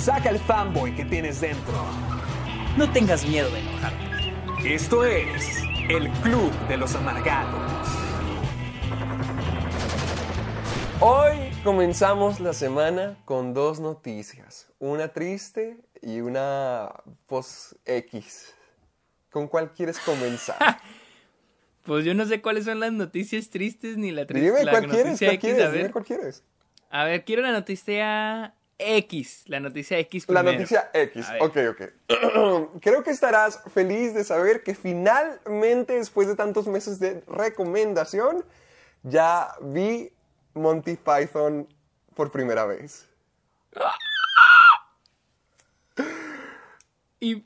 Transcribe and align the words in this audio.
Saca 0.00 0.30
el 0.30 0.38
fanboy 0.38 0.96
que 0.96 1.04
tienes 1.04 1.42
dentro. 1.42 1.74
No 2.78 2.90
tengas 2.90 3.26
miedo 3.26 3.50
de 3.50 3.60
enojarte. 3.60 4.74
Esto 4.74 5.04
es 5.04 5.62
el 5.90 6.08
Club 6.22 6.50
de 6.68 6.78
los 6.78 6.94
Amargados. 6.94 7.60
Hoy 11.00 11.50
comenzamos 11.62 12.40
la 12.40 12.54
semana 12.54 13.18
con 13.26 13.52
dos 13.52 13.78
noticias, 13.78 14.72
una 14.78 15.08
triste 15.08 15.76
y 16.00 16.20
una 16.20 16.90
post 17.26 17.74
X. 17.84 18.54
¿Con 19.30 19.48
cuál 19.48 19.72
quieres 19.72 19.98
comenzar? 19.98 20.56
Pues 21.82 22.04
yo 22.04 22.12
no 22.14 22.26
sé 22.26 22.42
cuáles 22.42 22.66
son 22.66 22.78
las 22.78 22.92
noticias 22.92 23.48
tristes 23.48 23.96
ni 23.96 24.12
la 24.12 24.26
triste. 24.26 24.46
Dime 24.50 24.64
la 24.64 24.70
cuál 24.70 24.86
quieres, 24.86 25.06
noticia 25.06 25.28
cuál 25.28 25.34
X, 25.36 25.40
quieres, 25.44 25.64
a 25.64 25.68
ver. 25.70 25.78
dime 25.78 25.90
cuál 25.90 26.04
quieres. 26.04 26.44
A 26.90 27.04
ver, 27.04 27.24
quiero 27.24 27.42
la 27.42 27.52
noticia 27.52 28.54
X. 28.80 29.44
La 29.46 29.60
noticia 29.60 29.98
X 29.98 30.28
La 30.28 30.42
noticia 30.42 30.90
X, 30.92 31.26
ok, 31.40 31.56
ok. 31.70 32.78
Creo 32.80 33.02
que 33.02 33.10
estarás 33.10 33.60
feliz 33.72 34.14
de 34.14 34.24
saber 34.24 34.62
que 34.62 34.74
finalmente, 34.74 35.94
después 35.94 36.28
de 36.28 36.36
tantos 36.36 36.66
meses 36.66 36.98
de 36.98 37.22
recomendación, 37.26 38.44
ya 39.02 39.52
vi 39.60 40.12
Monty 40.54 40.96
Python 40.96 41.68
por 42.14 42.30
primera 42.30 42.66
vez. 42.66 43.06
¿Y, 47.20 47.44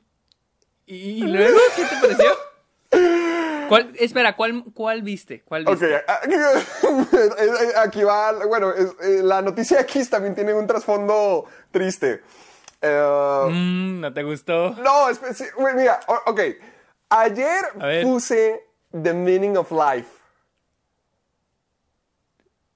y 0.85 1.21
luego 1.23 1.59
qué 1.75 1.83
te 1.83 1.95
pareció? 2.01 2.54
¿Cuál, 3.67 3.93
espera, 3.99 4.35
¿cuál, 4.35 4.63
¿cuál 4.73 5.01
viste? 5.01 5.41
¿Cuál 5.43 5.67
Ok, 5.67 5.79
viste? 5.81 6.03
aquí 7.77 8.03
va, 8.03 8.31
bueno, 8.45 8.71
es- 8.73 8.95
eh, 9.01 9.21
la 9.23 9.41
noticia 9.41 9.79
X 9.81 10.09
también 10.09 10.35
tiene 10.35 10.53
un 10.53 10.67
trasfondo 10.67 11.45
triste. 11.71 12.21
Mm, 12.81 13.99
¿No 14.01 14.13
te 14.13 14.23
gustó? 14.23 14.71
No, 14.71 15.07
mira, 15.75 15.99
ok. 16.27 16.39
Ayer 17.09 17.65
puse 18.03 18.61
The 18.91 19.13
Meaning 19.13 19.57
of 19.57 19.71
Life. 19.71 20.09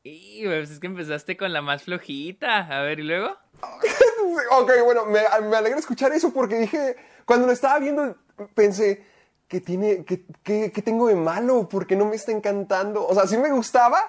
Y 0.03 0.46
pues 0.46 0.72
es 0.72 0.80
que 0.80 0.88
empezaste 0.88 1.38
con 1.38 1.52
la 1.53 1.62
más 1.62 1.84
flojita. 1.84 2.58
A 2.68 2.81
ver, 2.84 3.00
¿y 3.00 3.03
luego? 3.03 3.36
ok, 4.52 4.72
bueno, 4.86 5.06
me, 5.06 5.22
me 5.44 5.58
alegra 5.58 5.78
escuchar 5.80 6.12
eso 6.14 6.34
porque 6.34 6.56
dije, 6.56 6.96
cuando 7.26 7.46
lo 7.48 7.53
estaba 7.53 7.80
viendo, 7.80 8.16
pensé, 8.56 9.06
¿qué, 9.50 9.59
tiene, 9.59 10.05
qué, 10.05 10.23
qué- 10.44 10.72
qué 10.72 10.81
tengo 10.81 11.08
de 11.08 11.16
malo? 11.16 11.67
¿Por 11.67 11.86
qué 11.86 11.97
no 11.97 12.05
me 12.05 12.16
está 12.16 12.31
encantando? 12.31 13.05
O 13.05 13.14
sea, 13.14 13.28
sí 13.28 13.36
me 13.38 13.52
gustaba, 13.52 14.00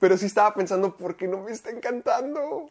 pero 0.00 0.16
sí 0.16 0.24
estaba 0.24 0.54
pensando, 0.54 0.96
¿por 0.96 1.16
qué 1.16 1.28
no 1.28 1.42
me 1.42 1.52
está 1.52 1.68
encantando? 1.70 2.70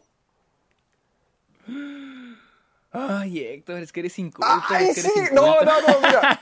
Ay, 2.92 3.40
Héctor, 3.40 3.78
es 3.80 3.92
que 3.92 4.00
eres 4.00 4.18
inculto. 4.18 4.50
¡Ay, 4.68 4.94
sí! 4.94 5.10
No, 5.32 5.60
no, 5.62 5.80
no, 5.82 6.00
mira. 6.00 6.40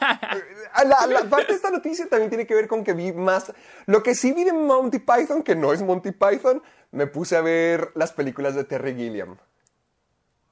La, 0.87 1.07
la 1.07 1.29
parte 1.31 1.49
de 1.53 1.55
esta 1.55 1.71
noticia 1.71 2.09
también 2.09 2.29
tiene 2.31 2.47
que 2.47 2.55
ver 2.55 2.67
con 2.69 2.83
que 2.83 2.93
vi 2.95 3.13
más... 3.13 3.53
Lo 3.87 4.03
que 4.03 4.15
sí 4.17 4.33
vi 4.33 4.43
de 4.45 4.53
Monty 4.53 4.99
Python, 4.99 5.43
que 5.45 5.55
no 5.55 5.73
es 5.73 5.83
Monty 5.83 6.11
Python, 6.11 6.63
me 6.91 7.07
puse 7.07 7.37
a 7.37 7.41
ver 7.41 7.93
las 7.95 8.13
películas 8.13 8.55
de 8.57 8.65
Terry 8.65 8.95
Gilliam. 8.95 9.37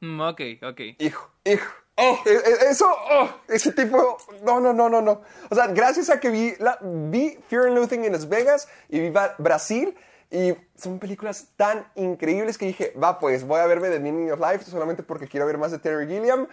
Mm, 0.00 0.20
ok, 0.20 0.40
ok. 0.62 0.80
Hijo, 0.98 1.30
hijo. 1.44 1.72
Oh, 1.96 2.18
e- 2.24 2.30
e- 2.30 2.70
eso, 2.70 2.86
oh, 2.88 3.28
ese 3.48 3.72
tipo, 3.72 4.16
no, 4.42 4.60
no, 4.60 4.72
no, 4.72 4.88
no, 4.88 5.02
no. 5.02 5.22
O 5.50 5.54
sea, 5.54 5.66
gracias 5.68 6.08
a 6.08 6.18
que 6.20 6.30
vi, 6.30 6.54
la, 6.58 6.78
vi 6.80 7.38
Fear 7.48 7.66
and 7.66 7.76
Loathing 7.76 8.04
en 8.04 8.12
Las 8.12 8.28
Vegas 8.28 8.66
y 8.88 9.00
vi 9.00 9.12
Brasil 9.38 9.94
y 10.30 10.54
son 10.74 10.98
películas 10.98 11.48
tan 11.56 11.86
increíbles 11.94 12.56
que 12.56 12.64
dije, 12.64 12.94
va, 13.00 13.18
pues 13.18 13.46
voy 13.46 13.60
a 13.60 13.66
verme 13.66 13.90
The 13.90 14.00
Meaning 14.00 14.32
of 14.32 14.40
Life 14.40 14.64
solamente 14.64 15.02
porque 15.02 15.28
quiero 15.28 15.44
ver 15.44 15.58
más 15.58 15.70
de 15.70 15.78
Terry 15.78 16.06
Gilliam. 16.06 16.48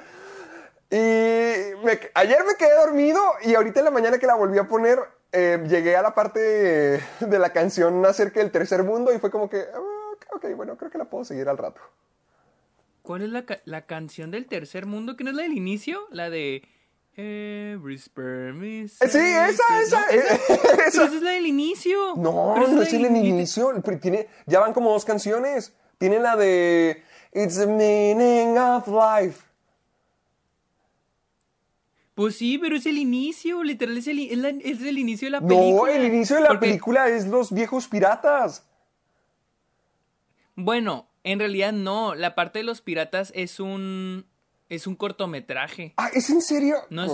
Y 0.92 0.98
ayer 2.16 2.44
me 2.46 2.56
quedé 2.58 2.76
dormido 2.76 3.22
y 3.44 3.56
ahorita 3.56 3.80
en 3.80 3.86
la 3.86 3.92
mañana 3.92 4.18
que 4.18 4.28
la 4.28 4.36
volví 4.36 4.58
a 4.58 4.68
poner, 4.68 5.00
eh, 5.32 5.64
llegué 5.68 5.96
a 5.96 6.02
la 6.02 6.14
parte 6.14 6.40
de, 6.40 7.02
de 7.22 7.40
la 7.40 7.54
canción 7.54 8.06
acerca 8.06 8.42
del 8.42 8.52
tercer 8.52 8.84
mundo 8.84 9.14
y 9.14 9.20
fue 9.20 9.32
como 9.32 9.50
que, 9.50 9.66
ah, 9.74 9.80
ok, 10.36 10.46
bueno, 10.56 10.76
creo 10.76 10.92
que 10.92 10.98
la 10.98 11.06
puedo 11.06 11.24
seguir 11.24 11.48
al 11.48 11.58
rato. 11.58 11.80
¿Cuál 13.10 13.24
es 13.24 13.30
la, 13.32 13.44
ca- 13.44 13.60
la 13.66 13.88
canción 13.88 14.30
del 14.30 14.46
tercer 14.46 14.86
mundo? 14.86 15.18
¿Que 15.18 15.24
no 15.24 15.32
es 15.32 15.36
la 15.36 15.42
del 15.42 15.54
inicio? 15.54 16.02
La 16.12 16.30
de... 16.30 16.62
Every 17.16 17.98
sperm 17.98 18.64
is 18.64 19.02
Eh, 19.02 19.10
Sí, 19.10 19.18
esa, 19.18 19.82
esa, 19.82 20.00
¿no? 20.00 20.06
Pero 20.48 20.84
esa. 20.88 21.06
es 21.06 21.22
la 21.24 21.32
del 21.32 21.48
inicio. 21.48 22.14
No, 22.18 22.52
Pero 22.54 22.68
no 22.68 22.84
es 22.84 22.94
el 22.94 23.08
inicio. 23.08 23.74
Tiene, 24.00 24.28
ya 24.46 24.60
van 24.60 24.74
como 24.74 24.92
dos 24.92 25.06
canciones. 25.06 25.74
Tiene 25.98 26.20
la 26.20 26.36
de 26.36 27.04
It's 27.34 27.58
the 27.58 27.66
meaning 27.66 28.56
of 28.60 28.88
life. 28.88 29.40
Pues 32.14 32.36
sí, 32.38 32.60
pero 32.60 32.76
es 32.76 32.86
el 32.86 33.00
inicio, 33.00 33.64
literal, 33.64 33.98
es 33.98 34.06
el, 34.08 34.20
es 34.20 34.38
la- 34.38 34.50
es 34.50 34.82
el 34.84 35.00
inicio 35.00 35.26
de 35.26 35.32
la 35.32 35.42
película. 35.42 35.72
No, 35.72 35.88
el 35.88 36.06
inicio 36.06 36.36
de 36.36 36.44
la 36.44 36.50
Porque- 36.50 36.68
película 36.68 37.10
es 37.10 37.26
los 37.26 37.52
viejos 37.52 37.88
piratas. 37.88 38.64
Bueno, 40.56 41.09
en 41.24 41.40
realidad 41.40 41.72
no, 41.74 42.16
la 42.16 42.36
parte 42.36 42.60
de 42.60 42.64
los 42.64 42.82
piratas 42.82 43.32
es 43.36 43.60
un... 43.60 44.26
es 44.70 44.88
un 44.88 44.96
cortometraje. 44.96 45.94
Ah, 45.98 46.10
¿es 46.14 46.30
en 46.30 46.42
serio? 46.42 46.78
No 46.90 47.04
es-. 47.04 47.12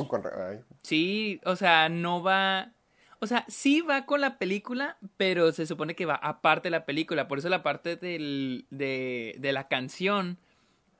Sí, 0.83 1.41
o 1.45 1.55
sea, 1.55 1.89
no 1.89 2.21
va. 2.23 2.71
O 3.19 3.27
sea, 3.27 3.45
sí 3.47 3.81
va 3.81 4.05
con 4.05 4.21
la 4.21 4.37
película, 4.37 4.97
pero 5.17 5.51
se 5.53 5.65
supone 5.65 5.95
que 5.95 6.05
va 6.05 6.15
aparte 6.15 6.67
de 6.67 6.71
la 6.71 6.85
película. 6.85 7.27
Por 7.27 7.39
eso 7.39 7.49
la 7.49 7.63
parte 7.63 7.95
del, 7.95 8.67
de, 8.69 9.35
de 9.39 9.51
la 9.53 9.67
canción 9.67 10.37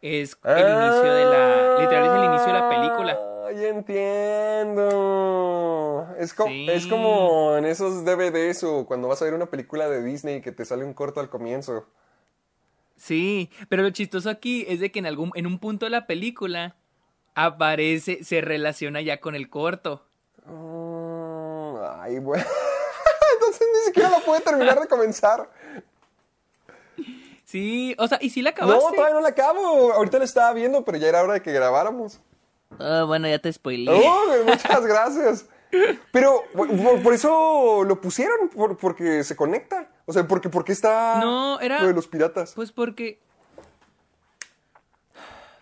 es 0.02 0.38
el 0.44 0.60
inicio 0.60 1.14
de 1.14 1.26
la. 1.26 1.76
Literal, 1.80 2.06
es 2.06 2.12
el 2.14 2.24
inicio 2.24 2.48
de 2.48 2.54
la 2.60 2.70
película. 2.70 3.20
Ay, 3.48 3.66
entiendo. 4.76 6.08
Es, 6.18 6.34
co- 6.34 6.46
Sí. 6.48 6.68
es 6.70 6.88
como 6.88 7.56
en 7.58 7.66
esos 7.66 8.06
DVDs 8.06 8.64
o 8.64 8.86
cuando 8.86 9.08
vas 9.08 9.22
a 9.22 9.26
ver 9.26 9.34
una 9.34 9.48
película 9.48 9.88
de 9.90 10.04
Disney 10.04 10.42
que 10.42 10.52
te 10.52 10.66
sale 10.66 10.84
un 10.86 10.94
corto 10.94 11.20
al 11.20 11.30
comienzo. 11.30 11.88
Sí, 12.98 13.50
pero 13.70 13.84
lo 13.84 13.90
chistoso 13.90 14.30
aquí 14.30 14.66
es 14.68 14.80
de 14.80 14.92
que 14.92 15.00
en 15.00 15.06
algún, 15.06 15.32
en 15.36 15.48
un 15.48 15.60
punto 15.60 15.86
de 15.86 15.90
la 15.90 16.08
película 16.08 16.76
aparece, 17.36 18.24
se 18.24 18.42
relaciona 18.42 19.02
ya 19.02 19.20
con 19.20 19.36
el 19.36 19.50
corto. 19.50 20.06
Mm, 20.46 21.76
ay, 22.02 22.20
bueno. 22.20 22.46
Entonces 23.34 23.68
ni 23.74 23.86
siquiera 23.88 24.10
la 24.10 24.20
puede 24.20 24.42
terminar 24.42 24.80
de 24.80 24.88
comenzar. 24.88 25.50
Sí, 27.44 27.96
o 28.00 28.08
sea, 28.08 28.18
¿y 28.22 28.30
si 28.32 28.42
la 28.42 28.52
No, 28.52 28.56
acabaste? 28.56 28.96
todavía 28.96 29.14
no 29.16 29.22
la 29.22 29.30
acabo. 29.30 29.94
Ahorita 29.94 30.18
la 30.20 30.26
estaba 30.26 30.54
viendo, 30.54 30.84
pero 30.84 30.98
ya 30.98 31.08
era 31.10 31.22
hora 31.24 31.34
de 31.34 31.42
que 31.42 31.52
grabáramos. 31.52 32.20
Ah, 32.80 33.04
bueno, 33.06 33.28
ya 33.28 33.40
te 33.40 33.52
spoileé. 33.54 33.94
Oh, 33.94 34.24
muchas 34.46 34.86
gracias. 34.86 35.46
Pero 36.12 36.44
por, 36.56 36.68
por- 36.70 37.04
por 37.04 37.14
eso 37.14 37.84
lo 37.84 38.02
pusieron, 38.02 38.50
por- 38.50 38.78
porque 38.78 39.24
se 39.24 39.36
conecta. 39.36 39.88
O 40.06 40.14
sea, 40.14 40.28
porque, 40.28 40.50
porque 40.50 40.72
está 40.72 41.20
No, 41.20 41.60
era- 41.60 41.82
lo 41.82 41.88
de 41.88 41.94
los 41.94 42.08
piratas. 42.08 42.54
Pues 42.54 42.72
porque. 42.72 43.20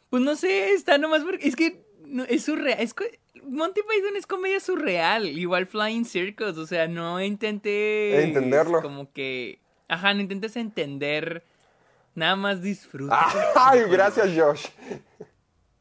Pues 0.10 0.22
no 0.24 0.36
sé, 0.36 0.72
está 0.74 0.98
nomás 0.98 1.24
porque. 1.24 1.48
Es 1.48 1.56
que 1.56 1.84
no, 2.06 2.24
es 2.26 2.44
surreal. 2.44 2.80
Es, 2.80 2.94
Monty 3.48 3.82
Python 3.82 4.16
es 4.16 4.28
comedia 4.28 4.60
surreal. 4.60 5.26
Igual 5.28 5.66
Flying 5.66 6.06
Circus. 6.06 6.58
O 6.58 6.68
sea, 6.68 6.88
no 6.88 7.22
intenté. 7.22 8.24
Entenderlo. 8.24 8.82
Como 8.82 9.12
que. 9.12 9.60
Ajá, 9.88 10.14
no 10.14 10.22
intentes 10.22 10.56
entender. 10.56 11.44
Nada 12.16 12.36
más 12.36 12.62
disfruta. 12.62 13.20
Ay, 13.56 13.82
gracias, 13.90 14.30
Josh. 14.38 14.68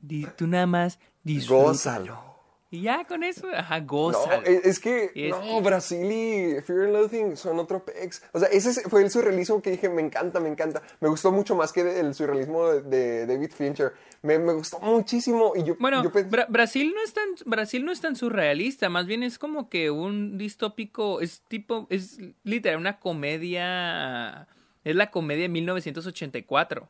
Di- 0.01 0.27
tú 0.37 0.47
nada 0.47 0.67
más 0.67 0.99
disfruta. 1.23 1.63
Gózalo. 1.65 2.32
Y 2.73 2.81
ya 2.81 3.05
con 3.05 3.23
eso, 3.23 3.47
ajá, 3.55 3.81
No, 3.81 3.87
gózalo. 3.87 4.43
es, 4.47 4.81
que, 4.81 5.13
Es- 5.15 5.31
no, 5.31 5.61
Brasil 5.61 6.11
y 6.11 6.61
Fear 6.63 6.85
and 6.85 6.93
Loathing 6.95 7.37
son 7.37 7.59
otro 7.59 7.85
pex. 7.85 8.23
O 8.33 8.39
sea, 8.41 8.49
ese 8.49 8.73
fue 8.89 9.03
el 9.03 9.11
surrealismo 9.11 9.61
que 9.61 9.71
dije, 9.73 9.91
me 9.91 10.01
encanta, 10.01 10.41
me 10.41 10.49
encanta. 10.49 10.81
Me 11.01 11.09
gustó 11.11 11.31
mucho 11.31 11.55
más 11.55 11.71
que 11.71 12.01
el 12.01 12.15
surrealismo 12.15 12.67
de, 12.69 12.81
de 12.83 13.27
David 13.27 13.51
Fincher. 13.55 13.93
Me, 14.23 14.39
me 14.39 14.55
gustó 14.55 14.81
muchísimo 14.81 15.53
y 15.55 15.65
yo, 15.65 15.77
Bueno, 15.79 16.03
yo 16.03 16.11
pensé- 16.11 16.31
Bra- 16.31 16.47
Brasil 16.49 16.95
no 16.95 17.03
es 17.05 17.13
tan 17.13 17.29
Brasil 17.45 17.85
no 17.85 17.93
es 17.93 18.01
tan 18.01 18.17
surrealista, 18.17 18.89
más 18.89 19.07
bien 19.07 19.23
es 19.23 19.39
como 19.39 19.69
que 19.69 19.91
un 19.91 20.39
distópico, 20.39 21.21
es 21.21 21.43
tipo 21.49 21.87
es 21.91 22.19
literal 22.43 22.79
una 22.81 22.99
comedia 23.01 24.49
es 24.85 24.97
la 24.97 25.11
comedia 25.11 25.43
de 25.43 25.49
1984. 25.51 26.89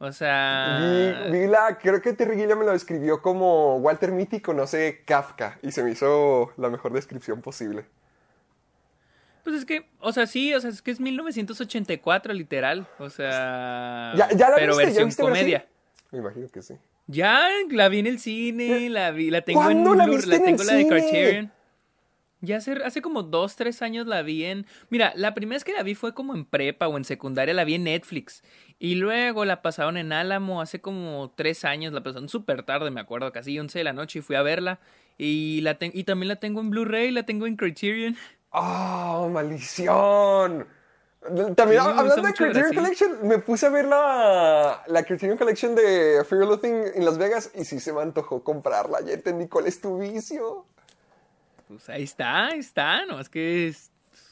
O 0.00 0.12
sea, 0.12 0.78
Vi, 0.80 1.32
vi 1.32 1.46
la, 1.48 1.76
creo 1.78 2.00
que 2.00 2.12
Terry 2.12 2.36
Gilliam 2.36 2.58
me 2.60 2.64
lo 2.64 2.72
describió 2.72 3.20
como 3.20 3.78
Walter 3.78 4.12
Mitty 4.12 4.40
conoce 4.40 5.02
Kafka 5.04 5.58
y 5.60 5.72
se 5.72 5.82
me 5.82 5.90
hizo 5.90 6.52
la 6.56 6.70
mejor 6.70 6.92
descripción 6.92 7.42
posible. 7.42 7.84
pues 9.42 9.56
es 9.56 9.64
que, 9.64 9.88
o 9.98 10.12
sea, 10.12 10.26
sí, 10.28 10.54
o 10.54 10.60
sea, 10.60 10.70
es 10.70 10.82
que 10.82 10.92
es 10.92 11.00
1984 11.00 12.32
literal, 12.32 12.86
o 12.98 13.10
sea, 13.10 14.12
¿Ya, 14.16 14.28
ya 14.30 14.50
la 14.50 14.56
pero 14.56 14.76
viste? 14.76 14.82
¿Ya 14.82 14.86
versión 14.86 15.06
viste 15.08 15.22
comedia. 15.22 15.58
Brasil? 15.58 16.08
Me 16.12 16.18
imagino 16.18 16.48
que 16.48 16.62
sí. 16.62 16.74
Ya 17.08 17.48
la 17.70 17.88
vi 17.88 17.98
en 18.00 18.06
el 18.06 18.20
cine, 18.20 18.90
la 18.90 19.10
vi, 19.10 19.30
la 19.30 19.40
tengo 19.40 19.62
en 19.62 19.82
¿Cuándo 19.82 19.94
la 19.94 20.06
viste 20.06 20.28
la 20.28 20.36
en 20.36 20.42
el 20.42 20.46
tengo 20.46 20.62
la 20.64 20.72
de 20.74 20.82
cine? 20.84 21.00
Criterion. 21.00 21.52
Ya 22.40 22.58
hace, 22.58 22.72
hace 22.84 23.02
como 23.02 23.24
dos, 23.24 23.56
tres 23.56 23.82
años 23.82 24.06
la 24.06 24.22
vi 24.22 24.44
en... 24.44 24.64
Mira, 24.90 25.12
la 25.16 25.34
primera 25.34 25.56
vez 25.56 25.64
que 25.64 25.72
la 25.72 25.82
vi 25.82 25.96
fue 25.96 26.14
como 26.14 26.34
en 26.36 26.44
prepa 26.44 26.86
o 26.86 26.96
en 26.96 27.04
secundaria, 27.04 27.52
la 27.52 27.64
vi 27.64 27.74
en 27.74 27.84
Netflix. 27.84 28.44
Y 28.80 28.94
luego 28.94 29.44
la 29.44 29.60
pasaron 29.60 29.96
en 29.96 30.12
Álamo 30.12 30.60
hace 30.60 30.80
como 30.80 31.32
tres 31.34 31.64
años, 31.64 31.92
la 31.92 32.02
pasaron 32.02 32.28
súper 32.28 32.62
tarde, 32.62 32.90
me 32.92 33.00
acuerdo, 33.00 33.32
casi 33.32 33.58
11 33.58 33.78
de 33.78 33.84
la 33.84 33.92
noche 33.92 34.20
y 34.20 34.22
fui 34.22 34.36
a 34.36 34.42
verla. 34.42 34.78
Y, 35.16 35.60
la 35.62 35.78
ten- 35.78 35.90
y 35.94 36.04
también 36.04 36.28
la 36.28 36.36
tengo 36.36 36.60
en 36.60 36.70
Blu-ray, 36.70 37.10
la 37.10 37.24
tengo 37.24 37.46
en 37.46 37.56
Criterion. 37.56 38.16
¡Oh, 38.50 39.28
maldición! 39.32 40.66
También 41.56 41.82
Sí, 41.82 41.88
hablando 41.88 42.22
de 42.22 42.32
Criterion. 42.32 42.74
Collection, 42.74 43.18
me 43.28 43.38
puse 43.40 43.66
a 43.66 43.70
ver 43.70 43.84
la, 43.86 44.84
la 44.86 45.02
Criterion 45.02 45.36
Collection 45.36 45.74
de 45.74 46.24
Fear 46.24 46.46
Loathing 46.46 46.84
en 46.94 47.04
Las 47.04 47.18
Vegas 47.18 47.50
y 47.56 47.64
sí 47.64 47.80
se 47.80 47.92
me 47.92 48.00
antojó 48.00 48.44
comprarla. 48.44 49.00
Ya 49.04 49.14
entendí 49.14 49.48
cuál 49.48 49.66
es 49.66 49.80
tu 49.80 49.98
vicio. 49.98 50.64
Pues 51.66 51.88
ahí 51.90 52.04
está, 52.04 52.46
ahí 52.46 52.60
está, 52.60 53.04
no, 53.04 53.20
es 53.20 53.28
que 53.28 53.66
es 53.68 53.87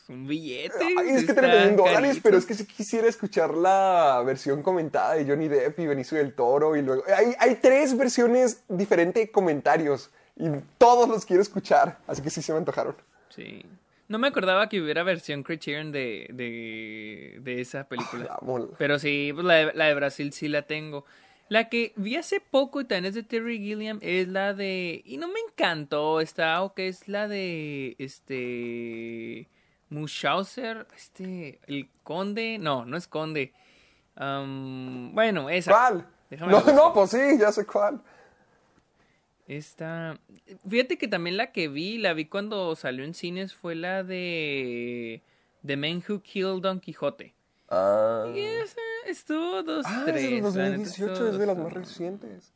un 0.09 0.27
billete. 0.27 0.95
Ay, 0.99 1.11
es 1.11 1.25
que 1.25 1.33
está 1.33 1.43
31 1.43 1.77
dólares, 1.77 2.01
carito. 2.01 2.21
pero 2.23 2.39
es 2.39 2.47
que 2.47 2.55
si 2.55 2.65
quisiera 2.65 3.09
escuchar 3.09 3.55
la 3.55 4.23
versión 4.25 4.63
comentada 4.63 5.15
de 5.15 5.25
Johnny 5.25 5.49
Depp 5.49 5.79
y 5.81 5.87
Benicio 5.87 6.19
del 6.19 6.35
Toro 6.35 6.77
y 6.77 6.83
luego... 6.83 7.03
Hay, 7.15 7.35
hay 7.39 7.57
tres 7.57 7.97
versiones 7.97 8.63
diferentes 8.69 9.25
de 9.25 9.31
comentarios 9.31 10.11
y 10.37 10.49
todos 10.79 11.09
los 11.09 11.25
quiero 11.25 11.43
escuchar, 11.43 11.99
así 12.07 12.23
que 12.23 12.31
sí 12.31 12.43
se 12.43 12.53
me 12.53 12.59
antojaron. 12.59 12.95
Sí. 13.31 13.65
No 14.09 14.19
me 14.19 14.29
acordaba 14.29 14.69
que 14.69 14.81
hubiera 14.81 15.03
versión 15.03 15.43
Criterion 15.43 15.91
de, 15.91 16.29
de, 16.33 17.39
de 17.41 17.61
esa 17.61 17.89
película. 17.89 18.39
Amo. 18.41 18.69
Pero 18.79 18.99
sí, 18.99 19.33
pues 19.35 19.45
la 19.45 19.55
de, 19.55 19.73
la 19.75 19.87
de 19.87 19.95
Brasil 19.95 20.33
sí 20.33 20.49
la 20.49 20.63
tengo. 20.63 21.05
La 21.49 21.69
que 21.69 21.93
vi 21.97 22.17
hace 22.17 22.41
poco 22.41 22.81
y 22.81 22.85
también 22.85 23.07
es 23.07 23.15
de 23.15 23.23
Terry 23.23 23.59
Gilliam 23.59 23.99
es 24.03 24.29
la 24.29 24.53
de... 24.53 25.03
Y 25.05 25.17
no 25.17 25.29
me 25.29 25.39
encantó, 25.49 26.21
está 26.21 26.63
o 26.63 26.75
que 26.75 26.89
es 26.89 27.09
la 27.09 27.29
de... 27.29 27.97
Este... 27.99 29.49
Mushauser, 29.91 30.87
este... 30.97 31.61
El 31.67 31.89
conde... 32.03 32.59
No, 32.59 32.85
no 32.85 32.97
es 32.97 33.07
conde. 33.07 33.53
Bueno, 34.17 35.51
esa. 35.51 35.71
¿Cuál? 35.73 36.07
Déjame 36.31 36.53
No, 36.53 36.61
no, 36.73 36.93
pues 36.93 37.11
sí, 37.11 37.39
ya 37.39 37.53
sé 37.53 37.65
cuál. 37.67 38.01
Esta. 39.47 40.19
Fíjate 40.69 40.99
que 40.99 41.07
también 41.07 41.37
la 41.37 41.53
que 41.53 41.69
vi, 41.69 41.99
la 41.99 42.15
vi 42.15 42.25
cuando 42.27 42.75
salió 42.75 43.05
en 43.05 43.15
cines, 43.15 43.55
fue 43.55 43.75
la 43.77 44.03
de. 44.03 45.23
The 45.65 45.77
Man 45.77 46.03
Who 46.09 46.21
Killed 46.21 46.61
Don 46.63 46.81
Quijote. 46.81 47.35
Ah, 47.69 48.27
Y 48.35 48.41
esa 48.41 48.81
estuvo 49.07 49.63
dos, 49.63 49.85
Ah, 49.89 50.05
es 50.09 50.15
de 50.15 50.41
los 50.41 50.55
la 50.57 50.65
neta, 50.71 50.77
2018, 50.79 51.13
estuvo 51.13 51.29
es 51.29 51.39
de 51.39 51.47
las 51.47 51.59
más 51.59 51.73
recientes. 51.73 52.53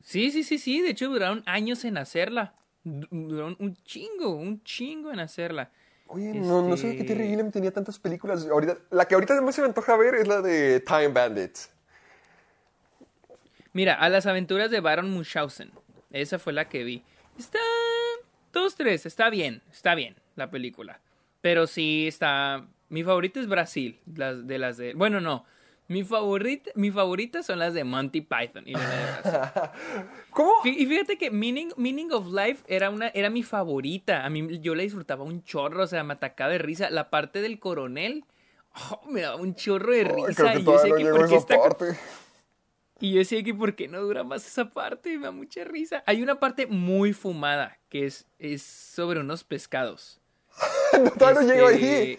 Sí, 0.00 0.30
sí, 0.30 0.42
sí, 0.44 0.58
sí. 0.58 0.82
De 0.82 0.90
hecho, 0.90 1.08
duraron 1.08 1.42
años 1.46 1.84
en 1.84 1.96
hacerla. 1.96 2.54
Du- 2.84 3.06
Duraron 3.10 3.56
un 3.58 3.74
chingo, 3.84 4.30
un 4.34 4.62
chingo 4.62 5.12
en 5.12 5.18
hacerla. 5.20 5.70
Oye, 6.14 6.34
no, 6.34 6.62
no 6.62 6.76
sé 6.76 6.90
que 6.90 7.00
Este- 7.02 7.14
Terry 7.14 7.28
Gilliam 7.28 7.50
tenía 7.50 7.72
tantas 7.72 7.98
películas. 7.98 8.46
Ahorita, 8.46 8.76
la 8.90 9.06
que 9.06 9.14
ahorita 9.14 9.40
más 9.40 9.54
se 9.54 9.62
me 9.62 9.68
antoja 9.68 9.96
ver 9.96 10.14
es 10.14 10.28
la 10.28 10.42
de 10.42 10.80
Time 10.80 11.08
Bandits. 11.08 11.70
Mira, 13.72 13.94
a 13.94 14.08
las 14.08 14.26
aventuras 14.26 14.70
de 14.70 14.80
Baron 14.80 15.10
Munchausen. 15.10 15.70
Esa 16.10 16.38
fue 16.38 16.52
la 16.52 16.68
que 16.68 16.84
vi. 16.84 17.02
Está. 17.38 17.58
Dos, 18.52 18.74
tres. 18.76 19.06
Está 19.06 19.30
bien. 19.30 19.62
Está 19.72 19.94
bien 19.94 20.14
la 20.36 20.50
película. 20.50 21.00
Pero 21.40 21.66
sí 21.66 22.06
está. 22.06 22.66
Mi 22.90 23.02
favorita 23.02 23.40
es 23.40 23.48
Brasil. 23.48 23.98
Las 24.14 24.46
de 24.46 24.58
las 24.58 24.76
de. 24.76 24.92
Bueno, 24.94 25.20
no. 25.20 25.46
Mi 25.92 26.04
favorita, 26.04 26.70
mi 26.74 26.90
favorita 26.90 27.42
son 27.42 27.58
las 27.58 27.74
de 27.74 27.84
Monty 27.84 28.22
Python. 28.22 28.64
Y, 28.66 28.72
no. 28.72 28.80
¿Cómo? 30.30 30.54
Y 30.64 30.86
fíjate 30.86 31.18
que 31.18 31.30
Meaning, 31.30 31.74
Meaning 31.76 32.12
of 32.12 32.28
Life 32.32 32.64
era 32.66 32.88
una, 32.88 33.08
era 33.08 33.28
mi 33.28 33.42
favorita. 33.42 34.24
A 34.24 34.30
mí 34.30 34.58
yo 34.60 34.74
la 34.74 34.84
disfrutaba 34.84 35.22
un 35.22 35.44
chorro, 35.44 35.84
o 35.84 35.86
sea, 35.86 36.02
me 36.02 36.14
atacaba 36.14 36.50
de 36.50 36.58
risa. 36.58 36.88
La 36.88 37.10
parte 37.10 37.42
del 37.42 37.60
coronel, 37.60 38.24
oh, 38.90 39.02
me 39.10 39.20
daba 39.20 39.36
un 39.36 39.54
chorro 39.54 39.92
de 39.92 40.04
risa. 40.04 40.54
y 40.58 40.64
yo 40.64 40.78
sé 40.78 40.88
que 40.88 41.04
llego 41.04 41.16
por 41.16 41.26
a 41.26 41.28
qué 41.28 41.34
esa 41.34 41.42
está. 41.42 41.58
parte. 41.58 41.98
Y 43.00 43.12
yo 43.12 43.18
decía 43.18 43.42
que 43.42 43.52
por 43.52 43.74
qué 43.74 43.88
no 43.88 44.00
dura 44.00 44.24
más 44.24 44.46
esa 44.46 44.70
parte, 44.70 45.18
me 45.18 45.24
da 45.24 45.30
mucha 45.30 45.64
risa. 45.64 46.02
Hay 46.06 46.22
una 46.22 46.40
parte 46.40 46.66
muy 46.66 47.12
fumada 47.12 47.78
que 47.90 48.06
es, 48.06 48.26
es 48.38 48.62
sobre 48.62 49.20
unos 49.20 49.44
pescados. 49.44 50.20
No, 51.18 51.32
no 51.32 51.40
llego 51.40 51.68
ahí. 51.68 52.16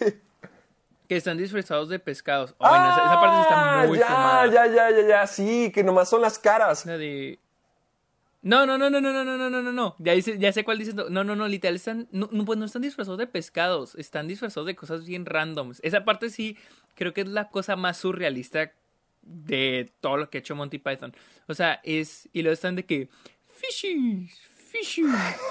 Este, 1.04 1.08
Que 1.08 1.16
están 1.16 1.36
disfrazados 1.38 1.88
de 1.88 1.98
pescados. 1.98 2.54
Oh, 2.58 2.68
bueno, 2.68 2.88
esa, 2.90 3.04
esa 3.04 3.20
parte 3.20 3.40
está 3.42 3.82
Ah, 3.82 3.86
muy 3.86 3.98
ya, 3.98 4.06
fumada. 4.06 4.46
ya, 4.46 4.66
ya, 4.66 4.90
ya, 4.90 5.08
ya, 5.08 5.26
sí, 5.26 5.70
que 5.72 5.84
nomás 5.84 6.08
son 6.08 6.20
las 6.22 6.38
caras. 6.38 6.86
La 6.86 6.96
de... 6.98 7.38
No, 8.42 8.66
no, 8.66 8.76
no, 8.76 8.90
no, 8.90 9.00
no, 9.00 9.10
no, 9.12 9.24
no, 9.24 9.48
no, 9.50 9.62
no, 9.62 9.72
no. 9.72 9.96
Ya, 9.98 10.12
dice- 10.12 10.38
ya 10.38 10.52
sé 10.52 10.64
cuál 10.64 10.78
dices. 10.78 10.94
No, 10.94 11.08
no, 11.24 11.34
no, 11.36 11.48
literal, 11.48 11.76
están... 11.76 12.08
No, 12.10 12.28
no, 12.30 12.44
pues 12.44 12.58
no 12.58 12.66
están 12.66 12.82
disfrazados 12.82 13.18
de 13.18 13.26
pescados. 13.26 13.94
Están 13.94 14.28
disfrazados 14.28 14.66
de 14.66 14.76
cosas 14.76 15.06
bien 15.06 15.24
randoms. 15.24 15.80
Esa 15.82 16.04
parte 16.04 16.28
sí 16.30 16.56
creo 16.94 17.14
que 17.14 17.22
es 17.22 17.28
la 17.28 17.48
cosa 17.48 17.76
más 17.76 17.96
surrealista 17.96 18.72
de 19.22 19.90
todo 20.00 20.18
lo 20.18 20.28
que 20.28 20.38
ha 20.38 20.40
hecho 20.40 20.54
Monty 20.56 20.78
Python. 20.78 21.14
O 21.48 21.54
sea, 21.54 21.80
es... 21.84 22.28
Y 22.32 22.42
luego 22.42 22.52
están 22.54 22.76
de 22.76 22.84
que... 22.84 23.08
Fishy, 23.56 24.30
fishy, 24.78 25.04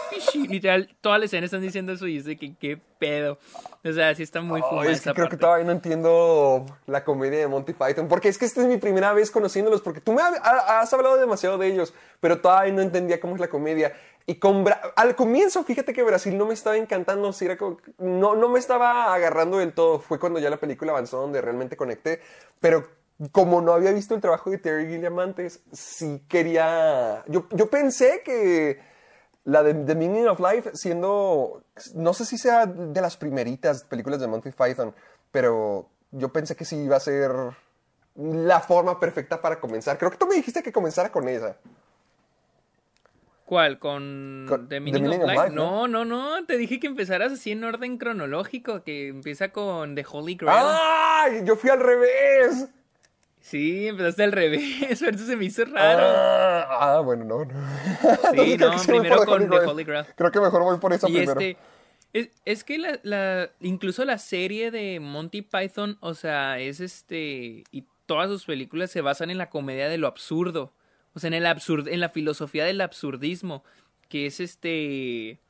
fishy. 0.09 0.47
Literal, 0.47 0.89
toda 1.01 1.17
la 1.17 1.25
escena 1.25 1.45
están 1.45 1.61
diciendo 1.61 1.93
eso 1.93 2.07
y 2.07 2.21
de 2.21 2.37
que 2.37 2.55
qué 2.55 2.79
pedo. 2.99 3.37
O 3.85 3.91
sea, 3.91 4.13
sí 4.15 4.23
está 4.23 4.41
muy 4.41 4.61
Ay, 4.61 4.69
fumada 4.69 4.91
es 4.91 4.99
que 4.99 5.03
esa 5.09 5.13
creo 5.13 5.25
que 5.27 5.31
parte. 5.31 5.41
todavía 5.41 5.65
no 5.65 5.71
entiendo 5.71 6.65
la 6.87 7.03
comedia 7.03 7.39
de 7.39 7.47
Monty 7.47 7.73
Python. 7.73 8.07
Porque 8.07 8.27
es 8.29 8.37
que 8.37 8.45
esta 8.45 8.61
es 8.61 8.67
mi 8.67 8.77
primera 8.77 9.13
vez 9.13 9.31
conociéndolos. 9.31 9.81
Porque 9.81 10.01
tú 10.01 10.13
me 10.13 10.21
ha- 10.21 10.33
ha- 10.41 10.81
has 10.81 10.93
hablado 10.93 11.17
demasiado 11.17 11.57
de 11.57 11.67
ellos. 11.67 11.93
Pero 12.19 12.41
todavía 12.41 12.73
no 12.73 12.81
entendía 12.81 13.19
cómo 13.19 13.35
es 13.35 13.41
la 13.41 13.47
comedia. 13.49 13.93
Y 14.25 14.35
con 14.35 14.63
Bra- 14.65 14.93
al 14.95 15.15
comienzo, 15.15 15.63
fíjate 15.63 15.93
que 15.93 16.03
Brasil 16.03 16.37
no 16.37 16.45
me 16.45 16.53
estaba 16.53 16.77
encantando. 16.77 17.31
sí 17.33 17.45
era 17.45 17.57
como 17.57 17.77
que- 17.77 17.91
no, 17.99 18.35
no 18.35 18.49
me 18.49 18.59
estaba 18.59 19.13
agarrando 19.13 19.57
del 19.59 19.73
todo. 19.73 19.99
Fue 19.99 20.19
cuando 20.19 20.39
ya 20.39 20.49
la 20.49 20.57
película 20.57 20.91
avanzó 20.91 21.17
donde 21.19 21.41
realmente 21.41 21.75
conecté. 21.77 22.21
Pero 22.59 22.87
como 23.31 23.61
no 23.61 23.73
había 23.73 23.91
visto 23.91 24.15
el 24.15 24.21
trabajo 24.21 24.49
de 24.49 24.57
Terry 24.57 24.87
Gilliam 24.87 25.17
antes, 25.19 25.61
sí 25.71 26.21
quería. 26.29 27.23
Yo, 27.27 27.47
yo 27.51 27.67
pensé 27.69 28.21
que 28.23 28.79
la 29.45 29.63
de 29.63 29.73
The 29.73 29.95
Meaning 29.95 30.27
of 30.27 30.39
Life, 30.39 30.71
siendo. 30.73 31.63
No 31.95 32.13
sé 32.13 32.25
si 32.25 32.37
sea 32.37 32.65
de 32.65 33.01
las 33.01 33.17
primeritas 33.17 33.83
películas 33.83 34.19
de 34.19 34.27
Monty 34.27 34.51
Python, 34.51 34.93
pero 35.31 35.89
yo 36.11 36.29
pensé 36.29 36.55
que 36.55 36.65
sí 36.65 36.77
iba 36.77 36.95
a 36.95 37.01
ser 37.01 37.31
la 38.15 38.59
forma 38.59 38.99
perfecta 38.99 39.41
para 39.41 39.59
comenzar. 39.59 39.97
Creo 39.97 40.11
que 40.11 40.17
tú 40.17 40.27
me 40.27 40.35
dijiste 40.35 40.63
que 40.63 40.71
comenzara 40.71 41.11
con 41.11 41.27
esa. 41.27 41.57
¿Cuál? 43.45 43.77
¿Con, 43.77 44.45
Con 44.47 44.69
The 44.69 44.75
The 44.75 44.79
Meaning, 44.79 45.05
of 45.05 45.13
of 45.13 45.27
Life? 45.27 45.43
Life, 45.43 45.55
no, 45.55 45.87
no, 45.87 46.05
no. 46.05 46.45
Te 46.45 46.57
dije 46.57 46.79
que 46.79 46.87
empezaras 46.87 47.33
así 47.33 47.51
en 47.51 47.63
orden 47.63 47.97
cronológico, 47.97 48.83
que 48.83 49.09
empieza 49.09 49.49
con 49.49 49.95
The 49.95 50.05
Holy 50.09 50.35
Grail. 50.35 50.65
¡Ay! 50.65 51.41
Yo 51.43 51.55
fui 51.55 51.69
al 51.69 51.79
revés. 51.79 52.69
Sí, 53.43 53.89
empezaste 53.89 54.23
al 54.23 54.31
revés, 54.31 54.61
pero 55.01 55.15
eso 55.17 55.25
se 55.25 55.35
me 55.35 55.45
hizo 55.45 55.65
raro. 55.65 56.01
Ah, 56.01 56.95
ah, 56.95 56.99
bueno, 57.01 57.25
no. 57.25 57.43
no. 57.43 57.53
sí, 58.33 58.57
no, 58.57 58.71
primero 58.87 59.25
con 59.25 59.49
The. 59.49 59.57
Holy 59.57 59.83
Grail. 59.83 60.05
Creo 60.15 60.31
que 60.31 60.39
mejor 60.39 60.63
voy 60.63 60.77
por 60.79 60.93
esa 60.93 61.09
Y 61.09 61.13
primero. 61.13 61.39
este, 61.41 61.57
es, 62.13 62.29
es 62.45 62.63
que 62.63 62.77
la, 62.77 62.99
la, 63.03 63.49
incluso 63.59 64.05
la 64.05 64.17
serie 64.17 64.71
de 64.71 65.01
Monty 65.01 65.41
Python, 65.41 65.97
o 65.99 66.13
sea, 66.13 66.57
es 66.59 66.79
este, 66.79 67.65
y 67.69 67.85
todas 68.05 68.29
sus 68.29 68.45
películas 68.45 68.91
se 68.91 69.01
basan 69.01 69.29
en 69.29 69.37
la 69.37 69.49
comedia 69.49 69.89
de 69.89 69.97
lo 69.97 70.07
absurdo, 70.07 70.71
o 71.13 71.19
sea, 71.19 71.27
en 71.27 71.33
el 71.33 71.45
absurd, 71.45 71.89
en 71.89 71.99
la 71.99 72.09
filosofía 72.09 72.63
del 72.63 72.79
absurdismo, 72.79 73.65
que 74.07 74.25
es 74.25 74.39
este, 74.39 75.41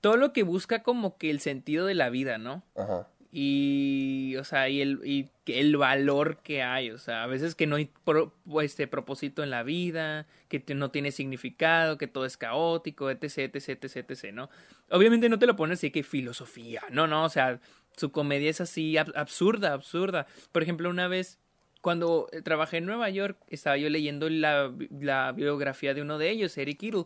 todo 0.00 0.16
lo 0.16 0.32
que 0.32 0.44
busca 0.44 0.84
como 0.84 1.18
que 1.18 1.30
el 1.30 1.40
sentido 1.40 1.84
de 1.86 1.94
la 1.94 2.10
vida, 2.10 2.38
¿no? 2.38 2.62
Ajá. 2.76 3.08
Y 3.32 4.36
o 4.36 4.44
sea 4.44 4.68
y 4.68 4.80
el 4.80 5.00
y 5.04 5.28
el 5.46 5.76
valor 5.76 6.38
que 6.42 6.62
hay 6.62 6.90
o 6.90 6.98
sea 6.98 7.24
a 7.24 7.26
veces 7.26 7.54
que 7.54 7.66
no 7.66 7.76
hay 7.76 7.90
pro- 8.04 8.32
este 8.62 8.86
propósito 8.86 9.42
en 9.42 9.50
la 9.50 9.62
vida 9.62 10.26
que 10.48 10.62
no 10.74 10.90
tiene 10.90 11.10
significado 11.12 11.98
que 11.98 12.06
todo 12.06 12.24
es 12.26 12.36
caótico 12.36 13.10
etc 13.10 13.38
etc 13.54 13.68
etc 13.84 13.96
etc 14.10 14.32
no 14.32 14.50
obviamente 14.90 15.28
no 15.28 15.38
te 15.38 15.46
lo 15.46 15.56
pones 15.56 15.78
así 15.78 15.90
que 15.90 16.02
filosofía 16.02 16.82
no 16.90 17.06
no 17.06 17.24
o 17.24 17.28
sea 17.30 17.60
su 17.96 18.12
comedia 18.12 18.50
es 18.50 18.60
así 18.60 18.94
ab- 18.94 19.12
absurda 19.16 19.72
absurda 19.72 20.26
por 20.52 20.62
ejemplo 20.62 20.88
una 20.90 21.08
vez 21.08 21.38
cuando 21.80 22.28
eh, 22.32 22.42
trabajé 22.42 22.76
en 22.76 22.84
Nueva 22.84 23.08
York, 23.08 23.38
estaba 23.48 23.78
yo 23.78 23.88
leyendo 23.88 24.28
la, 24.28 24.68
bi- 24.68 24.90
la 25.00 25.32
biografía 25.32 25.94
de 25.94 26.02
uno 26.02 26.18
de 26.18 26.28
ellos, 26.28 26.58
Eric 26.58 26.82
Idle. 26.82 27.04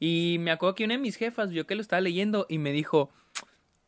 Y 0.00 0.38
me 0.40 0.50
acuerdo 0.50 0.74
que 0.74 0.84
una 0.84 0.94
de 0.94 1.00
mis 1.00 1.14
jefas 1.14 1.50
vio 1.50 1.64
que 1.64 1.76
lo 1.76 1.80
estaba 1.80 2.00
leyendo 2.00 2.44
y 2.48 2.58
me 2.58 2.72
dijo, 2.72 3.08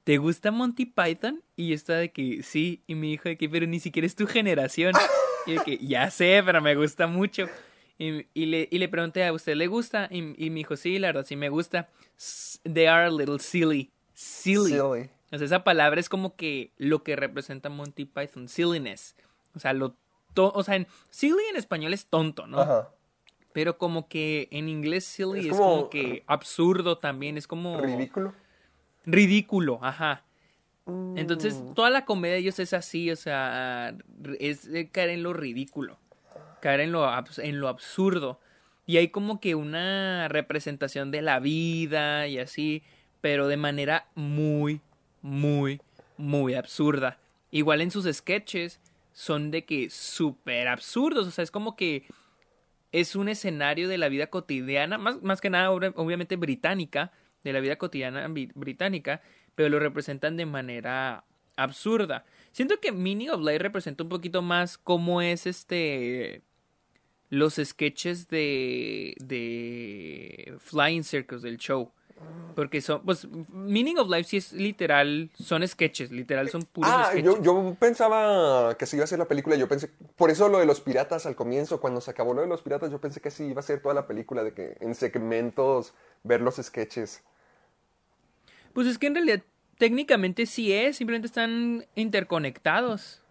¿te 0.09 0.17
gusta 0.17 0.51
Monty 0.51 0.87
Python? 0.87 1.43
Y 1.55 1.69
yo 1.69 1.75
estaba 1.75 1.99
de 1.99 2.13
que 2.13 2.43
sí. 2.43 2.83
Y 2.87 2.95
me 2.95 3.09
dijo 3.09 3.29
de 3.29 3.37
que, 3.37 3.47
pero 3.47 3.67
ni 3.67 3.79
siquiera 3.79 4.07
es 4.07 4.17
tu 4.17 4.27
generación. 4.27 4.95
Y 5.47 5.53
de 5.53 5.59
que, 5.65 5.79
ya 5.79 6.11
sé, 6.11 6.43
pero 6.45 6.63
me 6.63 6.75
gusta 6.75 7.07
mucho. 7.07 7.47
Y, 7.99 8.27
y 8.35 8.47
le, 8.47 8.69
y 8.71 8.79
le 8.79 8.89
pregunté, 8.89 9.25
¿a 9.27 9.33
usted 9.35 9.55
le 9.55 9.67
gusta? 9.67 10.09
Y, 10.11 10.19
y 10.43 10.49
me 10.51 10.57
dijo, 10.61 10.77
sí, 10.77 10.99
la 10.99 11.09
verdad, 11.09 11.25
sí 11.27 11.37
me 11.37 11.49
gusta. 11.51 11.89
S- 12.19 12.59
They 12.71 12.87
are 12.87 13.07
a 13.07 13.11
little 13.11 13.39
silly. 13.39 13.91
Silly. 14.15 14.73
Silly. 14.73 15.11
O 15.31 15.37
sea, 15.39 15.45
esa 15.47 15.63
palabra 15.65 16.01
es 16.01 16.09
como 16.09 16.37
que 16.37 16.73
lo 16.79 17.03
que 17.03 17.17
representa 17.17 17.69
Monty 17.69 18.05
Python, 18.07 18.49
silliness. 18.49 19.15
O 19.55 19.59
sea, 19.61 19.73
lo 19.75 19.95
to- 20.35 20.53
o 20.55 20.63
sea, 20.65 20.77
en 20.77 20.87
silly 21.11 21.43
en 21.51 21.57
español 21.57 21.93
es 21.95 22.07
tonto, 22.07 22.47
¿no? 22.47 22.61
Ajá. 22.61 22.91
Pero 23.53 23.77
como 23.79 24.09
que 24.09 24.49
en 24.53 24.69
inglés 24.71 25.05
silly 25.05 25.41
Es 25.41 25.47
es, 25.47 25.51
como- 25.53 25.65
como 25.79 25.91
que 25.91 26.25
absurdo 26.27 26.97
también, 26.99 27.37
es 27.39 27.47
como 27.47 27.79
Ridículo. 27.81 28.35
Ridículo, 29.07 29.79
ajá. 29.83 30.25
Mm. 30.87 31.19
Entonces, 31.19 31.63
toda 31.75 31.91
la 31.91 32.05
comedia 32.05 32.35
de 32.35 32.41
ellos 32.41 32.59
es 32.59 32.73
así, 32.73 33.11
o 33.11 33.17
sea, 33.17 33.95
es 34.39 34.69
caer 34.93 35.11
en 35.11 35.23
lo 35.23 35.33
ridículo, 35.33 35.99
caer 36.61 36.81
en 36.81 36.93
lo, 36.93 37.05
abs- 37.07 37.43
en 37.43 37.61
lo 37.61 37.69
absurdo. 37.69 38.41
Y 38.87 38.97
hay 38.97 39.09
como 39.09 39.41
que 39.41 39.55
una 39.55 40.29
representación 40.29 41.11
de 41.11 41.21
la 41.23 41.41
vida 41.41 42.27
y 42.27 42.39
así, 42.39 42.83
pero 43.21 43.47
de 43.49 43.57
manera 43.59 44.07
muy, 44.15 44.81
muy, 45.21 45.81
muy 46.17 46.55
absurda. 46.55 47.19
Igual 47.51 47.81
en 47.83 47.91
sus 47.91 48.07
sketches 48.13 48.81
son 49.13 49.51
de 49.51 49.65
que 49.65 49.91
súper 49.91 50.69
absurdos, 50.69 51.27
o 51.27 51.31
sea, 51.31 51.43
es 51.45 51.51
como 51.51 51.77
que 51.77 52.05
es 52.93 53.17
un 53.17 53.29
escenario 53.29 53.89
de 53.89 53.99
la 53.99 54.09
vida 54.09 54.29
cotidiana, 54.29 54.97
más, 54.97 55.23
más 55.23 55.41
que 55.43 55.51
nada 55.51 55.71
obviamente 55.71 56.37
británica, 56.37 57.13
de 57.45 57.53
la 57.53 57.61
vida 57.61 57.77
cotidiana 57.77 58.27
británica, 58.55 59.23
pero 59.55 59.69
lo 59.69 59.79
representan 59.79 60.37
de 60.37 60.47
manera 60.47 61.25
absurda. 61.57 62.25
Siento 62.53 62.81
que 62.81 62.93
Meaning 62.93 63.31
of 63.31 63.41
Life 63.41 63.59
representa 63.59 64.03
un 64.03 64.09
poquito 64.09 64.43
más 64.43 64.79
cómo 64.79 65.21
es 65.21 65.47
este 65.47 66.43
los 67.31 67.57
sketches 67.63 68.29
de 68.29 69.15
de 69.21 70.57
Flying 70.61 71.05
Circus 71.05 71.43
del 71.43 71.59
show. 71.59 71.93
Porque 72.55 72.81
son, 72.81 73.03
pues, 73.05 73.29
Meaning 73.53 73.99
of 73.99 74.09
Life 74.09 74.25
sí 74.31 74.37
es 74.39 74.53
literal, 74.53 75.31
son 75.41 75.67
sketches, 75.67 76.11
literal 76.11 76.49
son 76.51 76.63
puros 76.65 76.91
Ah, 76.93 77.05
sketches. 77.13 77.25
yo, 77.25 77.41
yo 77.41 77.77
pensaba 77.79 78.77
que 78.77 78.85
se 78.85 78.97
iba 78.97 79.05
a 79.05 79.05
hacer 79.05 79.19
la 79.21 79.29
película. 79.29 79.55
Yo 79.55 79.69
pensé, 79.69 79.89
por 80.17 80.31
eso 80.31 80.49
lo 80.49 80.59
de 80.59 80.67
los 80.67 80.81
piratas 80.81 81.25
al 81.27 81.37
comienzo, 81.37 81.81
cuando 81.81 82.01
se 82.01 82.11
acabó 82.11 82.35
lo 82.35 82.41
de 82.41 82.49
los 82.49 82.63
piratas, 82.63 82.91
yo 82.91 83.01
pensé 83.01 83.21
que 83.21 83.31
sí 83.31 83.45
iba 83.45 83.61
a 83.61 83.63
ser 83.63 83.81
toda 83.81 83.95
la 83.95 84.09
película, 84.09 84.43
de 84.43 84.55
que 84.55 84.77
en 84.81 84.97
segmentos 84.97 85.95
ver 86.25 86.41
los 86.41 86.57
sketches. 86.57 87.23
Pues 88.73 88.89
es 88.89 88.99
que 88.99 89.07
en 89.07 89.15
realidad 89.15 89.43
técnicamente 89.79 90.45
sí 90.47 90.73
es, 90.73 90.97
simplemente 90.97 91.27
están 91.27 91.87
interconectados. 91.95 93.23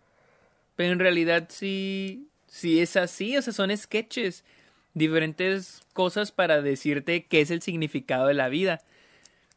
Pero 0.77 0.94
en 0.94 1.00
realidad 1.00 1.48
sí, 1.50 2.29
sí 2.48 2.79
es 2.79 2.96
así, 2.96 3.36
o 3.36 3.41
sea, 3.41 3.51
son 3.51 3.75
sketches, 3.75 4.46
diferentes 4.98 5.82
cosas 5.94 6.32
para 6.32 6.62
decirte 6.62 7.25
qué 7.25 7.42
es 7.42 7.51
el 7.51 7.62
significado 7.62 8.27
de 8.27 8.34
la 8.34 8.50
vida. 8.50 8.82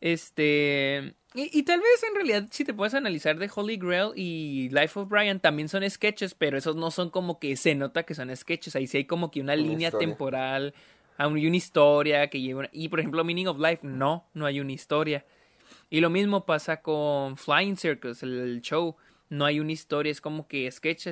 Este, 0.00 1.14
y, 1.34 1.58
y 1.58 1.62
tal 1.64 1.80
vez 1.80 2.02
en 2.08 2.14
realidad 2.14 2.48
si 2.50 2.64
te 2.64 2.72
puedes 2.72 2.94
analizar 2.94 3.38
de 3.38 3.50
Holy 3.54 3.76
Grail 3.76 4.12
y 4.16 4.68
Life 4.70 4.98
of 4.98 5.08
Brian 5.08 5.40
también 5.40 5.68
son 5.68 5.88
sketches, 5.88 6.34
pero 6.34 6.56
esos 6.56 6.76
no 6.76 6.90
son 6.90 7.10
como 7.10 7.38
que 7.38 7.56
se 7.56 7.74
nota 7.74 8.04
que 8.04 8.14
son 8.14 8.34
sketches, 8.34 8.74
ahí 8.76 8.86
sí 8.86 8.98
hay 8.98 9.04
como 9.04 9.30
que 9.30 9.40
una, 9.40 9.52
Una 9.52 9.62
línea 9.62 9.88
historia. 9.88 10.08
temporal, 10.08 10.74
hay 11.18 11.46
una 11.46 11.56
historia 11.56 12.28
que 12.30 12.40
lleva, 12.40 12.68
y 12.72 12.88
por 12.88 13.00
ejemplo 13.00 13.24
Meaning 13.24 13.48
of 13.48 13.58
Life, 13.58 13.86
no, 13.86 14.26
no 14.32 14.46
hay 14.46 14.60
una 14.60 14.72
historia. 14.72 15.24
Y 15.90 16.00
lo 16.00 16.08
mismo 16.08 16.46
pasa 16.46 16.80
con 16.80 17.36
Flying 17.36 17.76
Circus, 17.76 18.22
el, 18.22 18.38
el 18.38 18.62
show. 18.62 18.96
No 19.30 19.44
hay 19.44 19.60
una 19.60 19.72
historia, 19.72 20.10
es 20.10 20.20
como 20.20 20.46
que 20.48 20.70
sketch. 20.70 21.06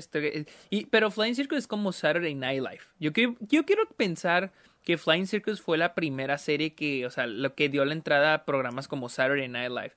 y, 0.70 0.86
pero 0.86 1.10
Flying 1.10 1.36
Circus 1.36 1.58
es 1.58 1.66
como 1.66 1.92
Saturday 1.92 2.34
Night 2.34 2.60
Live. 2.60 2.82
Yo 2.98 3.12
quiero, 3.12 3.36
yo 3.40 3.64
quiero 3.64 3.88
pensar 3.96 4.52
que 4.84 4.98
Flying 4.98 5.26
Circus 5.26 5.60
fue 5.60 5.78
la 5.78 5.94
primera 5.94 6.36
serie 6.36 6.74
que, 6.74 7.06
o 7.06 7.10
sea, 7.10 7.26
lo 7.26 7.54
que 7.54 7.68
dio 7.68 7.84
la 7.84 7.92
entrada 7.92 8.34
a 8.34 8.44
programas 8.44 8.88
como 8.88 9.08
Saturday 9.08 9.48
Night 9.48 9.70
Live. 9.70 9.92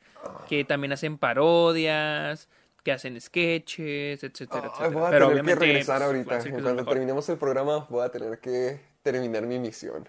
Que 0.47 0.63
también 0.63 0.93
hacen 0.93 1.17
parodias, 1.17 2.47
que 2.83 2.91
hacen 2.91 3.19
sketches, 3.19 4.23
etcétera, 4.23 4.67
etcétera. 4.67 4.89
voy 4.89 5.07
a 5.07 5.09
pero 5.09 5.29
tener 5.29 5.45
que 5.45 5.55
regresar 5.55 5.97
pues, 5.97 6.07
ahorita. 6.07 6.41
Flying 6.41 6.61
Cuando 6.61 6.85
terminemos 6.85 7.27
el 7.29 7.37
programa, 7.37 7.87
voy 7.89 8.05
a 8.05 8.09
tener 8.09 8.39
que 8.39 8.79
terminar 9.01 9.47
mi 9.47 9.57
misión. 9.57 10.07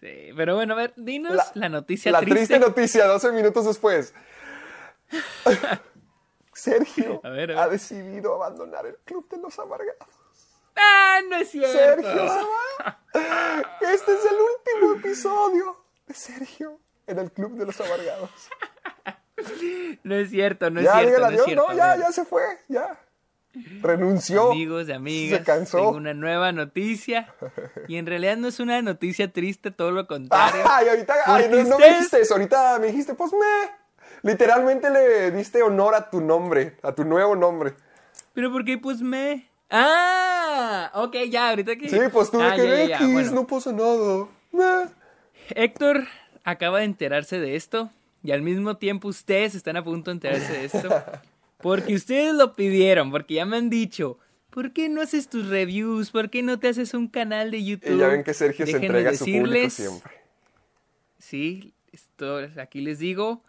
Sí, 0.00 0.30
pero 0.36 0.56
bueno, 0.56 0.72
a 0.72 0.76
ver, 0.76 0.94
dinos 0.96 1.36
la, 1.54 1.68
noticia 1.68 2.10
la 2.10 2.20
triste. 2.20 2.36
triste 2.36 2.58
noticia, 2.58 3.06
12 3.06 3.32
minutos 3.32 3.66
después. 3.66 4.14
Sergio 6.54 7.20
A 7.24 7.28
ver, 7.30 7.50
a 7.52 7.54
ver. 7.54 7.58
ha 7.58 7.68
decidido 7.68 8.34
abandonar 8.34 8.86
el 8.86 8.96
Club 9.04 9.28
de 9.28 9.38
los 9.38 9.58
Amargados. 9.58 10.08
¡Ah, 10.76 11.20
no 11.28 11.36
es 11.36 11.50
cierto! 11.50 11.72
Sergio 11.72 12.10
se 12.10 12.18
va. 12.18 13.00
Este 13.80 14.12
es 14.14 14.20
el 14.24 14.36
último 14.36 14.94
episodio 14.98 15.84
de 16.06 16.14
Sergio 16.14 16.78
en 17.06 17.18
el 17.18 17.30
Club 17.32 17.52
de 17.58 17.66
los 17.66 17.80
Amargados. 17.80 18.30
No 20.04 20.14
es 20.14 20.30
cierto, 20.30 20.70
no 20.70 20.80
es 20.80 20.88
cierto. 20.90 21.20
no 21.20 21.30
es 21.30 21.44
cierto. 21.44 21.68
No, 21.68 21.76
ya, 21.76 21.96
ya 21.96 22.12
se 22.12 22.24
fue. 22.24 22.42
Ya. 22.68 22.98
Renunció. 23.82 24.52
Amigos 24.52 24.88
y 24.88 24.92
amigas, 24.92 25.40
Se 25.40 25.44
cansó. 25.44 25.76
tengo 25.78 25.90
una 25.90 26.14
nueva 26.14 26.52
noticia. 26.52 27.34
Y 27.88 27.96
en 27.96 28.06
realidad 28.06 28.36
no 28.38 28.48
es 28.48 28.60
una 28.60 28.80
noticia 28.80 29.30
triste, 29.32 29.70
todo 29.70 29.90
lo 29.90 30.06
contrario. 30.06 30.64
Ay, 30.70 30.88
ahorita, 30.88 31.14
ay, 31.26 31.48
no, 31.50 31.62
no 31.64 31.78
me 31.78 31.88
dijiste 31.90 32.20
eso, 32.20 32.34
ahorita 32.34 32.78
me 32.78 32.86
dijiste, 32.86 33.14
pues 33.14 33.32
me. 33.32 33.81
Literalmente 34.22 34.90
le 34.90 35.30
diste 35.32 35.62
honor 35.62 35.94
a 35.94 36.10
tu 36.10 36.20
nombre, 36.20 36.76
a 36.82 36.92
tu 36.92 37.04
nuevo 37.04 37.34
nombre. 37.36 37.74
Pero 38.34 38.52
¿por 38.52 38.64
qué 38.64 38.78
pues 38.78 39.00
me? 39.02 39.48
Ah, 39.68 40.90
ok, 40.94 41.16
ya, 41.30 41.50
ahorita 41.50 41.76
que... 41.76 41.88
Sí, 41.88 41.98
pues 42.12 42.30
tú 42.30 42.38
de 42.38 42.44
Ah, 42.44 42.54
que 42.56 42.88
ya, 42.88 42.96
X, 42.98 43.12
bueno. 43.12 43.30
no 43.32 43.46
pasa 43.46 43.72
nada. 43.72 44.26
Meh. 44.52 44.88
Héctor 45.54 46.04
acaba 46.44 46.78
de 46.78 46.84
enterarse 46.84 47.40
de 47.40 47.56
esto 47.56 47.90
y 48.22 48.32
al 48.32 48.42
mismo 48.42 48.76
tiempo 48.76 49.08
ustedes 49.08 49.54
están 49.54 49.76
a 49.76 49.82
punto 49.84 50.10
de 50.10 50.14
enterarse 50.16 50.52
de 50.52 50.64
esto. 50.66 50.88
Porque 51.62 51.94
ustedes 51.94 52.34
lo 52.34 52.54
pidieron, 52.56 53.12
porque 53.12 53.34
ya 53.34 53.46
me 53.46 53.56
han 53.56 53.70
dicho, 53.70 54.18
¿por 54.50 54.72
qué 54.72 54.88
no 54.88 55.00
haces 55.00 55.28
tus 55.28 55.46
reviews? 55.48 56.10
¿Por 56.10 56.28
qué 56.28 56.42
no 56.42 56.58
te 56.58 56.66
haces 56.66 56.92
un 56.92 57.06
canal 57.06 57.52
de 57.52 57.62
YouTube? 57.64 57.94
Y 57.94 57.98
ya 57.98 58.08
ven 58.08 58.24
que 58.24 58.34
Sergio 58.34 58.66
se 58.66 58.72
Déjenme 58.72 58.86
entrega 58.98 59.10
a 59.10 59.14
su 59.14 59.24
público 59.26 59.46
decirles- 59.46 59.70
siempre. 59.72 60.12
Sí, 61.20 61.72
esto, 61.92 62.40
aquí 62.60 62.80
les 62.80 62.98
digo, 62.98 63.42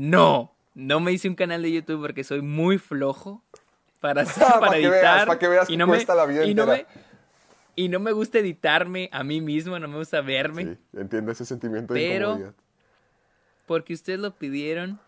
no, 0.00 0.54
no 0.74 1.00
me 1.00 1.12
hice 1.12 1.28
un 1.28 1.34
canal 1.34 1.62
de 1.62 1.70
YouTube 1.72 2.00
porque 2.00 2.24
soy 2.24 2.40
muy 2.42 2.78
flojo 2.78 3.42
para, 4.00 4.22
hacer- 4.26 4.42
Pa' 4.46 4.60
para 4.60 4.72
que 4.72 4.86
editar. 4.86 5.26
veas, 5.26 5.38
que 5.38 5.48
veas 5.48 5.70
y 5.70 5.76
no 5.76 5.86
me- 5.86 6.04
la 6.04 6.26
vida 6.26 6.44
y 6.46 6.54
no 6.54 6.66
me, 6.66 6.86
y 7.76 7.88
no 7.88 8.00
me 8.00 8.12
gusta 8.12 8.38
editarme 8.38 9.08
a 9.12 9.22
mí 9.22 9.40
mismo, 9.40 9.78
no 9.78 9.88
me 9.88 9.96
gusta 9.98 10.20
verme. 10.20 10.64
Sí, 10.64 10.78
entiendo 10.98 11.32
ese 11.32 11.44
sentimiento 11.44 11.94
de 11.94 12.00
Pero- 12.00 12.28
incomodidad. 12.30 12.54
porque 13.66 13.94
ustedes 13.94 14.18
lo 14.18 14.34
pidieron. 14.36 14.98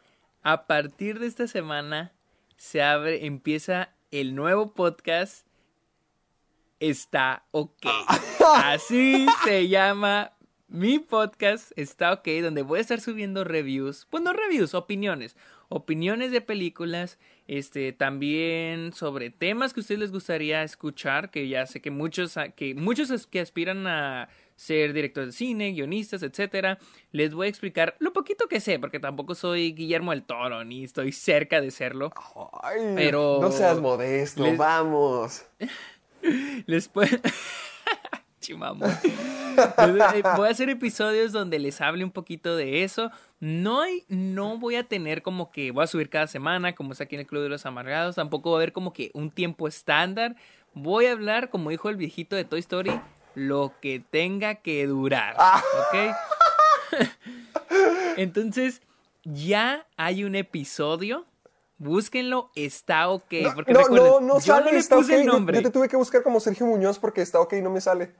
A 0.43 0.67
partir 0.67 1.19
de 1.21 1.26
esta 1.26 1.47
semana 1.49 2.12
se 2.59 2.83
abre, 2.83 3.25
empieza 3.26 3.91
el 4.11 4.35
nuevo 4.35 4.75
podcast. 4.75 5.47
Está 6.81 7.45
ok. 7.53 7.87
Así 8.57 9.26
se 9.45 9.69
llama 9.69 10.33
mi 10.75 10.99
podcast. 10.99 11.71
Está 11.76 12.12
ok, 12.12 12.26
donde 12.43 12.62
voy 12.62 12.78
a 12.78 12.83
estar 12.83 13.00
subiendo 13.00 13.45
reviews. 13.45 14.07
Pues 14.11 14.23
no 14.23 14.33
reviews, 14.33 14.75
opiniones. 14.75 15.37
Opiniones 15.69 16.33
de 16.33 16.40
películas. 16.40 17.19
Este, 17.47 17.93
también 17.93 18.93
sobre 18.93 19.31
temas 19.31 19.73
que 19.73 19.81
a 19.81 19.83
ustedes 19.83 20.00
les 20.00 20.11
gustaría 20.12 20.62
escuchar. 20.62 21.31
Que 21.31 21.49
ya 21.49 21.66
sé 21.66 21.81
que 21.81 21.90
muchos, 21.90 22.35
que 22.57 22.75
muchos 22.75 23.26
que 23.28 23.40
aspiran 23.40 23.87
a 23.87 24.28
ser 24.57 24.93
directores 24.93 25.28
de 25.28 25.33
cine, 25.33 25.73
guionistas, 25.73 26.23
etcétera. 26.23 26.78
Les 27.12 27.35
voy 27.35 27.47
a 27.47 27.50
explicar 27.50 27.97
lo 28.00 28.12
poquito 28.12 28.47
que 28.49 28.61
sé, 28.61 28.78
porque 28.78 29.00
tampoco 29.00 29.35
soy 29.35 29.73
Guillermo 29.73 30.11
del 30.12 30.23
Toro, 30.25 30.64
ni 30.64 30.85
estoy 30.85 31.12
cerca 31.12 31.61
de 31.61 31.71
serlo. 31.71 32.12
Ay, 32.62 32.81
pero- 32.95 33.38
no 33.40 33.50
seas 33.50 33.81
modesto, 33.81 34.43
les- 34.45 34.57
vamos. 34.59 35.45
Les 36.66 36.88
puedo... 36.88 37.19
Chimamón. 38.45 38.91
Eh, 39.57 40.23
voy 40.37 40.49
a 40.49 40.51
hacer 40.51 40.69
episodios 40.69 41.31
donde 41.31 41.61
les 41.61 41.81
hable 41.81 42.03
un 42.03 42.11
poquito 42.11 42.57
de 42.57 42.83
eso. 42.83 43.11
No 43.39 43.83
hay, 43.83 44.05
no 44.09 44.59
voy 44.59 44.75
a 44.75 44.83
tener 44.83 45.23
como 45.23 45.53
que 45.53 45.71
voy 45.71 45.85
a 45.85 45.87
subir 45.87 46.11
cada 46.11 46.27
semana, 46.27 46.75
como 46.75 46.93
es 46.93 47.01
aquí 47.01 47.15
en 47.15 47.21
el 47.21 47.27
Club 47.27 47.45
de 47.45 47.49
los 47.49 47.65
Amargados. 47.65 48.17
Tampoco 48.17 48.51
va 48.51 48.57
a 48.57 48.59
haber 48.59 48.73
como 48.73 48.93
que 48.93 49.11
un 49.15 49.31
tiempo 49.31 49.69
estándar. 49.69 50.35
Voy 50.75 51.07
a 51.07 51.13
hablar, 51.13 51.51
como 51.51 51.71
dijo 51.71 51.89
el 51.89 51.97
viejito 51.97 52.35
de 52.35 52.45
Toy 52.45 52.61
Story, 52.61 53.01
lo 53.35 53.73
que 53.81 54.03
tenga 54.11 54.57
que 54.57 54.87
durar. 54.87 55.37
¿Ok? 55.37 56.17
Entonces, 58.17 58.83
ya 59.23 59.87
hay 59.97 60.25
un 60.25 60.35
episodio. 60.35 61.27
Búsquenlo, 61.79 62.51
está 62.55 63.09
ok. 63.09 63.35
Porque 63.55 63.73
no, 63.73 63.81
recuerden, 63.81 64.11
no, 64.11 64.21
no 64.21 64.35
yo 64.35 64.41
sale, 64.41 64.67
no 64.67 64.73
le 64.73 64.79
está 64.79 64.97
puse 64.97 65.21
el 65.21 65.27
nombre. 65.27 65.57
Yo 65.59 65.63
te 65.63 65.71
tuve 65.71 65.89
que 65.89 65.97
buscar 65.97 66.23
como 66.23 66.41
Sergio 66.41 66.67
Muñoz 66.67 66.99
porque 66.99 67.23
está 67.23 67.41
ok 67.41 67.55
y 67.55 67.63
no 67.63 67.71
me 67.71 67.81
sale. 67.81 68.13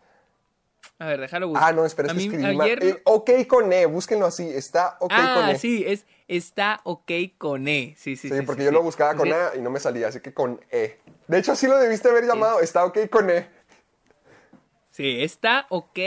A 0.99 1.07
ver, 1.07 1.21
déjalo 1.21 1.49
buscar. 1.49 1.69
Ah, 1.69 1.73
no, 1.73 1.85
espera, 1.85 2.13
es 2.13 2.29
que 2.29 2.37
ayer- 2.47 2.83
Eh, 2.85 3.03
ok 3.05 3.31
con 3.49 3.73
E, 3.73 3.85
búsquenlo 3.87 4.27
así, 4.27 4.49
está 4.49 4.97
ok 5.01 5.11
con 5.11 5.19
ah, 5.45 5.53
E. 5.53 5.59
sí, 5.59 5.85
es 5.87 6.07
está 6.29 6.81
ok 6.85 7.11
con 7.37 7.67
E. 7.69 7.95
Sí, 7.99 8.17
sí, 8.17 8.29
Sí, 8.29 8.35
sí. 8.39 8.43
porque 8.47 8.63
sí, 8.63 8.67
yo 8.67 8.71
sí. 8.71 8.75
lo 8.77 8.83
buscaba 8.83 9.15
con 9.15 9.27
Sí. 9.27 9.33
A 9.33 9.57
y 9.57 9.61
no 9.61 9.71
me 9.71 9.81
salía, 9.81 10.09
así 10.09 10.21
que 10.21 10.33
con 10.33 10.61
E. 10.71 10.99
De 11.29 11.39
hecho, 11.39 11.53
así 11.53 11.67
lo 11.67 11.77
debiste 11.79 12.09
haber 12.09 12.25
llamado, 12.27 12.61
está 12.61 12.85
ok 12.85 13.09
con 13.11 13.29
E. 13.29 13.49
Sí, 14.91 15.23
está 15.23 15.67
ok 15.69 15.99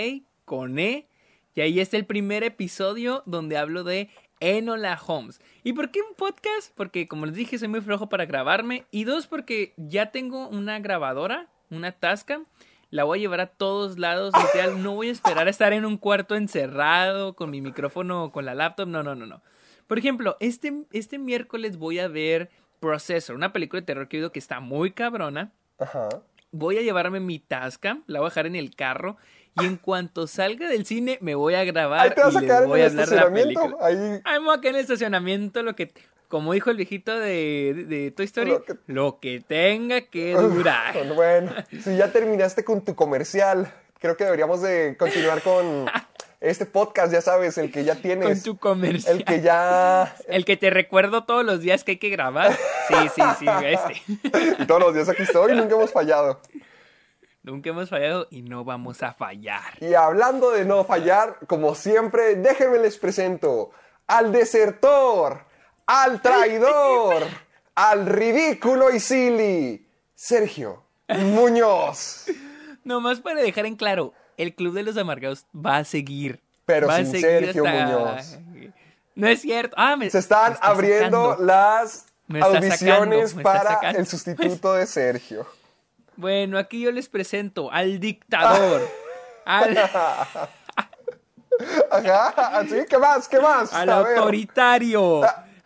con 0.46 0.80
E. 0.80 1.08
Y 1.54 1.62
ahí 1.62 1.80
está 1.80 1.98
el 1.98 2.06
primer 2.06 2.44
episodio 2.44 3.24
donde 3.26 3.58
hablo 3.58 3.84
de 3.84 4.10
Enola 4.40 5.00
Holmes. 5.06 5.42
¿Y 5.64 5.74
por 5.74 5.92
qué 5.92 6.02
un 6.02 6.14
podcast? 6.16 6.72
Porque 6.76 7.08
como 7.08 7.26
les 7.26 7.36
dije, 7.36 7.58
soy 7.58 7.68
muy 7.68 7.82
flojo 7.82 8.08
para 8.10 8.26
grabarme. 8.26 8.86
Y 8.92 9.04
dos, 9.04 9.28
porque 9.28 9.74
ya 9.78 10.12
tengo 10.12 10.48
una 10.48 10.80
grabadora, 10.80 11.50
una 11.72 11.92
Tascam. 11.92 12.46
La 12.90 13.04
voy 13.04 13.20
a 13.20 13.22
llevar 13.22 13.42
a 13.42 13.48
todos 13.48 14.00
lados. 14.00 14.34
Literal, 14.42 14.82
no 14.82 14.96
voy 14.96 15.10
a 15.10 15.12
esperar 15.12 15.48
a 15.48 15.50
estar 15.50 15.74
en 15.74 15.86
un 15.86 15.98
cuarto 15.98 16.36
encerrado 16.36 17.36
con 17.36 17.50
mi 17.50 17.62
micrófono 17.62 18.26
o 18.26 18.32
con 18.32 18.46
la 18.46 18.56
laptop. 18.56 18.88
No, 18.88 19.04
no, 19.04 19.16
no, 19.16 19.26
no. 19.26 19.42
Por 19.88 19.98
ejemplo, 20.00 20.38
este, 20.40 20.84
este 20.92 21.18
miércoles 21.20 21.78
voy 21.78 22.00
a 22.00 22.08
ver 22.08 22.50
Processor, 22.80 23.36
una 23.36 23.52
película 23.54 23.82
de 23.82 23.86
terror 23.88 24.08
que 24.08 24.18
he 24.18 24.20
oído 24.20 24.32
que 24.32 24.40
está 24.40 24.60
muy 24.60 24.92
cabrona 24.92 25.52
Ajá. 25.80 26.10
voy 26.52 26.78
a 26.78 26.82
llevarme 26.82 27.20
mi 27.20 27.40
Tascam, 27.40 28.04
la 28.06 28.20
voy 28.20 28.28
a 28.28 28.30
dejar 28.30 28.46
en 28.46 28.56
el 28.56 28.76
carro 28.76 29.18
y 29.60 29.66
en 29.66 29.78
cuanto 29.78 30.28
salga 30.28 30.68
del 30.70 30.86
cine 30.86 31.18
me 31.22 31.34
voy 31.34 31.56
a 31.56 31.64
grabar 31.64 32.02
Ahí 32.02 32.12
te 32.14 32.22
vas 32.22 32.34
y 32.34 32.38
a 32.38 32.40
les 32.42 32.48
quedar 32.48 32.64
en 32.64 32.70
voy 32.70 32.82
el 32.82 32.86
a 32.86 32.90
hablar 33.04 33.10
de 33.10 33.16
la 33.16 33.34
película. 33.34 33.78
Ahí. 33.82 34.22
Ay, 34.24 34.40
me 34.40 34.46
voy 34.46 34.56
a 34.58 34.62
quedar 34.62 34.74
en 34.74 34.76
el 34.76 34.82
estacionamiento 34.82 35.64
lo 35.64 35.76
que 35.76 35.92
como 36.28 36.54
dijo 36.54 36.70
el 36.70 36.78
viejito 36.78 37.18
de, 37.18 37.86
de- 37.88 38.12
Toy 38.12 38.26
Story, 38.26 38.50
Lo 38.52 38.64
que- 38.64 38.76
lo 38.88 39.20
que 39.20 39.42
tenga 39.48 40.02
que 40.02 40.34
durar. 40.34 40.96
Bueno, 41.16 41.52
si 41.84 41.96
ya 41.98 42.12
terminaste 42.12 42.64
con 42.64 42.84
tu 42.84 42.96
comercial, 42.96 43.72
creo 44.00 44.18
que 44.18 44.26
deberíamos 44.26 44.62
de 44.62 44.96
continuar 44.98 45.42
con 45.42 45.86
este 46.42 46.66
podcast, 46.66 47.12
ya 47.12 47.22
sabes, 47.22 47.58
el 47.58 47.72
que 47.72 47.84
ya 47.84 47.96
tienes. 47.96 48.28
Con 48.28 48.42
tu 48.42 48.58
comercial. 48.58 49.18
El 49.18 49.26
que 49.26 49.42
ya... 49.42 50.16
El 50.28 50.46
que 50.46 50.58
te 50.58 50.70
recuerdo 50.70 51.24
todos 51.24 51.44
los 51.46 51.62
días 51.62 51.84
que 51.84 51.92
hay 51.92 51.98
que 51.98 52.10
grabar. 52.10 52.54
Sí, 52.88 52.96
sí, 53.16 53.22
sí, 53.40 53.46
este. 53.66 54.02
Y 54.64 54.66
todos 54.68 54.82
los 54.82 54.94
días 54.94 55.10
aquí 55.10 55.24
estoy, 55.24 55.56
nunca 55.56 55.76
hemos 55.76 55.92
fallado. 55.92 56.40
Nunca 57.44 57.70
hemos 57.70 57.90
fallado 57.90 58.28
y 58.30 58.42
no 58.42 58.66
vamos 58.66 59.02
a 59.04 59.14
fallar. 59.14 59.64
Y 59.80 59.94
hablando 59.94 60.52
de 60.52 60.66
no 60.66 60.84
fallar, 60.84 61.38
como 61.48 61.76
siempre, 61.76 62.36
déjenme 62.36 62.78
les 62.80 62.98
presento 62.98 63.72
al 64.06 64.32
desertor, 64.34 65.46
al 65.88 66.22
traidor, 66.22 67.24
al 67.76 68.06
ridículo 68.06 68.92
y 68.92 69.00
silly, 69.00 69.88
Sergio 70.16 70.84
Muñoz. 71.10 72.26
Nomás 72.84 73.20
para 73.20 73.42
dejar 73.42 73.66
en 73.66 73.76
claro, 73.76 74.14
el 74.38 74.54
Club 74.54 74.74
de 74.74 74.84
los 74.84 74.96
Amargados 74.98 75.46
va 75.56 75.78
a 75.78 75.84
seguir. 75.84 76.42
Pero 76.66 76.88
va 76.88 76.96
a 76.96 76.98
sin 76.98 77.08
seguir 77.08 77.46
Sergio 77.46 77.66
hasta- 77.66 77.86
Muñoz. 77.86 78.38
No 79.16 79.28
es 79.28 79.42
cierto. 79.42 79.74
Ah, 79.80 79.96
me, 79.96 80.10
Se 80.10 80.20
están 80.20 80.50
me 80.52 80.56
está 80.56 80.68
abriendo 80.68 81.32
sacando. 81.32 81.46
las 81.46 82.06
audiciones 82.42 83.32
sacando, 83.32 83.44
para 83.44 83.70
sacando. 83.74 84.00
el 84.00 84.06
sustituto 84.08 84.74
de 84.74 84.86
Sergio. 84.86 85.48
Bueno, 86.20 86.58
aquí 86.58 86.82
yo 86.82 86.92
les 86.92 87.08
presento 87.10 87.72
al 87.72 88.00
dictador. 88.00 88.82
al, 89.46 89.78
Ajá. 89.78 90.50
¿Qué 92.90 92.98
más? 92.98 93.28
¿Qué 93.28 93.40
más? 93.40 93.72
al 93.72 93.90
A 93.90 94.02
ver. 94.02 94.18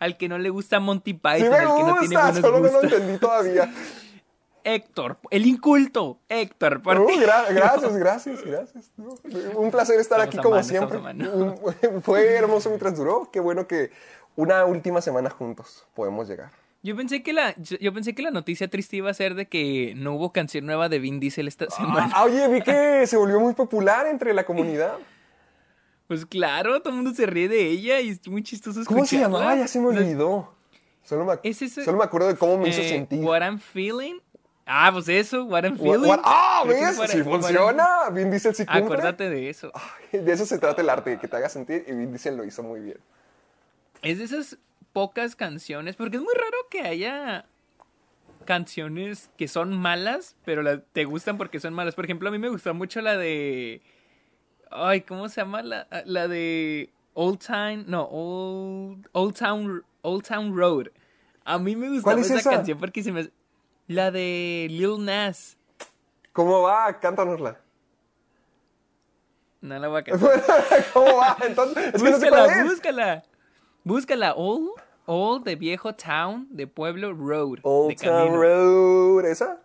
Al 0.02 0.16
que 0.16 0.28
no 0.28 0.36
le 0.38 0.50
gusta 0.50 0.80
Monty 0.80 1.14
Python, 1.14 1.38
Sí 1.38 1.44
al 1.46 1.52
que 1.52 1.64
no 1.64 1.74
tiene 2.00 2.16
gusta, 2.16 2.20
buenos 2.22 2.40
solo 2.40 2.58
no 2.60 2.70
lo 2.72 2.82
entendí 2.82 3.18
todavía. 3.18 3.72
Héctor, 4.64 5.18
el 5.30 5.46
inculto. 5.46 6.20
Héctor, 6.28 6.82
por 6.82 7.00
Uh, 7.00 7.06
gra- 7.20 7.52
gracias, 7.52 7.96
gracias, 7.96 8.42
gracias. 8.44 8.90
Un 9.56 9.70
placer 9.70 9.98
estar 9.98 10.20
Estamos 10.20 10.68
aquí 10.68 10.76
como 10.76 10.96
mano, 11.00 11.24
siempre. 11.24 11.92
Un- 11.94 12.02
Fue 12.02 12.34
hermoso 12.34 12.68
mientras 12.68 12.96
duró. 12.96 13.28
Qué 13.32 13.40
bueno 13.40 13.66
que 13.66 13.90
una 14.36 14.64
última 14.64 15.00
semana 15.00 15.30
juntos 15.30 15.86
podemos 15.94 16.28
llegar. 16.28 16.50
Yo 16.84 16.96
pensé 16.96 17.22
que 17.22 17.32
la 17.32 17.54
yo 17.58 17.76
yo 17.80 17.92
pensé 17.92 18.12
que 18.14 18.22
la 18.22 18.30
noticia 18.32 18.68
triste 18.68 18.96
iba 18.96 19.08
a 19.10 19.14
ser 19.14 19.34
de 19.36 19.46
que 19.46 19.94
no 19.96 20.14
hubo 20.14 20.32
canción 20.32 20.66
nueva 20.66 20.88
de 20.88 20.98
Vin 20.98 21.20
Diesel 21.20 21.46
esta 21.46 21.70
semana. 21.70 22.10
Ah, 22.14 22.24
oye, 22.24 22.48
vi 22.48 22.60
que 22.60 23.06
se 23.06 23.16
volvió 23.16 23.38
muy 23.38 23.54
popular 23.54 24.06
entre 24.06 24.34
la 24.34 24.44
comunidad. 24.44 24.94
Pues 26.12 26.26
claro, 26.26 26.78
todo 26.80 26.90
el 26.90 26.96
mundo 26.96 27.14
se 27.14 27.24
ríe 27.24 27.48
de 27.48 27.68
ella 27.70 28.00
y 28.00 28.10
es 28.10 28.28
muy 28.28 28.42
chistoso 28.42 28.82
¿Cómo 28.84 29.06
se 29.06 29.16
escucharla. 29.16 29.38
llamaba? 29.38 29.56
Ya 29.56 29.66
se 29.66 29.80
me 29.80 29.86
olvidó. 29.88 30.52
Solo 31.02 31.24
me, 31.24 31.38
Es 31.42 31.58
solo 31.72 31.96
me 31.96 32.04
acuerdo 32.04 32.28
de 32.28 32.36
cómo 32.36 32.58
me 32.58 32.68
hizo 32.68 32.82
eh, 32.82 32.88
sentir. 32.90 33.24
What 33.24 33.40
I'm 33.40 33.58
feeling. 33.58 34.16
Ah, 34.66 34.90
pues 34.92 35.08
eso, 35.08 35.44
what 35.44 35.64
I'm 35.64 35.78
feeling. 35.78 36.12
¡Ah! 36.22 36.64
¿Ves? 36.66 36.98
what 36.98 37.08
Sí 37.08 37.22
what 37.22 37.40
I'm- 37.40 37.42
funciona. 37.42 37.88
Vin 38.12 38.30
Diesel 38.30 38.54
sí 38.54 38.66
cumple. 38.66 38.82
Acuérdate 38.84 39.30
de 39.30 39.48
eso. 39.48 39.72
De 40.12 40.30
eso 40.32 40.44
se 40.44 40.58
trata 40.58 40.82
el 40.82 40.90
arte, 40.90 41.18
que 41.18 41.26
te 41.28 41.36
haga 41.36 41.48
sentir 41.48 41.84
y 41.88 41.92
Vin 41.92 42.10
Diesel 42.10 42.36
lo 42.36 42.44
hizo 42.44 42.62
muy 42.62 42.80
bien. 42.80 42.98
Es 44.02 44.18
de 44.18 44.24
esas 44.24 44.58
pocas 44.92 45.34
canciones, 45.34 45.96
porque 45.96 46.18
es 46.18 46.22
muy 46.22 46.34
raro 46.34 46.56
que 46.70 46.82
haya 46.82 47.46
canciones 48.44 49.30
que 49.38 49.48
son 49.48 49.72
malas, 49.76 50.36
pero 50.44 50.62
la- 50.62 50.80
te 50.80 51.04
gustan 51.04 51.38
porque 51.38 51.58
son 51.60 51.74
malas. 51.74 51.94
Por 51.94 52.04
ejemplo, 52.04 52.28
a 52.28 52.32
mí 52.32 52.38
me 52.38 52.48
gusta 52.48 52.72
mucho 52.72 53.00
la 53.00 53.16
de... 53.16 53.80
Ay, 54.74 55.02
¿cómo 55.02 55.28
se 55.28 55.40
llama? 55.40 55.62
La, 55.62 55.86
la 56.04 56.28
de 56.28 56.90
Old 57.14 57.38
Town... 57.38 57.84
No, 57.88 58.04
Old, 58.04 59.08
Old 59.12 59.36
Town... 59.36 59.84
Old 60.02 60.26
Town 60.26 60.56
Road. 60.56 60.88
A 61.44 61.58
mí 61.58 61.76
me 61.76 61.88
gustaba 61.88 62.14
¿Cuál 62.14 62.18
es 62.24 62.30
esa, 62.30 62.40
esa? 62.40 62.50
canción 62.50 62.78
porque 62.78 63.02
se 63.02 63.12
me... 63.12 63.30
La 63.88 64.10
de 64.10 64.66
Lil 64.70 65.04
Nas. 65.04 65.56
¿Cómo 66.32 66.62
va? 66.62 66.98
Cántanosla. 66.98 67.58
No 69.60 69.78
la 69.78 69.88
voy 69.88 70.00
a 70.00 70.02
cantar. 70.04 70.42
¿Cómo 70.92 71.16
va? 71.16 71.36
Entonces, 71.46 71.94
es 71.94 72.02
que 72.02 72.10
no 72.10 72.18
sé 72.18 72.30
búscala, 72.30 72.46
es. 72.46 72.64
búscala. 72.64 73.22
Búscala. 73.84 74.34
Old, 74.34 74.70
Old 75.06 75.44
de 75.44 75.56
viejo 75.56 75.94
town, 75.94 76.46
de 76.50 76.66
pueblo, 76.66 77.12
road. 77.12 77.58
de 77.58 77.60
Old 77.62 77.96
Town 78.00 78.28
camino. 78.28 78.42
Road, 78.42 79.24
¿esa? 79.26 79.60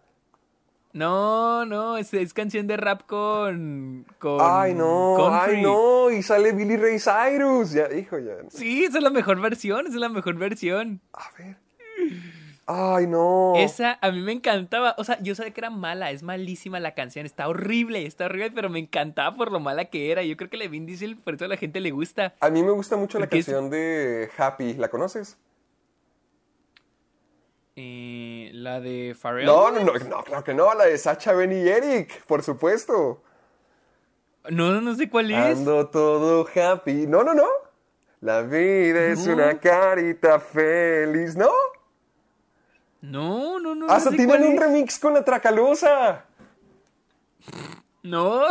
No, 0.94 1.66
no, 1.66 1.98
es, 1.98 2.14
es 2.14 2.34
canción 2.34 2.66
de 2.68 2.78
rap 2.78 3.02
con. 3.06 4.06
con 4.20 4.40
Ay, 4.42 4.74
no, 4.74 5.16
country. 5.18 5.58
ay, 5.58 5.62
no, 5.62 6.10
y 6.10 6.24
sale 6.24 6.54
Billy 6.54 6.78
Ray 6.78 6.98
Cyrus. 7.00 7.72
Ya, 7.72 7.92
hijo, 7.94 8.18
ya. 8.18 8.34
Sí, 8.50 8.84
esa 8.86 8.98
es 8.98 9.04
la 9.04 9.10
mejor 9.12 9.40
versión, 9.40 9.82
esa 9.82 9.96
es 9.96 10.02
la 10.02 10.10
mejor 10.10 10.36
versión. 10.38 11.02
A 11.14 11.30
ver. 11.38 11.58
Ay, 12.70 13.08
no. 13.08 13.54
Esa 13.56 13.98
a 14.02 14.12
mí 14.12 14.22
me 14.22 14.34
encantaba. 14.34 14.94
O 14.98 15.04
sea, 15.04 15.18
yo 15.22 15.36
sabía 15.36 15.54
que 15.54 15.62
era 15.62 15.70
mala, 15.70 16.12
es 16.12 16.22
malísima 16.24 16.80
la 16.82 16.94
canción, 16.96 17.26
está 17.26 17.48
horrible, 17.48 18.06
está 18.06 18.26
horrible, 18.26 18.52
pero 18.52 18.70
me 18.70 18.80
encantaba 18.80 19.36
por 19.38 19.52
lo 19.54 19.60
mala 19.62 19.86
que 19.86 20.12
era. 20.12 20.22
Yo 20.24 20.36
creo 20.36 20.50
que 20.50 20.58
la 20.58 20.68
Vin 20.68 20.86
Diesel, 20.86 21.16
por 21.16 21.36
eso 21.36 21.46
a 21.46 21.48
la 21.48 21.56
gente 21.58 21.80
le 21.80 21.92
gusta. 21.92 22.34
A 22.42 22.50
mí 22.50 22.64
me 22.64 22.72
gusta 22.72 22.98
mucho 22.98 23.20
la 23.20 23.26
es- 23.26 23.32
canción 23.32 23.70
de 23.70 24.30
Happy. 24.38 24.74
¿La 24.74 24.90
conoces? 24.90 25.38
Eh, 27.80 28.50
la 28.54 28.80
de 28.82 29.16
Pharrell. 29.20 29.46
No, 29.46 29.70
no, 29.70 29.82
no, 29.82 29.94
no, 29.94 30.24
claro 30.24 30.44
que 30.44 30.56
no. 30.56 30.74
La 30.74 30.86
de 30.86 30.98
Sacha 30.98 31.32
Ben 31.34 31.52
y 31.52 31.68
Eric, 31.70 32.24
por 32.26 32.42
supuesto. 32.42 33.22
No, 34.50 34.82
no 34.82 34.96
sé 34.96 35.08
cuál 35.12 35.30
es. 35.30 35.60
Ando 35.60 35.88
todo 35.88 36.48
happy. 36.56 37.06
No, 37.06 37.24
no, 37.24 37.36
no. 37.36 37.46
La 38.22 38.42
vida 38.42 39.06
es 39.06 39.28
No. 39.28 39.34
una 39.34 39.60
carita 39.60 40.40
feliz, 40.40 41.36
¿no? 41.36 41.52
No, 43.02 43.60
no, 43.60 43.76
no. 43.76 43.86
no 43.86 43.94
Hasta 43.94 44.10
sé 44.10 44.16
tienen 44.18 44.38
cuál 44.40 44.50
un 44.50 44.58
remix 44.58 44.98
con 44.98 45.14
la 45.14 45.24
Tracalusa. 45.24 46.26
No. 48.02 48.42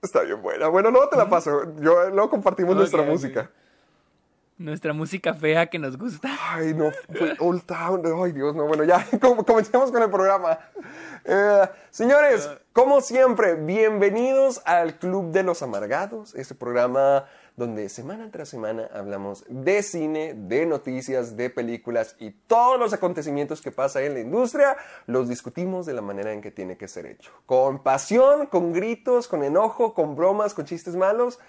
Está 0.00 0.22
bien 0.22 0.40
buena. 0.40 0.68
Bueno, 0.68 0.92
luego 0.92 1.08
te 1.08 1.16
la 1.16 1.28
paso. 1.28 1.64
Yo, 1.80 2.10
luego 2.10 2.30
compartimos 2.30 2.76
nuestra 2.76 3.02
música. 3.02 3.50
Nuestra 4.58 4.92
música 4.92 5.34
fea 5.34 5.66
que 5.66 5.78
nos 5.78 5.96
gusta. 5.98 6.28
Ay, 6.50 6.72
no, 6.74 6.90
fue 7.16 7.34
Old 7.40 7.64
Town. 7.64 8.02
Ay, 8.22 8.32
Dios, 8.32 8.54
no. 8.54 8.66
Bueno, 8.66 8.84
ya 8.84 9.04
com- 9.20 9.42
comencemos 9.44 9.90
con 9.90 10.02
el 10.02 10.10
programa. 10.10 10.58
Eh, 11.24 11.68
señores, 11.90 12.48
como 12.72 13.00
siempre, 13.00 13.54
bienvenidos 13.54 14.62
al 14.64 14.98
Club 14.98 15.32
de 15.32 15.42
los 15.42 15.62
Amargados, 15.62 16.34
este 16.34 16.54
programa 16.54 17.24
donde 17.56 17.88
semana 17.88 18.30
tras 18.30 18.48
semana 18.48 18.88
hablamos 18.94 19.44
de 19.48 19.82
cine, 19.82 20.34
de 20.34 20.64
noticias, 20.64 21.36
de 21.36 21.50
películas 21.50 22.16
y 22.18 22.30
todos 22.30 22.78
los 22.78 22.92
acontecimientos 22.92 23.60
que 23.60 23.72
pasa 23.72 24.00
en 24.02 24.14
la 24.14 24.20
industria, 24.20 24.76
los 25.06 25.28
discutimos 25.28 25.86
de 25.86 25.92
la 25.92 26.00
manera 26.02 26.32
en 26.32 26.40
que 26.40 26.50
tiene 26.50 26.76
que 26.76 26.88
ser 26.88 27.06
hecho. 27.06 27.30
Con 27.46 27.82
pasión, 27.82 28.46
con 28.46 28.72
gritos, 28.72 29.28
con 29.28 29.42
enojo, 29.44 29.92
con 29.92 30.14
bromas, 30.14 30.54
con 30.54 30.64
chistes 30.66 30.94
malos 30.96 31.40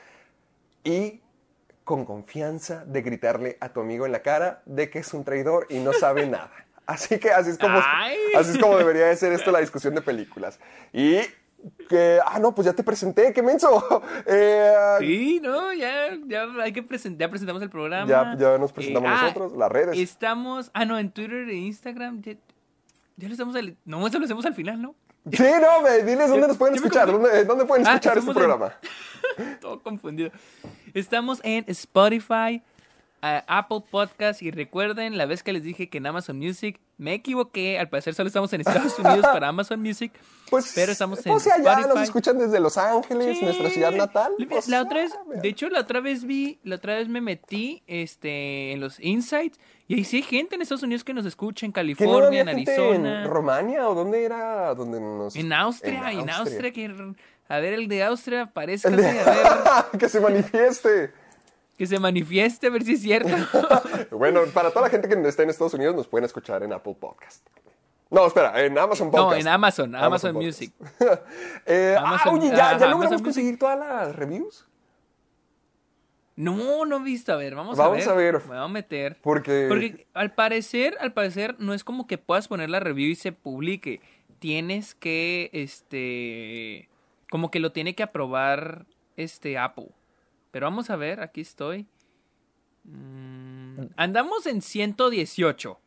y 0.84 1.22
con 1.84 2.06
confianza 2.06 2.86
de 2.86 3.02
gritarle 3.02 3.58
a 3.60 3.70
tu 3.70 3.82
amigo 3.82 4.06
en 4.06 4.12
la 4.12 4.22
cara 4.22 4.62
de 4.66 4.90
que 4.90 5.00
es 5.00 5.14
un 5.14 5.24
traidor 5.24 5.68
y 5.70 5.80
no 5.80 5.94
sabe 5.94 6.26
nada. 6.28 6.52
Así 6.86 7.18
que 7.20 7.32
así 7.32 7.50
es 7.52 7.58
como, 7.58 7.80
Ay. 7.82 8.18
así 8.36 8.52
es 8.52 8.58
como 8.58 8.78
debería 8.78 9.06
de 9.06 9.16
ser 9.16 9.32
esto 9.34 9.52
la 9.52 9.60
discusión 9.60 9.96
de 9.96 10.02
películas. 10.02 10.60
Y 10.92 11.18
que, 11.88 12.20
ah, 12.26 12.40
no, 12.40 12.54
pues 12.54 12.66
ya 12.66 12.74
te 12.74 12.84
presenté, 12.84 13.32
qué 13.32 13.42
menso. 13.42 14.02
Eh, 14.26 14.74
Sí, 15.00 15.40
no, 15.42 15.72
ya, 15.74 16.10
ya 16.28 16.44
hay 16.62 16.74
que 16.74 16.84
presentar, 16.84 17.28
ya 17.28 17.30
presentamos 17.30 17.62
el 17.62 17.70
programa. 17.70 18.06
Ya- 18.08 18.36
ya 18.38 18.58
nos 18.58 18.74
presentamos 18.74 19.10
ah, 19.14 19.22
nosotros, 19.22 19.54
las 19.58 19.72
redes. 19.72 19.98
Estamos, 19.98 20.72
ah, 20.74 20.84
no, 20.84 21.00
en 21.00 21.10
Twitter 21.12 21.48
e 21.50 21.54
Instagram, 21.56 22.22
ya, 22.22 22.34
ya 23.16 23.28
lo 23.28 23.34
estamos, 23.34 23.56
al- 23.56 23.78
no, 23.86 24.06
eso 24.06 24.20
lo 24.20 24.26
hacemos 24.26 24.46
al 24.46 24.54
final, 24.56 24.82
¿no? 24.82 24.94
Sí, 25.32 25.44
no, 25.62 25.82
me- 25.82 26.04
diles 26.04 26.30
dónde 26.30 26.50
nos 26.50 26.58
pueden 26.58 26.76
escuchar, 26.76 27.10
dónde, 27.10 27.46
dónde 27.46 27.64
pueden 27.64 27.88
Ah, 27.88 27.92
escuchar 27.94 28.18
este 28.18 28.30
estamos 28.30 28.44
en- 28.44 28.50
programa. 28.50 28.74
Todo 29.62 29.82
confundido. 29.82 30.32
Estamos 30.94 31.40
en 31.44 31.66
Spotify, 31.68 32.62
Apple 33.22 33.84
Podcast 33.90 34.42
y 34.42 34.52
recuerden 34.52 35.18
la 35.18 35.26
vez 35.26 35.44
que 35.44 35.54
les 35.54 35.64
dije 35.64 35.90
que 35.90 35.98
en 35.98 36.06
Amazon 36.08 36.38
Music 36.38 36.80
me 36.98 37.14
equivoqué, 37.14 37.80
al 37.80 37.88
parecer 37.90 38.14
solo 38.14 38.28
estamos 38.28 38.52
en 38.54 38.62
Estados 38.62 39.00
Unidos 39.00 39.22
para 39.22 39.48
Amazon 39.50 39.82
Music, 39.82 40.12
Pues, 40.50 40.74
pero 40.76 40.92
estamos 40.92 41.26
en 41.26 41.32
o 41.32 41.40
sea, 41.40 41.56
ya 41.58 41.72
nos 41.76 41.80
Spotify. 41.86 42.04
escuchan 42.04 42.38
desde 42.38 42.60
Los 42.60 42.78
Ángeles, 42.78 43.40
Sí. 43.40 43.46
nuestra 43.46 43.70
ciudad 43.70 43.92
natal. 43.94 44.34
La- 44.38 44.48
pues, 44.48 44.68
la 44.68 44.82
otra 44.84 45.02
vez, 45.02 45.12
ah, 45.16 45.40
de 45.42 45.48
hecho, 45.50 45.70
la 45.70 45.80
otra 45.80 46.02
vez 46.02 46.26
vi, 46.26 46.60
la 46.64 46.76
otra 46.76 46.96
vez 46.96 47.08
me 47.08 47.22
metí 47.22 47.82
este, 47.88 48.74
en 48.74 48.82
los 48.82 49.00
insights 49.00 49.60
y 49.88 49.96
ahí 49.96 50.04
sí 50.04 50.18
hay 50.18 50.24
gente 50.24 50.56
en 50.56 50.62
Estados 50.62 50.84
Unidos 50.84 51.04
que 51.06 51.14
nos 51.14 51.26
escucha, 51.26 51.66
en 51.66 51.72
¿Que 51.72 51.82
no 51.82 51.96
California, 51.96 52.28
había 52.28 52.42
en 52.42 52.48
gente 52.58 52.76
Arizona, 52.76 53.24
en 53.24 53.30
Romania 53.30 53.90
o 53.90 53.96
dónde 53.96 54.24
era? 54.24 54.76
Donde 54.76 55.00
nos... 55.00 55.36
en 55.36 55.52
Austria, 55.54 56.12
en 56.12 56.30
Austria, 56.30 56.72
que 56.72 57.14
a 57.56 57.60
ver 57.60 57.74
el 57.74 57.88
de 57.88 58.04
Austria, 58.04 58.48
parece 58.54 58.88
El 58.88 58.98
de- 58.98 59.20
a 59.20 59.84
ver 59.92 60.00
que 60.00 60.10
se 60.10 60.20
manifieste. 60.20 61.12
que 61.78 61.88
se 61.88 62.00
manifieste, 62.00 62.68
a 62.68 62.70
ver 62.70 62.84
si 62.84 62.94
es 62.94 63.02
cierto. 63.02 63.30
Bueno, 64.12 64.42
para 64.54 64.70
toda 64.70 64.84
la 64.84 64.90
gente 64.90 65.08
que 65.10 65.16
está 65.28 65.44
en 65.44 65.50
Estados 65.50 65.74
Unidos 65.74 65.96
nos 65.96 66.08
pueden 66.08 66.26
escuchar 66.26 66.64
en 66.64 66.72
Apple 66.74 66.96
Podcast. 67.00 67.46
No, 68.10 68.28
espera, 68.28 68.64
en 68.64 68.78
Amazon 68.78 69.10
Podcast. 69.10 69.32
No, 69.32 69.36
en 69.36 69.48
Amazon, 69.48 69.96
Amazon. 69.96 70.36
Music. 70.36 70.72
Eh, 71.66 71.96
ah, 71.98 72.22
oye, 72.32 72.50
¿ya, 72.50 72.54
ajá, 72.54 72.78
ya 72.78 72.88
logramos 72.88 72.94
Amazon 72.94 73.10
Music. 73.12 73.24
conseguir 73.24 73.58
todas 73.60 73.80
las 73.80 74.16
reviews? 74.16 74.68
No, 76.36 76.86
no 76.86 76.98
he 76.98 77.04
visto, 77.04 77.32
a 77.32 77.36
ver, 77.36 77.54
vamos, 77.56 77.78
Vamos 77.78 78.08
a 78.08 78.12
a 78.12 78.16
ver. 78.16 78.34
ver. 78.34 78.42
Me 78.44 78.48
voy 78.56 78.58
a 78.58 78.68
meter. 78.68 79.18
Porque... 79.22 79.66
Porque 79.70 80.08
al 80.14 80.34
parecer, 80.34 80.98
al 81.00 81.14
parecer, 81.14 81.56
no 81.60 81.74
es 81.74 81.84
como 81.84 82.08
que 82.08 82.18
puedas 82.18 82.48
poner 82.48 82.70
la 82.70 82.80
review 82.80 83.10
y 83.12 83.16
se 83.16 83.32
publique. 83.32 84.02
Tienes 84.40 84.94
que, 84.96 85.50
este, 85.54 86.90
como 87.34 87.50
que 87.50 87.60
lo 87.60 87.72
tiene 87.72 87.96
que 87.96 88.04
aprobar, 88.04 88.86
este, 89.18 89.58
Apple. 89.58 89.88
Pero 90.52 90.68
vamos 90.68 90.92
a 90.92 90.96
ver, 90.98 91.20
aquí 91.20 91.42
estoy. 91.42 91.88
Mm, 92.84 93.86
andamos 93.96 94.46
en 94.46 94.62
118. 94.62 95.80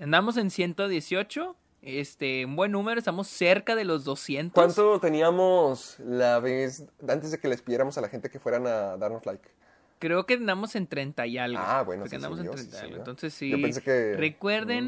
Andamos 0.00 0.38
en 0.38 0.48
118. 0.50 1.54
Este, 1.82 2.46
un 2.46 2.56
buen 2.56 2.72
número, 2.72 2.98
estamos 2.98 3.28
cerca 3.28 3.76
de 3.76 3.84
los 3.84 4.04
200. 4.04 4.54
¿Cuánto 4.54 4.98
teníamos 4.98 5.98
la 5.98 6.40
vez 6.40 6.86
antes 7.06 7.30
de 7.30 7.40
que 7.40 7.48
les 7.48 7.60
pidiéramos 7.60 7.98
a 7.98 8.00
la 8.00 8.08
gente 8.08 8.30
que 8.30 8.40
fueran 8.40 8.66
a 8.66 8.96
darnos 8.96 9.26
like? 9.26 9.50
Creo 9.98 10.24
que 10.24 10.32
andamos 10.32 10.76
en 10.76 10.86
30 10.86 11.26
y 11.26 11.36
algo. 11.36 11.58
Ah, 11.60 11.82
bueno, 11.82 12.06
sí 12.06 12.16
andamos 12.16 12.38
subió, 12.38 12.52
en 12.52 12.58
sí 12.58 12.64
30 12.68 12.76
y 12.76 12.80
algo. 12.80 12.88
subió. 12.88 12.98
Entonces 13.02 13.34
sí. 13.34 13.50
Yo 13.50 13.60
pensé 13.60 13.82
que- 13.82 14.14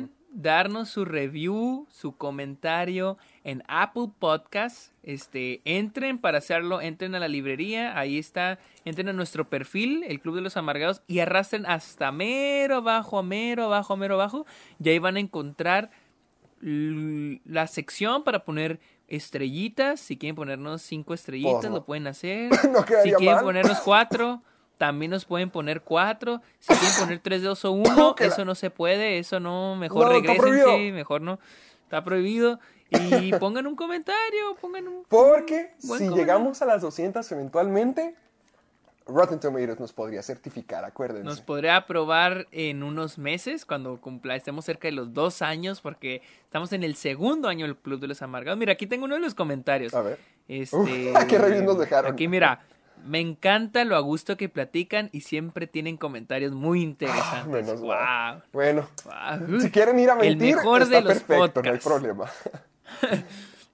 mm. 0.06 0.10
Darnos 0.30 0.90
su 0.90 1.04
review, 1.04 1.86
su 1.90 2.16
comentario 2.16 3.16
en 3.44 3.62
Apple 3.66 4.08
Podcast. 4.18 4.92
Este, 5.02 5.62
entren 5.64 6.18
para 6.18 6.38
hacerlo, 6.38 6.80
entren 6.80 7.14
a 7.14 7.18
la 7.18 7.28
librería, 7.28 7.98
ahí 7.98 8.18
está, 8.18 8.58
entren 8.84 9.08
a 9.08 9.12
nuestro 9.12 9.48
perfil, 9.48 10.04
el 10.06 10.20
Club 10.20 10.36
de 10.36 10.42
los 10.42 10.56
Amargados, 10.56 11.02
y 11.06 11.20
arrastren 11.20 11.64
hasta 11.66 12.12
mero 12.12 12.76
abajo, 12.76 13.22
mero 13.22 13.64
abajo, 13.64 13.96
mero 13.96 14.14
abajo, 14.14 14.46
y 14.82 14.88
ahí 14.90 14.98
van 14.98 15.16
a 15.16 15.20
encontrar 15.20 15.90
la 16.60 17.66
sección 17.66 18.24
para 18.24 18.44
poner 18.44 18.80
estrellitas, 19.06 20.00
si 20.00 20.16
quieren 20.16 20.36
ponernos 20.36 20.82
cinco 20.82 21.14
estrellitas, 21.14 21.70
lo 21.70 21.84
pueden 21.84 22.06
hacer. 22.06 22.50
No 22.72 22.80
si 22.80 23.12
quieren 23.12 23.36
mal. 23.36 23.44
ponernos 23.44 23.80
cuatro, 23.80 24.42
también 24.78 25.10
nos 25.10 25.24
pueden 25.24 25.50
poner 25.50 25.82
cuatro. 25.82 26.40
Si 26.60 26.72
quieren 26.72 26.98
poner 26.98 27.18
tres, 27.18 27.42
dos 27.42 27.64
o 27.64 27.72
uno, 27.72 28.14
eso 28.18 28.44
no 28.44 28.54
se 28.54 28.70
puede, 28.70 29.18
eso 29.18 29.40
no, 29.40 29.76
mejor 29.76 30.06
No, 30.06 30.12
regresen, 30.12 30.64
sí, 30.76 30.92
mejor 30.92 31.20
no. 31.20 31.38
Está 31.84 32.02
prohibido. 32.02 32.58
Y 32.90 33.32
pongan 33.38 33.66
un 33.66 33.76
comentario, 33.76 34.56
pongan 34.60 34.88
un... 34.88 35.04
Porque 35.08 35.72
Buen 35.82 35.98
si 36.00 36.06
comentario. 36.06 36.16
llegamos 36.16 36.62
a 36.62 36.66
las 36.66 36.80
200 36.80 37.30
eventualmente, 37.32 38.14
Rotten 39.08 39.40
Tomatoes 39.40 39.80
nos 39.80 39.92
podría 39.92 40.22
certificar, 40.22 40.84
acuérdense. 40.84 41.24
Nos 41.24 41.40
podría 41.40 41.76
aprobar 41.76 42.46
en 42.52 42.82
unos 42.82 43.18
meses, 43.18 43.64
cuando 43.64 44.00
cumpla, 44.00 44.36
estemos 44.36 44.64
cerca 44.66 44.88
de 44.88 44.92
los 44.92 45.14
dos 45.14 45.42
años, 45.42 45.80
porque 45.80 46.22
estamos 46.44 46.72
en 46.72 46.82
el 46.82 46.94
segundo 46.94 47.48
año 47.48 47.66
del 47.66 47.76
Club 47.76 48.00
de 48.00 48.08
los 48.08 48.22
Amargados. 48.22 48.58
Mira, 48.58 48.74
aquí 48.74 48.86
tengo 48.86 49.06
uno 49.06 49.14
de 49.14 49.22
los 49.22 49.34
comentarios. 49.34 49.94
A 49.94 50.02
ver. 50.02 50.18
Este, 50.46 50.76
Uf, 50.76 50.88
¿qué 51.28 51.38
reviews 51.38 51.64
nos 51.64 51.78
dejaron? 51.78 52.12
Aquí, 52.12 52.28
mira, 52.28 52.60
me 53.04 53.20
encanta 53.20 53.84
lo 53.84 53.96
a 53.96 54.00
gusto 54.00 54.36
que 54.36 54.48
platican 54.48 55.10
y 55.12 55.20
siempre 55.22 55.66
tienen 55.66 55.96
comentarios 55.96 56.52
muy 56.52 56.82
interesantes. 56.82 57.32
Ah, 57.32 57.44
Menos 57.48 57.80
Wow. 57.80 57.88
mal. 57.90 58.44
Bueno, 58.52 58.88
Wow. 59.04 59.60
si 59.60 59.70
quieren 59.70 59.98
ir 59.98 60.10
a 60.10 60.14
El 60.14 60.36
mentir, 60.36 60.56
mejor 60.56 60.82
está 60.82 60.96
de 60.96 61.02
los 61.02 61.12
perfecto, 61.14 61.62
no 61.62 61.70
hay 61.70 61.78
podcasts. 61.78 61.84
problema. 61.86 62.24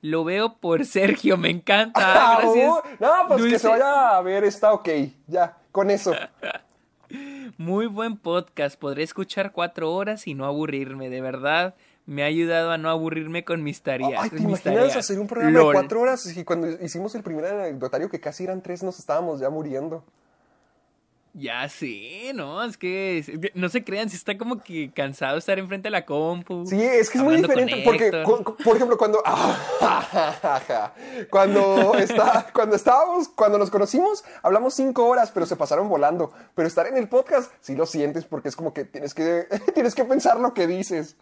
Lo 0.03 0.23
veo 0.25 0.57
por 0.59 0.85
Sergio, 0.85 1.37
me 1.39 1.49
encanta. 1.51 2.01
Ah, 2.03 2.39
gracias. 2.41 2.69
Oh, 2.71 2.83
no, 3.01 3.13
pues 3.29 3.43
que 3.45 3.59
se 3.59 3.69
vaya 3.69 4.17
a 4.19 4.21
ver, 4.23 4.45
está 4.45 4.73
ok. 4.73 4.89
Ya, 5.27 5.57
con 5.73 5.91
eso. 5.91 6.15
Muy 7.59 7.87
buen 7.87 8.17
podcast. 8.17 8.79
Podré 8.79 9.03
escuchar 9.03 9.53
cuatro 9.53 9.93
horas 9.95 10.27
y 10.27 10.35
no 10.35 10.45
aburrirme. 10.47 11.09
De 11.09 11.21
verdad, 11.21 11.75
me 12.07 12.23
ha 12.23 12.27
ayudado 12.27 12.71
a 12.71 12.79
no 12.79 12.91
aburrirme 12.91 13.45
con 13.45 13.63
mis 13.63 13.81
tareas. 13.83 14.23
Ay, 14.23 14.31
¿te 14.31 14.37
mis 14.37 14.45
imaginas 14.45 14.63
tareas. 14.63 14.97
hacer 14.97 15.19
un 15.19 15.27
programa 15.27 15.59
LOL. 15.59 15.75
de 15.75 15.81
cuatro 15.81 16.01
horas? 16.03 16.37
Y 16.37 16.45
cuando 16.45 16.69
hicimos 16.85 17.15
el 17.15 17.23
primer 17.23 17.47
anecdotario, 17.47 18.09
que 18.11 18.21
casi 18.21 18.45
eran 18.45 18.63
tres, 18.63 18.83
nos 18.83 18.99
estábamos 18.99 19.41
ya 19.41 19.49
muriendo. 19.51 20.05
Ya 21.37 21.69
sí, 21.69 22.31
no, 22.33 22.63
es 22.63 22.77
que 22.77 23.19
es- 23.19 23.29
no 23.55 23.69
se 23.69 23.83
crean, 23.83 24.09
si 24.09 24.15
está 24.15 24.39
como 24.39 24.63
que 24.63 24.93
cansado 24.93 25.33
de 25.33 25.41
estar 25.41 25.59
enfrente 25.59 25.89
de 25.89 25.91
la 25.91 26.07
compu. 26.07 26.65
Sí, 26.65 26.81
es 26.81 27.11
que 27.11 27.19
es 27.19 27.25
muy 27.25 27.37
diferente 27.39 27.83
porque, 27.85 28.13
por 28.65 28.77
ejemplo, 28.77 28.97
cuando 28.97 29.21
cuando 31.31 31.95
está, 31.99 32.47
cuando 32.53 32.77
estábamos, 32.77 33.29
cuando 33.31 33.59
nos 33.59 33.71
conocimos, 33.71 34.25
hablamos 34.45 34.75
cinco 34.75 35.07
horas, 35.07 35.33
pero 35.33 35.45
se 35.47 35.57
pasaron 35.57 35.89
volando. 35.89 36.33
Pero 36.55 36.69
estar 36.69 36.87
en 36.87 36.97
el 36.97 37.09
podcast, 37.09 37.51
sí 37.61 37.75
lo 37.75 37.87
sientes 37.87 38.25
porque 38.25 38.49
es 38.49 38.55
como 38.57 38.73
que 38.73 38.85
tienes 38.85 39.13
que 39.15 39.49
tienes 39.75 39.95
que 39.97 40.05
pensar 40.05 40.39
lo 40.39 40.55
que 40.55 40.69
dices. 40.69 41.17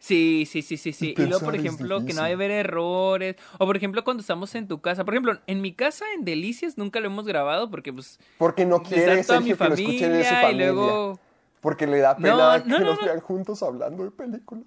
Sí, 0.00 0.48
sí, 0.50 0.62
sí, 0.62 0.78
sí, 0.78 0.94
sí. 0.94 1.14
Y 1.16 1.26
luego, 1.26 1.44
por 1.44 1.54
ejemplo, 1.54 2.04
que 2.06 2.14
no 2.14 2.22
hay 2.22 2.34
ver 2.34 2.50
errores. 2.50 3.36
O 3.58 3.66
por 3.66 3.76
ejemplo, 3.76 4.02
cuando 4.02 4.22
estamos 4.22 4.54
en 4.54 4.66
tu 4.66 4.80
casa. 4.80 5.04
Por 5.04 5.12
ejemplo, 5.12 5.38
en 5.46 5.60
mi 5.60 5.74
casa, 5.74 6.06
en 6.16 6.24
Delicias, 6.24 6.78
nunca 6.78 7.00
lo 7.00 7.06
hemos 7.06 7.26
grabado 7.26 7.70
porque 7.70 7.92
pues... 7.92 8.18
Porque 8.38 8.64
no 8.64 8.82
quiere 8.82 9.16
mi 9.16 9.22
Sergio 9.22 9.58
que 9.58 9.68
lo 9.68 9.74
escuchen 9.74 10.12
de 10.12 10.24
su 10.24 10.30
familia 10.30 10.40
y 10.40 10.42
familia. 10.42 10.66
luego... 10.72 11.20
Porque 11.60 11.86
le 11.86 11.98
da 11.98 12.16
pena 12.16 12.30
No, 12.30 12.58
no, 12.58 12.64
que 12.64 12.68
no, 12.70 12.78
nos 12.80 12.98
no. 13.00 13.06
vean 13.06 13.20
juntos 13.20 13.62
hablando 13.62 14.04
de 14.04 14.10
películas. 14.10 14.64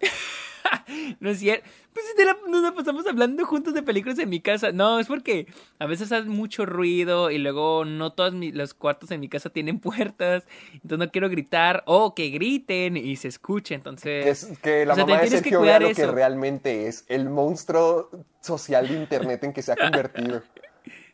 No 1.20 1.30
es 1.30 1.38
cierto. 1.38 1.68
Pues 1.92 2.06
si 2.06 2.16
te 2.16 2.24
la- 2.24 2.36
nos 2.48 2.62
la 2.62 2.72
pasamos 2.72 3.06
hablando 3.06 3.44
juntos 3.44 3.74
de 3.74 3.82
películas 3.82 4.18
en 4.18 4.28
mi 4.28 4.40
casa. 4.40 4.70
No, 4.72 5.00
es 5.00 5.08
porque 5.08 5.46
a 5.78 5.86
veces 5.86 6.12
hace 6.12 6.28
mucho 6.28 6.64
ruido 6.66 7.30
y 7.30 7.38
luego 7.38 7.84
no 7.84 8.12
todos 8.12 8.32
los 8.32 8.74
cuartos 8.74 9.10
en 9.10 9.20
mi 9.20 9.28
casa 9.28 9.50
tienen 9.50 9.80
puertas. 9.80 10.46
Entonces 10.74 10.98
no 10.98 11.10
quiero 11.10 11.28
gritar 11.28 11.82
o 11.86 12.14
que 12.14 12.28
griten 12.30 12.96
y 12.96 13.16
se 13.16 13.28
escuche. 13.28 13.74
Entonces... 13.74 14.24
Que, 14.24 14.30
es, 14.30 14.58
que 14.60 14.86
la 14.86 14.92
o 14.92 14.96
sea, 14.96 15.06
mamá 15.06 15.20
de 15.20 15.42
que 15.42 15.56
vea 15.56 15.80
lo 15.80 15.86
que 15.86 16.02
eso. 16.02 16.12
realmente 16.12 16.86
es, 16.86 17.04
el 17.08 17.28
monstruo 17.28 18.10
social 18.40 18.88
de 18.88 18.94
internet 18.94 19.42
en 19.44 19.52
que 19.52 19.62
se 19.62 19.72
ha 19.72 19.76
convertido. 19.76 20.42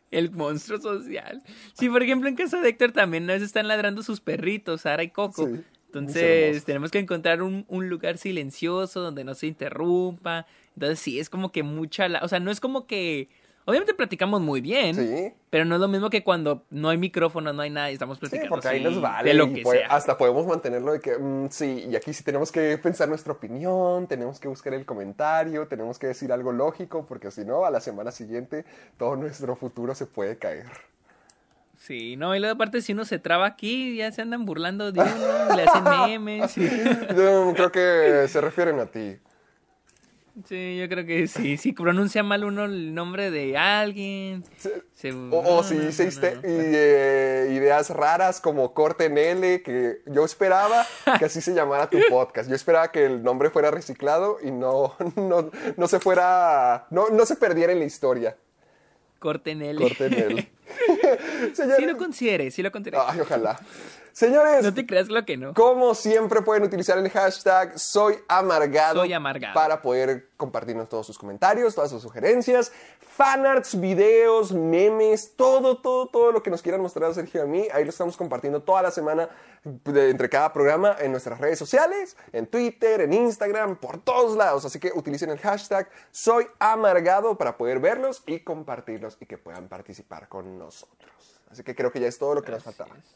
El 0.09 0.31
monstruo 0.31 0.79
social. 0.79 1.43
Sí, 1.73 1.89
por 1.89 2.01
ejemplo, 2.01 2.29
en 2.29 2.35
casa 2.35 2.61
de 2.61 2.69
Héctor 2.69 2.93
también 2.93 3.29
a 3.29 3.33
veces 3.33 3.47
están 3.47 3.67
ladrando 3.67 4.03
sus 4.03 4.21
perritos, 4.21 4.81
Sara 4.81 5.03
y 5.03 5.09
Coco. 5.09 5.45
Sí, 5.45 5.61
Entonces, 5.87 6.63
tenemos 6.65 6.91
que 6.91 6.99
encontrar 6.99 7.41
un, 7.41 7.65
un 7.67 7.89
lugar 7.89 8.17
silencioso 8.17 9.01
donde 9.01 9.23
no 9.23 9.33
se 9.35 9.47
interrumpa. 9.47 10.45
Entonces, 10.75 10.99
sí, 10.99 11.19
es 11.19 11.29
como 11.29 11.51
que 11.51 11.63
mucha... 11.63 12.07
la- 12.07 12.19
O 12.23 12.27
sea, 12.27 12.39
no 12.39 12.51
es 12.51 12.59
como 12.59 12.85
que... 12.87 13.29
Obviamente 13.65 13.93
platicamos 13.93 14.39
muy 14.39 14.61
bien, 14.61 14.95
Sí. 14.95 15.33
pero 15.49 15.65
no 15.65 15.75
es 15.75 15.81
lo 15.81 15.89
mismo 15.89 16.09
que 16.09 16.23
cuando 16.23 16.63
no 16.69 16.87
hay 16.87 16.97
micrófono, 16.97 17.51
no 17.51 17.61
hay 17.61 17.69
nada 17.69 17.89
y 17.91 17.93
estamos 17.95 18.15
Sí, 18.17 18.21
platicando 18.21 18.49
porque 18.49 18.67
ahí 18.69 18.77
así, 18.77 18.85
nos 18.93 19.01
vale. 19.01 19.27
de 19.29 19.33
lo 19.35 19.47
y 19.47 19.53
que 19.55 19.61
puede- 19.61 19.79
sea. 19.79 19.87
Hasta 19.89 20.17
podemos 20.17 20.47
mantenerlo 20.47 20.93
de 20.93 21.01
que, 21.01 21.17
mm, 21.17 21.49
sí, 21.49 21.85
y 21.91 21.95
aquí 21.97 22.13
sí 22.13 22.23
tenemos 22.23 22.49
que 22.53 22.77
pensar 22.77 23.09
nuestra 23.09 23.33
opinión, 23.33 24.07
tenemos 24.07 24.39
que 24.39 24.47
buscar 24.47 24.73
el 24.73 24.85
comentario, 24.85 25.67
tenemos 25.67 25.99
que 25.99 26.07
decir 26.07 26.31
algo 26.31 26.53
lógico, 26.53 27.05
porque 27.09 27.29
si 27.29 27.43
no, 27.43 27.65
a 27.65 27.69
la 27.71 27.81
semana 27.81 28.11
siguiente 28.11 28.63
todo 28.97 29.17
nuestro 29.17 29.57
futuro 29.57 29.93
se 29.95 30.05
puede 30.05 30.37
caer. 30.37 30.67
Sí, 31.87 32.17
no, 32.17 32.35
y 32.35 32.39
luego 32.39 32.55
aparte 32.55 32.81
si 32.81 32.91
uno 32.91 33.05
se 33.05 33.17
traba 33.17 33.45
aquí, 33.45 33.95
ya 33.95 34.11
se 34.11 34.21
andan 34.21 34.45
burlando 34.45 34.91
de 34.91 34.99
uno, 34.99 35.09
le 35.55 35.63
hacen 35.63 35.83
memes. 35.85 36.57
y- 36.57 36.67
Yo 37.15 37.53
creo 37.55 37.71
que 37.71 38.27
se 38.27 38.41
refieren 38.41 38.79
a 38.79 38.87
ti. 38.87 39.17
Sí, 40.47 40.77
yo 40.77 40.87
creo 40.87 41.03
que 41.05 41.25
sí. 41.27 41.57
Si 41.57 41.71
pronuncia 41.71 42.21
mal 42.21 42.43
uno 42.43 42.65
el 42.65 42.93
nombre 42.93 43.31
de 43.31 43.57
alguien. 43.57 44.43
se- 44.93 45.11
O, 45.31 45.39
o 45.39 45.43
no, 45.57 45.63
si 45.63 45.75
dice 45.77 46.05
no, 46.21 46.35
no. 46.35 46.39
eh, 46.43 47.51
ideas 47.55 47.89
raras 47.89 48.39
como 48.41 48.73
corte 48.73 49.05
en 49.05 49.17
L, 49.17 49.63
que 49.63 50.01
yo 50.05 50.25
esperaba 50.25 50.85
que 51.17 51.25
así 51.25 51.41
se 51.41 51.53
llamara 51.55 51.89
tu 51.89 51.97
podcast. 52.09 52.49
Yo 52.49 52.55
esperaba 52.55 52.91
que 52.91 53.05
el 53.05 53.23
nombre 53.23 53.49
fuera 53.49 53.71
reciclado 53.71 54.37
y 54.43 54.51
no, 54.51 54.93
no, 55.15 55.49
no 55.75 55.87
se 55.87 55.99
fuera, 55.99 56.85
no, 56.91 57.09
no 57.09 57.25
se 57.25 57.35
perdiera 57.37 57.71
en 57.73 57.79
la 57.79 57.85
historia. 57.85 58.35
Corte 59.19 59.51
en 59.51 59.61
L. 59.61 59.79
Corte 59.79 60.05
en 60.07 60.13
L. 60.13 60.47
Sí 61.49 61.55
Señores, 61.55 61.87
lo 61.87 61.97
considere, 61.97 62.51
sí 62.51 62.61
lo 62.63 62.71
considere. 62.71 62.97
ay, 63.07 63.19
ojalá. 63.19 63.59
Señores, 64.17 64.63
No 64.63 64.73
te 64.73 64.87
creas 64.87 65.09
lo 65.09 65.23
que 65.25 65.37
no. 65.37 65.53
Como 65.53 65.93
siempre 65.93 66.41
pueden 66.41 66.63
utilizar 66.63 66.97
el 66.97 67.07
hashtag 67.07 67.77
Soy 67.77 68.15
Amargado, 68.27 69.01
Soy 69.01 69.13
Amargado. 69.13 69.53
para 69.53 69.79
poder 69.79 70.29
compartirnos 70.37 70.89
todos 70.89 71.05
sus 71.05 71.19
comentarios, 71.19 71.75
todas 71.75 71.91
sus 71.91 72.01
sugerencias, 72.01 72.71
fanarts, 72.99 73.79
videos, 73.79 74.51
memes, 74.53 75.35
todo, 75.35 75.77
todo, 75.77 76.07
todo 76.07 76.31
lo 76.31 76.41
que 76.41 76.49
nos 76.49 76.63
quieran 76.63 76.81
mostrar 76.81 77.11
a 77.11 77.13
Sergio 77.13 77.41
y 77.41 77.43
a 77.43 77.45
mí. 77.45 77.67
Ahí 77.71 77.83
lo 77.83 77.91
estamos 77.91 78.17
compartiendo 78.17 78.63
toda 78.63 78.81
la 78.81 78.89
semana 78.89 79.29
de- 79.63 80.09
entre 80.09 80.29
cada 80.29 80.51
programa 80.51 80.95
en 80.99 81.11
nuestras 81.11 81.39
redes 81.39 81.59
sociales, 81.59 82.17
en 82.33 82.47
Twitter, 82.47 83.01
en 83.01 83.13
Instagram, 83.13 83.75
por 83.75 83.99
todos 83.99 84.35
lados. 84.35 84.65
Así 84.65 84.79
que 84.79 84.91
utilicen 84.95 85.29
el 85.29 85.37
hashtag 85.37 85.91
Soy 86.09 86.47
Amargado 86.57 87.37
para 87.37 87.55
poder 87.55 87.77
verlos 87.77 88.23
y 88.25 88.39
compartirlos 88.39 89.15
y 89.19 89.27
que 89.27 89.37
puedan 89.37 89.67
participar 89.67 90.27
con 90.27 90.57
nosotros. 90.57 91.39
Así 91.51 91.61
que 91.61 91.75
creo 91.75 91.91
que 91.91 91.99
ya 91.99 92.07
es 92.07 92.17
todo 92.17 92.33
lo 92.33 92.41
que 92.41 92.51
nos 92.51 92.63
faltaba. 92.63 92.95
es. 92.97 93.15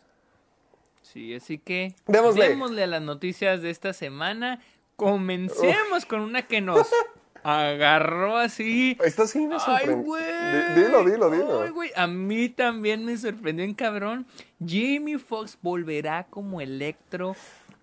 Sí, 1.11 1.33
así 1.35 1.57
que 1.57 1.95
Démosle. 2.07 2.49
démosle 2.49 2.83
a 2.83 2.87
las 2.87 3.01
noticias 3.01 3.61
de 3.61 3.69
esta 3.69 3.93
semana. 3.93 4.61
Comencemos 4.95 6.05
con 6.05 6.21
una 6.21 6.43
que 6.43 6.61
nos 6.61 6.87
agarró 7.43 8.37
así. 8.37 8.97
Esta 9.03 9.27
sí 9.27 9.39
me 9.47 9.55
Ay, 9.55 9.59
sorprendió. 9.59 10.05
güey. 10.05 10.23
Di- 10.23 10.81
Dilo, 10.83 11.03
dilo, 11.03 11.29
dilo. 11.29 11.63
Ay, 11.63 11.69
güey. 11.71 11.91
A 11.95 12.07
mí 12.07 12.49
también 12.49 13.03
me 13.05 13.17
sorprendió 13.17 13.65
en 13.65 13.73
cabrón. 13.73 14.25
Jamie 14.59 15.17
Foxx 15.19 15.57
volverá 15.61 16.25
como 16.29 16.61
Electro 16.61 17.35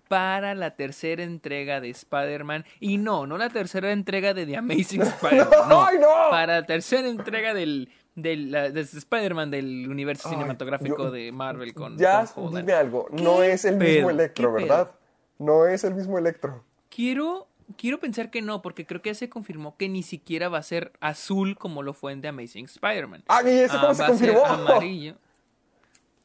para 0.07 0.55
la 0.55 0.71
tercera 0.71 1.23
entrega 1.23 1.81
de 1.81 1.89
Spider-Man. 1.91 2.65
Y 2.79 2.97
no, 2.97 3.27
no 3.27 3.37
la 3.37 3.49
tercera 3.49 3.91
entrega 3.91 4.33
de 4.33 4.45
The 4.47 4.57
Amazing 4.57 5.01
Spider-Man. 5.03 5.69
No, 5.69 5.85
¡Ay, 5.85 5.97
no! 5.99 6.07
Para 6.31 6.61
la 6.61 6.65
tercera 6.65 7.07
entrega 7.07 7.53
del, 7.53 7.89
del, 8.15 8.51
de 8.51 8.81
Spider-Man 8.81 9.51
del 9.51 9.87
universo 9.89 10.27
Ay, 10.29 10.35
cinematográfico 10.35 11.05
yo- 11.05 11.11
de 11.11 11.31
Marvel 11.31 11.73
con 11.73 11.97
Ya, 11.97 12.27
Holland. 12.35 12.57
dime 12.57 12.73
algo. 12.73 13.05
¿Qué 13.15 13.21
No 13.23 13.43
es 13.43 13.65
el 13.65 13.77
mismo 13.77 14.07
pedo? 14.07 14.09
Electro, 14.09 14.55
¿Qué 14.55 14.61
¿verdad? 14.63 14.87
pedo? 14.87 14.99
No 15.39 15.65
es 15.65 15.83
el 15.83 15.95
mismo 15.95 16.17
Electro. 16.17 16.63
Quiero, 16.89 17.47
quiero 17.77 17.99
pensar 17.99 18.29
que 18.29 18.41
no, 18.41 18.61
porque 18.61 18.85
creo 18.85 19.01
que 19.01 19.09
ya 19.11 19.15
se 19.15 19.29
confirmó 19.29 19.77
que 19.77 19.87
ni 19.87 20.03
siquiera 20.03 20.49
va 20.49 20.57
a 20.57 20.63
ser 20.63 20.91
azul 20.99 21.57
como 21.57 21.81
lo 21.83 21.93
fue 21.93 22.11
en 22.11 22.21
The 22.21 22.27
Amazing 22.29 22.65
Spider-Man. 22.65 23.23
Ah, 23.29 23.41
¿y 23.45 23.49
eso 23.49 23.79
cómo 23.79 23.93
se 23.93 24.05
confirmó? 24.05 24.45
amarillo. 24.45 25.15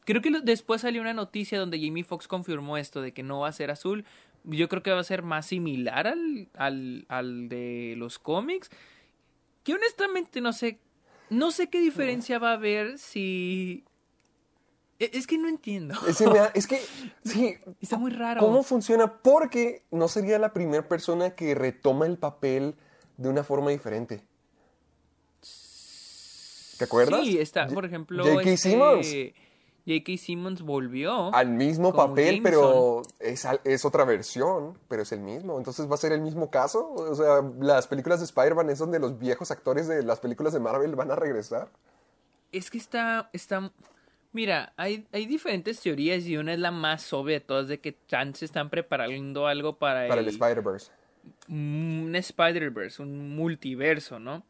Creo 0.04 0.20
que 0.20 0.30
lo- 0.30 0.40
después 0.40 0.80
salió 0.82 1.00
una 1.00 1.14
noticia 1.14 1.58
donde 1.58 1.78
Jamie 1.80 2.04
Foxx 2.04 2.26
confirmó 2.28 2.76
esto 2.76 3.00
de 3.00 3.12
que 3.12 3.22
no 3.22 3.40
va 3.40 3.48
a 3.48 3.52
ser 3.52 3.70
azul. 3.70 4.04
Yo 4.44 4.68
creo 4.68 4.82
que 4.82 4.90
va 4.90 5.00
a 5.00 5.04
ser 5.04 5.22
más 5.22 5.46
similar 5.46 6.06
al, 6.06 6.48
al, 6.56 7.06
al 7.08 7.48
de 7.48 7.94
los 7.96 8.18
cómics. 8.18 8.68
Que 9.62 9.72
honestamente 9.74 10.40
no 10.42 10.52
sé. 10.52 10.78
No 11.34 11.50
sé 11.50 11.68
qué 11.68 11.80
diferencia 11.80 12.38
va 12.38 12.50
a 12.50 12.54
haber 12.54 12.98
si. 12.98 13.84
E- 14.98 15.10
Es 15.12 15.26
que 15.26 15.38
no 15.38 15.48
entiendo. 15.48 15.94
Es 16.54 16.66
que, 16.66 16.80
sí, 17.24 17.56
Está 17.80 17.98
muy 17.98 18.10
raro. 18.10 18.40
¿cómo 18.40 18.62
funciona? 18.62 19.20
Porque 19.22 19.82
no 19.90 20.08
sería 20.08 20.38
la 20.38 20.52
primera 20.52 20.86
persona 20.88 21.34
que 21.34 21.54
retoma 21.54 22.06
el 22.06 22.16
papel 22.18 22.76
de 23.16 23.28
una 23.28 23.42
forma 23.44 23.70
diferente. 23.70 24.22
¿Te 26.78 26.84
acuerdas? 26.84 27.20
Sí, 27.24 27.38
está, 27.38 27.68
por 27.68 27.84
ejemplo, 27.84 28.24
J.K. 28.24 28.50
este, 28.50 28.70
Simmons. 28.70 29.06
J.K. 29.86 30.16
Simmons 30.16 30.62
volvió. 30.62 31.34
Al 31.34 31.50
mismo 31.50 31.92
papel, 31.92 32.36
Jameson. 32.36 32.42
pero 32.42 33.02
es, 33.20 33.46
es 33.64 33.84
otra 33.84 34.04
versión, 34.04 34.78
pero 34.88 35.02
es 35.02 35.12
el 35.12 35.20
mismo. 35.20 35.58
Entonces 35.58 35.90
va 35.90 35.94
a 35.94 35.98
ser 35.98 36.12
el 36.12 36.22
mismo 36.22 36.50
caso. 36.50 36.90
O 36.92 37.14
sea, 37.14 37.42
las 37.60 37.86
películas 37.86 38.20
de 38.20 38.24
Spider-Man 38.24 38.70
es 38.70 38.78
donde 38.78 38.98
los 38.98 39.18
viejos 39.18 39.50
actores 39.50 39.86
de 39.86 40.02
las 40.02 40.20
películas 40.20 40.54
de 40.54 40.60
Marvel 40.60 40.94
van 40.96 41.10
a 41.10 41.16
regresar. 41.16 41.68
Es 42.50 42.70
que 42.70 42.78
está, 42.78 43.28
está, 43.34 43.70
mira, 44.32 44.72
hay, 44.76 45.06
hay 45.12 45.26
diferentes 45.26 45.80
teorías 45.80 46.24
y 46.24 46.36
una 46.38 46.54
es 46.54 46.60
la 46.60 46.70
más 46.70 47.12
obvia 47.12 47.34
de 47.34 47.40
todas 47.40 47.68
de 47.68 47.80
que 47.80 47.96
chance 48.06 48.44
están 48.44 48.70
preparando 48.70 49.46
algo 49.46 49.76
para, 49.76 50.08
Para 50.08 50.22
el 50.22 50.28
Spider-Verse. 50.28 50.90
un 51.48 52.12
Spider-Verse, 52.14 53.02
un 53.02 53.36
multiverso, 53.36 54.18
¿no? 54.18 54.44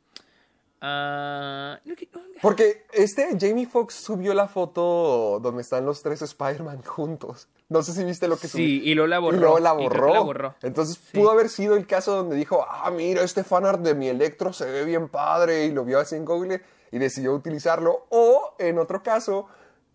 Que- 1.97 2.09
Porque 2.43 2.85
este 2.93 3.29
Jamie 3.41 3.67
Foxx 3.67 3.95
subió 3.95 4.35
la 4.35 4.49
foto 4.49 5.39
donde 5.43 5.63
están 5.63 5.87
los 5.87 6.03
tres 6.03 6.21
Spider-Man 6.23 6.83
juntos. 6.83 7.49
No 7.69 7.83
sé 7.83 7.93
si 7.93 8.05
viste 8.05 8.29
lo 8.29 8.37
que 8.37 8.49
Sí, 8.49 8.79
subió. 8.81 8.93
y 8.93 8.95
luego 8.95 9.07
la 9.09 9.19
borró. 9.19 9.37
Y 9.37 9.41
luego 9.41 9.59
la 9.61 9.73
borró. 9.73 10.13
la 10.13 10.21
borró. 10.21 10.55
Entonces 10.63 10.97
Sí. 10.97 11.19
pudo 11.19 11.31
haber 11.31 11.49
sido 11.49 11.77
el 11.77 11.87
caso 11.87 12.15
donde 12.17 12.37
dijo, 12.37 12.65
ah, 12.69 12.91
mira, 12.91 13.23
este 13.23 13.45
fanart 13.45 13.81
de 13.81 13.95
mi 13.95 14.09
Electro 14.09 14.53
se 14.53 14.67
ve 14.71 14.85
bien 14.85 15.09
padre 15.09 15.65
y 15.67 15.73
lo 15.73 15.85
vio 15.85 15.99
así 16.01 16.17
en 16.17 16.25
Google 16.25 16.61
y 16.93 16.99
decidió 16.99 17.33
utilizarlo. 17.35 18.07
O 18.11 18.55
en 18.59 18.79
otro 18.79 19.03
caso, 19.03 19.49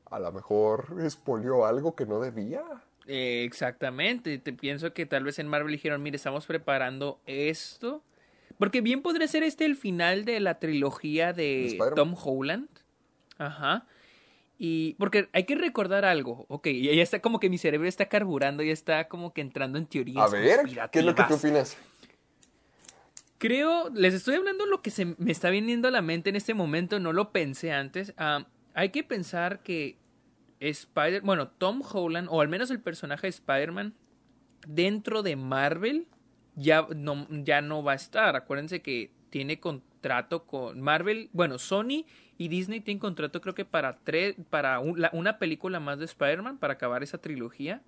a 0.10 0.20
lo 0.20 0.32
mejor 0.32 0.86
espolió 1.04 1.66
algo 1.66 1.96
que 1.96 2.06
no 2.06 2.20
debía. 2.20 2.64
Eh, 3.06 3.44
exactamente, 3.44 4.38
te 4.40 4.54
pienso 4.54 4.94
que 4.94 5.06
tal 5.06 5.24
vez 5.24 5.40
en 5.40 5.48
Marvel 5.48 5.72
dijeron, 5.72 6.02
mire, 6.04 6.18
estamos 6.18 6.46
preparando 6.46 7.20
esto. 7.26 8.02
Porque 8.60 8.82
bien 8.82 9.02
podría 9.02 9.28
ser 9.28 9.42
este 9.42 9.66
el 9.66 9.76
final 9.76 10.24
de 10.26 10.40
la 10.40 10.60
trilogía 10.60 11.34
De. 11.34 11.80
Tom 11.96 12.14
Holland. 12.14 12.70
Ajá. 13.40 13.88
Y 14.62 14.96
porque 14.96 15.30
hay 15.32 15.46
que 15.46 15.56
recordar 15.56 16.04
algo, 16.04 16.46
ok, 16.50 16.68
y 16.68 16.94
ya 16.94 17.02
está 17.02 17.22
como 17.22 17.40
que 17.40 17.50
mi 17.50 17.58
cerebro 17.58 17.88
está 17.88 18.10
carburando 18.10 18.62
y 18.62 18.70
está 18.70 19.08
como 19.08 19.34
que 19.34 19.40
entrando 19.40 19.78
en 19.80 19.86
teorías. 19.86 20.26
A 20.26 20.28
ver, 20.28 20.60
¿qué 20.92 21.00
es 21.00 21.06
lo 21.06 21.16
que 21.16 21.24
tú 21.24 21.36
opinas? 21.36 21.78
Creo, 23.38 23.90
les 23.92 24.14
estoy 24.14 24.36
hablando 24.36 24.66
lo 24.66 24.82
que 24.82 24.92
se 24.92 25.06
me 25.06 25.32
está 25.32 25.50
viniendo 25.50 25.88
a 25.88 25.92
la 25.92 26.02
mente 26.02 26.30
en 26.30 26.36
este 26.36 26.54
momento, 26.54 27.00
no 27.00 27.14
lo 27.14 27.32
pensé 27.32 27.72
antes. 27.72 28.14
Hay 28.74 28.90
que 28.90 29.02
pensar 29.06 29.64
que 29.64 29.96
Spider, 30.60 31.22
bueno, 31.22 31.48
Tom 31.48 31.82
Holland, 31.82 32.28
o 32.30 32.42
al 32.42 32.50
menos 32.50 32.70
el 32.70 32.82
personaje 32.82 33.28
de 33.28 33.30
Spider-Man, 33.30 33.94
dentro 34.68 35.24
de 35.24 35.38
Marvel, 35.38 36.06
ya 36.60 36.88
no, 36.96 37.28
ya 37.30 37.62
no 37.62 37.84
va 37.84 37.94
a 37.94 37.96
estar. 37.96 38.36
Acuérdense 38.36 38.82
que 38.82 39.12
tiene 39.30 39.60
contrato 39.60 40.46
con 40.46 40.82
Marvel, 40.82 41.30
bueno, 41.34 41.58
Sony 41.60 42.06
y 42.38 42.48
Disney 42.48 42.80
tienen 42.80 43.00
contrato 43.00 43.42
creo 43.42 43.54
que 43.56 43.66
para 43.66 43.98
tres, 44.04 44.36
para 44.50 44.80
un- 44.80 45.00
la- 45.00 45.10
una 45.14 45.38
película 45.40 45.80
más 45.80 46.00
de 46.00 46.06
Spider-Man, 46.06 46.58
para 46.58 46.74
acabar 46.74 47.04
esa 47.04 47.18
trilogía. 47.20 47.82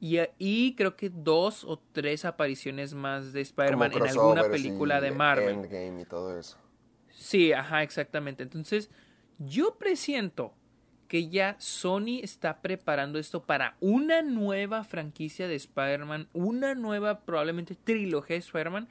Y, 0.00 0.18
y 0.38 0.74
creo 0.74 0.96
que 0.96 1.10
dos 1.10 1.62
o 1.64 1.78
tres 1.92 2.24
apariciones 2.24 2.92
más 2.94 3.32
de 3.32 3.40
Spider-Man 3.42 3.92
en 3.92 3.98
alguna 4.08 4.42
película 4.50 5.00
de 5.00 5.12
Marvel. 5.12 5.54
Endgame 5.56 6.00
y 6.00 6.04
todo 6.04 6.36
eso. 6.36 6.58
Sí, 7.10 7.52
ajá, 7.52 7.82
exactamente. 7.84 8.42
Entonces, 8.42 8.90
yo 9.38 9.76
presiento 9.76 10.54
que 11.12 11.28
ya 11.28 11.56
Sony 11.58 12.20
está 12.22 12.62
preparando 12.62 13.18
esto 13.18 13.42
para 13.42 13.76
una 13.80 14.22
nueva 14.22 14.82
franquicia 14.82 15.46
de 15.46 15.56
Spider-Man, 15.56 16.26
una 16.32 16.74
nueva 16.74 17.20
probablemente 17.20 17.74
trilogía 17.74 18.36
de 18.36 18.40
Spider-Man, 18.40 18.88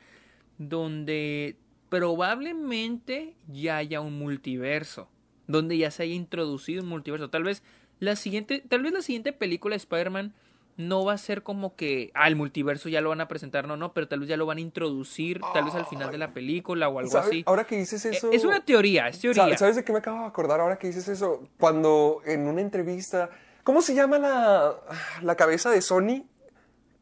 donde 0.60 1.56
probablemente 1.90 3.34
ya 3.52 3.78
haya 3.78 4.02
un 4.02 4.20
multiverso, 4.20 5.10
donde 5.48 5.80
ya 5.80 5.90
se 5.90 6.04
haya 6.04 6.14
introducido 6.14 6.84
un 6.84 6.90
multiverso. 6.90 7.32
Tal 7.32 7.42
vez 7.42 7.64
la 8.00 8.16
siguiente, 8.16 8.64
tal 8.70 8.84
vez 8.84 8.94
la 8.94 9.02
siguiente 9.02 9.34
película 9.34 9.74
de 9.74 9.78
Spider-Man 9.78 10.36
no 10.82 11.06
va 11.06 11.14
a 11.14 11.18
ser 11.18 11.44
como 11.44 11.76
que, 11.76 12.12
ah, 12.14 12.28
el 12.28 12.36
multiverso 12.36 12.90
ya 12.90 13.02
lo 13.02 13.10
van 13.10 13.22
a 13.22 13.28
presentar, 13.28 13.68
no, 13.68 13.78
no, 13.78 13.94
pero 13.94 14.08
tal 14.08 14.20
vez 14.20 14.30
ya 14.30 14.38
lo 14.38 14.46
van 14.46 14.58
a 14.58 14.62
introducir, 14.62 15.40
tal 15.54 15.66
vez 15.66 15.76
al 15.76 15.86
final 15.86 16.12
de 16.12 16.18
la 16.18 16.34
película 16.34 16.90
o 16.90 17.00
algo 17.00 17.12
¿Sabe? 17.12 17.28
así. 17.28 17.44
Ahora 17.46 17.64
que 17.66 17.78
dices 17.78 18.04
Eh, 18.06 18.10
eso... 18.12 18.32
Es 18.32 18.44
una 18.44 18.64
teoría, 18.66 19.08
es 19.08 19.20
teoría. 19.20 19.44
¿Sabes, 19.44 19.60
¿Sabes 19.60 19.76
de 19.78 19.84
qué 19.84 19.92
me 19.94 20.00
acabo 20.00 20.20
de 20.20 20.26
acordar 20.26 20.60
ahora 20.60 20.78
que 20.78 20.88
dices 20.88 21.08
eso? 21.08 21.44
Cuando 21.60 22.22
en 22.26 22.48
una 22.48 22.62
entrevista. 22.62 23.30
¿Cómo 23.64 23.82
se 23.82 23.94
llama 23.94 24.18
la, 24.18 24.76
la 25.22 25.36
cabeza 25.36 25.70
de 25.70 25.82
Sony? 25.82 26.26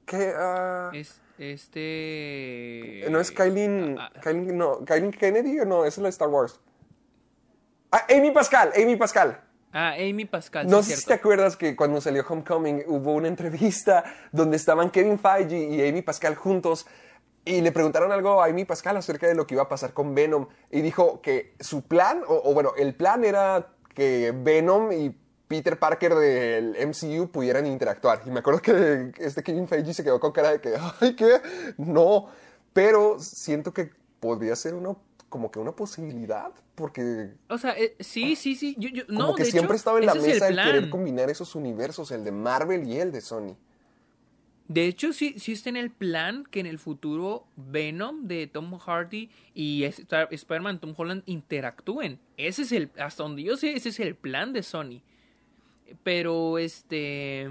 Que. 0.05 0.33
ah, 0.37 0.91
Es, 0.93 1.21
este... 1.37 3.05
no 3.09 3.19
es 3.19 3.31
Kylie, 3.31 3.95
ah, 3.97 4.11
ah. 4.13 4.33
No, 4.33 4.83
Kylie 4.85 5.11
Kennedy 5.11 5.59
o 5.59 5.65
no, 5.65 5.85
esa 5.85 5.87
es 5.87 5.97
la 5.99 6.03
de 6.05 6.09
Star 6.09 6.27
Wars. 6.27 6.59
Ah, 7.91 8.05
Amy 8.09 8.31
Pascal, 8.31 8.71
Amy 8.75 8.95
Pascal. 8.95 9.41
Ah, 9.71 9.93
Amy 9.93 10.25
Pascal, 10.25 10.67
No 10.67 10.81
sé 10.81 10.95
si 10.95 11.05
te 11.05 11.13
acuerdas 11.13 11.55
que 11.55 11.75
cuando 11.75 12.01
salió 12.01 12.25
Homecoming 12.27 12.83
hubo 12.87 13.13
una 13.13 13.27
entrevista 13.27 14.03
donde 14.31 14.57
estaban 14.57 14.89
Kevin 14.89 15.19
Feige 15.19 15.57
y 15.57 15.87
Amy 15.87 16.01
Pascal 16.01 16.35
juntos 16.35 16.87
y 17.45 17.61
le 17.61 17.71
preguntaron 17.71 18.11
algo 18.11 18.41
a 18.41 18.47
Amy 18.47 18.65
Pascal 18.65 18.97
acerca 18.97 19.27
de 19.27 19.35
lo 19.35 19.45
que 19.45 19.55
iba 19.55 19.63
a 19.63 19.69
pasar 19.69 19.93
con 19.93 20.15
Venom 20.15 20.47
y 20.71 20.81
dijo 20.81 21.21
que 21.21 21.53
su 21.59 21.83
plan, 21.83 22.21
o, 22.27 22.41
o 22.45 22.53
bueno, 22.53 22.73
el 22.77 22.95
plan 22.95 23.23
era 23.23 23.67
que 23.93 24.33
Venom 24.35 24.91
y 24.91 25.15
Peter 25.49 25.79
Parker 25.79 26.13
del 26.13 26.75
MCU 26.87 27.31
pudieran 27.31 27.65
interactuar. 27.65 28.21
Y 28.25 28.29
me 28.29 28.39
acuerdo 28.39 28.61
que 28.61 29.11
este 29.17 29.41
Kevin 29.41 29.67
Feige 29.67 29.93
se 29.93 30.03
quedó 30.03 30.19
con 30.19 30.31
cara 30.31 30.51
de 30.51 30.61
que, 30.61 30.75
ay, 31.01 31.15
¿qué? 31.15 31.41
No. 31.77 32.27
Pero 32.71 33.19
siento 33.19 33.73
que 33.73 33.89
podría 34.19 34.55
ser 34.55 34.75
uno 34.75 35.01
como 35.29 35.51
que 35.51 35.59
una 35.59 35.71
posibilidad, 35.75 36.51
porque... 36.75 37.31
O 37.47 37.57
sea, 37.57 37.71
eh, 37.77 37.95
sí, 37.99 38.35
sí, 38.35 38.55
sí. 38.55 38.75
Yo, 38.77 38.89
yo, 38.89 39.05
como 39.07 39.19
no, 39.19 39.35
que 39.35 39.43
de 39.43 39.51
siempre 39.51 39.75
hecho, 39.75 39.77
estaba 39.77 39.99
en 39.99 40.07
la 40.07 40.15
mesa 40.15 40.47
el 40.47 40.59
el, 40.59 40.65
querer 40.65 40.89
combinar 40.89 41.29
esos 41.29 41.55
universos, 41.55 42.11
el 42.11 42.23
de 42.23 42.31
Marvel 42.31 42.87
y 42.87 42.99
el 42.99 43.11
de 43.11 43.21
Sony. 43.21 43.55
De 44.67 44.85
hecho, 44.85 45.13
sí, 45.13 45.33
sí 45.39 45.53
está 45.53 45.69
en 45.69 45.77
el 45.77 45.89
plan 45.89 46.43
que 46.49 46.59
en 46.59 46.67
el 46.67 46.77
futuro 46.77 47.47
Venom 47.55 48.27
de 48.27 48.45
Tom 48.45 48.77
Hardy 48.77 49.31
y 49.55 49.83
Spider-Man 49.83 50.79
Tom 50.79 50.93
Holland 50.95 51.23
interactúen. 51.25 52.19
Ese 52.37 52.61
es 52.61 52.71
el, 52.71 52.91
hasta 52.99 53.23
donde 53.23 53.41
yo 53.41 53.57
sé, 53.57 53.73
ese 53.75 53.89
es 53.89 53.99
el 53.99 54.15
plan 54.15 54.53
de 54.53 54.61
Sony. 54.61 55.01
Pero 56.03 56.59
este, 56.59 57.49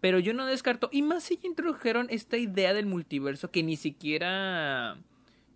pero 0.00 0.18
yo 0.18 0.34
no 0.34 0.44
descarto. 0.44 0.88
Y 0.90 1.02
más 1.02 1.22
si 1.22 1.36
ya 1.36 1.46
introdujeron 1.46 2.08
esta 2.10 2.36
idea 2.36 2.74
del 2.74 2.86
multiverso 2.86 3.52
que 3.52 3.62
ni 3.62 3.76
siquiera 3.76 4.98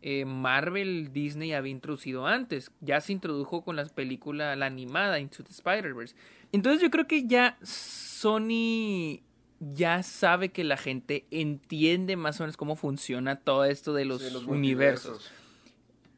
eh, 0.06 0.26
Marvel, 0.26 1.14
Disney 1.14 1.54
había 1.54 1.72
introducido 1.72 2.26
antes. 2.26 2.70
Ya 2.82 3.00
se 3.00 3.14
introdujo 3.14 3.64
con 3.64 3.74
las 3.74 3.90
películas, 3.90 4.56
la 4.58 4.66
animada 4.66 5.18
Into 5.18 5.42
the 5.42 5.50
Spider-Verse. 5.50 6.14
Entonces 6.52 6.82
yo 6.82 6.90
creo 6.90 7.06
que 7.06 7.26
ya 7.26 7.56
Sony 7.62 9.22
ya 9.60 10.02
sabe 10.02 10.50
que 10.50 10.62
la 10.62 10.76
gente 10.76 11.24
entiende 11.30 12.16
más 12.16 12.38
o 12.38 12.42
menos 12.42 12.58
cómo 12.58 12.76
funciona 12.76 13.36
todo 13.36 13.64
esto 13.64 13.94
de 13.94 14.04
los, 14.04 14.20
universos. 14.46 15.32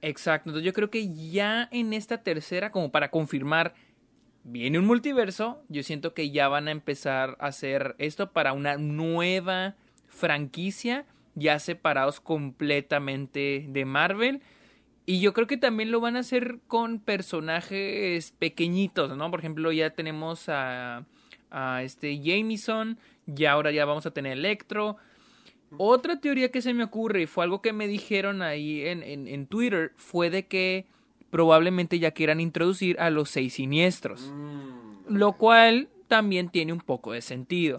Exacto, 0.02 0.50
entonces 0.50 0.66
yo 0.66 0.72
creo 0.72 0.90
que 0.90 1.14
ya 1.14 1.68
en 1.70 1.92
esta 1.92 2.24
tercera, 2.24 2.70
como 2.70 2.90
para 2.90 3.12
confirmar, 3.12 3.74
viene 4.42 4.80
un 4.80 4.86
multiverso, 4.86 5.62
yo 5.68 5.84
siento 5.84 6.12
que 6.12 6.30
ya 6.32 6.48
van 6.48 6.66
a 6.66 6.72
empezar 6.72 7.36
a 7.38 7.46
hacer 7.46 7.94
esto 7.98 8.32
para 8.32 8.52
una 8.52 8.78
nueva 8.78 9.76
franquicia, 10.08 11.06
ya 11.36 11.60
separados 11.60 12.18
completamente 12.18 13.66
de 13.68 13.84
Marvel. 13.84 14.42
Y 15.04 15.20
yo 15.20 15.32
creo 15.32 15.46
que 15.46 15.56
también 15.56 15.92
lo 15.92 16.00
van 16.00 16.16
a 16.16 16.20
hacer 16.20 16.58
con 16.66 16.98
personajes 16.98 18.32
pequeñitos, 18.32 19.16
¿no? 19.16 19.30
Por 19.30 19.38
ejemplo, 19.38 19.70
ya 19.70 19.90
tenemos 19.90 20.48
a, 20.48 21.06
a 21.52 21.82
este 21.84 22.20
Jameson, 22.20 22.98
ya 23.26 23.52
ahora 23.52 23.70
ya 23.70 23.84
vamos 23.84 24.04
a 24.06 24.10
tener 24.10 24.32
Electro. 24.32 24.96
Otra 25.78 26.20
teoría 26.20 26.50
que 26.50 26.62
se 26.62 26.74
me 26.74 26.82
ocurre, 26.82 27.22
y 27.22 27.26
fue 27.26 27.44
algo 27.44 27.62
que 27.62 27.72
me 27.72 27.86
dijeron 27.86 28.42
ahí 28.42 28.82
en, 28.82 29.04
en, 29.04 29.28
en 29.28 29.46
Twitter, 29.46 29.92
fue 29.96 30.28
de 30.30 30.46
que 30.46 30.86
probablemente 31.30 31.98
ya 31.98 32.12
quieran 32.12 32.40
introducir 32.40 32.98
a 32.98 33.10
los 33.10 33.30
seis 33.30 33.54
siniestros. 33.54 34.32
Lo 35.08 35.34
cual 35.34 35.88
también 36.08 36.48
tiene 36.48 36.72
un 36.72 36.80
poco 36.80 37.12
de 37.12 37.20
sentido. 37.20 37.78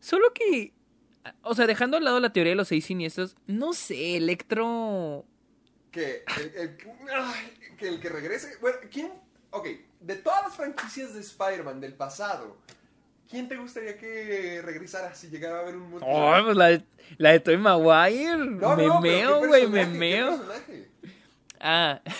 Solo 0.00 0.32
que, 0.32 0.72
o 1.42 1.54
sea, 1.54 1.66
dejando 1.66 1.96
al 1.96 2.04
lado 2.04 2.20
la 2.20 2.32
teoría 2.32 2.52
de 2.52 2.56
los 2.56 2.68
seis 2.68 2.84
siniestros, 2.86 3.36
no 3.46 3.72
sé, 3.72 4.16
Electro... 4.16 5.24
Que 5.90 6.22
el, 6.38 6.54
el- 6.56 6.76
ay, 7.12 7.52
que 7.78 7.88
el 7.88 7.98
que 8.00 8.08
regrese. 8.08 8.56
Bueno, 8.60 8.78
¿quién? 8.92 9.10
Ok, 9.50 9.66
de 10.00 10.14
todas 10.16 10.42
las 10.44 10.54
franquicias 10.56 11.14
de 11.14 11.20
Spider-Man 11.20 11.80
del 11.80 11.94
pasado, 11.94 12.56
¿quién 13.28 13.48
te 13.48 13.56
gustaría 13.56 13.98
que 13.98 14.62
regresara 14.64 15.12
si 15.16 15.28
llegara 15.30 15.56
a 15.58 15.60
haber 15.62 15.74
un? 15.76 15.98
Oh, 16.00 16.32
pues 16.44 16.56
la 16.56 16.66
de, 16.68 16.84
la 17.18 17.32
de 17.32 17.40
Tobey 17.40 17.58
Maguire. 17.58 18.36
No, 18.36 18.76
me 18.76 18.86
no, 18.86 19.00
meo, 19.00 19.40
¿qué 19.40 19.46
güey, 19.48 19.66
me 19.66 19.86
meo. 19.86 20.40
Ah. 21.58 22.00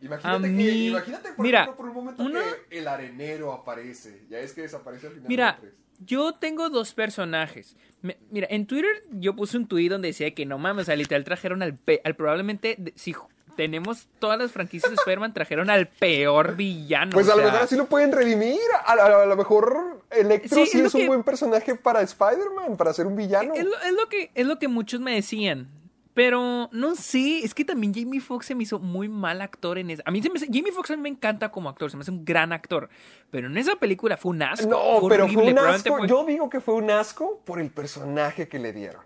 Imagínate, 0.00 0.36
A 0.36 0.40
que, 0.42 0.48
mí- 0.48 0.86
imagínate 0.88 1.32
por, 1.32 1.44
mira, 1.44 1.62
ejemplo, 1.62 1.76
por 1.76 1.88
un 1.88 1.94
momento 1.94 2.22
una- 2.22 2.40
que 2.68 2.78
el 2.78 2.86
arenero 2.86 3.52
aparece. 3.52 4.26
Ya 4.28 4.38
es 4.38 4.52
que 4.52 4.62
desaparece 4.62 5.08
al 5.08 5.14
final. 5.14 5.28
Mira, 5.28 5.56
tres. 5.60 5.72
Yo 6.04 6.32
tengo 6.32 6.70
dos 6.70 6.94
personajes. 6.94 7.76
Me- 8.02 8.16
mira, 8.30 8.46
en 8.50 8.66
Twitter 8.66 9.02
yo 9.12 9.34
puse 9.34 9.56
un 9.56 9.66
tweet 9.66 9.88
donde 9.88 10.08
decía 10.08 10.34
que 10.34 10.46
no 10.46 10.58
mames, 10.58 10.82
o 10.82 10.86
sea, 10.86 10.96
literal 10.96 11.24
trajeron 11.24 11.62
al, 11.62 11.74
pe- 11.74 12.00
al 12.04 12.14
probablemente, 12.14 12.76
de- 12.78 12.92
si 12.96 13.14
tenemos 13.56 14.06
todas 14.20 14.38
las 14.38 14.52
franquicias 14.52 14.88
de 14.90 14.94
Spider-Man, 14.96 15.34
trajeron 15.34 15.68
al 15.68 15.88
peor 15.88 16.54
villano. 16.54 17.10
Pues 17.12 17.26
a 17.28 17.30
lo 17.32 17.38
sea, 17.38 17.46
mejor 17.46 17.62
así 17.62 17.74
lo 17.76 17.86
pueden 17.86 18.12
redimir. 18.12 18.56
A, 18.86 18.92
a- 18.92 19.22
a 19.22 19.26
lo 19.26 19.36
mejor 19.36 20.00
Electro 20.10 20.56
Sí, 20.64 20.66
sí, 20.66 20.80
es 20.80 20.94
un 20.94 21.00
que- 21.00 21.06
buen 21.08 21.22
personaje 21.24 21.74
para 21.74 22.00
Spider-Man, 22.02 22.76
para 22.76 22.92
ser 22.94 23.06
un 23.08 23.16
villano. 23.16 23.54
Es 23.54 23.64
lo, 23.64 23.74
es 23.80 23.92
lo 23.92 24.08
que, 24.08 24.30
es 24.34 24.46
lo 24.46 24.58
que 24.60 24.68
muchos 24.68 25.00
me 25.00 25.12
decían. 25.14 25.66
Pero 26.18 26.68
no 26.72 26.96
sé, 26.96 27.44
es 27.44 27.54
que 27.54 27.64
también 27.64 27.94
Jamie 27.94 28.18
Foxx 28.18 28.46
se 28.46 28.56
me 28.56 28.64
hizo 28.64 28.80
muy 28.80 29.08
mal 29.08 29.40
actor 29.40 29.78
en 29.78 29.88
esa. 29.90 30.02
A 30.04 30.10
mí 30.10 30.20
se 30.20 30.28
me 30.30 30.40
Jamie 30.40 30.72
Foxx 30.72 30.90
a 30.90 30.96
mí 30.96 31.02
me 31.02 31.08
encanta 31.10 31.52
como 31.52 31.68
actor, 31.68 31.92
se 31.92 31.96
me 31.96 32.00
hace 32.00 32.10
un 32.10 32.24
gran 32.24 32.52
actor. 32.52 32.88
Pero 33.30 33.46
en 33.46 33.56
esa 33.56 33.76
película 33.76 34.16
fue 34.16 34.30
un 34.30 34.42
asco. 34.42 34.68
No, 34.68 35.08
pero 35.08 35.28
fue 35.28 35.44
un 35.52 35.58
asco. 35.60 35.96
fue- 35.96 36.08
Yo 36.08 36.24
digo 36.26 36.50
que 36.50 36.60
fue 36.60 36.74
un 36.74 36.90
asco 36.90 37.40
por 37.44 37.60
el 37.60 37.70
personaje 37.70 38.48
que 38.48 38.58
le 38.58 38.72
dieron. 38.72 39.02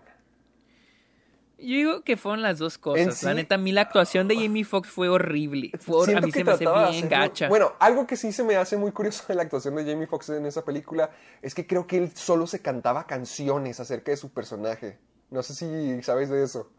Yo 1.59 1.75
digo 1.77 2.01
que 2.03 2.17
fueron 2.17 2.41
las 2.41 2.57
dos 2.57 2.79
cosas. 2.79 3.15
sí- 3.15 3.25
La 3.27 3.35
neta, 3.35 3.55
a 3.55 3.57
mí 3.59 3.71
la 3.71 3.81
actuación 3.81 4.27
de 4.27 4.35
Jamie 4.35 4.63
Foxx 4.63 4.89
fue 4.89 5.07
horrible. 5.07 5.69
Fue 5.79 6.15
a 6.15 6.19
mí 6.19 6.31
se 6.31 6.43
me 6.43 6.51
hace 6.53 6.65
bien 6.65 6.75
hacerlo- 7.05 7.09
gacha. 7.09 7.47
Bueno, 7.47 7.73
algo 7.79 8.07
que 8.07 8.17
sí 8.17 8.31
se 8.31 8.43
me 8.43 8.55
hace 8.55 8.75
muy 8.75 8.91
curioso 8.91 9.23
de 9.27 9.35
la 9.35 9.43
actuación 9.43 9.75
de 9.75 9.85
Jamie 9.85 10.07
Foxx 10.07 10.29
en 10.29 10.47
esa 10.47 10.65
película 10.65 11.11
es 11.43 11.53
que 11.53 11.67
creo 11.67 11.85
que 11.85 11.97
él 11.99 12.11
solo 12.15 12.47
se 12.47 12.59
cantaba 12.63 13.05
canciones 13.05 13.79
acerca 13.79 14.09
de 14.09 14.17
su 14.17 14.31
personaje. 14.31 14.97
No 15.29 15.43
sé 15.43 15.53
si 15.53 16.01
sabes 16.01 16.29
de 16.31 16.43
eso. 16.43 16.71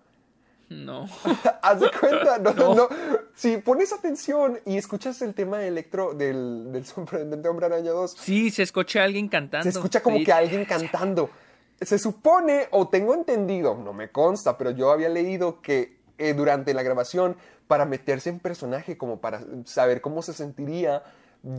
No. 0.69 1.07
Haz 1.63 1.81
de 1.81 1.91
cuenta, 1.99 2.39
no, 2.39 2.53
no, 2.55 2.75
no. 2.75 2.89
Si 3.35 3.57
pones 3.59 3.93
atención 3.93 4.59
y 4.65 4.77
escuchas 4.77 5.21
el 5.23 5.35
tema 5.35 5.59
de 5.59 5.69
Electro 5.69 6.15
del, 6.15 6.73
del 6.73 6.85
sorprendente 6.87 7.49
Hombre 7.49 7.67
Araña 7.67 7.91
2, 7.91 8.13
Sí, 8.19 8.51
se 8.51 8.63
escucha 8.63 9.01
a 9.03 9.05
alguien 9.05 9.29
cantando. 9.29 9.63
se 9.65 9.71
escucha 9.71 10.03
como 10.03 10.19
Sí. 10.19 10.25
que 10.25 10.33
alguien 10.33 10.65
cantando. 10.65 11.31
Se 11.81 11.99
supone, 11.99 12.69
o 12.71 12.89
tengo 12.89 13.15
entendido, 13.15 13.75
no 13.77 13.93
me 13.93 14.11
consta, 14.11 14.57
pero 14.57 14.71
yo 14.71 14.91
había 14.91 15.09
leído 15.09 15.61
que 15.61 15.99
eh, 16.19 16.33
durante 16.33 16.73
la 16.75 16.83
grabación, 16.83 17.37
para 17.67 17.85
meterse 17.85 18.31
en 18.31 18.39
personaje, 18.39 18.97
como 18.97 19.21
para 19.21 19.41
saber 19.65 20.01
cómo 20.01 20.23
se 20.23 20.33
sentiría, 20.33 21.03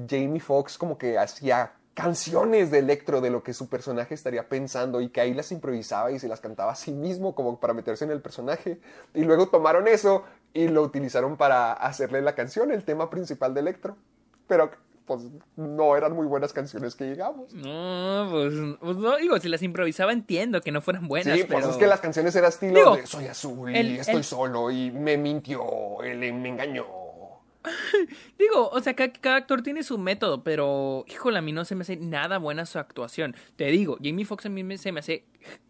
Jamie 0.09 0.39
Foxx 0.39 0.77
como 0.77 0.97
que 0.97 1.17
hacía 1.17 1.73
canciones 1.95 2.69
de 2.69 2.79
Electro 2.79 3.21
de 3.21 3.31
lo 3.31 3.41
que 3.41 3.53
su 3.53 3.67
personaje 3.69 4.13
estaría 4.13 4.47
pensando 4.47 5.01
y 5.01 5.09
que 5.09 5.21
ahí 5.21 5.33
las 5.33 5.51
improvisaba 5.51 6.11
y 6.11 6.19
se 6.19 6.27
las 6.27 6.41
cantaba 6.41 6.73
a 6.73 6.75
sí 6.75 6.91
mismo 6.91 7.33
como 7.33 7.59
para 7.59 7.73
meterse 7.73 8.03
en 8.05 8.11
el 8.11 8.21
personaje. 8.21 8.79
Y 9.15 9.23
luego 9.23 9.47
tomaron 9.47 9.87
eso 9.87 10.23
y 10.53 10.67
lo 10.67 10.83
utilizaron 10.83 11.37
para 11.37 11.73
hacerle 11.73 12.21
la 12.21 12.35
canción, 12.35 12.71
el 12.71 12.83
tema 12.83 13.09
principal 13.09 13.53
de 13.53 13.61
Electro. 13.61 13.97
Pero 14.47 14.69
pues 15.07 15.21
no 15.55 15.95
eran 15.95 16.13
muy 16.13 16.25
buenas 16.25 16.51
canciones 16.51 16.95
que 16.95 17.05
llegamos. 17.05 17.53
No, 17.53 18.27
pues, 18.31 18.53
pues 18.81 18.97
no, 18.97 19.15
digo, 19.17 19.39
si 19.39 19.47
las 19.49 19.61
improvisaba 19.61 20.11
entiendo 20.11 20.61
que 20.61 20.71
no 20.71 20.81
fueran 20.81 21.07
buenas, 21.07 21.37
Sí, 21.37 21.45
pero... 21.47 21.59
pues 21.61 21.71
es 21.71 21.77
que 21.77 21.87
las 21.87 21.99
canciones 22.01 22.35
eran 22.35 22.49
estilo 22.49 22.73
Digo, 22.79 22.95
de 22.97 23.05
soy 23.07 23.27
azul 23.27 23.69
y 23.73 23.77
el- 23.77 23.99
estoy 23.99 24.15
el- 24.15 24.23
solo 24.23 24.69
y 24.71 24.91
me 24.91 25.15
mintió, 25.17 26.01
él 26.03 26.33
me 26.33 26.49
engañó. 26.49 26.85
Digo, 28.39 28.69
o 28.69 28.79
sea, 28.81 28.95
cada, 28.95 29.11
cada 29.13 29.35
actor 29.37 29.61
tiene 29.61 29.83
su 29.83 29.97
método, 29.97 30.43
pero, 30.43 31.05
híjole, 31.07 31.37
a 31.39 31.41
mí 31.41 31.51
no 31.51 31.65
se 31.65 31.75
me 31.75 31.81
hace 31.81 31.97
nada 31.97 32.37
buena 32.37 32.65
su 32.65 32.79
actuación. 32.79 33.35
Te 33.55 33.65
digo, 33.65 33.97
Jamie 34.03 34.25
Foxx 34.25 34.45
a 34.45 34.49
mí 34.49 34.63
me- 34.63 34.77
se 34.77 34.91
me 34.91 34.99
hace 34.99 35.25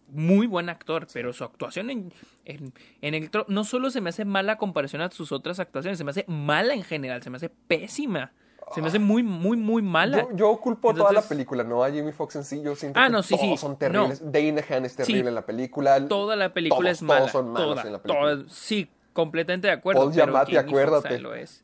muy 0.07 0.47
buen 0.47 0.69
actor, 0.69 1.07
pero 1.13 1.33
su 1.33 1.43
actuación 1.43 1.89
en, 1.89 2.13
en, 2.45 2.73
en 3.01 3.13
Electro 3.15 3.45
no 3.49 3.63
solo 3.63 3.89
se 3.89 4.01
me 4.01 4.09
hace 4.11 4.23
mala 4.25 4.53
a 4.53 4.57
comparación 4.57 5.01
a 5.01 5.09
sus 5.11 5.31
otras 5.31 5.59
actuaciones, 5.59 5.97
se 5.97 6.03
me 6.03 6.11
hace 6.11 6.25
mala 6.27 6.73
en 6.73 6.83
general, 6.83 7.21
se 7.23 7.29
me 7.29 7.37
hace 7.37 7.49
pésima. 7.49 8.31
Se 8.73 8.81
me 8.81 8.87
hace 8.87 8.97
muy, 8.97 9.21
muy, 9.21 9.57
muy 9.57 9.83
mala. 9.83 10.21
Yo, 10.31 10.35
yo 10.35 10.57
culpo 10.59 10.89
toda 10.91 11.03
la 11.05 11.09
Entonces- 11.19 11.29
película, 11.29 11.63
no 11.63 11.83
a 11.83 11.87
Jamie 11.89 12.11
Foxx 12.11 12.35
en 12.37 12.43
sí. 12.43 12.61
Yo 12.63 12.75
siento 12.75 12.99
Ah, 12.99 13.05
que 13.05 13.11
no, 13.11 13.21
sí, 13.21 13.35
todos 13.35 13.41
sí, 13.51 13.57
son 13.57 13.77
terribles. 13.77 14.21
Dane 14.31 14.53
DeHaan 14.53 14.85
es 14.85 14.95
terrible 14.95 15.21
Sí. 15.21 15.27
en 15.27 15.35
la 15.35 15.45
película. 15.45 16.07
Toda 16.07 16.35
la 16.35 16.51
película 16.51 16.79
Todos, 16.89 16.91
es 16.97 17.01
mala. 17.03 17.19
Todos 17.19 17.31
son 17.31 17.49
malos 17.51 17.75
toda, 17.75 17.81
en 17.83 17.91
la 17.93 18.01
película. 18.01 18.35
toda- 18.37 18.49
sí, 18.49 18.89
completamente 19.13 19.67
de 19.67 19.73
acuerdo. 19.73 20.01
Paul 20.01 20.13
Giamatti, 20.13 20.57
acuérdate. 20.57 21.19
lo 21.19 21.35
es. 21.35 21.63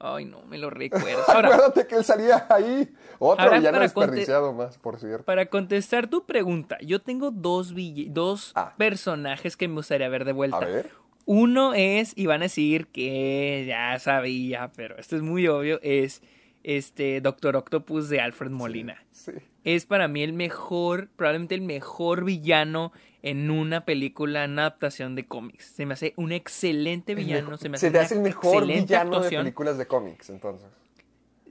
Ay, 0.00 0.24
no, 0.26 0.42
me 0.42 0.58
lo 0.58 0.70
recuerdas. 0.70 1.28
Ahora, 1.28 1.48
Acuérdate 1.48 1.86
que 1.86 1.96
él 1.96 2.04
salía 2.04 2.46
ahí. 2.48 2.88
Otro 3.18 3.44
Ahora, 3.44 3.58
villano 3.58 3.80
desperdiciado 3.80 4.52
más, 4.52 4.78
por 4.78 4.98
cierto. 5.00 5.24
Para 5.24 5.46
contestar 5.46 6.08
tu 6.08 6.24
pregunta, 6.24 6.78
yo 6.80 7.00
tengo 7.00 7.30
dos, 7.32 7.74
dos 8.08 8.52
Ah. 8.54 8.74
personajes 8.76 9.56
que 9.56 9.66
me 9.68 9.74
gustaría 9.74 10.08
ver 10.08 10.24
de 10.24 10.32
vuelta. 10.32 10.58
A 10.58 10.64
ver. 10.64 10.90
Uno 11.26 11.74
es, 11.74 12.12
y 12.16 12.26
van 12.26 12.40
a 12.40 12.44
decir 12.44 12.86
que 12.86 13.64
ya 13.66 13.98
sabía, 13.98 14.70
pero 14.76 14.96
esto 14.98 15.16
es 15.16 15.22
muy 15.22 15.46
obvio, 15.48 15.78
es 15.82 16.22
este 16.62 17.20
Doctor 17.20 17.56
Octopus 17.56 18.08
de 18.08 18.20
Alfred 18.20 18.50
Molina. 18.50 19.04
Sí. 19.10 19.32
Es 19.64 19.84
para 19.84 20.08
mí 20.08 20.22
el 20.22 20.32
mejor, 20.32 21.08
probablemente 21.16 21.54
el 21.54 21.60
mejor 21.62 22.24
villano 22.24 22.92
en 23.22 23.50
una 23.50 23.84
película, 23.84 24.44
en 24.44 24.52
una 24.52 24.62
adaptación 24.62 25.14
de 25.14 25.26
cómics. 25.26 25.64
Se 25.66 25.86
me 25.86 25.94
hace 25.94 26.12
un 26.16 26.32
excelente 26.32 27.12
El 27.12 27.18
villano. 27.18 27.56
se 27.58 27.68
me 27.68 27.76
hace 27.76 27.86
se 27.86 27.92
te 27.92 27.98
hace 27.98 28.14
el 28.14 28.20
mejor 28.20 28.66
villano 28.66 29.20
de 29.20 29.30
películas 29.30 29.78
de 29.78 29.86
cómics, 29.86 30.30
entonces. 30.30 30.68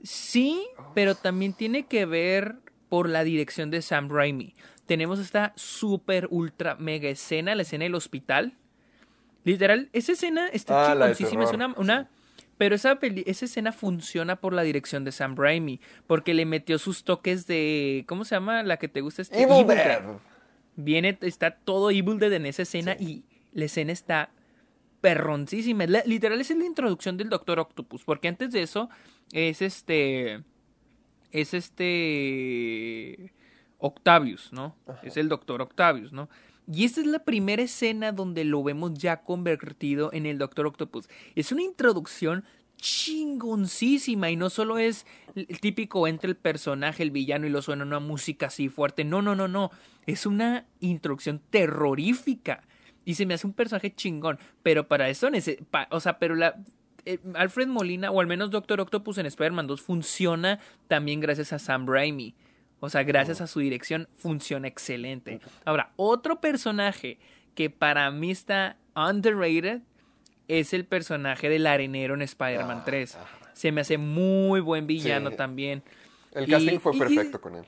Sí, 0.02 0.66
pero 0.94 1.14
también 1.14 1.52
tiene 1.52 1.86
que 1.86 2.06
ver 2.06 2.56
por 2.88 3.08
la 3.08 3.24
dirección 3.24 3.70
de 3.70 3.82
Sam 3.82 4.08
Raimi. 4.08 4.54
Tenemos 4.86 5.18
esta 5.18 5.52
super 5.56 6.28
ultra 6.30 6.76
mega 6.76 7.08
escena, 7.10 7.54
la 7.54 7.62
escena 7.62 7.84
del 7.84 7.94
hospital. 7.94 8.54
Literal, 9.44 9.88
esa 9.92 10.12
escena 10.12 10.48
está 10.48 10.92
Ah, 10.92 11.10
es 11.10 11.20
una, 11.78 12.08
Pero 12.56 12.74
esa, 12.74 12.96
peli- 12.96 13.24
esa 13.26 13.44
escena 13.44 13.72
funciona 13.72 14.36
por 14.36 14.52
la 14.52 14.62
dirección 14.62 15.04
de 15.04 15.12
Sam 15.12 15.36
Raimi, 15.36 15.80
porque 16.06 16.34
le 16.34 16.44
metió 16.46 16.78
sus 16.78 17.04
toques 17.04 17.46
de... 17.46 18.04
¿Cómo 18.08 18.24
se 18.24 18.34
llama 18.34 18.62
la 18.62 18.78
que 18.78 18.88
te 18.88 19.00
gusta? 19.00 19.22
Este? 19.22 19.40
Evil 19.42 19.66
Dead. 19.66 19.76
Dead. 20.00 20.02
Viene, 20.80 21.18
está 21.22 21.50
todo 21.56 21.90
Evil 21.90 22.20
Dead 22.20 22.32
en 22.32 22.46
esa 22.46 22.62
escena 22.62 22.96
y 22.98 23.24
la 23.52 23.64
escena 23.64 23.90
está 23.90 24.30
perroncísima. 25.00 25.86
La- 25.86 26.04
literal, 26.04 26.40
esa 26.40 26.52
es 26.52 26.58
la 26.60 26.66
introducción 26.66 27.16
del 27.16 27.28
Doctor 27.28 27.58
Octopus, 27.58 28.04
porque 28.04 28.28
antes 28.28 28.52
de 28.52 28.62
eso 28.62 28.88
es 29.32 29.60
este... 29.60 30.44
Es 31.32 31.52
este... 31.52 33.32
Octavius, 33.78 34.52
¿no? 34.52 34.76
Es 35.02 35.16
el 35.16 35.28
Doctor 35.28 35.62
Octavius, 35.62 36.12
¿no? 36.12 36.28
Y 36.70 36.84
esta 36.84 37.00
es 37.00 37.06
la 37.06 37.24
primera 37.24 37.62
escena 37.62 38.12
donde 38.12 38.44
lo 38.44 38.62
vemos 38.62 38.94
ya 38.94 39.22
convertido 39.22 40.12
en 40.12 40.26
el 40.26 40.38
Doctor 40.38 40.66
Octopus. 40.66 41.08
Es 41.34 41.50
una 41.50 41.62
introducción 41.62 42.44
chingoncísima 42.78 44.30
y 44.30 44.36
no 44.36 44.50
solo 44.50 44.78
es 44.78 45.06
el 45.34 45.60
típico 45.60 46.08
entre 46.08 46.30
el 46.30 46.36
personaje, 46.36 47.02
el 47.02 47.10
villano 47.10 47.46
y 47.46 47.50
lo 47.50 47.62
suena 47.62 47.84
una 47.84 48.00
música 48.00 48.46
así 48.46 48.68
fuerte. 48.68 49.04
No, 49.04 49.22
no, 49.22 49.34
no, 49.34 49.48
no. 49.48 49.70
Es 50.06 50.26
una 50.26 50.66
introducción 50.80 51.40
terrorífica 51.50 52.62
y 53.04 53.14
se 53.14 53.26
me 53.26 53.34
hace 53.34 53.46
un 53.46 53.52
personaje 53.52 53.94
chingón. 53.94 54.38
Pero 54.62 54.88
para 54.88 55.08
eso, 55.08 55.28
pa- 55.70 55.88
o 55.90 56.00
sea, 56.00 56.18
pero 56.18 56.34
la 56.34 56.56
eh, 57.04 57.18
Alfred 57.34 57.68
Molina 57.68 58.10
o 58.10 58.20
al 58.20 58.26
menos 58.26 58.50
Doctor 58.50 58.80
Octopus 58.80 59.18
en 59.18 59.26
Spider-Man 59.26 59.66
2 59.66 59.80
funciona 59.82 60.58
también 60.88 61.20
gracias 61.20 61.52
a 61.52 61.58
Sam 61.58 61.86
Raimi. 61.86 62.34
O 62.80 62.88
sea, 62.90 63.02
gracias 63.02 63.40
a 63.40 63.46
su 63.48 63.58
dirección 63.60 64.08
funciona 64.14 64.68
excelente. 64.68 65.40
Ahora, 65.64 65.92
otro 65.96 66.40
personaje 66.40 67.18
que 67.54 67.70
para 67.70 68.10
mí 68.12 68.30
está 68.30 68.76
underrated 68.94 69.80
es 70.48 70.72
el 70.74 70.84
personaje 70.84 71.48
del 71.48 71.66
arenero 71.66 72.14
en 72.14 72.22
Spider-Man 72.22 72.82
3. 72.84 73.18
Se 73.52 73.70
me 73.72 73.82
hace 73.82 73.98
muy 73.98 74.60
buen 74.60 74.86
villano 74.86 75.30
Sí. 75.30 75.36
también. 75.36 75.82
El 76.32 76.48
Y- 76.48 76.50
casting 76.50 76.78
fue 76.78 76.96
y 76.96 76.98
perfecto 76.98 77.40
con 77.40 77.54
él. 77.56 77.64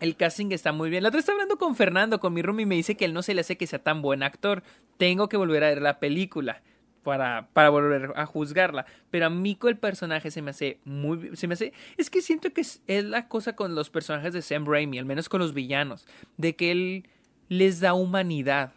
El 0.00 0.14
casting 0.16 0.52
está 0.52 0.70
muy 0.72 0.90
bien. 0.90 1.02
La 1.02 1.08
otra 1.08 1.18
está 1.18 1.32
hablando 1.32 1.58
con 1.58 1.74
Fernando, 1.74 2.20
con 2.20 2.32
mi 2.32 2.40
room, 2.42 2.60
y 2.60 2.66
me 2.66 2.76
dice 2.76 2.94
que 2.96 3.04
él 3.04 3.12
no 3.12 3.22
se 3.22 3.34
le 3.34 3.40
hace 3.40 3.56
que 3.56 3.66
sea 3.66 3.80
tan 3.80 4.00
buen 4.00 4.22
actor. 4.22 4.62
Tengo 4.96 5.28
que 5.28 5.36
volver 5.36 5.64
a 5.64 5.68
ver 5.68 5.82
la 5.82 5.98
película 5.98 6.62
para, 7.02 7.48
para 7.52 7.70
volver 7.70 8.12
a 8.14 8.24
juzgarla. 8.26 8.86
Pero 9.10 9.26
a 9.26 9.30
mí 9.30 9.56
con 9.56 9.70
el 9.70 9.76
personaje 9.76 10.30
se 10.30 10.40
me 10.40 10.50
hace 10.50 10.78
muy... 10.84 11.36
Se 11.36 11.48
me 11.48 11.54
hace... 11.54 11.72
Es 11.96 12.10
que 12.10 12.22
siento 12.22 12.52
que 12.52 12.60
es, 12.60 12.80
es 12.86 13.02
la 13.04 13.26
cosa 13.26 13.56
con 13.56 13.74
los 13.74 13.90
personajes 13.90 14.32
de 14.32 14.42
Sam 14.42 14.66
Raimi, 14.66 14.98
al 15.00 15.04
menos 15.04 15.28
con 15.28 15.40
los 15.40 15.52
villanos, 15.52 16.06
de 16.36 16.54
que 16.54 16.70
él 16.70 17.08
les 17.48 17.80
da 17.80 17.94
humanidad. 17.94 18.72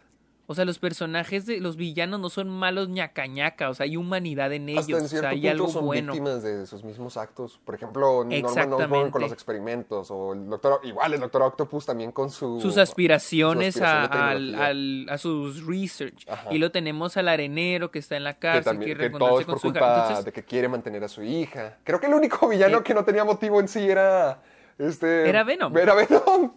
O 0.52 0.54
sea, 0.54 0.64
los 0.64 0.78
personajes 0.78 1.46
de 1.46 1.58
los 1.60 1.76
villanos 1.76 2.20
no 2.20 2.30
son 2.30 2.48
malos 2.48 2.88
ñaca 2.88 3.26
ñaca, 3.26 3.70
o 3.70 3.74
sea, 3.74 3.84
hay 3.84 3.96
humanidad 3.96 4.52
en 4.52 4.68
ellos, 4.68 4.82
Hasta 4.84 4.98
en 4.98 5.04
o 5.04 5.08
sea, 5.08 5.28
hay 5.30 5.40
punto 5.40 5.50
algo 5.50 5.68
son 5.68 5.86
bueno. 5.86 6.12
víctimas 6.12 6.42
de 6.42 6.66
sus 6.66 6.84
mismos 6.84 7.16
actos. 7.16 7.58
Por 7.64 7.74
ejemplo, 7.74 8.24
Norman 8.24 8.72
Osborn 8.74 9.10
con 9.10 9.22
los 9.22 9.32
experimentos, 9.32 10.10
o 10.10 10.34
el 10.34 10.48
doctor, 10.48 10.80
igual 10.84 11.14
el 11.14 11.20
doctor 11.20 11.42
Octopus 11.42 11.86
también 11.86 12.12
con 12.12 12.30
su... 12.30 12.60
sus 12.60 12.78
aspiraciones, 12.78 13.74
su 13.76 13.84
a, 13.84 14.04
al- 14.04 14.54
al- 14.54 15.06
a 15.08 15.18
sus 15.18 15.66
research. 15.66 16.28
Ajá. 16.28 16.48
Y 16.52 16.58
lo 16.58 16.70
tenemos 16.70 17.16
al 17.16 17.28
arenero 17.28 17.90
que 17.90 17.98
está 17.98 18.16
en 18.16 18.24
la 18.24 18.34
que, 18.34 18.40
cárcel, 18.40 18.64
también, 18.64 18.86
quiere 18.88 18.98
que 18.98 19.02
reencontrarse 19.08 19.30
todo 19.32 19.40
es 19.40 19.46
con 19.46 19.52
por 19.54 19.60
su 19.60 19.66
culpa 19.72 20.00
Entonces, 20.02 20.24
de 20.26 20.32
que 20.32 20.42
quiere 20.44 20.68
mantener 20.68 21.02
a 21.04 21.08
su 21.08 21.22
hija. 21.22 21.78
Creo 21.84 21.98
que 21.98 22.06
el 22.06 22.14
único 22.14 22.46
villano 22.48 22.78
Eh, 22.78 22.82
que 22.82 22.94
no 22.94 23.04
tenía 23.04 23.24
motivo 23.24 23.58
en 23.58 23.68
sí 23.68 23.80
era... 23.88 24.42
Este, 24.78 25.28
Era 25.28 25.44
Venom. 25.44 25.76
Era 25.76 25.94
Venom. 25.94 26.52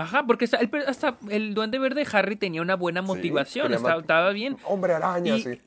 Ajá, 0.00 0.24
porque 0.26 0.44
está- 0.46 0.58
el 0.58 0.70
hasta 0.86 1.16
el 1.28 1.54
duende 1.54 1.78
verde 1.78 2.06
Harry 2.12 2.36
tenía 2.36 2.62
una 2.62 2.76
buena 2.76 3.02
motivación, 3.02 3.72
estaba, 3.74 4.30
bien. 4.30 4.56
Hombre 4.64 4.94
araña, 4.94 5.36
Y- 5.36 5.42
sí. 5.42 5.58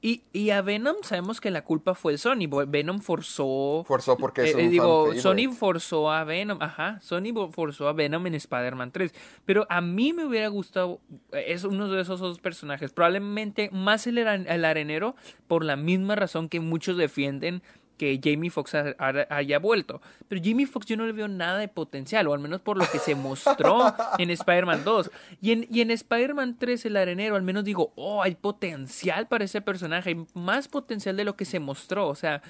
Y, 0.00 0.22
y 0.32 0.50
a 0.50 0.62
Venom 0.62 0.94
sabemos 1.02 1.40
que 1.40 1.50
la 1.50 1.64
culpa 1.64 1.92
fue 1.92 2.12
de 2.12 2.18
Sony. 2.18 2.46
Venom 2.68 3.00
forzó. 3.00 3.82
Forzó 3.84 4.16
porque 4.16 4.44
es 4.44 4.54
Eh, 4.54 4.64
un 4.64 4.70
digo, 4.70 4.84
fan 4.84 5.16
favorite. 5.16 5.20
Sony 5.48 5.52
forzó 5.52 6.10
a 6.12 6.22
Venom. 6.22 6.58
Ajá, 6.62 7.00
Sony 7.02 7.34
forzó 7.50 7.88
a 7.88 7.92
Venom 7.94 8.24
en 8.28 8.34
Spider-Man 8.34 8.92
3. 8.92 9.12
Pero 9.44 9.66
a 9.68 9.80
mí 9.80 10.12
me 10.12 10.24
hubiera 10.24 10.46
gustado. 10.48 11.00
Es 11.32 11.64
uno 11.64 11.88
de 11.88 12.00
esos 12.00 12.20
dos 12.20 12.38
personajes. 12.38 12.92
Probablemente 12.92 13.70
más 13.72 14.06
el, 14.06 14.18
el 14.18 14.64
arenero. 14.64 15.16
Por 15.48 15.64
la 15.64 15.74
misma 15.74 16.14
razón 16.14 16.48
que 16.48 16.60
muchos 16.60 16.96
defienden 16.96 17.60
que 17.98 18.18
Jamie 18.22 18.48
Foxx 18.50 18.74
ha- 18.76 18.94
ha- 18.98 19.26
haya 19.36 19.58
vuelto. 19.58 20.00
Pero 20.28 20.40
Jamie 20.42 20.66
Foxx 20.66 20.86
yo 20.86 20.96
no 20.96 21.04
le 21.06 21.12
veo 21.12 21.28
nada 21.28 21.58
de 21.58 21.68
potencial, 21.68 22.26
o 22.28 22.32
al 22.32 22.38
menos 22.40 22.60
por 22.62 22.78
lo 22.78 22.90
que 22.90 22.98
se 22.98 23.14
mostró 23.14 23.92
en 24.18 24.30
Spider-Man 24.30 24.84
2. 24.84 25.10
Y 25.42 25.52
en, 25.52 25.66
y 25.70 25.80
en 25.82 25.90
Spider-Man 25.90 26.56
3, 26.58 26.86
el 26.86 26.96
arenero, 26.96 27.36
al 27.36 27.42
menos 27.42 27.64
digo, 27.64 27.92
oh, 27.96 28.22
hay 28.22 28.36
potencial 28.36 29.26
para 29.28 29.44
ese 29.44 29.60
personaje, 29.60 30.10
hay 30.10 30.26
más 30.34 30.68
potencial 30.68 31.16
de 31.16 31.24
lo 31.24 31.36
que 31.36 31.44
se 31.44 31.58
mostró. 31.60 32.08
O 32.08 32.14
sea, 32.14 32.40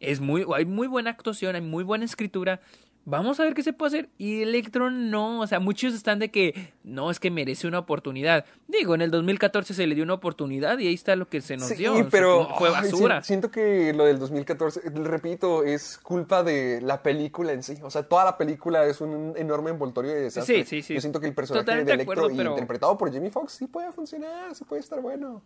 es 0.00 0.20
muy, 0.20 0.44
hay 0.54 0.64
muy 0.64 0.86
buena 0.88 1.10
actuación, 1.10 1.54
hay 1.54 1.62
muy 1.62 1.84
buena 1.84 2.04
escritura. 2.04 2.60
Vamos 3.06 3.38
a 3.38 3.42
ver 3.44 3.52
qué 3.52 3.62
se 3.62 3.74
puede 3.74 3.88
hacer. 3.98 4.08
Y 4.16 4.40
Electron 4.40 5.10
no, 5.10 5.40
o 5.40 5.46
sea, 5.46 5.60
muchos 5.60 5.92
están 5.92 6.18
de 6.18 6.30
que 6.30 6.72
no, 6.84 7.10
es 7.10 7.20
que 7.20 7.30
merece 7.30 7.66
una 7.68 7.80
oportunidad. 7.80 8.46
Digo, 8.66 8.94
en 8.94 9.02
el 9.02 9.10
2014 9.10 9.74
se 9.74 9.86
le 9.86 9.94
dio 9.94 10.04
una 10.04 10.14
oportunidad 10.14 10.78
y 10.78 10.86
ahí 10.88 10.94
está 10.94 11.14
lo 11.14 11.28
que 11.28 11.42
se 11.42 11.58
nos 11.58 11.68
Sí, 11.68 11.74
dio. 11.74 11.92
o 11.92 11.96
sea, 11.96 12.08
pero 12.10 12.48
fue, 12.56 12.68
ay, 12.70 12.74
basura. 12.90 13.20
si- 13.20 13.26
siento 13.28 13.50
que 13.50 13.92
lo 13.92 14.06
del 14.06 14.18
2014, 14.18 14.80
repito, 14.94 15.64
es 15.64 15.98
culpa 15.98 16.42
de 16.42 16.80
la 16.80 17.02
película 17.02 17.52
en 17.52 17.62
sí. 17.62 17.76
O 17.82 17.90
sea, 17.90 18.04
toda 18.04 18.24
la 18.24 18.38
película 18.38 18.86
es 18.86 19.02
un 19.02 19.34
enorme 19.36 19.70
envoltorio 19.70 20.10
de 20.12 20.22
desastre. 20.22 20.64
Sí, 20.64 20.64
sí, 20.64 20.82
sí. 20.82 20.94
Yo 20.94 21.00
siento 21.02 21.20
que 21.20 21.26
el 21.26 21.34
personaje 21.34 21.62
Totalmente 21.64 21.92
de 21.92 21.96
de 21.98 22.02
Electro, 22.04 22.22
acuerdo, 22.22 22.36
pero- 22.38 22.50
interpretado 22.52 22.96
por 22.96 23.12
Jamie 23.12 23.30
Foxx, 23.30 23.52
sí 23.52 23.66
puede 23.66 23.92
funcionar, 23.92 24.54
sí 24.54 24.64
puede 24.64 24.80
estar 24.80 25.02
bueno. 25.02 25.42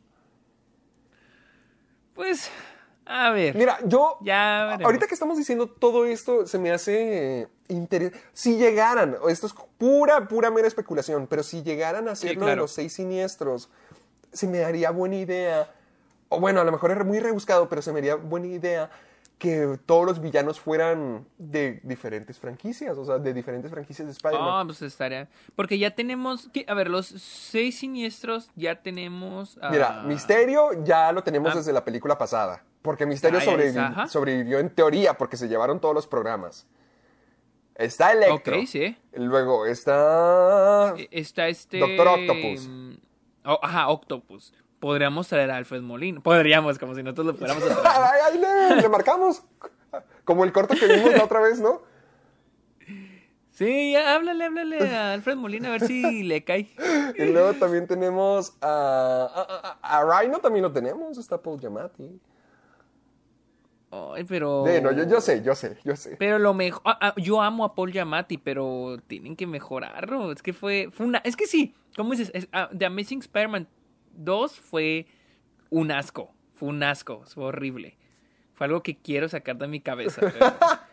Pues, 2.14 2.50
a 3.09 3.30
ver. 3.30 3.54
Mira, 3.56 3.78
yo. 3.84 4.18
Ya 4.20 4.64
veremos. 4.66 4.84
Ahorita 4.86 5.06
que 5.06 5.14
estamos 5.14 5.36
diciendo 5.38 5.66
todo 5.68 6.04
esto, 6.06 6.46
se 6.46 6.59
me 6.59 6.70
hace 6.70 7.48
interesante. 7.68 8.20
Si 8.32 8.56
llegaran, 8.56 9.16
esto 9.28 9.46
es 9.46 9.54
pura, 9.78 10.28
pura 10.28 10.50
mera 10.50 10.68
especulación, 10.68 11.26
pero 11.26 11.42
si 11.42 11.62
llegaran 11.62 12.09
a 12.09 12.12
hacer 12.12 12.36
lo 12.36 12.46
de 12.46 12.56
los 12.56 12.70
seis 12.72 12.92
siniestros, 12.92 13.68
se 14.32 14.46
me 14.46 14.59
daría 14.59 14.90
buena 14.90 15.16
idea. 15.16 15.70
O 16.28 16.38
bueno, 16.40 16.61
a 16.61 16.64
lo 16.64 16.72
mejor 16.72 16.90
es 16.90 17.04
muy 17.04 17.20
rebuscado, 17.20 17.68
pero 17.68 17.80
se 17.82 17.92
me 17.92 17.98
haría 18.00 18.14
buena 18.16 18.46
idea 18.48 18.90
que 19.38 19.78
todos 19.86 20.04
los 20.04 20.20
villanos 20.20 20.59
fueran 20.59 21.24
de 21.38 21.78
diferentes 21.84 22.38
franquicias, 22.40 22.98
o 22.98 23.04
sea, 23.04 23.18
de 23.18 23.32
diferentes 23.32 23.70
franquicias 23.70 24.06
de 24.06 24.12
Spider-Man. 24.12 24.48
Ah, 24.50 24.62
pues 24.66 24.82
estaría. 24.82 25.28
Porque 25.54 25.78
ya 25.78 25.94
tenemos. 25.94 26.50
A 26.66 26.74
ver, 26.74 26.90
los 26.90 27.06
seis 27.06 27.78
siniestros 27.78 28.50
ya 28.56 28.82
tenemos. 28.82 29.56
Mira, 29.70 30.02
Misterio 30.02 30.82
ya 30.84 31.12
lo 31.12 31.22
tenemos 31.22 31.52
Ah. 31.52 31.59
desde 31.59 31.72
la 31.72 31.84
película 31.84 32.18
pasada. 32.18 32.64
Porque 32.83 33.07
Misterio 33.07 33.41
Ah, 33.76 34.07
sobrevivió 34.09 34.59
en 34.59 34.70
teoría 34.70 35.14
porque 35.14 35.37
se 35.37 35.49
llevaron 35.49 35.81
todos 35.81 35.95
los 35.95 36.07
programas. 36.07 36.66
Está 37.74 38.12
Electro. 38.12 38.59
Ok, 38.61 38.66
sí. 38.66 38.97
Luego 39.12 39.66
está... 39.66 40.95
Eh, 40.97 41.09
Está 41.12 41.49
este. 41.49 41.79
Doctor 41.79 42.09
Octopus. 42.09 42.66
mm, 42.68 42.93
oh, 43.47 43.59
ajá, 43.62 43.89
Octopus. 43.89 44.53
Podríamos 44.81 45.29
traer 45.29 45.51
a 45.51 45.57
Alfred 45.57 45.83
Molina. 45.83 46.20
Podríamos, 46.20 46.79
como 46.79 46.95
si 46.95 47.03
nosotros 47.03 47.26
lo 47.26 47.35
fuéramos 47.35 47.62
a 47.64 47.66
traer. 47.66 47.87
Ay, 47.87 48.20
ay, 48.33 48.39
le, 48.76 48.83
le 48.83 48.89
marcamos. 48.89 49.43
Como 50.24 50.45
el 50.45 50.53
corto 50.53 50.74
que 50.74 50.87
vimos 50.87 51.12
la 51.14 51.24
otra 51.24 51.41
vez, 51.41 51.61
¿no? 51.61 51.83
Sí, 53.51 53.93
ya, 53.93 54.14
háblale, 54.14 54.45
háblale 54.45 54.89
a 54.95 55.14
Alfred 55.14 55.35
Molina 55.37 55.68
a 55.68 55.72
ver 55.72 55.81
si 55.87 56.22
le 56.22 56.45
cae. 56.45 56.68
Y 57.16 57.24
luego 57.24 57.55
también 57.55 57.89
tenemos 57.89 58.57
a... 58.61 59.29
A, 59.35 59.79
a- 59.81 59.99
a 60.01 60.20
Rhino 60.20 60.39
también 60.39 60.62
lo 60.62 60.72
tenemos. 60.72 61.18
Está 61.18 61.41
Paul 61.43 61.59
Giamatti. 61.59 62.20
Ay, 63.91 64.24
pero. 64.24 64.64
No, 64.82 64.93
yo, 64.93 65.05
yo 65.09 65.20
sé, 65.20 65.43
yo 65.43 65.55
sé, 65.55 65.78
yo 65.84 65.97
sé. 65.97 66.16
Pero 66.18 66.39
lo 66.39 66.53
mejor, 66.55 66.82
yo 67.16 67.41
amo 67.41 67.64
a 67.64 67.74
Paul 67.74 67.91
Giamatti, 67.93 68.36
pero 68.39 68.99
tienen 69.07 69.34
que 69.36 69.47
mejorarlo. 69.47 70.30
Es 70.32 70.43
que 70.43 70.53
fue, 70.53 70.91
fue 70.93 71.07
una, 71.07 71.18
es 71.24 71.36
que 71.36 71.47
sí, 71.47 71.74
¿cómo 71.97 72.11
dices? 72.11 72.30
Es- 72.34 72.49
ah, 72.53 72.68
The 72.76 72.84
Amazing 72.86 73.20
Spider-Man 73.20 73.66
2 74.12 74.61
fue 74.61 75.07
un 75.70 75.91
asco, 75.91 76.34
fue 76.55 76.68
un 76.68 76.82
asco, 76.82 77.22
fue 77.26 77.45
horrible. 77.45 77.97
Fue 78.53 78.66
algo 78.66 78.82
que 78.82 78.97
quiero 78.99 79.28
sacar 79.28 79.57
de 79.57 79.68
mi 79.68 79.80
cabeza. 79.80 80.20
pero- 80.20 80.53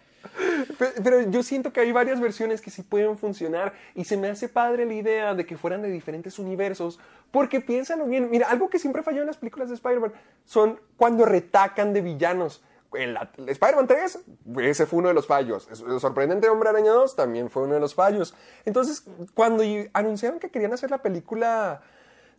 Pe- 0.80 1.02
Pero 1.04 1.30
yo 1.30 1.43
siento 1.43 1.72
que 1.72 1.80
hay 1.82 1.91
varias 1.91 2.20
versiones 2.20 2.60
que 2.62 2.72
sí 2.72 2.82
pueden 2.82 3.18
funcionar 3.18 3.74
y 3.93 4.06
se 4.06 4.18
me 4.18 4.28
hace 4.28 4.50
padre 4.50 4.86
la 4.86 4.93
idea 4.93 5.34
de 5.36 5.46
que 5.46 5.56
fueran 5.58 5.82
de 5.82 5.89
diferentes 5.91 6.39
universos, 6.39 7.00
porque 7.32 7.62
piénsalo 7.62 8.06
bien, 8.06 8.30
mira, 8.32 8.50
algo 8.50 8.70
que 8.70 8.80
siempre 8.80 9.04
falló 9.04 9.22
en 9.22 9.28
las 9.28 9.38
películas 9.38 9.70
de 9.70 9.76
Spider-Man 9.76 10.14
son 10.46 10.80
cuando 10.98 11.26
retacan 11.26 11.93
de 11.93 12.02
villanos. 12.02 12.64
Spider-Man 12.96 13.88
3, 13.88 14.20
ese 14.62 14.86
fue 14.86 15.00
uno 15.00 15.08
de 15.10 15.14
los 15.14 15.28
fallos. 15.28 15.68
El 15.88 16.00
sorprendente 16.00 16.50
Hombre 16.50 16.70
Araña 16.70 16.91
2 16.91 17.16
también 17.16 17.50
fue 17.50 17.64
uno 17.64 17.74
de 17.76 17.80
los 17.80 17.93
fallos. 17.96 18.34
Entonces, 18.66 19.04
cuando 19.34 19.64
anunciaron 19.93 20.39
que 20.39 20.50
querían 20.50 20.74
hacer 20.74 20.91
la 20.91 21.02
película 21.02 21.82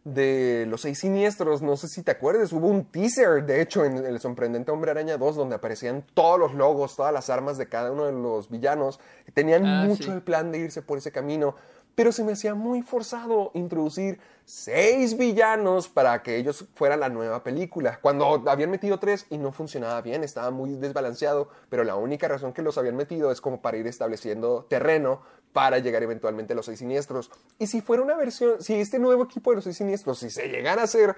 de 0.04 0.66
los 0.68 0.82
seis 0.82 1.00
siniestros, 1.00 1.62
no 1.62 1.76
sé 1.76 1.88
si 1.88 2.02
te 2.04 2.12
acuerdas, 2.12 2.52
hubo 2.52 2.68
un 2.68 2.84
teaser, 2.84 3.44
de 3.44 3.60
hecho, 3.60 3.84
en 3.84 3.96
El 4.06 4.20
sorprendente 4.20 4.70
Hombre 4.70 4.92
Araña 4.92 5.16
2, 5.16 5.34
donde 5.34 5.56
aparecían 5.56 6.04
todos 6.14 6.38
los 6.38 6.54
logos, 6.54 6.94
todas 6.94 7.12
las 7.12 7.28
armas 7.28 7.58
de 7.58 7.68
cada 7.68 7.90
uno 7.90 8.04
de 8.06 8.12
los 8.12 8.48
villanos, 8.48 9.00
tenían 9.34 9.66
Ah, 9.66 9.84
mucho 9.84 10.04
sí. 10.04 10.10
el 10.10 10.22
plan 10.22 10.52
de 10.52 10.58
irse 10.58 10.80
por 10.80 10.98
ese 10.98 11.10
camino, 11.10 11.56
pero 11.96 12.12
se 12.12 12.22
me 12.22 12.32
hacía 12.32 12.54
muy 12.54 12.82
forzado 12.82 13.50
introducir 13.54 14.20
seis 14.44 15.16
villanos 15.16 15.88
para 15.88 16.22
que 16.22 16.36
ellos 16.36 16.66
fueran 16.74 17.00
la 17.00 17.08
nueva 17.08 17.42
película, 17.42 17.98
cuando 18.00 18.44
habían 18.46 18.70
metido 18.70 19.00
tres 19.00 19.26
y 19.28 19.38
no 19.38 19.50
funcionaba 19.50 20.00
bien, 20.02 20.22
estaba 20.22 20.52
muy 20.52 20.76
desbalanceado, 20.76 21.48
pero 21.68 21.82
la 21.82 21.96
única 21.96 22.28
razón 22.28 22.52
que 22.52 22.62
los 22.62 22.78
habían 22.78 22.94
metido 22.94 23.32
es 23.32 23.40
como 23.40 23.60
para 23.60 23.78
ir 23.78 23.88
estableciendo 23.88 24.64
terreno 24.68 25.22
para 25.52 25.78
llegar 25.78 26.02
eventualmente 26.02 26.52
a 26.52 26.56
los 26.56 26.66
seis 26.66 26.78
siniestros. 26.78 27.30
Y 27.58 27.66
si 27.66 27.80
fuera 27.80 28.02
una 28.02 28.14
versión, 28.14 28.62
si 28.62 28.74
este 28.74 28.98
nuevo 28.98 29.24
equipo 29.24 29.50
de 29.50 29.56
los 29.56 29.64
seis 29.64 29.78
siniestros, 29.78 30.18
si 30.18 30.28
se 30.28 30.48
llegara 30.48 30.82
a 30.82 30.84
hacer, 30.84 31.16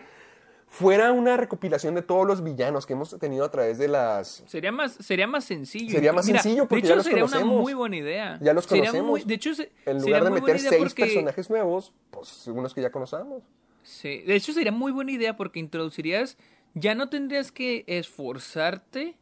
fuera 0.71 1.13
una 1.13 1.37
recopilación 1.37 1.95
de 1.95 2.03
todos 2.03 2.27
los 2.27 2.45
villanos 2.45 2.85
que 2.87 2.93
hemos 2.93 3.19
tenido 3.19 3.45
a 3.45 3.51
través 3.51 3.79
de 3.79 3.89
las... 3.89 4.45
Sería 4.47 4.71
más, 4.71 4.93
sería 4.93 5.27
más 5.27 5.45
sencillo. 5.45 5.91
Sería 5.93 6.13
más 6.13 6.27
Mira, 6.27 6.43
sencillo 6.43 6.69
porque 6.69 6.83
de 6.83 6.89
ya 6.89 6.95
hecho, 6.95 6.97
los 6.97 7.05
sería 7.07 7.23
conocemos. 7.23 7.53
una 7.55 7.63
muy 7.63 7.75
buena 7.75 7.97
idea. 7.97 8.39
Ya 8.43 8.53
los 8.53 8.65
Sería 8.67 8.85
conocemos. 8.91 9.11
muy- 9.11 9.23
de 9.25 9.35
hecho, 9.35 9.55
se- 9.55 9.73
En 9.87 10.01
lugar 10.03 10.25
de 10.25 10.31
meter 10.31 10.59
seis 10.61 10.77
porque- 10.79 11.05
personajes 11.05 11.49
nuevos, 11.51 11.93
pues 12.11 12.47
unos 12.49 12.75
que 12.75 12.83
ya 12.83 12.91
conocemos. 12.93 13.43
Sí, 13.83 14.19
de 14.23 14.35
hecho 14.37 14.53
sería 14.53 14.71
muy 14.73 14.93
buena 14.93 15.11
idea 15.13 15.37
porque 15.37 15.59
introducirías, 15.59 16.37
ya 16.75 16.95
no 16.95 17.09
tendrías 17.09 17.51
que 17.51 17.85
esforzarte 17.87 19.17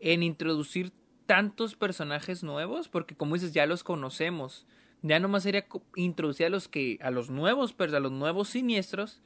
en 0.00 0.22
introducir 0.24 0.92
tantos 1.26 1.76
personajes 1.76 2.42
nuevos, 2.42 2.88
porque 2.88 3.14
como 3.14 3.34
dices, 3.34 3.52
ya 3.52 3.66
los 3.66 3.84
conocemos. 3.84 4.66
Ya 5.02 5.20
nomás 5.20 5.44
sería 5.44 5.66
introducir 5.94 6.46
a 6.46 6.50
los 6.50 6.66
que, 6.68 6.98
a 7.00 7.10
los 7.12 7.30
nuevos, 7.30 7.72
pero 7.72 7.96
a 7.96 8.00
los 8.00 8.10
nuevos 8.12 8.48
siniestros, 8.48 9.20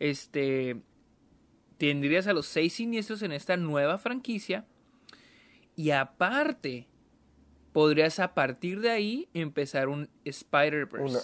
este, 0.00 0.76
tendrías 1.78 2.26
a 2.26 2.32
los 2.32 2.46
seis 2.46 2.74
siniestros 2.74 3.22
en 3.22 3.32
esta 3.32 3.56
nueva 3.56 3.98
franquicia, 3.98 4.64
y 5.76 5.90
aparte, 5.90 6.88
podrías 7.76 8.20
a 8.20 8.32
partir 8.32 8.80
de 8.80 8.88
ahí 8.88 9.28
empezar 9.34 9.88
un 9.88 10.08
Spider-Verse. 10.24 11.18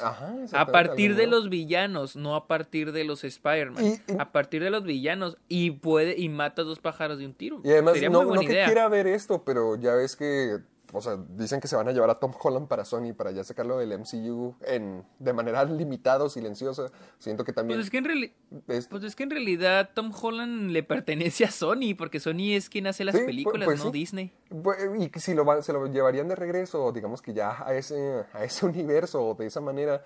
A 0.52 0.66
partir 0.66 1.16
de 1.16 1.26
los 1.26 1.48
villanos, 1.48 2.14
no 2.14 2.34
a 2.34 2.46
partir 2.46 2.92
de 2.92 3.04
los 3.04 3.24
Spider-Man. 3.24 4.02
A 4.18 4.32
partir 4.32 4.62
de 4.62 4.68
los 4.68 4.84
villanos. 4.84 5.38
Y 5.48 5.70
puede, 5.70 6.20
y 6.20 6.28
matas 6.28 6.66
dos 6.66 6.78
pájaros 6.78 7.18
de 7.18 7.24
un 7.24 7.32
tiro. 7.32 7.62
Y 7.64 7.70
además, 7.70 7.94
Sería 7.94 8.10
no, 8.10 8.18
muy 8.18 8.26
buena 8.26 8.42
no 8.42 8.48
que 8.48 8.64
quiera 8.66 8.86
ver 8.88 9.06
esto, 9.06 9.42
pero 9.42 9.76
ya 9.76 9.94
ves 9.94 10.14
que, 10.14 10.58
o 10.92 11.00
sea, 11.00 11.16
dicen 11.30 11.60
que 11.60 11.68
se 11.68 11.76
van 11.76 11.88
a 11.88 11.92
llevar 11.92 12.10
a 12.10 12.18
Tom 12.20 12.32
Holland 12.40 12.68
para 12.68 12.84
Sony 12.84 13.14
para 13.16 13.30
ya 13.30 13.42
sacarlo 13.44 13.78
del 13.78 13.98
MCU 13.98 14.54
en, 14.62 15.04
de 15.18 15.32
manera 15.32 15.64
limitada 15.64 16.24
o 16.24 16.28
silenciosa. 16.28 16.90
Siento 17.18 17.44
que 17.44 17.52
también... 17.52 17.78
Pues 17.78 17.86
es 17.86 17.90
que 17.90 17.98
en 17.98 18.04
reali- 18.04 18.32
es- 18.68 18.88
Pues 18.88 19.02
es 19.04 19.16
que 19.16 19.22
en 19.22 19.30
realidad 19.30 19.90
Tom 19.94 20.12
Holland 20.20 20.70
le 20.70 20.82
pertenece 20.82 21.44
a 21.44 21.50
Sony, 21.50 21.94
porque 21.96 22.20
Sony 22.20 22.52
es 22.54 22.68
quien 22.68 22.86
hace 22.86 23.04
las 23.04 23.16
Sí, 23.16 23.22
películas, 23.24 23.64
pues 23.64 23.78
no 23.78 23.86
sí. 23.86 23.90
Disney. 23.92 24.32
Bu- 24.50 25.02
Y 25.02 25.08
que 25.08 25.18
si 25.20 25.34
lo, 25.34 25.44
van- 25.44 25.62
se 25.62 25.72
lo 25.72 25.86
llevarían 25.86 26.28
de 26.28 26.36
regreso, 26.36 26.92
digamos 26.92 27.22
que 27.22 27.32
ya 27.32 27.64
a 27.66 27.74
ese, 27.74 28.24
a 28.32 28.44
ese 28.44 28.66
universo 28.66 29.24
o 29.26 29.34
de 29.34 29.46
esa 29.46 29.60
manera, 29.60 30.04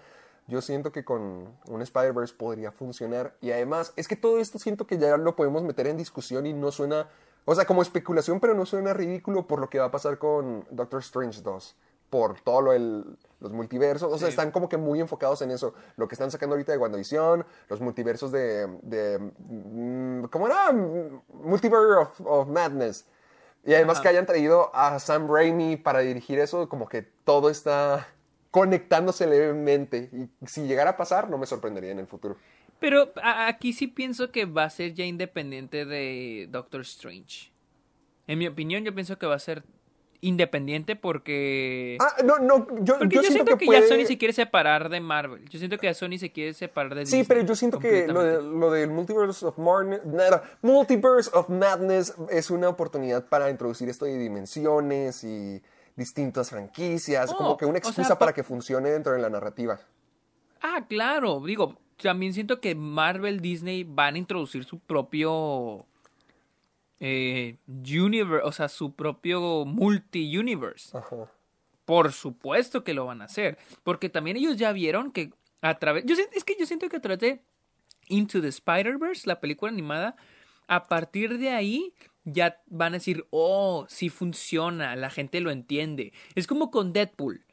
yo 0.49 0.61
siento 0.63 0.93
que 0.93 1.05
con 1.05 1.49
un 1.67 1.83
Spider-Verse 1.83 2.35
podría 2.39 2.71
funcionar. 2.71 3.35
Y 3.41 3.51
además, 3.51 3.93
es 3.97 4.07
que 4.07 4.15
todo 4.15 4.39
esto 4.39 4.61
siento 4.61 4.87
que 4.87 4.97
ya 4.99 5.17
lo 5.17 5.35
podemos 5.35 5.65
meter 5.65 5.89
en 5.89 5.97
discusión 5.97 6.47
y 6.47 6.53
no 6.53 6.71
suena, 6.71 7.09
o 7.47 7.55
sea, 7.55 7.65
como 7.65 7.81
especulación, 7.81 8.39
pero 8.41 8.53
no 8.55 8.67
suena 8.67 8.93
ridículo 8.93 9.47
por 9.47 9.61
lo 9.61 9.71
que 9.71 9.79
va 9.79 9.87
a 9.87 9.91
pasar 9.91 10.19
con 10.19 10.67
Doctor 10.71 11.01
Strange 11.01 11.41
2. 11.41 11.77
Por 12.11 12.41
todo 12.41 12.61
lo 12.61 12.73
del, 12.73 13.19
los 13.41 13.53
multiversos, 13.53 14.13
o 14.13 14.17
sea, 14.19 14.29
Sí. 14.29 14.31
están 14.33 14.53
como 14.53 14.69
que 14.69 14.77
muy 14.77 15.01
enfocados 15.01 15.43
en 15.43 15.51
eso. 15.51 15.75
Lo 15.97 16.07
que 16.07 16.15
están 16.15 16.31
sacando 16.31 16.55
ahorita 16.55 16.71
de 16.73 16.79
WandaVision, 16.79 17.45
los 17.69 17.81
multiversos 17.81 18.31
de, 18.31 18.67
de 18.83 19.19
mm, 19.19 20.25
¿cómo 20.27 20.47
era? 20.47 20.73
Multiverse 20.73 21.95
of, 21.99 22.21
of 22.25 22.49
Madness. 22.49 23.07
Y 23.65 23.75
además 23.75 23.97
Ajá. 23.97 24.03
que 24.03 24.09
hayan 24.11 24.27
traído 24.27 24.71
a 24.75 24.99
Sam 25.01 25.27
Raimi 25.29 25.77
para 25.77 25.99
dirigir 26.01 26.39
eso, 26.39 26.69
como 26.69 26.89
que 26.89 27.03
todo 27.03 27.51
está 27.51 28.07
conectándose 28.53 29.27
levemente. 29.27 30.09
Y 30.13 30.31
si 30.47 30.67
llegara 30.69 30.91
a 30.91 30.97
pasar, 30.97 31.29
no 31.29 31.39
me 31.39 31.47
sorprendería 31.47 31.91
en 31.91 31.99
el 31.99 32.07
futuro. 32.07 32.37
Pero 32.79 33.13
aquí 33.23 33.73
sí 33.73 33.87
pienso 33.87 34.31
que 34.31 34.45
va 34.45 34.65
a 34.65 34.71
ser 34.71 34.93
ya 34.95 35.05
independiente 35.05 35.85
de 35.85 36.47
Doctor 36.51 36.83
Strange. 36.83 37.51
En 38.27 38.39
mi 38.39 38.47
opinión, 38.47 38.85
yo 38.85 38.95
pienso 38.95 39.19
que 39.19 39.27
va 39.27 39.35
a 39.37 39.39
ser 39.39 39.63
independiente 40.21 40.97
porque... 40.97 41.97
Ah, 42.01 42.23
no, 42.25 42.39
no, 42.39 42.67
yo, 42.83 42.99
porque 42.99 43.15
yo 43.17 43.23
yo, 43.23 43.31
siento, 43.31 43.57
que, 43.57 43.67
puede- 43.67 43.83
ya 43.83 43.87
Sony 43.87 44.07
se 44.07 44.19
quiere 44.19 44.33
separar 44.35 44.89
de 44.89 45.01
Marvel. 45.01 45.45
Yo 45.49 45.59
siento 45.59 45.79
que 45.79 45.87
ya 45.87 45.95
Sony 45.95 46.19
se 46.19 46.33
quiere 46.33 46.53
separar 46.55 46.95
de 46.95 47.07
Sí, 47.07 47.19
Disney 47.19 47.25
pero 47.29 47.47
yo 47.47 47.55
siento 47.55 47.79
que 47.79 48.07
lo, 48.09 48.23
de- 48.23 48.43
lo 48.43 48.71
del 48.71 48.91
Multiverse 48.91 49.47
of 49.47 49.57
nada, 49.59 50.43
Multiverse 50.63 51.31
of 51.33 51.49
Madness 51.49 52.15
es 52.31 52.51
una 52.51 52.69
oportunidad 52.69 53.27
para 53.29 53.51
introducir 53.51 53.89
esto 53.89 54.05
de 54.07 54.19
dimensiones 54.19 55.23
y 55.23 55.63
distintas 55.95 56.51
franquicias, 56.51 57.31
Oh, 57.33 57.37
como 57.37 57.57
que 57.57 57.65
una 57.67 57.79
o 57.79 57.83
sea, 57.83 57.91
excusa 57.91 58.15
pa- 58.15 58.19
para 58.19 58.33
que 58.35 58.43
funcione 58.43 58.91
dentro 58.91 59.13
de 59.13 59.19
la 59.21 59.31
narrativa. 59.31 59.79
Ah, 60.61 60.85
claro. 60.89 61.41
Digo, 61.45 61.79
también 61.97 62.35
siento 62.35 62.61
que 62.61 62.75
Marvel, 62.75 63.41
Disney 63.41 63.85
van 63.85 64.15
a 64.15 64.19
introducir 64.19 64.65
su 64.65 64.79
propio 64.79 65.87
eh, 67.01 67.57
universe, 67.67 68.47
o 68.47 68.53
sea, 68.53 68.69
su 68.69 68.95
propio 68.95 69.65
multi-universe. 69.65 70.97
Ajá. 70.97 71.31
Por 71.85 72.13
supuesto 72.13 72.85
que 72.85 72.95
lo 72.95 73.07
van 73.07 73.23
a 73.23 73.27
hacer. 73.27 73.59
Porque 73.85 74.09
también 74.09 74.37
ellos 74.37 74.57
ya 74.57 74.73
vieron 74.73 75.13
que 75.13 75.33
a 75.63 75.79
través. 75.79 76.05
Yo, 76.05 76.15
es 76.33 76.45
que 76.45 76.57
yo 76.59 76.67
siento 76.67 76.89
que 76.89 76.97
a 76.97 77.01
través 77.01 77.21
de 77.21 77.43
Into 78.09 78.41
the 78.41 78.49
Spider-Verse, 78.49 79.27
la 79.27 79.41
película 79.41 79.71
animada, 79.71 80.17
a 80.67 80.89
partir 80.89 81.39
de 81.39 81.51
ahí 81.51 81.95
ya 82.25 82.61
van 82.67 82.93
a 82.93 82.99
decir, 82.99 83.27
oh, 83.31 83.87
sí 83.89 84.09
funciona, 84.09 84.97
la 84.97 85.11
gente 85.11 85.41
lo 85.41 85.51
entiende. 85.51 86.13
Es 86.35 86.47
como 86.47 86.71
con 86.71 86.93
Deadpool. 86.93 87.46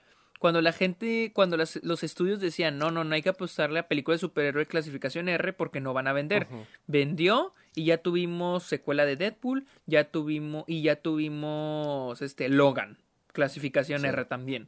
Cuando 0.43 0.59
la 0.61 0.73
gente, 0.73 1.31
cuando 1.33 1.55
las- 1.55 1.79
los 1.83 2.03
estudios 2.03 2.41
decían, 2.41 2.77
no, 2.77 2.91
no, 2.91 3.05
no 3.05 3.15
hay 3.15 3.21
que 3.21 3.29
apostarle 3.29 3.79
a 3.79 3.87
película 3.87 4.15
de 4.15 4.19
superhéroe 4.19 4.65
clasificación 4.65 5.29
R 5.29 5.53
porque 5.53 5.79
no 5.79 5.93
van 5.93 6.05
a 6.07 6.11
vender. 6.11 6.47
Vendió 6.85 7.53
y 7.75 7.85
ya 7.85 7.99
tuvimos 7.99 8.63
secuela 8.63 9.05
de 9.05 9.15
Deadpool, 9.15 9.65
ya 9.85 10.03
tuvimos, 10.11 10.65
y 10.67 10.81
ya 10.81 10.97
tuvimos 10.97 12.21
este 12.21 12.49
Logan, 12.49 12.97
clasificación 13.31 14.03
R 14.03 14.25
también. 14.25 14.67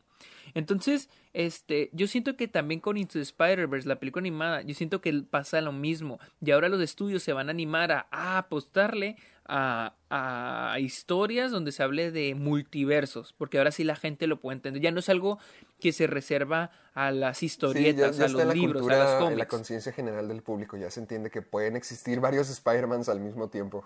Entonces, 0.56 1.10
este, 1.34 1.90
yo 1.94 2.08
siento 2.08 2.36
que 2.38 2.48
también 2.48 2.80
con 2.80 2.98
Into 2.98 3.14
the 3.14 3.22
Spider-Verse, 3.22 3.88
la 3.88 4.00
película 4.00 4.22
animada, 4.22 4.62
yo 4.64 4.74
siento 4.74 5.02
que 5.02 5.14
pasa 5.30 5.62
lo 5.62 5.72
mismo. 5.74 6.18
Y 6.42 6.52
ahora 6.52 6.70
los 6.70 6.82
estudios 6.82 7.22
se 7.22 7.34
van 7.34 7.50
a 7.50 7.52
animar 7.52 7.92
a, 7.92 8.08
a 8.10 8.38
apostarle 8.40 9.18
a, 9.48 9.94
a 10.10 10.80
historias 10.80 11.52
donde 11.52 11.72
se 11.72 11.84
hable 11.84 12.10
de 12.12 12.34
multiversos, 12.36 13.34
porque 13.34 13.58
ahora 13.60 13.72
sí 13.72 13.84
la 13.84 13.96
gente 13.96 14.26
lo 14.28 14.40
puede 14.40 14.56
entender. 14.56 14.82
Ya 14.82 14.92
no 14.92 15.00
es 15.02 15.10
algo 15.10 15.38
que 15.80 15.92
se 15.92 16.08
reserva 16.08 16.72
a 16.94 17.12
las 17.12 17.38
Sí, 17.40 17.48
historietas, 17.48 18.20
a 18.22 18.28
los 18.30 18.56
libros, 18.56 18.88
a 18.88 18.96
las 18.98 19.10
en 19.32 19.38
la 19.38 19.46
cómics. 19.46 19.48
conciencia 19.48 19.92
general 19.92 20.28
del 20.30 20.42
público. 20.42 20.78
Ya 20.78 20.90
se 20.90 21.02
entiende 21.02 21.30
que 21.30 21.42
pueden 21.42 21.76
existir 21.76 22.20
varios 22.22 22.50
Spider-Mans 22.50 23.10
al 23.10 23.20
mismo 23.20 23.50
tiempo. 23.50 23.86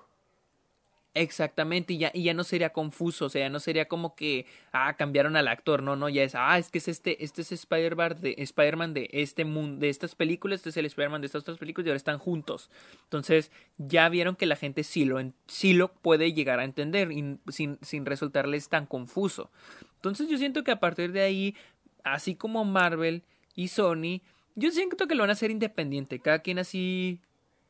Exactamente, 1.16 1.93
y 1.93 1.97
ya, 1.97 2.12
y 2.14 2.24
ya 2.24 2.36
no 2.36 2.43
sería 2.43 2.72
confuso, 2.72 3.26
o 3.26 3.30
sea, 3.30 3.41
ya 3.41 3.49
no 3.49 3.60
sería 3.60 3.88
como 3.88 4.16
que, 4.16 4.45
ah, 4.72 4.95
cambiaron 4.95 5.36
al 5.36 5.47
actor, 5.47 5.82
no, 5.82 5.95
no, 5.95 6.07
ya 6.07 6.24
es, 6.24 6.36
ah, 6.36 6.60
es 6.60 6.70
que 6.70 6.78
es 6.78 6.88
este, 6.88 7.24
este 7.24 7.41
es 7.41 7.51
Spider-Man 7.51 8.22
de, 8.22 8.36
Spider-Man 8.38 8.93
de 8.93 9.10
este 9.12 9.43
mundo, 9.43 9.80
de 9.82 9.89
estas 9.89 10.14
películas, 10.14 10.60
este 10.60 10.70
es 10.70 10.78
el 10.78 10.86
Spider-Man 10.86 11.22
de 11.22 11.26
estas 11.26 11.41
otras 11.41 11.57
películas 11.57 11.88
y 11.88 11.89
ahora 11.89 11.97
están 11.97 12.20
juntos. 12.20 12.70
Entonces, 13.05 13.51
ya 13.80 14.07
vieron 14.07 14.36
que 14.36 14.45
la 14.45 14.55
gente 14.55 14.84
sí 14.84 15.03
lo, 15.03 15.20
sí 15.47 15.74
lo 15.74 15.91
puede 15.91 16.32
llegar 16.32 16.60
a 16.60 16.64
entender 16.64 17.10
sin, 17.47 17.80
sin 17.82 18.05
resultarles 18.05 18.70
tan 18.70 18.86
confuso. 18.86 19.49
Entonces, 19.95 20.30
yo 20.30 20.38
siento 20.38 20.64
que 20.64 20.72
a 20.72 20.80
partir 20.80 21.12
de 21.12 21.22
ahí, 21.22 21.55
así 22.03 22.36
como 22.36 22.66
Marvel 22.66 23.24
y 23.55 23.70
Sony, 23.70 24.22
yo 24.53 24.70
siento 24.70 25.07
que 25.07 25.16
lo 25.16 25.24
van 25.24 25.32
a 25.32 25.34
hacer 25.34 25.49
independiente, 25.49 26.20
cada 26.20 26.39
quien 26.39 26.60
así 26.60 27.20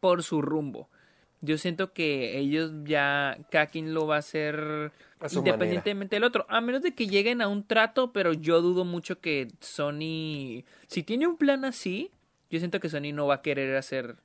por 0.02 0.24
su 0.24 0.42
rumbo. 0.42 0.90
Yo 1.42 1.58
siento 1.58 1.94
que 1.94 2.38
ellos 2.38 2.72
ya, 2.84 3.38
cada 3.50 3.68
quien 3.68 3.94
lo 3.94 4.08
va 4.08 4.18
a 4.18 4.20
hacer 4.20 4.92
A 5.20 5.28
independientemente 5.32 6.18
del 6.18 6.26
otro, 6.26 6.46
a 6.50 6.60
menos 6.60 6.82
de 6.82 6.94
que 6.94 7.08
lleguen 7.08 7.42
a 7.42 7.48
un 7.48 7.66
trato, 7.66 8.12
pero 8.12 8.34
yo 8.34 8.62
dudo 8.62 8.84
mucho 8.84 9.22
que 9.22 9.48
Sony, 9.62 10.66
si 10.88 11.04
tiene 11.04 11.28
un 11.28 11.38
plan 11.38 11.64
así, 11.64 12.12
yo 12.50 12.60
siento 12.60 12.80
que 12.80 12.90
Sony 12.90 13.14
no 13.14 13.28
va 13.28 13.36
a 13.36 13.42
querer 13.42 13.78
hacer, 13.78 14.18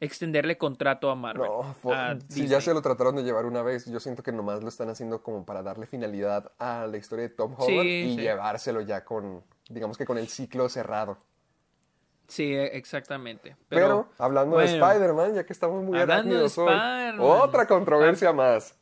extenderle 0.00 0.58
contrato 0.58 1.10
a 1.10 1.14
Marvel. 1.14 1.48
No, 1.48 1.76
si 2.28 2.48
ya 2.48 2.60
se 2.60 2.74
lo 2.74 2.82
trataron 2.82 3.14
de 3.14 3.22
llevar 3.22 3.46
una 3.46 3.62
vez, 3.62 3.86
yo 3.86 4.00
siento 4.00 4.22
que 4.24 4.32
nomás 4.32 4.62
lo 4.62 4.68
están 4.68 4.88
haciendo 4.88 5.22
como 5.22 5.44
para 5.44 5.62
darle 5.62 5.86
finalidad 5.86 6.50
a 6.58 6.86
la 6.86 6.96
historia 6.96 7.28
de 7.28 7.34
Tom 7.34 7.54
Holland 7.56 7.82
Sí, 7.82 8.02
y 8.04 8.14
sí. 8.16 8.20
llevárselo 8.22 8.80
ya 8.80 9.04
con, 9.04 9.44
digamos 9.68 9.96
que 9.96 10.06
con 10.06 10.18
el 10.18 10.28
ciclo 10.28 10.68
cerrado. 10.68 11.18
Sí, 12.28 12.54
exactamente. 12.54 13.56
Pero, 13.68 13.86
Pero, 13.86 14.08
hablando 14.18 14.58
de 14.58 14.66
Spider-Man, 14.66 15.34
ya 15.34 15.44
que 15.46 15.52
estamos 15.52 15.82
muy 15.82 15.98
arácnidos 15.98 16.56
hoy, 16.58 16.72
otra 17.18 17.66
controversia 17.66 18.32
más. 18.32 18.76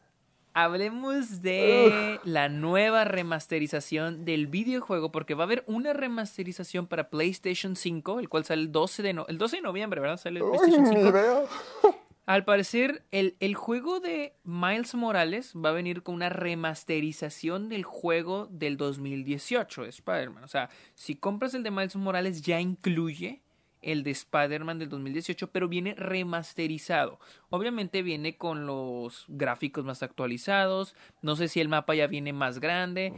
hablemos 0.53 1.42
de 1.42 2.18
la 2.24 2.49
nueva 2.49 3.05
remasterización 3.05 4.24
del 4.24 4.47
videojuego, 4.49 5.12
porque 5.12 5.34
va 5.34 5.44
a 5.44 5.47
haber 5.47 5.62
una 5.66 5.92
remasterización 5.92 6.86
para 6.88 7.09
PlayStation 7.09 7.76
5, 7.76 8.18
el 8.20 8.28
cual 8.28 8.44
sale 8.44 8.62
el 8.62 8.72
12 8.72 9.03
de, 9.03 9.12
no- 9.12 9.26
el 9.28 9.38
12 9.38 9.57
de 9.57 9.62
noviembre, 9.62 10.01
¿verdad? 10.01 10.16
Sale 10.16 10.40
el 10.40 10.44
Uy, 10.44 10.59
PlayStation 10.59 10.84
ni 10.90 11.03
5. 11.03 11.99
Al 12.26 12.44
parecer, 12.44 13.04
el, 13.12 13.36
el 13.38 13.54
juego 13.54 14.00
de 14.00 14.34
Miles 14.42 14.96
Morales 14.96 15.54
va 15.54 15.68
a 15.68 15.72
venir 15.72 16.02
con 16.02 16.16
una 16.16 16.28
remasterización 16.28 17.68
del 17.68 17.84
juego 17.84 18.48
del 18.50 18.76
2018 18.76 19.84
de 19.84 19.88
Spider-Man. 19.90 20.42
O 20.42 20.48
sea, 20.48 20.68
si 20.94 21.14
compras 21.14 21.54
el 21.54 21.62
de 21.62 21.70
Miles 21.70 21.94
Morales 21.94 22.42
ya 22.42 22.60
incluye 22.60 23.42
el 23.80 24.02
de 24.02 24.10
Spider-Man 24.10 24.80
del 24.80 24.88
2018, 24.88 25.52
pero 25.52 25.68
viene 25.68 25.94
remasterizado. 25.94 27.20
Obviamente 27.50 28.02
viene 28.02 28.36
con 28.36 28.66
los 28.66 29.24
gráficos 29.28 29.84
más 29.84 30.02
actualizados. 30.02 30.96
No 31.22 31.36
sé 31.36 31.46
si 31.46 31.60
el 31.60 31.68
mapa 31.68 31.94
ya 31.94 32.08
viene 32.08 32.32
más 32.32 32.58
grande. 32.58 33.12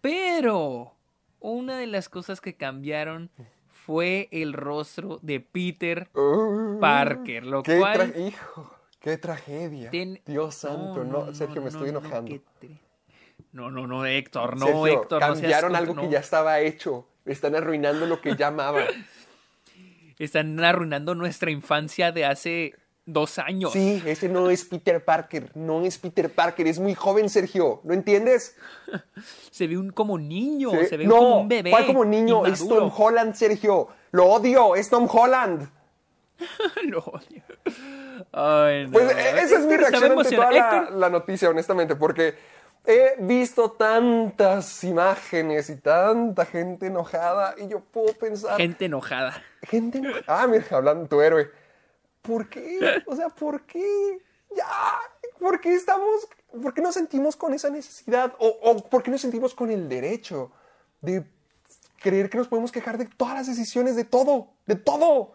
Pero 0.00 0.94
una 1.40 1.76
de 1.76 1.86
las 1.86 2.08
cosas 2.08 2.40
que 2.40 2.54
cambiaron 2.54 3.30
fue 3.88 4.28
el 4.32 4.52
rostro 4.52 5.18
de 5.22 5.40
Peter 5.40 6.10
Uh, 6.12 6.78
Parker, 6.78 7.46
lo 7.46 7.62
qué 7.62 7.78
cual 7.78 8.12
Hijo, 8.18 8.70
qué 9.00 9.16
tragedia. 9.16 9.88
Ten- 9.90 10.20
Dios 10.26 10.56
santo, 10.56 11.04
no, 11.04 11.32
Sergio, 11.32 11.62
me 11.62 11.68
estoy 11.68 11.90
no, 11.90 12.00
enojando. 12.00 12.38
No, 13.52 13.70
no, 13.70 13.86
no, 13.86 14.04
Héctor, 14.04 14.58
no, 14.58 14.66
Sergio, 14.66 14.86
Héctor, 14.88 15.20
seas 15.22 15.32
cambiaron 15.32 15.74
algo 15.74 15.94
que 16.02 16.10
ya 16.10 16.18
estaba 16.18 16.60
hecho. 16.60 17.06
Están 17.24 17.56
arruinando 17.56 18.04
lo 18.04 18.20
que 18.20 18.36
ya 18.36 18.48
amaba. 18.48 18.82
Están 20.18 20.62
arruinando 20.62 21.14
nuestra 21.14 21.50
infancia 21.50 22.12
de 22.12 22.26
hace 22.26 22.74
dos 23.08 23.38
años. 23.38 23.72
Sí, 23.72 24.02
ese 24.06 24.28
no 24.28 24.50
es 24.50 24.64
Peter 24.64 25.02
Parker. 25.04 25.50
No 25.54 25.82
es 25.82 25.98
Peter 25.98 26.30
Parker. 26.30 26.66
Es 26.66 26.78
muy 26.78 26.94
joven, 26.94 27.28
Sergio. 27.28 27.80
¿No 27.84 27.94
entiendes? 27.94 28.56
Se 29.50 29.66
ve 29.66 29.78
un 29.78 29.90
como 29.90 30.18
niño, 30.18 30.70
Sí. 30.70 30.86
se 30.86 30.96
ve 30.98 31.06
no, 31.06 31.16
como 31.16 31.40
un 31.40 31.48
bebé. 31.48 31.70
¿cuál 31.70 31.86
como 31.86 32.04
niño? 32.04 32.46
Es. 32.46 32.66
Tom 32.66 32.92
Holland, 32.94 33.34
Sergio. 33.34 33.88
Lo 34.12 34.26
odio. 34.26 34.76
Es 34.76 34.88
Tom 34.88 35.08
Holland. 35.10 35.68
Lo 36.84 37.00
odio. 37.00 37.42
Ay, 38.30 38.86
no. 38.86 38.92
Pues 38.92 39.10
eh, 39.10 39.40
esa 39.42 39.58
es 39.58 39.66
mi 39.66 39.76
reacción 39.76 40.12
ante 40.12 40.36
toda 40.36 40.52
la, 40.52 40.90
la 40.90 41.10
noticia, 41.10 41.48
honestamente, 41.50 41.96
porque 41.96 42.34
he 42.86 43.16
visto 43.18 43.72
tantas 43.72 44.84
imágenes 44.84 45.68
y 45.70 45.76
tanta 45.76 46.44
gente 46.46 46.86
enojada 46.86 47.54
y 47.58 47.68
yo 47.68 47.80
puedo 47.80 48.12
pensar... 48.12 48.56
Gente 48.56 48.84
enojada. 48.84 49.42
Gente 49.62 49.98
enojada. 49.98 50.24
Ah, 50.26 50.46
mira, 50.46 50.64
hablando 50.70 51.02
de 51.02 51.08
tu 51.08 51.20
héroe. 51.20 51.50
¿Por 52.22 52.48
qué? 52.48 52.78
O 53.06 53.16
sea, 53.16 53.28
¿por 53.28 53.62
qué? 53.66 54.18
Ya. 54.56 54.66
¿Por 55.38 55.60
qué 55.60 55.74
estamos... 55.74 56.28
¿Por 56.62 56.72
qué 56.72 56.80
nos 56.80 56.94
sentimos 56.94 57.36
con 57.36 57.52
esa 57.52 57.68
necesidad? 57.70 58.34
O, 58.38 58.48
o 58.62 58.88
¿por 58.88 59.02
qué 59.02 59.10
nos 59.10 59.20
sentimos 59.20 59.54
con 59.54 59.70
el 59.70 59.88
derecho 59.88 60.50
de 61.02 61.24
creer 62.00 62.30
que 62.30 62.38
nos 62.38 62.48
podemos 62.48 62.72
quejar 62.72 62.96
de 62.96 63.04
todas 63.04 63.34
las 63.34 63.46
decisiones, 63.46 63.96
de 63.96 64.04
todo, 64.04 64.48
de 64.66 64.76
todo? 64.76 65.34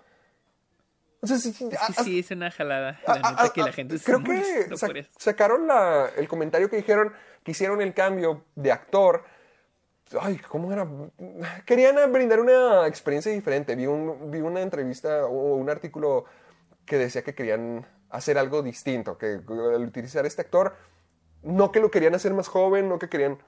O 1.22 1.28
sea, 1.28 1.38
sí, 1.38 1.54
sí, 1.54 1.70
Es 1.72 1.96
que 1.96 2.04
sí, 2.04 2.20
es 2.20 2.32
una 2.32 2.52
jalada. 2.52 3.00
La 3.08 3.14
ah, 3.24 3.32
neta 3.32 3.54
que 3.54 3.62
ah, 3.62 3.66
la 3.68 3.72
gente 3.72 3.98
Creo 4.00 4.24
que 4.24 4.76
sa- 4.76 4.88
por 4.88 4.98
eso. 4.98 5.10
sacaron 5.18 5.68
la- 5.68 6.10
el 6.18 6.28
comentario 6.28 6.70
que 6.70 6.76
dijeron 6.78 7.14
que 7.44 7.52
hicieron 7.52 7.82
el 7.82 7.94
cambio 7.94 8.44
de 8.56 8.72
actor. 8.72 9.24
Ay, 10.20 10.38
¿cómo 10.40 10.74
era? 10.74 10.86
Querían 11.66 12.12
brindar 12.12 12.40
una 12.40 12.88
experiencia 12.88 13.32
diferente. 13.32 13.76
Vi, 13.76 13.86
un- 13.88 14.30
vi 14.32 14.42
una 14.42 14.62
entrevista 14.62 15.26
o 15.28 15.56
un 15.56 15.70
artículo 15.70 16.26
que 16.86 16.98
decía 16.98 17.24
que 17.24 17.36
querían 17.36 17.86
hacer 18.10 18.38
algo 18.38 18.62
distinto, 18.62 19.18
que 19.18 19.40
al 19.48 19.84
utilizar 19.84 20.26
este 20.26 20.42
actor, 20.42 20.76
no 21.42 21.72
que 21.72 21.80
lo 21.80 21.92
querían 21.92 22.16
hacer 22.16 22.34
más 22.34 22.48
joven, 22.48 22.88
no 22.88 23.00
que 23.00 23.10
querían 23.10 23.40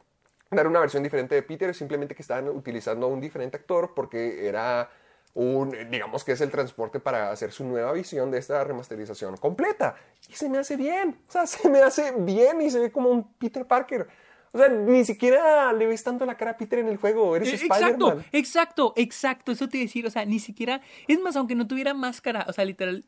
dar 0.52 0.68
una 0.68 0.80
versión 0.80 1.04
diferente 1.04 1.36
de 1.36 1.44
Peter, 1.44 1.74
simplemente 1.74 2.16
que 2.16 2.22
estaban 2.22 2.50
utilizando 2.50 3.08
un 3.08 3.22
diferente 3.22 3.58
actor 3.58 3.94
porque 3.96 4.48
era 4.48 4.90
un, 5.34 5.76
digamos 5.92 6.24
que 6.24 6.32
es 6.32 6.42
el 6.42 6.50
transporte 6.50 7.00
para 7.00 7.30
hacer 7.30 7.52
su 7.52 7.66
nueva 7.66 7.92
visión 7.92 8.32
de 8.32 8.38
esta 8.40 8.64
remasterización 8.64 9.38
completa. 9.38 9.96
Y 10.30 10.34
se 10.34 10.50
me 10.50 10.58
hace 10.58 10.78
bien, 10.78 11.20
o 11.28 11.32
sea, 11.32 11.46
se 11.48 11.70
me 11.70 11.82
hace 11.82 12.14
bien 12.18 12.62
y 12.62 12.70
se 12.70 12.80
ve 12.80 12.92
como 12.92 13.10
un 13.10 13.34
Peter 13.34 13.66
Parker. 13.66 14.08
O 14.52 14.58
sea, 14.58 14.70
ni 14.70 15.04
siquiera 15.04 15.74
le 15.74 15.86
ves 15.86 16.02
tanto 16.02 16.26
la 16.26 16.38
cara 16.38 16.52
a 16.52 16.58
Peter 16.58 16.80
en 16.80 16.88
el 16.88 16.96
juego, 16.96 17.36
eres 17.36 17.50
Eh, 17.50 17.66
Exacto, 17.66 18.24
exacto, 18.32 18.94
exacto. 18.96 19.52
Eso 19.52 19.68
te 19.68 19.78
iba 19.78 19.84
a 19.84 19.88
decir, 19.88 20.08
o 20.08 20.10
sea, 20.10 20.24
ni 20.24 20.40
siquiera. 20.40 20.80
Es 21.10 21.20
más, 21.20 21.36
aunque 21.36 21.56
no 21.56 21.68
tuviera 21.68 21.94
máscara, 21.94 22.46
o 22.48 22.54
sea, 22.54 22.64
literal. 22.64 23.06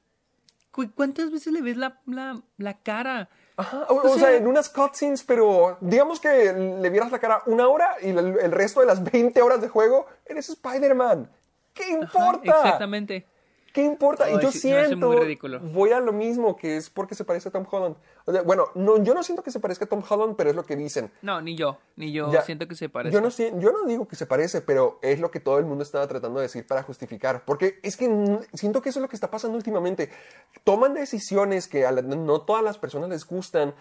Cu- 0.78 0.92
¿Cuántas 0.96 1.32
veces 1.32 1.52
le 1.52 1.62
ves 1.62 1.76
la, 1.76 2.00
la, 2.06 2.40
la 2.58 2.74
cara? 2.78 3.30
Ajá, 3.58 3.86
o, 3.90 3.96
O 3.96 3.98
o 4.06 4.10
sea, 4.18 4.28
sea- 4.30 4.36
en 4.38 4.46
unas 4.46 4.70
cutscenes, 4.70 5.24
pero 5.24 5.78
digamos 5.82 6.20
que 6.20 6.54
le 6.54 6.90
vieras 6.92 7.12
la 7.12 7.18
cara 7.20 7.42
una 7.48 7.68
hora 7.68 7.96
y 8.02 8.10
el, 8.10 8.38
el 8.40 8.52
resto 8.52 8.82
de 8.82 8.86
las 8.86 9.04
20 9.04 9.42
horas 9.42 9.60
de 9.62 9.68
juego, 9.68 10.06
eres 10.28 10.48
Spider-Man. 10.50 11.30
¿Qué 11.74 11.84
Ajá, 11.86 11.94
importa? 12.02 12.40
exactamente. 12.56 13.26
¿Qué 13.78 13.84
importa? 13.84 14.28
Y 14.32 14.42
yo 14.42 14.52
sí, 14.52 14.58
siento, 14.58 15.14
voy 15.62 15.92
a 15.92 16.00
lo 16.00 16.12
mismo, 16.12 16.56
que 16.58 16.78
es 16.78 16.90
porque 16.90 17.14
se 17.14 17.24
parece 17.24 17.50
a 17.50 17.52
Tom 17.52 17.64
Holland. 17.70 17.96
O 18.26 18.32
sea, 18.32 18.42
bueno, 18.42 18.66
no, 18.74 19.04
yo 19.04 19.14
no 19.14 19.22
siento 19.22 19.44
que 19.44 19.52
se 19.52 19.60
parezca 19.60 19.86
a 19.86 19.88
Tom 19.88 20.02
Holland, 20.10 20.36
pero 20.36 20.50
es 20.50 20.56
lo 20.56 20.66
que 20.66 20.76
dicen. 20.76 21.12
No, 21.22 21.40
ni 21.42 21.56
yo, 21.56 21.78
ni 21.96 22.12
yo 22.12 22.32
Ya, 22.32 22.42
siento 22.42 22.68
que 22.68 22.74
se 22.74 22.90
parece. 22.90 23.14
Yo 23.14 23.22
no, 23.22 23.30
yo 23.30 23.72
no 23.72 23.86
digo 23.86 24.08
que 24.08 24.16
se 24.16 24.26
parece, 24.26 24.62
pero 24.62 24.98
es 25.04 25.20
lo 25.20 25.30
que 25.30 25.40
todo 25.40 25.60
el 25.60 25.66
mundo 25.66 25.84
estaba 25.84 26.08
tratando 26.08 26.40
de 26.40 26.48
decir 26.48 26.66
para 26.66 26.82
justificar. 26.82 27.46
Porque 27.46 27.80
es 27.84 27.98
que 27.98 28.40
siento 28.54 28.82
que 28.82 28.90
eso 28.90 28.98
es 28.98 29.04
lo 29.04 29.10
que 29.10 29.16
está 29.16 29.30
pasando 29.30 29.56
últimamente. 29.58 30.10
Toman 30.64 30.96
decisiones 30.96 31.68
que 31.68 31.86
a 31.86 31.92
la- 31.92 32.02
no 32.02 32.42
todas 32.42 32.64
las 32.64 32.80
personas 32.80 33.10
les 33.10 33.28
gustan, 33.28 33.76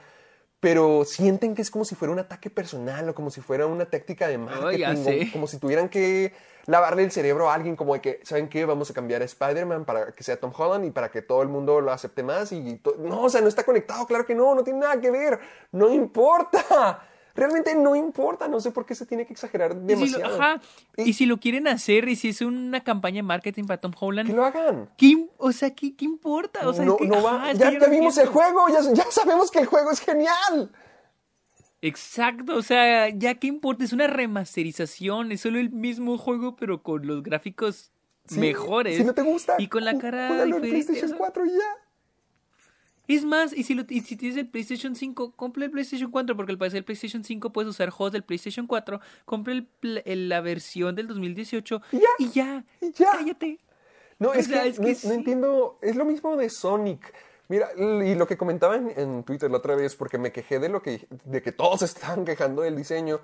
pero 0.60 1.04
sienten 1.04 1.54
que 1.54 1.62
es 1.62 1.70
como 1.70 1.84
si 1.84 1.94
fuera 1.94 2.12
un 2.12 2.18
ataque 2.18 2.50
personal 2.50 3.08
o 3.08 3.14
como 3.14 3.30
si 3.30 3.40
fuera 3.40 3.66
una 3.66 3.84
táctica 3.86 4.28
de 4.28 4.38
marketing. 4.38 4.78
ya 4.78 4.92
o 4.92 5.32
como 5.32 5.46
si 5.46 5.58
tuvieran 5.58 5.88
que 5.88 6.32
lavarle 6.66 7.04
el 7.04 7.12
cerebro 7.12 7.50
a 7.50 7.54
alguien 7.54 7.76
como 7.76 7.94
de 7.94 8.00
que, 8.00 8.20
¿saben 8.24 8.48
qué? 8.48 8.64
Vamos 8.64 8.90
a 8.90 8.94
cambiar 8.94 9.22
a 9.22 9.24
Spider-Man 9.24 9.84
para 9.84 10.12
que 10.12 10.22
sea 10.24 10.38
Tom 10.38 10.52
Holland 10.56 10.84
y 10.84 10.90
para 10.90 11.10
que 11.10 11.22
todo 11.22 11.42
el 11.42 11.48
mundo 11.48 11.80
lo 11.80 11.92
acepte 11.92 12.22
más. 12.22 12.52
Y 12.52 12.80
no, 12.98 13.22
o 13.22 13.30
sea, 13.30 13.40
no 13.40 13.48
está 13.48 13.64
conectado, 13.64 14.06
claro 14.06 14.26
que 14.26 14.34
no, 14.34 14.54
no 14.54 14.64
tiene 14.64 14.80
nada 14.80 15.00
que 15.00 15.10
ver. 15.10 15.38
No 15.72 15.92
importa. 15.92 17.06
Realmente 17.36 17.74
no 17.74 17.94
importa, 17.94 18.48
no 18.48 18.58
sé 18.60 18.70
por 18.70 18.86
qué 18.86 18.94
se 18.94 19.04
tiene 19.06 19.26
que 19.26 19.32
exagerar 19.34 19.72
Y 19.72 19.74
si 19.74 19.80
lo, 19.80 19.86
demasiado. 20.18 20.42
ajá, 20.42 20.60
Y- 20.96 21.02
y 21.10 21.12
si 21.12 21.26
lo 21.26 21.36
quieren 21.38 21.68
hacer, 21.68 22.08
y 22.08 22.16
si 22.16 22.30
es 22.30 22.40
una 22.40 22.82
campaña 22.82 23.16
de 23.16 23.22
marketing 23.24 23.64
para 23.64 23.78
Tom 23.78 23.92
Holland, 23.98 24.28
Que 24.30 24.34
lo 24.34 24.44
hagan. 24.44 24.88
¿qué 24.96 25.28
o 25.36 25.52
sea, 25.52 25.70
¿qué, 25.74 25.94
qué 25.94 26.04
importa? 26.06 26.66
O 26.68 26.72
sea, 26.72 26.84
no, 26.84 26.92
es 26.94 26.98
que, 27.02 27.06
no 27.08 27.22
va- 27.22 27.36
ajá, 27.36 27.50
es 27.52 27.58
ya, 27.58 27.70
ya 27.72 27.78
no 27.78 27.90
vimos 27.90 28.16
el 28.18 28.28
juego, 28.28 28.66
ya, 28.68 28.80
ya 28.92 29.04
sabemos 29.10 29.50
que 29.50 29.58
el 29.60 29.66
juego 29.66 29.90
es 29.90 30.00
genial. 30.00 30.70
Exacto, 31.82 32.56
o 32.56 32.62
sea, 32.62 33.10
ya 33.10 33.34
qué 33.34 33.46
importa, 33.48 33.84
es 33.84 33.92
una 33.92 34.06
remasterización, 34.06 35.30
es 35.30 35.42
solo 35.42 35.58
el 35.58 35.70
mismo 35.70 36.16
juego, 36.18 36.56
pero 36.56 36.82
con 36.82 37.06
los 37.06 37.22
gráficos 37.22 37.90
Sí, 38.28 38.40
mejores. 38.40 38.96
Si 38.96 39.04
no 39.04 39.14
te 39.14 39.22
gusta, 39.22 39.54
Y 39.58 39.68
con 39.68 39.84
la 39.84 39.96
cara 39.98 40.44
diferente. 40.46 40.68
PlayStation 40.68 41.04
o 41.04 41.08
sea. 41.10 41.16
4 41.18 41.46
y 41.46 41.50
ya. 41.50 41.85
Es 43.08 43.24
más, 43.24 43.52
y 43.52 43.62
si, 43.62 43.74
lo, 43.74 43.84
y 43.88 44.00
si 44.00 44.16
tienes 44.16 44.36
el 44.36 44.48
PlayStation 44.48 44.96
5, 44.96 45.32
compra 45.36 45.64
el 45.64 45.70
PlayStation 45.70 46.10
4, 46.10 46.36
porque 46.36 46.52
al 46.52 46.58
parecer 46.58 46.78
el 46.78 46.84
PlayStation 46.84 47.22
5 47.24 47.50
puedes 47.52 47.70
usar 47.70 47.90
juegos 47.90 48.12
del 48.12 48.24
PlayStation 48.24 48.66
4, 48.66 49.00
compra 49.24 49.52
el 49.52 50.28
la 50.28 50.40
versión 50.40 50.94
del 50.94 51.06
2018 51.08 51.82
Y 51.92 51.98
ya, 51.98 52.08
y 52.18 52.28
ya, 52.30 52.64
y 52.80 52.90
ya. 52.92 53.12
cállate. 53.12 53.58
No, 54.18 54.32
es, 54.32 54.46
sea, 54.46 54.62
que, 54.62 54.68
es 54.70 54.78
no, 54.78 54.84
que 54.86 54.92
no 54.92 54.98
sí. 54.98 55.08
entiendo. 55.10 55.78
Es 55.82 55.94
lo 55.94 56.04
mismo 56.04 56.36
de 56.36 56.48
Sonic. 56.50 57.12
Mira, 57.48 57.68
y 57.76 58.14
lo 58.16 58.26
que 58.26 58.36
comentaba 58.36 58.74
en, 58.74 58.92
en 58.96 59.22
Twitter 59.22 59.48
la 59.50 59.58
otra 59.58 59.76
vez, 59.76 59.94
porque 59.94 60.18
me 60.18 60.32
quejé 60.32 60.58
de 60.58 60.68
lo 60.68 60.82
que, 60.82 61.06
de 61.24 61.42
que 61.42 61.52
todos 61.52 61.82
estaban 61.82 62.24
quejando 62.24 62.62
del 62.62 62.74
diseño. 62.76 63.20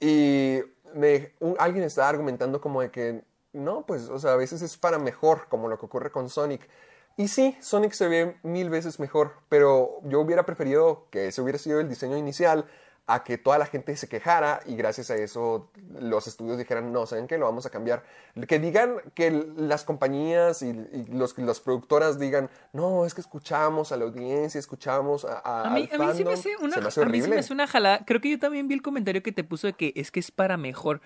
Y 0.00 0.58
me- 0.94 1.32
un- 1.40 1.56
alguien 1.58 1.84
estaba 1.84 2.08
argumentando 2.08 2.60
como 2.60 2.80
de 2.80 2.90
que, 2.90 3.22
no, 3.52 3.84
pues, 3.86 4.08
o 4.08 4.18
sea, 4.18 4.32
a 4.32 4.36
veces 4.36 4.62
es 4.62 4.76
para 4.76 4.98
mejor, 4.98 5.46
como 5.48 5.68
lo 5.68 5.78
que 5.78 5.86
ocurre 5.86 6.10
con 6.10 6.28
Sonic. 6.30 6.68
Y 7.16 7.28
sí, 7.28 7.56
Sonic 7.60 7.92
se 7.92 8.08
ve 8.08 8.36
mil 8.42 8.70
veces 8.70 8.98
mejor, 8.98 9.34
pero 9.48 10.00
yo 10.04 10.20
hubiera 10.20 10.46
preferido 10.46 11.06
que 11.10 11.28
ese 11.28 11.42
hubiera 11.42 11.58
sido 11.58 11.80
el 11.80 11.88
diseño 11.88 12.16
inicial 12.16 12.64
a 13.06 13.24
que 13.24 13.38
toda 13.38 13.58
la 13.58 13.66
gente 13.66 13.96
se 13.96 14.08
quejara 14.08 14.60
y 14.66 14.76
gracias 14.76 15.10
a 15.10 15.16
eso 15.16 15.68
los 15.98 16.28
estudios 16.28 16.56
dijeran, 16.58 16.92
no, 16.92 17.06
¿saben 17.06 17.26
qué? 17.26 17.38
Lo 17.38 17.46
vamos 17.46 17.66
a 17.66 17.70
cambiar. 17.70 18.04
Que 18.46 18.60
digan 18.60 18.96
que 19.14 19.32
las 19.56 19.82
compañías 19.84 20.62
y, 20.62 20.68
y 20.68 21.06
los, 21.10 21.36
las 21.36 21.58
productoras 21.60 22.20
digan, 22.20 22.48
no, 22.72 23.04
es 23.04 23.12
que 23.14 23.20
escuchamos 23.20 23.90
a 23.90 23.96
la 23.96 24.04
audiencia, 24.04 24.60
escuchamos 24.60 25.24
a, 25.24 25.40
a- 25.44 25.62
A 25.66 25.70
mí, 25.70 25.88
al 25.92 26.00
a 26.00 26.04
mí 26.06 26.12
sí 26.16 26.24
me 26.24 26.30
fandom". 26.30 26.34
hace 26.34 26.56
una, 26.62 26.74
Se 26.76 26.80
me 26.82 26.88
hace 26.88 27.02
a 27.02 27.04
mí 27.06 27.20
sí 27.20 27.28
me 27.30 27.38
hace 27.38 27.52
una 27.52 27.66
jalada. 27.66 28.04
Creo 28.06 28.20
que 28.20 28.30
yo 28.30 28.38
también 28.38 28.68
vi 28.68 28.74
el 28.76 28.82
comentario 28.82 29.22
que 29.24 29.32
te 29.32 29.42
puso 29.42 29.66
de 29.66 29.72
que 29.72 29.92
es 29.96 30.12
que 30.12 30.20
es 30.20 30.30
para 30.30 30.56
mejor. 30.56 31.00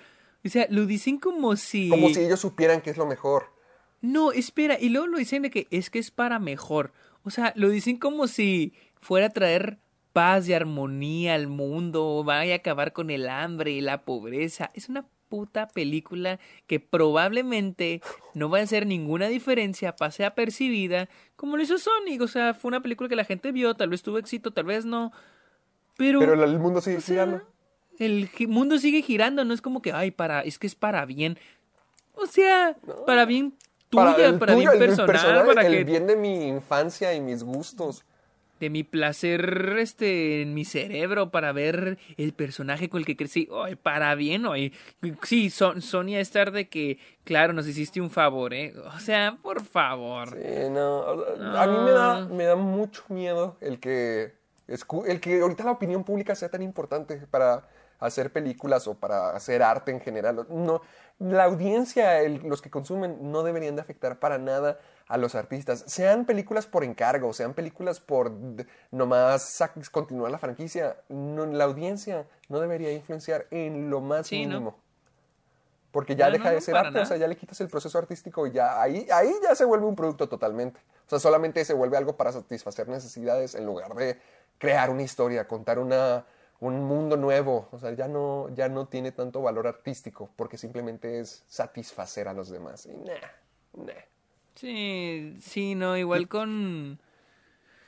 O 0.45 0.49
sea, 0.51 0.67
lo 0.69 0.85
dicen 0.85 1.19
como 1.19 1.57
si... 1.57 1.89
Como 1.89 2.11
si 2.11 2.21
ellos 2.21 2.39
supieran 2.39 2.83
que 2.83 2.91
es 2.91 2.99
lo 2.99 3.07
mejor. 3.07 3.47
No, 4.05 4.33
espera, 4.33 4.77
y 4.79 4.91
luego 4.91 5.07
lo 5.07 5.17
dicen 5.17 5.41
de 5.41 5.51
que 5.51 5.67
es 5.71 5.89
que 5.89 5.99
es 5.99 6.11
para 6.11 6.39
mejor. 6.39 6.93
O 7.23 7.31
sea, 7.31 7.55
lo 7.57 7.71
dicen 7.71 7.97
como 7.97 8.27
si 8.27 8.75
fuera 9.01 9.29
a 9.29 9.31
traer 9.31 9.79
paz 10.13 10.47
y 10.47 10.53
armonía 10.53 11.35
al 11.35 11.47
mundo, 11.47 12.23
vaya 12.23 12.53
a 12.53 12.57
acabar 12.59 12.93
con 12.93 13.09
el 13.09 13.31
hambre 13.31 13.71
y 13.71 13.81
la 13.81 14.03
pobreza. 14.03 14.71
Es 14.75 14.91
una 14.91 15.07
puta 15.31 15.69
película 15.69 16.39
que 16.67 16.81
probablemente 16.81 18.03
no 18.35 18.51
va 18.51 18.59
a 18.59 18.63
hacer 18.65 18.87
ninguna 18.87 19.29
diferencia, 19.29 19.97
pase 19.97 20.27
apercibida, 20.27 21.09
como 21.35 21.57
lo 21.57 21.63
hizo 21.63 21.79
Sonic. 21.79 22.21
O 22.21 22.29
sea, 22.29 22.53
fue 22.53 22.69
una 22.69 22.83
película 22.83 23.09
que 23.09 23.17
la 23.17 23.25
gente 23.25 23.53
vio, 23.53 23.75
tal 23.75 23.89
vez 23.89 24.03
tuvo 24.03 24.19
éxito, 24.19 24.51
tal 24.51 24.67
vez 24.67 24.85
no. 24.85 25.13
Pero, 25.97 26.21
Pero 26.21 26.45
el 26.45 26.59
mundo 26.59 26.83
sigue 26.83 26.99
o 26.99 27.01
sea, 27.01 27.25
girando. 27.25 27.47
el 27.99 28.29
mundo 28.49 28.79
sigue 28.79 29.01
girando, 29.01 29.47
no 29.47 29.55
es 29.55 29.63
como 29.63 29.81
que, 29.81 29.93
ay, 29.95 30.11
para, 30.11 30.43
es 30.43 30.59
que 30.59 30.67
es 30.67 30.75
para 30.75 31.07
bien. 31.07 31.39
O 32.13 32.27
sea, 32.27 32.77
para 33.07 33.25
bien 33.25 33.55
tuya, 33.95 34.38
para, 34.38 34.53
el 34.53 34.59
bien 34.59 34.70
tuyo, 34.70 34.72
el 34.72 34.78
personal, 34.97 35.47
para 35.47 35.66
el 35.66 35.72
que 35.72 35.84
bien 35.84 36.07
de 36.07 36.16
mi 36.16 36.49
infancia 36.49 37.14
y 37.14 37.20
mis 37.20 37.42
gustos. 37.42 38.05
de 38.61 38.70
mi 38.70 38.84
placer 38.84 39.76
este 39.78 40.40
en 40.42 40.55
mi 40.55 40.64
cerebro 40.64 41.30
para 41.30 41.53
ver 41.53 41.99
el 42.16 42.32
personaje 42.32 42.88
con 42.88 43.01
el 43.01 43.05
que 43.05 43.16
crecí 43.16 43.49
ay, 43.64 43.74
para 43.74 44.14
bien 44.14 44.47
oye. 44.47 44.72
sí 45.22 45.51
Son- 45.51 45.82
Sonia 45.82 46.20
estar 46.20 46.53
de 46.53 46.68
que 46.68 46.99
claro 47.24 47.53
nos 47.53 47.66
hiciste 47.66 48.01
un 48.01 48.11
favor 48.11 48.55
eh 48.55 48.72
o 48.95 48.99
sea 49.01 49.36
por 49.42 49.62
favor 49.64 50.30
Sí, 50.30 50.70
no, 50.70 51.03
A 51.59 51.66
mí 51.66 51.76
me 51.84 51.90
da, 51.90 52.26
me 52.28 52.45
da 52.45 52.57
mucho 52.57 53.03
miedo 53.09 53.57
el 53.61 53.80
que, 53.80 54.34
el 54.68 55.20
que 55.20 55.40
ahorita 55.40 55.64
la 55.64 55.72
opinión 55.72 56.05
pública 56.05 56.34
sea 56.36 56.49
tan 56.49 56.62
importante 56.62 57.26
para 57.30 57.68
hacer 58.07 58.33
películas 58.33 58.87
o 58.87 58.95
para 58.95 59.31
hacer 59.31 59.63
arte 59.63 59.91
en 59.91 60.01
general. 60.01 60.47
No, 60.49 60.83
la 61.19 61.45
audiencia, 61.45 62.21
el- 62.21 62.43
los 62.49 62.61
que 62.63 62.71
consumen, 62.71 63.19
no 63.33 63.43
deberían 63.43 63.77
de 63.77 63.83
afectar 63.83 64.19
para 64.19 64.39
nada 64.39 64.79
a 65.07 65.17
los 65.17 65.35
artistas. 65.35 65.85
Sean 65.87 66.25
películas 66.25 66.67
por 66.67 66.85
encargo, 66.85 67.33
sean 67.33 67.55
películas 67.55 68.01
por 68.01 68.33
nomás 68.91 69.63
continuar 69.91 70.31
la 70.31 70.39
franquicia. 70.39 70.97
No, 71.09 71.47
la 71.47 71.65
audiencia 71.65 72.27
no 72.49 72.61
debería 72.61 72.93
influenciar 72.93 73.47
en 73.51 73.91
lo 73.91 74.01
más 74.01 74.27
Sí, 74.27 74.45
¿no? 74.47 74.55
mínimo. 74.55 74.79
Porque 75.93 76.17
ya 76.17 76.27
No, 76.27 76.33
deja 76.33 76.51
de 76.51 76.61
ser 76.61 76.77
arte, 76.77 76.99
o 76.99 77.07
sea, 77.07 77.17
ya 77.17 77.29
le 77.29 77.37
quitas 77.37 77.61
el 77.61 77.69
proceso 77.69 77.97
artístico 77.99 78.47
y 78.49 78.51
ya 78.51 78.83
ahí, 78.83 79.07
ahí 79.13 79.33
ya 79.43 79.55
se 79.55 79.65
vuelve 79.65 79.87
un 79.87 79.95
producto 79.95 80.29
totalmente. 80.29 80.81
O 81.07 81.11
sea, 81.11 81.21
solamente 81.21 81.65
se 81.65 81.73
vuelve 81.73 81.97
algo 81.97 82.17
para 82.17 82.33
satisfacer 82.33 82.89
necesidades 82.89 83.55
en 83.55 83.65
lugar 83.65 83.95
de 83.95 84.19
crear 84.59 84.91
una 84.91 85.03
historia, 85.03 85.47
contar 85.47 85.79
una, 85.79 86.25
un 86.67 86.83
mundo 86.85 87.17
nuevo. 87.17 87.69
O 87.73 87.79
sea, 87.79 87.93
ya 87.93 88.09
no, 88.09 88.49
ya 88.55 88.69
no 88.69 88.87
tiene 88.87 89.12
tanto 89.12 89.43
valor 89.43 89.67
artístico 89.67 90.31
porque 90.37 90.57
simplemente 90.59 91.21
es 91.21 91.45
satisfacer 91.49 92.29
a 92.29 92.33
los 92.33 92.49
demás. 92.51 92.87
Y 92.87 92.95
nah, 92.95 93.85
nah. 93.85 93.93
sí 94.55 95.37
sí 95.41 95.75
no 95.75 95.97
igual 95.97 96.29
con 96.29 96.99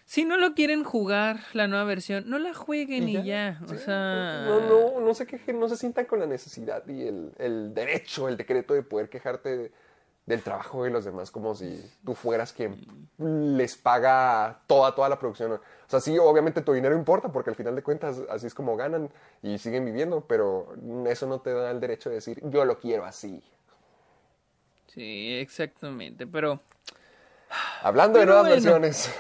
si 0.05 0.25
no 0.25 0.37
lo 0.37 0.55
quieren 0.55 0.85
jugar 0.85 1.41
la 1.53 1.67
nueva 1.67 1.85
versión 1.85 2.29
no 2.29 2.39
la 2.39 2.55
jueguen 2.55 3.09
y 3.09 3.23
ya, 3.25 3.61
o 3.65 3.69
Sí, 3.69 3.79
sea 3.79 4.45
No, 4.47 4.61
no, 4.61 5.01
no 5.01 5.15
se 5.15 5.27
quejen, 5.27 5.59
no 5.59 5.69
se 5.69 5.77
sientan 5.77 6.07
con 6.07 6.21
la 6.21 6.27
necesidad 6.27 6.87
y 6.87 7.07
el, 7.07 7.33
el 7.39 7.75
derecho, 7.75 8.29
el 8.29 8.37
decreto 8.37 8.75
de 8.75 8.83
poder 8.83 9.09
quejarte 9.09 9.57
de- 9.57 9.73
del 10.27 10.43
trabajo 10.43 10.83
de 10.83 10.91
los 10.91 11.05
demás 11.05 11.31
como 11.31 11.55
si 11.55 11.89
tú 12.05 12.15
fueras 12.17 12.53
quien 12.53 12.85
les 13.57 13.77
paga 13.77 14.61
toda, 14.67 14.93
toda 14.93 15.09
la 15.09 15.19
producción. 15.21 15.61
O 15.87 15.91
sea, 15.91 16.01
sí, 16.01 16.19
obviamente 16.19 16.63
tu 16.63 16.73
dinero 16.73 16.97
importa 16.97 17.31
porque 17.31 17.51
al 17.51 17.57
final 17.57 17.77
de 17.77 17.83
cuentas 17.83 18.21
así 18.29 18.47
es 18.49 18.55
como 18.55 18.77
ganan 18.77 19.09
y 19.43 19.59
siguen 19.59 19.85
viviendo, 19.85 20.23
pero 20.27 20.75
eso 21.07 21.27
no 21.27 21.41
te 21.41 21.53
da 21.53 21.71
el 21.71 21.79
derecho 21.81 22.09
de 22.09 22.17
decir 22.17 22.41
yo 22.45 22.65
lo 22.65 22.79
quiero 22.79 23.05
así. 23.05 23.43
sí 24.89 25.35
exactamente 25.39 26.27
pero 26.27 26.61
Hablando 27.83 28.19
de 28.19 28.27
nuevas 28.27 28.43
bueno. 28.45 28.55
versiones. 28.57 29.15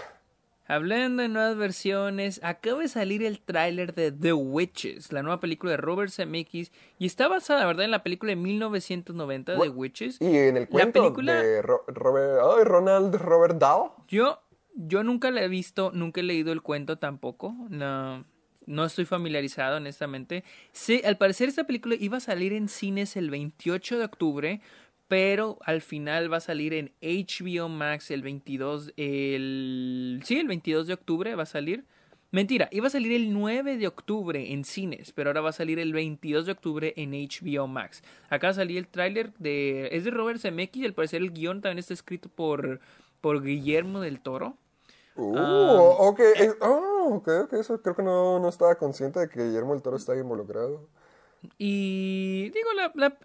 Hablando 0.69 1.23
de 1.23 1.29
nuevas 1.29 1.57
versiones, 1.57 2.41
acaba 2.43 2.81
de 2.81 2.89
salir 2.89 3.23
el 3.23 3.39
tráiler 3.41 3.95
de 3.95 4.11
The 4.11 4.33
Witches, 4.33 5.13
la 5.13 5.23
nueva 5.23 5.39
película 5.39 5.71
de 5.71 5.77
Robert 5.77 6.11
Zemeckis, 6.11 6.73
y 6.99 7.07
está 7.07 7.29
basada, 7.29 7.65
¿verdad?, 7.67 7.85
en 7.85 7.93
la 7.93 8.03
película 8.03 8.31
de 8.31 8.37
1990 8.37 9.53
The 9.53 9.59
Bueno, 9.59 9.75
Witches. 9.75 10.21
Y 10.21 10.37
en 10.37 10.57
el 10.57 10.65
La 10.65 10.69
cuento 10.69 11.03
película- 11.05 11.35
de 11.41 11.63
Ro- 11.63 11.85
Robert, 11.87 12.41
ay, 12.59 12.65
Ronald 12.65 13.15
Robert 13.15 13.59
Dahl. 13.59 13.91
Yo, 14.09 14.41
yo 14.77 15.03
nunca 15.03 15.31
la 15.31 15.43
he 15.43 15.49
visto, 15.49 15.91
nunca 15.93 16.21
he 16.21 16.25
leído 16.25 16.53
el 16.53 16.63
cuento 16.63 16.99
tampoco. 16.99 17.55
No, 17.71 18.25
no 18.67 18.85
estoy 18.85 19.07
familiarizado, 19.07 19.79
honestamente. 19.79 20.45
Sé, 20.73 21.03
al 21.05 21.17
parecer 21.17 21.49
esta 21.49 21.65
película 21.65 21.97
iba 21.99 22.19
a 22.19 22.21
salir 22.21 22.53
en 22.53 22.69
cines 22.69 23.17
el 23.17 23.31
28 23.31 23.99
de 23.99 24.05
octubre, 24.05 24.61
pero 25.09 25.59
al 25.65 25.81
final 25.81 26.33
va 26.33 26.39
a 26.39 26.41
salir 26.41 26.75
en 26.75 26.93
HBO 27.01 27.69
Max 27.69 28.11
el 28.11 28.23
22, 28.23 28.93
el, 28.97 30.21
sí, 30.25 30.39
el 30.39 30.49
22 30.49 30.87
de 30.87 30.95
octubre 30.95 31.35
va 31.35 31.45
a 31.45 31.47
salir. 31.47 31.85
Mentira, 32.33 32.69
iba 32.73 32.89
a 32.89 32.91
salir 32.91 33.13
el 33.13 33.33
9 33.33 33.79
de 33.79 33.87
octubre 33.87 34.53
en 34.53 34.65
cines, 34.65 35.13
pero 35.13 35.31
ahora 35.31 35.41
va 35.41 35.51
a 35.51 35.53
salir 35.53 35.79
el 35.79 35.93
22 35.93 36.45
de 36.45 36.53
octubre 36.53 36.93
en 36.97 37.13
HBO 37.13 37.69
Max. 37.69 38.03
Acá 38.29 38.53
salí 38.53 38.77
el 38.77 38.89
tráiler 38.89 39.33
de... 39.39 39.89
Es 39.93 40.05
de 40.05 40.11
Robert 40.11 40.41
Zemeckis 40.41 40.85
al 40.85 40.93
parecer 40.93 41.23
el 41.23 41.33
guion 41.33 41.63
también 41.63 41.79
está 41.79 41.95
escrito 41.95 42.29
por, 42.29 42.81
por 43.21 43.43
Guillermo 43.43 44.01
del 44.01 44.21
Toro. 44.21 44.59
Uh, 45.17 45.37
Ah. 45.39 45.81
ok. 46.09 46.21
eh, 46.21 46.53
oh, 46.61 47.15
ok, 47.15 47.29
ok, 47.45 47.53
eso 47.55 47.81
creo 47.83 47.95
que 47.97 48.03
no, 48.03 48.39
no 48.39 48.49
estaba 48.49 48.75
consciente 48.77 49.21
de 49.21 49.29
que 49.29 49.43
Guillermo 49.45 49.75
el 49.75 49.83
Toro 49.83 49.97
está 49.97 50.17
involucrado. 50.17 50.89
Y 51.59 52.51
digo, 52.51 52.73
la, 52.75 52.91
la- 52.95 53.17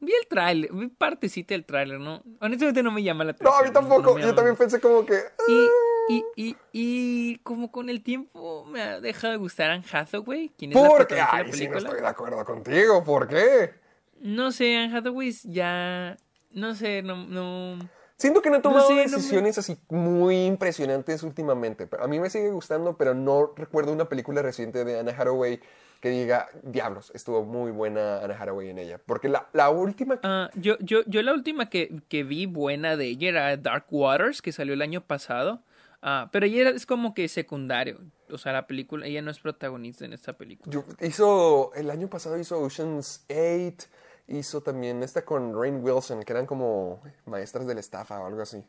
vi 0.00 0.12
el 0.12 0.26
tráiler, 0.28 0.72
vi 0.72 0.88
partecita 0.88 1.54
del 1.54 1.64
tráiler, 1.64 2.00
¿no? 2.00 2.22
Honestamente 2.40 2.82
no 2.82 2.90
me 2.90 3.02
llama 3.02 3.24
la 3.24 3.32
No, 3.32 3.50
atención. 3.50 3.60
a 3.60 3.68
mí 3.68 3.72
tampoco. 3.72 4.18
no 4.18 4.26
Yo 4.26 4.34
también 4.34 4.56
pensé 4.56 4.80
como 4.80 5.04
que. 5.04 5.14
Y, 5.48 5.66
ah, 5.66 5.70
y, 6.08 6.24
y, 6.36 6.56
y 6.72 7.38
como 7.38 7.70
con 7.70 7.90
el 7.90 8.02
tiempo 8.02 8.64
me 8.64 8.80
ha 8.82 9.00
dejado 9.00 9.32
de 9.32 9.38
gustar 9.38 9.70
Anne 9.70 9.84
Hathaway, 9.90 10.50
quien 10.56 10.72
es 10.72 10.80
la 10.80 10.88
¿Por 10.88 11.06
qué? 11.06 11.14
protagonista 11.16 11.36
de 11.36 11.42
Ay, 11.42 11.50
la 11.50 11.52
sí, 11.56 11.68
no 11.68 11.78
película. 11.78 11.88
estoy 11.90 12.00
de 12.00 12.08
acuerdo 12.08 12.44
contigo. 12.44 13.04
¿Por 13.04 13.28
qué? 13.28 13.74
No 14.20 14.50
sé, 14.52 14.76
Anne 14.76 14.96
Hathaway 14.96 15.32
ya... 15.44 16.16
No 16.50 16.74
sé, 16.74 17.02
no... 17.02 17.26
no... 17.26 17.78
Siento 18.18 18.42
que 18.42 18.50
no 18.50 18.56
he 18.56 18.60
tomado 18.60 18.86
sé, 18.88 18.94
no 18.94 18.96
me- 18.96 19.02
decisiones 19.04 19.58
así 19.58 19.78
muy 19.90 20.44
impresionantes 20.46 21.22
últimamente. 21.22 21.88
A 22.00 22.08
mí 22.08 22.18
me 22.18 22.28
sigue 22.30 22.50
gustando, 22.50 22.96
pero 22.96 23.14
no 23.14 23.52
recuerdo 23.56 23.92
una 23.92 24.08
película 24.08 24.42
reciente 24.42 24.84
de 24.84 24.98
Anna 24.98 25.12
Hathaway 25.16 25.60
que 26.00 26.10
diga, 26.10 26.48
diablos, 26.64 27.10
estuvo 27.14 27.44
muy 27.44 27.70
buena 27.70 28.18
Anna 28.18 28.34
Hathaway 28.40 28.70
en 28.70 28.78
ella. 28.78 29.00
Porque 29.04 29.28
la, 29.28 29.48
la 29.52 29.70
última... 29.70 30.18
Ah, 30.24 30.50
yo, 30.54 30.76
yo, 30.80 31.00
yo 31.06 31.22
la 31.22 31.32
última 31.32 31.70
que, 31.70 32.00
que 32.08 32.24
vi 32.24 32.46
buena 32.46 32.96
de 32.96 33.06
ella 33.06 33.28
era 33.28 33.56
Dark 33.56 33.86
Waters, 33.90 34.42
que 34.42 34.50
salió 34.52 34.74
el 34.74 34.82
año 34.82 35.00
pasado. 35.00 35.62
Ah, 36.02 36.28
pero 36.32 36.46
ella 36.46 36.60
era- 36.62 36.70
es 36.70 36.86
como 36.86 37.14
que 37.14 37.28
secundario. 37.28 38.00
O 38.30 38.38
sea, 38.38 38.52
la 38.52 38.66
película, 38.66 39.06
ella 39.06 39.22
no 39.22 39.30
es 39.30 39.38
protagonista 39.40 40.04
en 40.04 40.12
esta 40.12 40.32
película. 40.34 40.72
yo- 40.72 40.84
hizo, 41.00 41.72
el 41.74 41.90
año 41.90 42.08
pasado 42.08 42.36
hizo 42.38 42.60
Ocean's 42.60 43.24
8, 43.28 43.86
hizo 44.28 44.60
también 44.62 45.02
esta 45.02 45.24
con 45.24 45.58
Rain 45.58 45.82
Wilson, 45.82 46.22
que 46.22 46.32
eran 46.32 46.46
como 46.46 47.02
maestras 47.26 47.66
de 47.66 47.74
la 47.74 47.80
estafa 47.80 48.20
o 48.20 48.26
algo 48.26 48.42
así. 48.42 48.62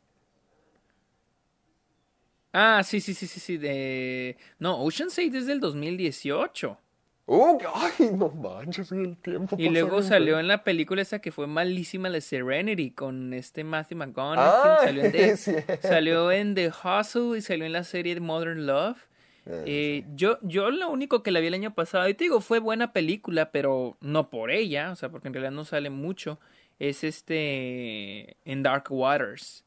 Ah, 2.51 2.82
sí, 2.84 2.99
sí, 2.99 3.14
sí, 3.14 3.28
sí, 3.28 3.39
sí. 3.39 3.57
De... 3.57 4.38
No, 4.57 4.82
Ocean's 4.82 5.18
8 5.20 5.38
es 5.38 5.45
del 5.45 5.60
2018. 5.60 6.78
¡Uh! 7.28 7.60
¡Ay, 7.76 8.10
no 8.12 8.30
manches! 8.30 8.91
El 8.91 9.16
tiempo 9.18 9.55
Y 9.60 9.70
luego 9.70 10.01
salió 10.01 10.39
en 10.39 10.47
la 10.47 10.64
película 10.64 11.03
esa 11.03 11.20
que 11.20 11.32
fue 11.32 11.45
malísima, 11.45 12.10
la 12.10 12.22
Serenity, 12.22 12.89
con 12.89 13.36
este 13.36 13.64
Matthew 13.64 13.99
McConaughey. 13.99 14.43
Ah, 14.43 14.80
salió, 14.84 15.03
en 15.03 15.12
The, 15.12 15.38
salió 15.84 16.32
en 16.32 16.55
The 16.55 16.70
Hustle 16.70 17.38
y 17.38 17.41
salió 17.41 17.66
en 17.68 17.74
la 17.74 17.84
serie 17.84 18.16
de 18.16 18.22
Modern 18.22 18.66
Love. 18.66 18.97
Eh, 19.66 20.06
yo, 20.16 20.38
yo 20.41 20.70
lo 20.70 20.89
único 20.89 21.24
que 21.24 21.32
la 21.32 21.39
vi 21.39 21.47
el 21.47 21.54
año 21.54 21.74
pasado, 21.74 22.08
y 22.08 22.14
te 22.14 22.26
digo, 22.26 22.39
fue 22.39 22.60
buena 22.60 22.93
película, 22.93 23.52
pero 23.52 23.97
no 24.02 24.30
por 24.30 24.52
ella, 24.52 24.91
o 24.91 24.95
sea, 24.95 25.10
porque 25.10 25.28
en 25.28 25.34
realidad 25.34 25.52
no 25.52 25.66
sale 25.66 25.89
mucho. 25.89 26.39
Es 26.78 27.04
este. 27.04 28.38
En 28.45 28.64
Dark 28.64 28.86
Waters. 28.89 29.66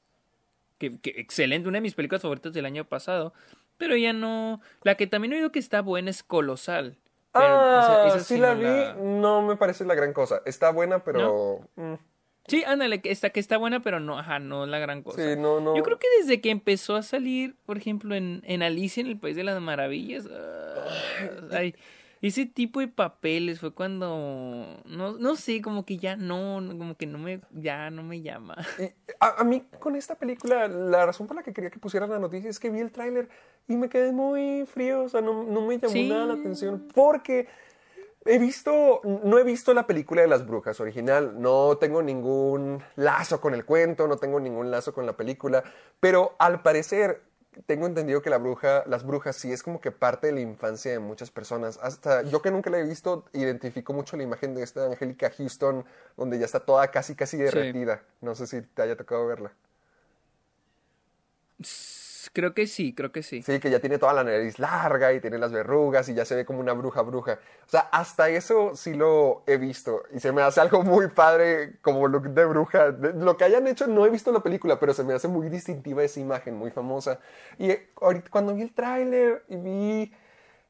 Que, 0.78 0.98
que 0.98 1.10
excelente, 1.16 1.68
una 1.68 1.76
de 1.76 1.82
mis 1.82 1.94
películas 1.94 2.22
favoritas 2.22 2.52
del 2.52 2.64
año 2.64 2.84
pasado. 2.84 3.32
Pero 3.76 3.96
ya 3.96 4.12
no. 4.12 4.60
La 4.82 4.96
que 4.96 5.06
también 5.06 5.32
he 5.32 5.36
oído 5.36 5.52
que 5.52 5.58
está 5.58 5.82
buena 5.82 6.10
es 6.10 6.22
Colosal. 6.22 6.96
Pero 7.32 7.46
ah, 7.46 8.04
esa 8.08 8.20
sí 8.20 8.36
la 8.36 8.54
no 8.54 8.60
vi, 8.60 9.02
no 9.20 9.42
me 9.42 9.56
parece 9.56 9.84
la 9.84 9.94
gran 9.94 10.12
cosa. 10.12 10.42
Está 10.44 10.70
buena, 10.70 11.02
pero... 11.02 11.66
mm, 11.76 11.94
Sí, 12.48 12.64
ándale, 12.66 13.00
que 13.00 13.10
está, 13.10 13.30
que 13.30 13.40
está 13.40 13.56
buena, 13.56 13.80
pero 13.82 14.00
no, 14.00 14.18
ajá, 14.18 14.38
no 14.40 14.64
es 14.64 14.70
la 14.70 14.78
gran 14.78 15.02
cosa. 15.02 15.22
Sí, 15.22 15.40
no, 15.40 15.60
no. 15.60 15.76
Yo 15.76 15.82
creo 15.82 15.98
que 15.98 16.08
desde 16.20 16.40
que 16.40 16.50
empezó 16.50 16.96
a 16.96 17.02
salir, 17.02 17.54
por 17.64 17.76
ejemplo, 17.76 18.14
en, 18.14 18.42
en 18.44 18.62
Alicia 18.62 19.00
en 19.00 19.06
el 19.06 19.18
País 19.18 19.36
de 19.36 19.44
las 19.44 19.60
Maravillas, 19.60 20.28
ah, 20.30 20.84
ay, 21.52 21.74
ese 22.20 22.46
tipo 22.46 22.78
de 22.80 22.88
papeles 22.88 23.58
fue 23.60 23.72
cuando, 23.74 24.80
no, 24.84 25.12
no 25.18 25.36
sé, 25.36 25.60
como 25.60 25.84
que 25.84 25.96
ya 25.98 26.16
no, 26.16 26.60
no, 26.60 26.76
como 26.78 26.96
que 26.96 27.06
no 27.06 27.18
me, 27.18 27.40
ya 27.52 27.90
no 27.90 28.02
me 28.02 28.22
llama. 28.22 28.56
Y 28.78 28.84
a, 29.20 29.40
a 29.40 29.44
mí 29.44 29.64
con 29.80 29.96
esta 29.96 30.14
película, 30.16 30.68
la 30.68 31.04
razón 31.06 31.26
por 31.26 31.36
la 31.36 31.42
que 31.42 31.52
quería 31.52 31.70
que 31.70 31.78
pusieran 31.80 32.10
la 32.10 32.18
noticia 32.20 32.48
es 32.50 32.60
que 32.60 32.70
vi 32.70 32.78
el 32.80 32.92
tráiler 32.92 33.28
y 33.68 33.76
me 33.76 33.88
quedé 33.88 34.12
muy 34.12 34.66
frío, 34.66 35.02
o 35.04 35.08
sea, 35.08 35.20
no, 35.20 35.42
no 35.44 35.62
me 35.66 35.78
llamó 35.78 35.92
Sí. 35.92 36.08
nada 36.08 36.26
la 36.26 36.34
atención 36.34 36.88
porque 36.94 37.48
he 38.24 38.38
visto, 38.38 39.00
no 39.04 39.38
he 39.38 39.44
visto 39.44 39.74
la 39.74 39.86
película 39.86 40.22
de 40.22 40.28
las 40.28 40.46
brujas 40.46 40.80
original, 40.80 41.40
no 41.40 41.76
tengo 41.78 42.02
ningún 42.02 42.82
lazo 42.96 43.40
con 43.40 43.54
el 43.54 43.64
cuento, 43.64 44.06
no 44.06 44.16
tengo 44.16 44.40
ningún 44.40 44.70
lazo 44.70 44.92
con 44.92 45.06
la 45.06 45.16
película, 45.16 45.64
pero 46.00 46.34
al 46.38 46.62
parecer 46.62 47.22
tengo 47.66 47.86
entendido 47.86 48.22
que 48.22 48.30
la 48.30 48.38
bruja, 48.38 48.82
las 48.86 49.04
brujas 49.04 49.36
sí 49.36 49.52
es 49.52 49.62
como 49.62 49.80
que 49.80 49.90
parte 49.90 50.28
de 50.28 50.32
la 50.32 50.40
infancia 50.40 50.92
de 50.92 50.98
muchas 50.98 51.30
personas. 51.30 51.78
Hasta 51.82 52.22
yo 52.22 52.40
que 52.40 52.50
nunca 52.50 52.70
la 52.70 52.78
he 52.78 52.82
visto, 52.82 53.26
identifico 53.32 53.92
mucho 53.92 54.16
la 54.16 54.22
imagen 54.22 54.54
de 54.54 54.62
esta 54.62 54.86
Angélica 54.86 55.30
Houston, 55.30 55.84
donde 56.16 56.38
ya 56.38 56.46
está 56.46 56.60
toda 56.60 56.88
casi 56.90 57.14
casi 57.14 57.36
derretida. 57.36 58.02
No 58.20 58.34
sé 58.34 58.46
si 58.46 58.62
te 58.62 58.82
haya 58.82 58.96
tocado 58.96 59.26
verla. 59.26 59.52
Creo 62.30 62.54
que 62.54 62.66
sí, 62.66 62.94
creo 62.94 63.12
que 63.12 63.22
sí. 63.22 63.42
Sí, 63.42 63.58
que 63.60 63.70
ya 63.70 63.80
tiene 63.80 63.98
toda 63.98 64.12
la 64.12 64.24
nariz 64.24 64.58
larga 64.58 65.12
y 65.12 65.20
tiene 65.20 65.38
las 65.38 65.52
verrugas 65.52 66.08
y 66.08 66.14
ya 66.14 66.24
se 66.24 66.34
ve 66.34 66.44
como 66.44 66.60
una 66.60 66.72
bruja 66.72 67.02
bruja. 67.02 67.38
O 67.66 67.68
sea, 67.68 67.88
hasta 67.92 68.28
eso 68.28 68.76
sí 68.76 68.94
lo 68.94 69.42
he 69.46 69.56
visto 69.56 70.02
y 70.12 70.20
se 70.20 70.32
me 70.32 70.42
hace 70.42 70.60
algo 70.60 70.82
muy 70.82 71.08
padre 71.08 71.78
como 71.80 72.06
look 72.08 72.30
de 72.30 72.44
bruja. 72.44 72.88
Lo 72.88 73.36
que 73.36 73.44
hayan 73.44 73.66
hecho 73.66 73.86
no 73.86 74.06
he 74.06 74.10
visto 74.10 74.32
la 74.32 74.40
película, 74.40 74.78
pero 74.78 74.94
se 74.94 75.04
me 75.04 75.14
hace 75.14 75.28
muy 75.28 75.48
distintiva 75.48 76.02
esa 76.02 76.20
imagen, 76.20 76.56
muy 76.56 76.70
famosa. 76.70 77.18
Y 77.58 77.70
eh, 77.70 77.88
ahorita 78.00 78.30
cuando 78.30 78.54
vi 78.54 78.62
el 78.62 78.72
tráiler 78.72 79.44
y 79.48 79.56
vi 79.56 80.12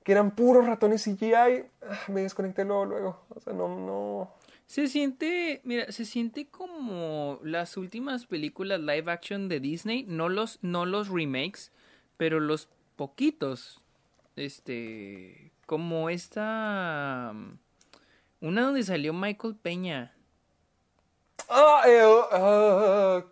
que 0.04 0.12
eran 0.12 0.32
puros 0.32 0.66
ratones 0.66 1.04
CGI, 1.04 1.34
ah, 1.34 1.98
me 2.08 2.22
desconecté 2.22 2.64
luego, 2.64 2.84
luego. 2.84 3.20
O 3.34 3.40
sea, 3.40 3.52
no, 3.52 3.68
no... 3.68 4.41
Se 4.66 4.88
siente, 4.88 5.60
mira, 5.64 5.92
se 5.92 6.04
siente 6.04 6.46
como 6.46 7.40
las 7.42 7.76
últimas 7.76 8.26
películas 8.26 8.80
live 8.80 9.10
action 9.10 9.48
de 9.48 9.60
Disney, 9.60 10.04
no 10.08 10.28
los, 10.28 10.58
no 10.62 10.86
los 10.86 11.08
remakes, 11.08 11.72
pero 12.16 12.40
los 12.40 12.68
poquitos, 12.96 13.80
este, 14.36 15.52
como 15.66 16.08
esta, 16.08 17.32
mm, 17.34 17.58
una 18.40 18.62
donde 18.62 18.82
salió 18.82 19.12
Michael 19.12 19.56
Peña, 19.56 20.14
Ah, 21.48 21.82
eh, 21.86 22.22
ah, 22.32 23.24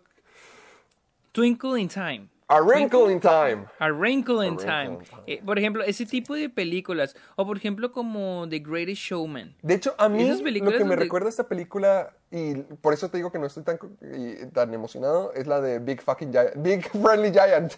Twinkle 1.33 1.77
in 1.77 1.87
Time. 1.87 2.30
A 2.51 2.59
Wrinkle 2.61 3.09
in 3.09 3.21
Time. 3.21 3.65
A 3.79 3.89
Wrinkle 3.93 4.45
in 4.45 4.55
Wrinkle 4.57 4.65
Time. 4.65 4.93
in 4.95 4.99
Time. 5.05 5.21
Eh, 5.25 5.41
por 5.45 5.57
ejemplo, 5.57 5.83
ese 5.85 6.05
tipo 6.05 6.35
de 6.35 6.49
películas. 6.49 7.15
O 7.37 7.45
por 7.45 7.55
ejemplo, 7.55 7.93
como 7.93 8.45
The 8.49 8.59
Greatest 8.59 9.01
Showman. 9.01 9.55
De 9.61 9.75
hecho, 9.75 9.95
a 9.97 10.09
mí 10.09 10.27
lo 10.29 10.43
que 10.43 10.79
me 10.79 10.81
donde- 10.81 10.95
recuerda 10.97 11.29
esta 11.29 11.47
película, 11.47 12.11
y 12.29 12.55
por 12.55 12.93
eso 12.93 13.07
te 13.09 13.15
digo 13.17 13.31
que 13.31 13.39
no 13.39 13.45
estoy 13.45 13.63
tan, 13.63 13.79
y- 14.01 14.45
tan 14.47 14.73
emocionado, 14.73 15.31
es 15.33 15.47
la 15.47 15.61
de 15.61 15.79
Big 15.79 16.01
Fucking 16.01 16.31
Giant, 16.31 16.55
Big 16.57 16.89
Friendly 16.89 17.31
Giant. 17.31 17.73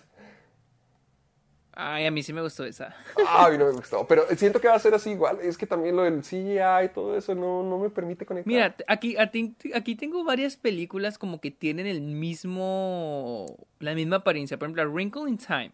Ay, 1.75 2.05
a 2.05 2.11
mí 2.11 2.21
sí 2.21 2.33
me 2.33 2.41
gustó 2.41 2.63
esa. 2.65 2.95
Ay, 3.27 3.57
no 3.57 3.65
me 3.65 3.71
gustó. 3.71 4.05
Pero 4.07 4.25
siento 4.37 4.61
que 4.61 4.67
va 4.67 4.75
a 4.75 4.79
ser 4.79 4.93
así 4.93 5.09
igual. 5.11 5.39
Es 5.41 5.57
que 5.57 5.65
también 5.65 5.95
lo 5.95 6.03
del 6.03 6.21
CGI 6.21 6.85
y 6.85 6.89
todo 6.93 7.17
eso 7.17 7.33
no, 7.33 7.63
no 7.63 7.79
me 7.79 7.89
permite 7.89 8.25
conectar. 8.27 8.47
Mira, 8.51 8.75
aquí, 8.87 9.15
aquí 9.17 9.95
tengo 9.95 10.23
varias 10.23 10.55
películas 10.55 11.17
como 11.17 11.41
que 11.41 11.49
tienen 11.49 11.87
el 11.87 12.01
mismo, 12.01 13.57
la 13.79 13.95
misma 13.95 14.17
apariencia. 14.17 14.57
Por 14.59 14.67
ejemplo, 14.67 14.89
Wrinkle 14.91 15.29
in 15.29 15.37
Time. 15.37 15.71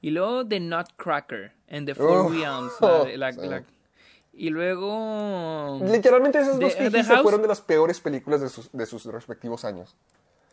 Y 0.00 0.10
luego 0.10 0.46
The 0.46 0.60
Nutcracker 0.60 1.52
and 1.70 1.86
The 1.86 1.94
Four 1.94 2.08
Oh, 2.10 2.28
Realms. 2.28 2.72
la 2.80 3.16
la- 3.16 3.32
sí. 3.32 3.40
la- 3.48 3.64
y 4.32 4.50
luego... 4.50 5.80
Literalmente 5.82 6.38
esas 6.38 6.60
dos 6.60 6.74
House- 6.76 7.22
fueron 7.22 7.42
de 7.42 7.48
las 7.48 7.60
peores 7.60 7.98
películas 8.00 8.40
de 8.40 8.48
sus, 8.48 8.70
de 8.70 8.86
sus 8.86 9.04
respectivos 9.06 9.64
años. 9.64 9.96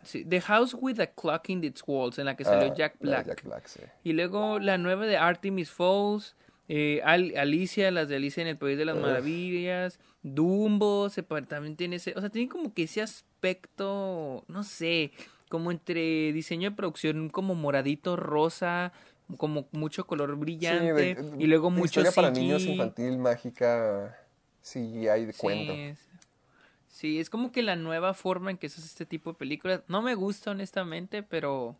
Sí, 0.05 0.23
The 0.25 0.41
House 0.41 0.73
with 0.79 0.99
a 0.99 1.07
Clock 1.07 1.49
in 1.49 1.63
its 1.63 1.83
Walls, 1.85 2.17
en 2.19 2.25
la 2.25 2.35
que 2.35 2.45
salió 2.45 2.67
Ah, 2.71 2.73
Jack 2.75 2.95
la 3.01 3.17
de 3.17 3.23
Black. 3.23 3.27
Jack 3.27 3.43
Black, 3.43 3.67
sí. 3.67 3.79
Y 4.03 4.13
luego 4.13 4.59
la 4.59 4.77
nueva 4.77 5.05
de 5.05 5.17
Artemis 5.17 5.69
Falls, 5.71 6.35
eh, 6.67 7.01
Al- 7.03 7.35
Alicia, 7.37 7.91
las 7.91 8.07
de 8.07 8.15
Alicia 8.15 8.41
en 8.41 8.47
el 8.47 8.57
País 8.57 8.77
de 8.77 8.85
las 8.85 8.95
Maravillas, 8.97 9.99
Dumbo, 10.23 11.09
se 11.09 11.21
también 11.23 11.75
tiene 11.75 11.97
ese, 11.97 12.13
o 12.15 12.21
sea, 12.21 12.29
tiene 12.29 12.49
como 12.49 12.73
que 12.73 12.83
ese 12.83 13.01
aspecto, 13.01 14.43
no 14.47 14.63
sé, 14.63 15.11
como 15.49 15.71
entre 15.71 16.33
diseño 16.33 16.71
de 16.71 16.75
producción 16.75 17.29
como 17.29 17.53
moradito, 17.55 18.15
rosa, 18.15 18.91
como 19.37 19.67
mucho 19.71 20.05
color 20.07 20.35
brillante, 20.35 21.15
Sí, 21.15 21.21
de- 21.37 21.43
y 21.43 21.47
luego 21.47 21.69
mucho 21.69 21.85
Historia 21.85 22.11
para 22.11 22.31
niños 22.31 22.63
infantil, 22.63 23.17
mágica, 23.19 24.17
CGI 24.61 25.25
de 25.25 25.33
cuento. 25.37 25.73
Sí, 25.73 25.79
es- 25.81 25.99
sí, 27.05 27.19
es 27.19 27.29
como 27.29 27.51
que 27.51 27.61
la 27.61 27.75
nueva 27.75 28.13
forma 28.13 28.49
en 28.51 28.57
que 28.57 28.67
se 28.69 28.79
hace 28.79 28.87
este 28.87 29.05
tipo 29.05 29.31
de 29.31 29.37
películas. 29.37 29.81
No 29.87 30.01
me 30.01 30.15
gusta, 30.15 30.51
honestamente, 30.51 31.21
pero. 31.23 31.75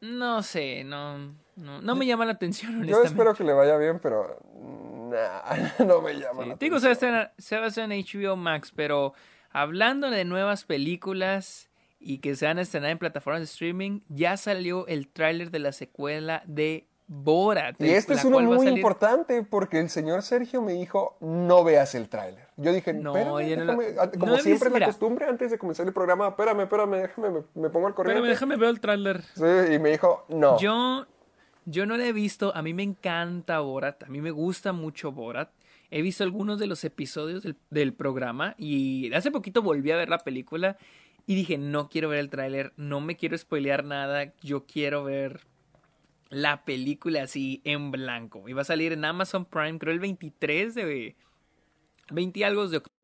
No 0.00 0.42
sé, 0.42 0.82
no. 0.84 1.18
No, 1.56 1.82
no 1.82 1.94
me 1.94 2.06
llama 2.06 2.24
la 2.24 2.32
atención, 2.32 2.72
Yo 2.74 2.78
honestamente. 2.78 3.08
espero 3.08 3.34
que 3.34 3.44
le 3.44 3.52
vaya 3.52 3.76
bien, 3.76 3.98
pero 4.00 4.38
nah, 5.10 5.42
no 5.86 6.00
me 6.00 6.14
llama 6.14 6.42
Sí, 6.44 6.48
la 6.48 6.54
Digo, 6.56 6.80
se 6.80 6.86
va, 6.86 6.92
a 6.92 6.94
atención. 6.94 7.14
estrenar- 7.14 7.32
se 7.38 7.56
va 7.58 7.64
a 7.64 7.68
hacer 7.68 7.84
en 7.92 8.04
HBO 8.04 8.36
Max, 8.36 8.72
pero 8.74 9.12
hablando 9.50 10.10
de 10.10 10.24
nuevas 10.24 10.64
películas 10.64 11.68
y 11.98 12.18
que 12.18 12.34
se 12.34 12.46
van 12.46 12.58
a 12.58 12.62
estrenar 12.62 12.90
en 12.92 12.98
plataformas 12.98 13.40
de 13.42 13.44
streaming, 13.44 14.00
ya 14.08 14.38
salió 14.38 14.86
el 14.86 15.06
tráiler 15.08 15.50
de 15.50 15.58
la 15.58 15.72
secuela 15.72 16.42
de 16.46 16.86
Borat. 17.12 17.74
Y 17.82 17.90
este 17.90 18.14
es 18.14 18.24
uno 18.24 18.40
muy 18.40 18.58
salir- 18.66 18.76
importante 18.78 19.42
porque 19.42 19.80
el 19.80 19.90
señor 19.90 20.22
Sergio 20.22 20.62
me 20.62 20.74
dijo, 20.74 21.16
no 21.20 21.64
veas 21.64 21.96
el 21.96 22.08
tráiler. 22.08 22.46
Yo 22.56 22.72
dije, 22.72 22.92
No, 22.92 23.16
espérame, 23.16 23.48
yo 23.48 23.56
no 23.56 23.64
lo- 23.64 23.76
déjame", 23.82 23.98
ah, 24.00 24.10
como 24.16 24.36
siempre 24.38 24.68
es 24.68 24.78
la 24.78 24.86
costumbre 24.86 25.26
antes 25.26 25.50
de 25.50 25.58
comenzar 25.58 25.86
el 25.88 25.92
programa, 25.92 26.28
espérame, 26.28 26.60
espérame, 26.60 26.92
déjame, 27.02 27.30
me, 27.30 27.40
me 27.54 27.68
pongo 27.68 27.88
al 27.88 27.94
corriente. 27.94 28.18
Espérame, 28.20 28.28
déjame 28.30 28.56
ver 28.56 28.68
el 28.68 28.80
tráiler. 28.80 29.22
Sí, 29.34 29.74
y 29.74 29.78
me 29.80 29.90
dijo, 29.90 30.24
no. 30.28 30.56
Yo, 30.60 31.04
yo 31.64 31.84
no 31.84 31.96
la 31.96 32.06
he 32.06 32.12
visto, 32.12 32.54
a 32.54 32.62
mí 32.62 32.74
me 32.74 32.84
encanta 32.84 33.58
Borat, 33.58 34.04
a 34.04 34.06
mí 34.06 34.20
me 34.20 34.30
gusta 34.30 34.72
mucho 34.72 35.10
Borat. 35.10 35.50
He 35.90 36.02
visto 36.02 36.22
algunos 36.22 36.60
de 36.60 36.68
los 36.68 36.84
episodios 36.84 37.42
del, 37.42 37.56
del 37.70 37.92
programa 37.92 38.54
y 38.56 39.12
hace 39.14 39.32
poquito 39.32 39.62
volví 39.62 39.90
a 39.90 39.96
ver 39.96 40.08
la 40.10 40.18
película 40.18 40.76
y 41.26 41.34
dije, 41.34 41.58
no 41.58 41.88
quiero 41.88 42.08
ver 42.08 42.20
el 42.20 42.30
tráiler, 42.30 42.72
no 42.76 43.00
me 43.00 43.16
quiero 43.16 43.36
spoilear 43.36 43.82
nada, 43.82 44.32
yo 44.42 44.64
quiero 44.66 45.02
ver 45.02 45.40
la 46.30 46.64
película 46.64 47.24
así 47.24 47.60
en 47.64 47.90
blanco. 47.90 48.48
Y 48.48 48.52
va 48.52 48.62
a 48.62 48.64
salir 48.64 48.92
en 48.92 49.04
Amazon 49.04 49.44
Prime, 49.44 49.78
creo 49.78 49.92
el 49.92 50.00
23 50.00 50.74
de... 50.74 51.16
20 52.12 52.44
algo 52.44 52.66
de 52.68 52.78
octubre. 52.78 53.00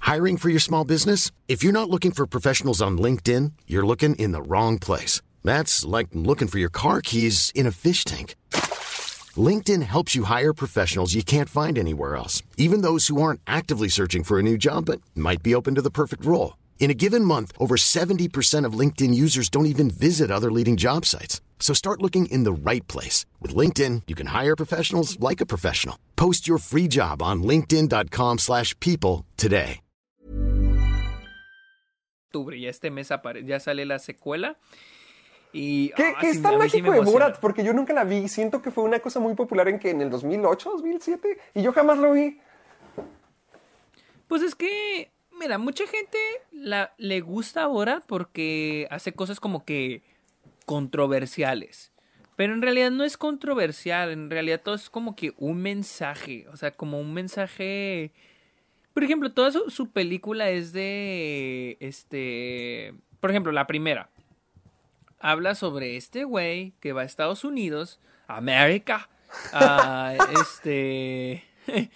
Hiring 0.00 0.36
for 0.36 0.50
your 0.50 0.60
small 0.60 0.84
business? 0.84 1.30
If 1.46 1.62
you're 1.62 1.72
not 1.72 1.88
looking 1.88 2.10
for 2.10 2.26
professionals 2.26 2.82
on 2.82 2.98
LinkedIn, 2.98 3.52
you're 3.66 3.86
looking 3.86 4.16
in 4.16 4.32
the 4.32 4.42
wrong 4.42 4.78
place. 4.78 5.22
That's 5.44 5.84
like 5.84 6.08
looking 6.12 6.48
for 6.48 6.58
your 6.58 6.70
car 6.70 7.00
keys 7.00 7.52
in 7.54 7.66
a 7.66 7.70
fish 7.70 8.04
tank. 8.04 8.34
LinkedIn 9.36 9.82
helps 9.82 10.14
you 10.14 10.24
hire 10.24 10.52
professionals 10.52 11.14
you 11.14 11.22
can't 11.22 11.48
find 11.48 11.78
anywhere 11.78 12.16
else, 12.16 12.42
even 12.58 12.82
those 12.82 13.06
who 13.06 13.22
aren't 13.22 13.40
actively 13.46 13.88
searching 13.88 14.24
for 14.24 14.38
a 14.38 14.42
new 14.42 14.58
job 14.58 14.86
but 14.86 15.00
might 15.14 15.42
be 15.42 15.54
open 15.54 15.74
to 15.76 15.82
the 15.82 15.90
perfect 15.90 16.24
role. 16.24 16.54
In 16.82 16.90
a 16.90 16.94
given 16.94 17.24
month, 17.24 17.52
over 17.60 17.76
70% 17.76 18.66
of 18.66 18.76
LinkedIn 18.80 19.14
users 19.14 19.48
don't 19.48 19.66
even 19.66 19.88
visit 19.88 20.32
other 20.32 20.50
leading 20.50 20.76
job 20.76 21.06
sites. 21.06 21.40
So 21.60 21.72
start 21.74 22.02
looking 22.02 22.26
in 22.26 22.42
the 22.42 22.52
right 22.52 22.84
place. 22.88 23.24
With 23.40 23.54
LinkedIn, 23.54 24.02
you 24.08 24.16
can 24.16 24.26
hire 24.26 24.56
professionals 24.56 25.16
like 25.20 25.40
a 25.40 25.46
professional. 25.46 25.96
Post 26.16 26.48
your 26.48 26.58
free 26.58 26.88
job 26.88 27.22
on 27.22 27.44
linkedin.com/people 27.44 28.38
slash 28.38 28.74
people 28.80 29.24
today. 29.36 29.80
Ya 32.32 32.68
este 32.68 32.90
mes 32.90 33.10
ya 33.44 33.60
sale 33.60 33.84
la 33.84 33.98
secuela. 34.00 34.56
Y, 35.52 35.92
¿Qué, 35.94 36.02
ah, 36.02 36.14
qué 36.20 36.32
sí, 36.32 36.36
es 36.38 36.42
tan 36.42 36.60
a 36.60 36.68
sí 36.68 36.80
de 36.80 36.88
emociona. 36.88 37.10
Borat? 37.12 37.38
Porque 37.40 37.62
yo 37.62 37.72
nunca 37.72 37.92
la 37.92 38.02
vi. 38.04 38.26
Siento 38.26 38.60
que 38.60 38.72
fue 38.72 38.82
una 38.82 38.98
cosa 38.98 39.20
muy 39.20 39.34
popular 39.34 39.68
en 39.68 39.78
que 39.78 39.90
en 39.90 40.00
el 40.00 40.10
2008, 40.10 40.70
2007, 40.70 41.38
y 41.54 41.62
yo 41.62 41.72
jamás 41.72 41.98
lo 41.98 42.12
vi. 42.12 42.40
Pues 44.26 44.42
es 44.42 44.54
que, 44.54 45.11
mira, 45.38 45.58
mucha 45.58 45.84
gente 45.86 46.18
le 46.98 47.20
gusta 47.20 47.66
Borat 47.66 48.04
porque 48.06 48.86
hace 48.90 49.12
cosas 49.12 49.40
como 49.40 49.64
que 49.64 50.02
controversiales. 50.66 51.92
Pero 52.36 52.54
en 52.54 52.62
realidad 52.62 52.90
no 52.90 53.04
es 53.04 53.16
controversial, 53.16 54.10
en 54.10 54.30
realidad 54.30 54.60
todo 54.62 54.74
es 54.74 54.88
como 54.88 55.14
que 55.14 55.34
un 55.36 55.60
mensaje, 55.60 56.46
o 56.48 56.56
sea, 56.56 56.70
como 56.72 56.98
un 56.98 57.12
mensaje... 57.12 58.12
Por 58.94 59.04
ejemplo, 59.04 59.32
toda 59.32 59.52
su, 59.52 59.70
su 59.70 59.90
película 59.90 60.50
es 60.50 60.72
de... 60.72 61.76
Este... 61.80 62.94
Por 63.20 63.30
ejemplo, 63.30 63.52
la 63.52 63.66
primera. 63.66 64.10
Habla 65.18 65.54
sobre 65.54 65.96
este 65.96 66.24
güey 66.24 66.72
que 66.80 66.92
va 66.92 67.02
a 67.02 67.04
Estados 67.04 67.44
Unidos, 67.44 68.00
América, 68.26 69.08
a 69.52 70.14
este... 70.40 71.44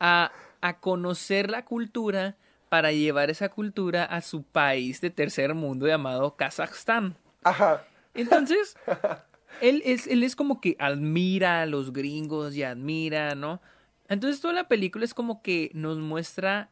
a, 0.00 0.32
a 0.60 0.80
conocer 0.80 1.50
la 1.50 1.64
cultura 1.64 2.36
para 2.68 2.92
llevar 2.92 3.30
esa 3.30 3.48
cultura 3.48 4.04
a 4.04 4.20
su 4.20 4.42
país 4.42 5.00
de 5.00 5.10
tercer 5.10 5.54
mundo 5.54 5.86
llamado 5.86 6.36
Kazajstán. 6.36 7.16
Ajá. 7.44 7.84
Entonces, 8.14 8.76
él 9.60 9.82
es, 9.84 10.06
él 10.06 10.22
es 10.22 10.36
como 10.36 10.60
que 10.60 10.76
admira 10.78 11.62
a 11.62 11.66
los 11.66 11.92
gringos 11.92 12.54
y 12.54 12.62
admira, 12.62 13.34
¿no? 13.34 13.60
Entonces 14.08 14.40
toda 14.40 14.54
la 14.54 14.68
película 14.68 15.04
es 15.04 15.14
como 15.14 15.42
que 15.42 15.70
nos 15.74 15.98
muestra, 15.98 16.70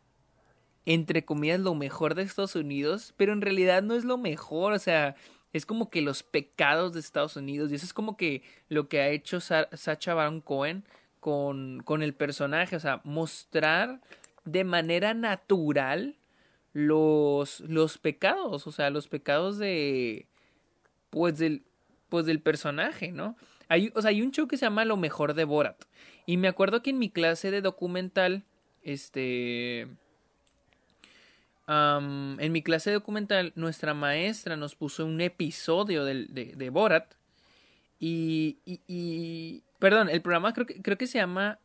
entre 0.87 1.25
comillas, 1.25 1.61
lo 1.61 1.75
mejor 1.75 2.15
de 2.15 2.23
Estados 2.23 2.57
Unidos, 2.57 3.13
pero 3.17 3.33
en 3.33 3.43
realidad 3.43 3.83
no 3.83 3.95
es 3.95 4.05
lo 4.05 4.17
mejor, 4.19 4.73
o 4.73 4.79
sea, 4.79 5.17
es 5.53 5.67
como 5.67 5.91
que 5.91 6.01
los 6.03 6.23
pecados 6.23 6.93
de 6.95 7.01
Estados 7.01 7.37
Unidos, 7.37 7.71
y 7.71 7.75
eso 7.75 7.85
es 7.87 7.93
como 7.93 8.17
que 8.17 8.43
lo 8.69 8.89
que 8.89 9.01
ha 9.01 9.09
hecho 9.09 9.41
Sa- 9.41 9.69
Sacha 9.73 10.15
Baron 10.15 10.41
Cohen 10.41 10.85
con, 11.21 11.83
con 11.85 12.03
el 12.03 12.15
personaje, 12.15 12.77
o 12.77 12.81
sea, 12.81 13.01
mostrar 13.05 14.01
de 14.47 14.65
manera 14.65 15.13
natural 15.13 16.17
los, 16.73 17.61
los 17.61 17.99
pecados, 17.99 18.67
o 18.67 18.73
sea, 18.73 18.91
los 18.91 19.09
pecados 19.09 19.59
de, 19.59 20.27
pues 21.11 21.39
del, 21.39 21.63
pues 22.09 22.27
del 22.27 22.41
personaje, 22.41 23.13
¿no? 23.13 23.37
Hay, 23.69 23.93
o 23.95 24.01
sea, 24.03 24.11
hay 24.11 24.23
un 24.23 24.31
show 24.31 24.47
que 24.47 24.57
se 24.57 24.65
llama 24.67 24.85
Lo 24.85 24.97
mejor 24.97 25.35
de 25.35 25.45
Borat. 25.45 25.85
Y 26.25 26.37
me 26.37 26.49
acuerdo 26.49 26.83
que 26.83 26.91
en 26.91 26.99
mi 26.99 27.11
clase 27.11 27.51
de 27.51 27.61
documental, 27.61 28.45
este, 28.83 29.89
en 31.69 32.53
mi 32.53 32.63
clase 32.63 32.93
documental, 32.93 33.53
nuestra 33.57 33.93
maestra 33.95 34.57
nos 34.57 34.77
puso 34.77 35.05
un 35.05 35.21
episodio 35.21 36.05
de, 36.05 36.27
de 36.27 36.71
Borat. 36.71 37.15
Y, 37.99 38.59
y, 38.65 38.81
y- 38.87 39.63
Perdón, 39.79 40.09
el 40.09 40.23
programa 40.23 40.55
creo 40.55 40.67
que, 40.67 40.81
creo 40.81 40.97
que 40.97 41.07
se 41.07 41.19
llama 41.19 41.59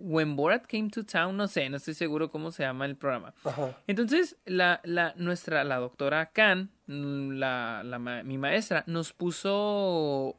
When 0.00 0.36
Borat 0.36 0.66
Came 0.66 0.90
to 0.90 1.04
Town. 1.04 1.36
No 1.36 1.48
sé, 1.48 1.68
no 1.68 1.76
estoy 1.76 1.94
seguro 1.94 2.30
cómo 2.30 2.50
se 2.50 2.62
llama 2.62 2.86
el 2.86 2.96
programa. 2.96 3.34
Ajá. 3.44 3.76
Entonces, 3.86 4.36
la, 4.46 4.80
la, 4.84 5.14
nuestra, 5.16 5.64
la 5.64 5.76
doctora 5.76 6.30
Khan, 6.32 6.70
la, 6.86 7.82
la 7.84 7.98
mi 7.98 8.38
maestra, 8.38 8.84
nos 8.86 9.12
puso 9.12 10.36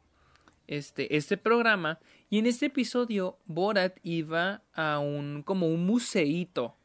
este, 0.67 1.15
este 1.15 1.37
programa. 1.37 1.99
Y 2.29 2.39
en 2.39 2.45
este 2.45 2.67
episodio, 2.67 3.37
Borat 3.45 3.97
iba 4.03 4.61
a 4.73 4.99
un, 4.99 5.43
como 5.43 5.67
un 5.67 5.85
museíto, 5.85 6.75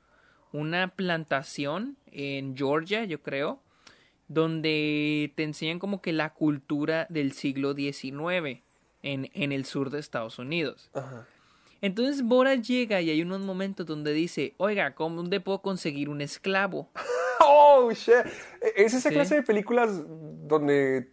una 0.52 0.88
plantación 0.88 1.96
en 2.06 2.56
Georgia, 2.56 3.04
yo 3.04 3.22
creo, 3.22 3.62
donde 4.28 5.32
te 5.36 5.44
enseñan 5.44 5.78
como 5.78 6.02
que 6.02 6.12
la 6.12 6.34
cultura 6.34 7.06
del 7.10 7.32
siglo 7.32 7.74
XIX 7.74 8.60
en, 9.02 9.30
en 9.34 9.52
el 9.52 9.64
sur 9.64 9.90
de 9.90 10.00
Estados 10.00 10.38
Unidos. 10.38 10.90
Ajá. 10.92 11.26
Entonces 11.80 12.22
Borat 12.22 12.60
llega 12.62 13.00
y 13.00 13.10
hay 13.10 13.22
unos 13.22 13.40
momentos 13.40 13.86
donde 13.86 14.12
dice, 14.12 14.54
oiga, 14.56 14.94
¿cómo 14.94 15.16
dónde 15.16 15.40
puedo 15.40 15.62
conseguir 15.62 16.08
un 16.08 16.20
esclavo? 16.20 16.90
Oh, 17.48 17.92
shit. 17.92 18.14
¿Es 18.76 18.94
esa 18.94 19.10
Sí. 19.10 19.14
clase 19.14 19.34
de 19.36 19.42
películas 19.42 19.90
donde 20.04 21.12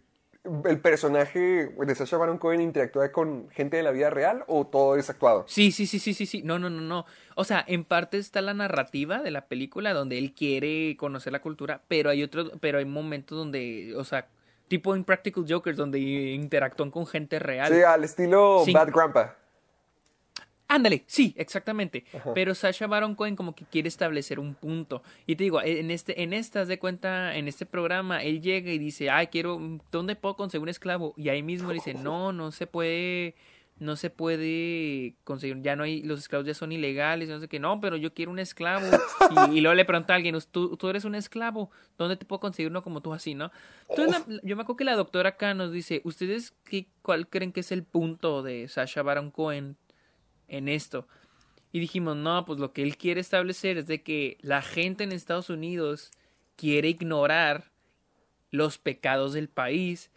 el 0.64 0.80
personaje 0.80 1.68
de 1.78 1.94
Sacha 1.94 2.16
Baron 2.16 2.38
Cohen 2.38 2.60
interactúa 2.60 3.12
con 3.12 3.48
gente 3.50 3.76
de 3.76 3.82
la 3.82 3.92
vida 3.92 4.10
real 4.10 4.42
o 4.48 4.66
todo 4.66 4.96
es 4.96 5.08
actuado? 5.10 5.44
Sí, 5.46 5.70
sí, 5.70 5.86
sí, 5.86 5.98
sí, 5.98 6.12
sí, 6.14 6.26
sí. 6.26 6.42
No, 6.42 6.58
no, 6.58 6.70
no, 6.70 6.80
no. 6.80 7.04
O 7.36 7.44
sea, 7.44 7.62
en 7.68 7.84
parte 7.84 8.16
está 8.18 8.40
la 8.40 8.54
narrativa 8.54 9.20
de 9.22 9.30
la 9.30 9.46
película 9.46 9.92
donde 9.92 10.18
él 10.18 10.32
quiere 10.32 10.96
conocer 10.96 11.32
la 11.32 11.40
cultura, 11.40 11.82
pero 11.88 12.10
hay 12.10 12.22
otros, 12.22 12.50
pero 12.60 12.78
hay 12.78 12.84
momentos 12.86 13.36
donde, 13.38 13.94
o 13.96 14.02
sea, 14.04 14.26
tipo 14.66 14.94
en 14.96 15.04
Practical 15.04 15.44
Jokers 15.48 15.76
donde 15.76 16.00
interactúan 16.00 16.90
con 16.90 17.06
gente 17.06 17.38
real. 17.38 17.72
Sí, 17.72 17.82
al 17.82 18.02
estilo. 18.02 18.64
Bad 18.72 18.90
Grandpa. 18.92 19.36
Ándale, 20.74 21.04
sí, 21.06 21.34
exactamente. 21.36 22.04
Pero 22.34 22.54
Sasha 22.54 22.88
Baron 22.88 23.14
Cohen 23.14 23.36
como 23.36 23.54
que 23.54 23.64
quiere 23.64 23.86
establecer 23.86 24.40
un 24.40 24.54
punto. 24.54 25.02
Y 25.24 25.36
te 25.36 25.44
digo, 25.44 25.62
en 25.62 25.90
este, 25.92 26.22
en 26.22 26.32
estas 26.32 26.66
de 26.66 26.78
cuenta, 26.80 27.36
en 27.36 27.46
este 27.46 27.64
programa, 27.64 28.24
él 28.24 28.40
llega 28.42 28.72
y 28.72 28.78
dice, 28.78 29.08
ay, 29.08 29.28
quiero, 29.28 29.60
¿dónde 29.92 30.16
puedo 30.16 30.34
conseguir 30.36 30.62
un 30.64 30.68
esclavo? 30.70 31.14
Y 31.16 31.28
ahí 31.28 31.42
mismo 31.44 31.68
le 31.68 31.74
dice, 31.74 31.94
no, 31.94 32.32
no 32.32 32.50
se 32.50 32.66
puede, 32.66 33.36
no 33.78 33.94
se 33.94 34.10
puede 34.10 35.14
conseguir, 35.24 35.60
ya 35.62 35.76
no 35.76 35.84
hay, 35.84 36.02
los 36.02 36.18
esclavos 36.20 36.46
ya 36.46 36.54
son 36.54 36.72
ilegales, 36.72 37.28
no 37.28 37.38
sé 37.40 37.48
qué, 37.48 37.58
no, 37.60 37.80
pero 37.80 37.96
yo 37.96 38.12
quiero 38.12 38.30
un 38.32 38.38
esclavo. 38.40 38.84
Y, 39.50 39.58
y 39.58 39.60
luego 39.62 39.74
le 39.74 39.84
pregunta 39.86 40.12
a 40.12 40.16
alguien, 40.16 40.36
¿Tú, 40.50 40.76
tú 40.76 40.88
eres 40.90 41.04
un 41.06 41.14
esclavo, 41.14 41.70
¿dónde 41.96 42.16
te 42.16 42.26
puedo 42.26 42.40
conseguir 42.40 42.70
uno 42.70 42.82
como 42.82 43.00
tú 43.00 43.14
así, 43.14 43.34
no? 43.34 43.50
Entonces, 43.88 44.22
la- 44.28 44.40
yo 44.42 44.54
me 44.54 44.62
acuerdo 44.62 44.76
que 44.76 44.84
la 44.84 44.96
doctora 44.96 45.30
acá 45.30 45.54
nos 45.54 45.72
dice, 45.72 46.02
¿ustedes 46.04 46.52
qué, 46.64 46.88
cuál 47.00 47.26
creen 47.28 47.52
que 47.52 47.60
es 47.60 47.72
el 47.72 47.84
punto 47.84 48.42
de 48.42 48.68
Sasha 48.68 49.02
Baron 49.02 49.30
Cohen 49.30 49.76
en 50.48 50.68
esto. 50.68 51.06
Y 51.72 51.80
dijimos, 51.80 52.16
no, 52.16 52.44
pues 52.44 52.58
lo 52.58 52.72
que 52.72 52.82
él 52.82 52.96
quiere 52.96 53.20
establecer 53.20 53.78
es 53.78 53.86
de 53.86 54.02
que 54.02 54.38
la 54.40 54.62
gente 54.62 55.02
en 55.04 55.12
Estados 55.12 55.50
Unidos 55.50 56.10
quiere 56.56 56.88
ignorar 56.88 57.72
los 58.50 58.78
pecados 58.78 59.32
del 59.32 59.48
país, 59.48 60.10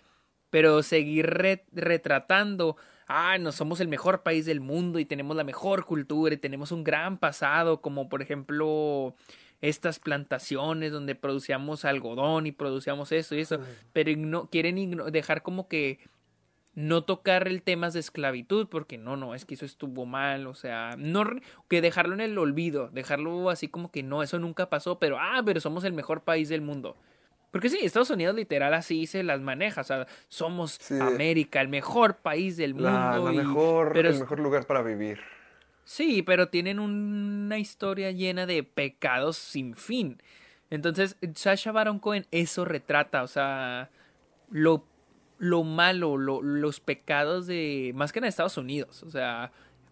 pero 0.51 0.83
seguir 0.83 1.25
re- 1.25 1.65
retratando, 1.71 2.77
ah, 3.07 3.37
no 3.39 3.51
somos 3.51 3.79
el 3.79 3.87
mejor 3.87 4.21
país 4.21 4.45
del 4.45 4.59
mundo 4.59 4.99
y 4.99 5.05
tenemos 5.05 5.35
la 5.35 5.43
mejor 5.43 5.85
cultura 5.85 6.35
y 6.35 6.37
tenemos 6.37 6.71
un 6.71 6.83
gran 6.83 7.17
pasado, 7.17 7.81
como 7.81 8.07
por 8.07 8.21
ejemplo 8.21 9.15
estas 9.59 9.97
plantaciones 9.97 10.91
donde 10.91 11.15
producíamos 11.15 11.83
algodón 11.83 12.45
y 12.45 12.51
producíamos 12.51 13.11
esto 13.11 13.33
y 13.35 13.39
eso, 13.39 13.59
pero 13.93 14.11
igno- 14.11 14.47
quieren 14.51 14.77
igno- 14.77 15.09
dejar 15.09 15.41
como 15.41 15.67
que 15.67 15.99
no 16.77 17.03
tocar 17.03 17.47
el 17.47 17.63
temas 17.63 17.93
de 17.95 17.99
esclavitud, 17.99 18.67
porque 18.67 18.99
no, 18.99 19.17
no, 19.17 19.33
es 19.33 19.45
que 19.45 19.55
eso 19.55 19.65
estuvo 19.65 20.05
mal, 20.05 20.45
o 20.45 20.53
sea, 20.53 20.93
no 20.95 21.23
que 21.67 21.81
dejarlo 21.81 22.13
en 22.13 22.21
el 22.21 22.37
olvido, 22.37 22.89
dejarlo 22.93 23.49
así 23.49 23.67
como 23.67 23.89
que 23.89 24.03
no, 24.03 24.21
eso 24.21 24.37
nunca 24.37 24.69
pasó, 24.69 24.99
pero 24.99 25.17
ah, 25.19 25.41
pero 25.43 25.59
somos 25.59 25.83
el 25.85 25.93
mejor 25.93 26.21
país 26.21 26.49
del 26.49 26.61
mundo. 26.61 26.95
Porque 27.49 27.69
sí, 27.69 27.79
Estados 27.81 28.11
Unidos 28.11 28.35
literal 28.35 28.75
así 28.75 29.07
se 29.07 29.23
las 29.23 29.41
maneja, 29.41 29.81
o 29.81 29.83
sea, 29.83 30.05
somos 30.27 30.77
Sí. 30.79 30.99
América, 31.01 31.61
el 31.61 31.67
mejor 31.67 32.17
país 32.17 32.57
del 32.57 32.75
mundo. 32.75 32.91
La, 32.91 33.17
la 33.17 33.33
y- 33.33 33.37
mejor, 33.37 33.91
pero 33.93 34.09
el 34.09 34.19
mejor 34.19 34.39
lugar 34.39 34.67
para 34.67 34.83
vivir. 34.83 35.19
Sí, 35.83 36.21
pero 36.21 36.49
tienen 36.49 36.79
una 36.79 37.57
historia 37.57 38.11
llena 38.11 38.45
de 38.45 38.61
pecados 38.61 39.35
sin 39.37 39.73
fin. 39.73 40.21
Entonces, 40.69 41.17
Sasha 41.33 41.71
Baron 41.71 41.97
Cohen 41.97 42.27
eso 42.29 42.65
retrata, 42.65 43.23
o 43.23 43.27
sea, 43.27 43.89
lo, 44.51 44.83
lo 45.37 45.63
malo, 45.63 46.17
lo- 46.17 46.41
los 46.41 46.79
pecados 46.79 47.47
de, 47.47 47.91
más 47.95 48.11
que 48.11 48.19
en 48.19 48.25
Estados 48.25 48.57
Unidos, 48.57 49.03
o 49.03 49.09
sea, 49.09 49.51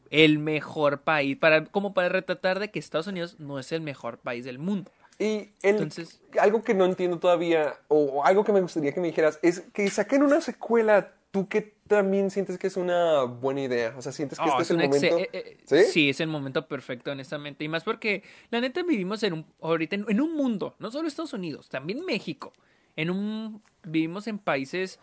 el 0.10 0.40
mejor 0.40 1.02
país, 1.02 1.38
para, 1.38 1.66
como 1.66 1.94
para 1.94 2.10
retratar 2.10 2.60
de 2.60 2.70
que 2.72 2.80
Estados 2.80 3.08
Unidos 3.08 3.40
no 3.40 3.60
es 3.60 3.72
el 3.72 3.82
mejor 3.82 4.18
país 4.20 4.46
del 4.46 4.60
mundo. 4.60 4.92
Y 5.20 5.26
el- 5.62 5.76
Entonces- 5.76 6.22
algo 6.40 6.64
que 6.64 6.74
no 6.74 6.86
entiendo 6.86 7.20
todavía, 7.20 7.76
o, 7.88 8.24
algo 8.26 8.44
que 8.44 8.52
me 8.52 8.62
gustaría 8.62 8.94
que 8.94 9.00
me 9.00 9.08
dijeras, 9.08 9.40
es 9.42 9.62
que 9.74 9.90
saquen 9.90 10.24
una 10.24 10.42
secuela, 10.42 11.14
tú 11.32 11.48
que 11.48 11.74
también 11.88 12.32
sientes 12.32 12.58
que 12.58 12.68
es 12.68 12.78
una 12.78 13.24
buena 13.24 13.62
idea. 13.62 13.94
O 13.98 14.02
sea, 14.02 14.12
sientes 14.12 14.40
que 14.40 14.46
Oh, 14.46 14.60
este 14.60 14.64
es, 14.64 14.72
el 14.72 14.78
momento. 14.78 15.18
eh, 15.20 15.30
eh, 15.34 15.58
¿Sí? 15.66 15.84
¿Sí? 15.92 16.10
es 16.10 16.20
el 16.20 16.28
momento 16.28 16.68
perfecto, 16.68 17.12
honestamente. 17.12 17.64
Y 17.64 17.68
más 17.68 17.84
porque, 17.84 18.24
la 18.50 18.60
neta, 18.62 18.82
vivimos 18.84 19.22
en 19.24 19.34
un, 19.34 19.46
ahorita 19.62 19.96
en, 19.96 20.06
en 20.10 20.22
un 20.22 20.34
mundo, 20.36 20.76
no 20.80 20.90
solo 20.92 21.08
Estados 21.08 21.34
Unidos, 21.34 21.70
también 21.70 22.04
México. 22.06 22.54
En 22.96 23.10
un, 23.12 23.62
vivimos 23.84 24.28
en 24.28 24.40
países 24.40 25.00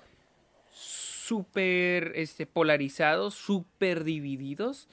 súper 0.72 2.12
este, 2.16 2.46
polarizados, 2.46 3.34
súper 3.34 4.04
divididos. 4.04 4.88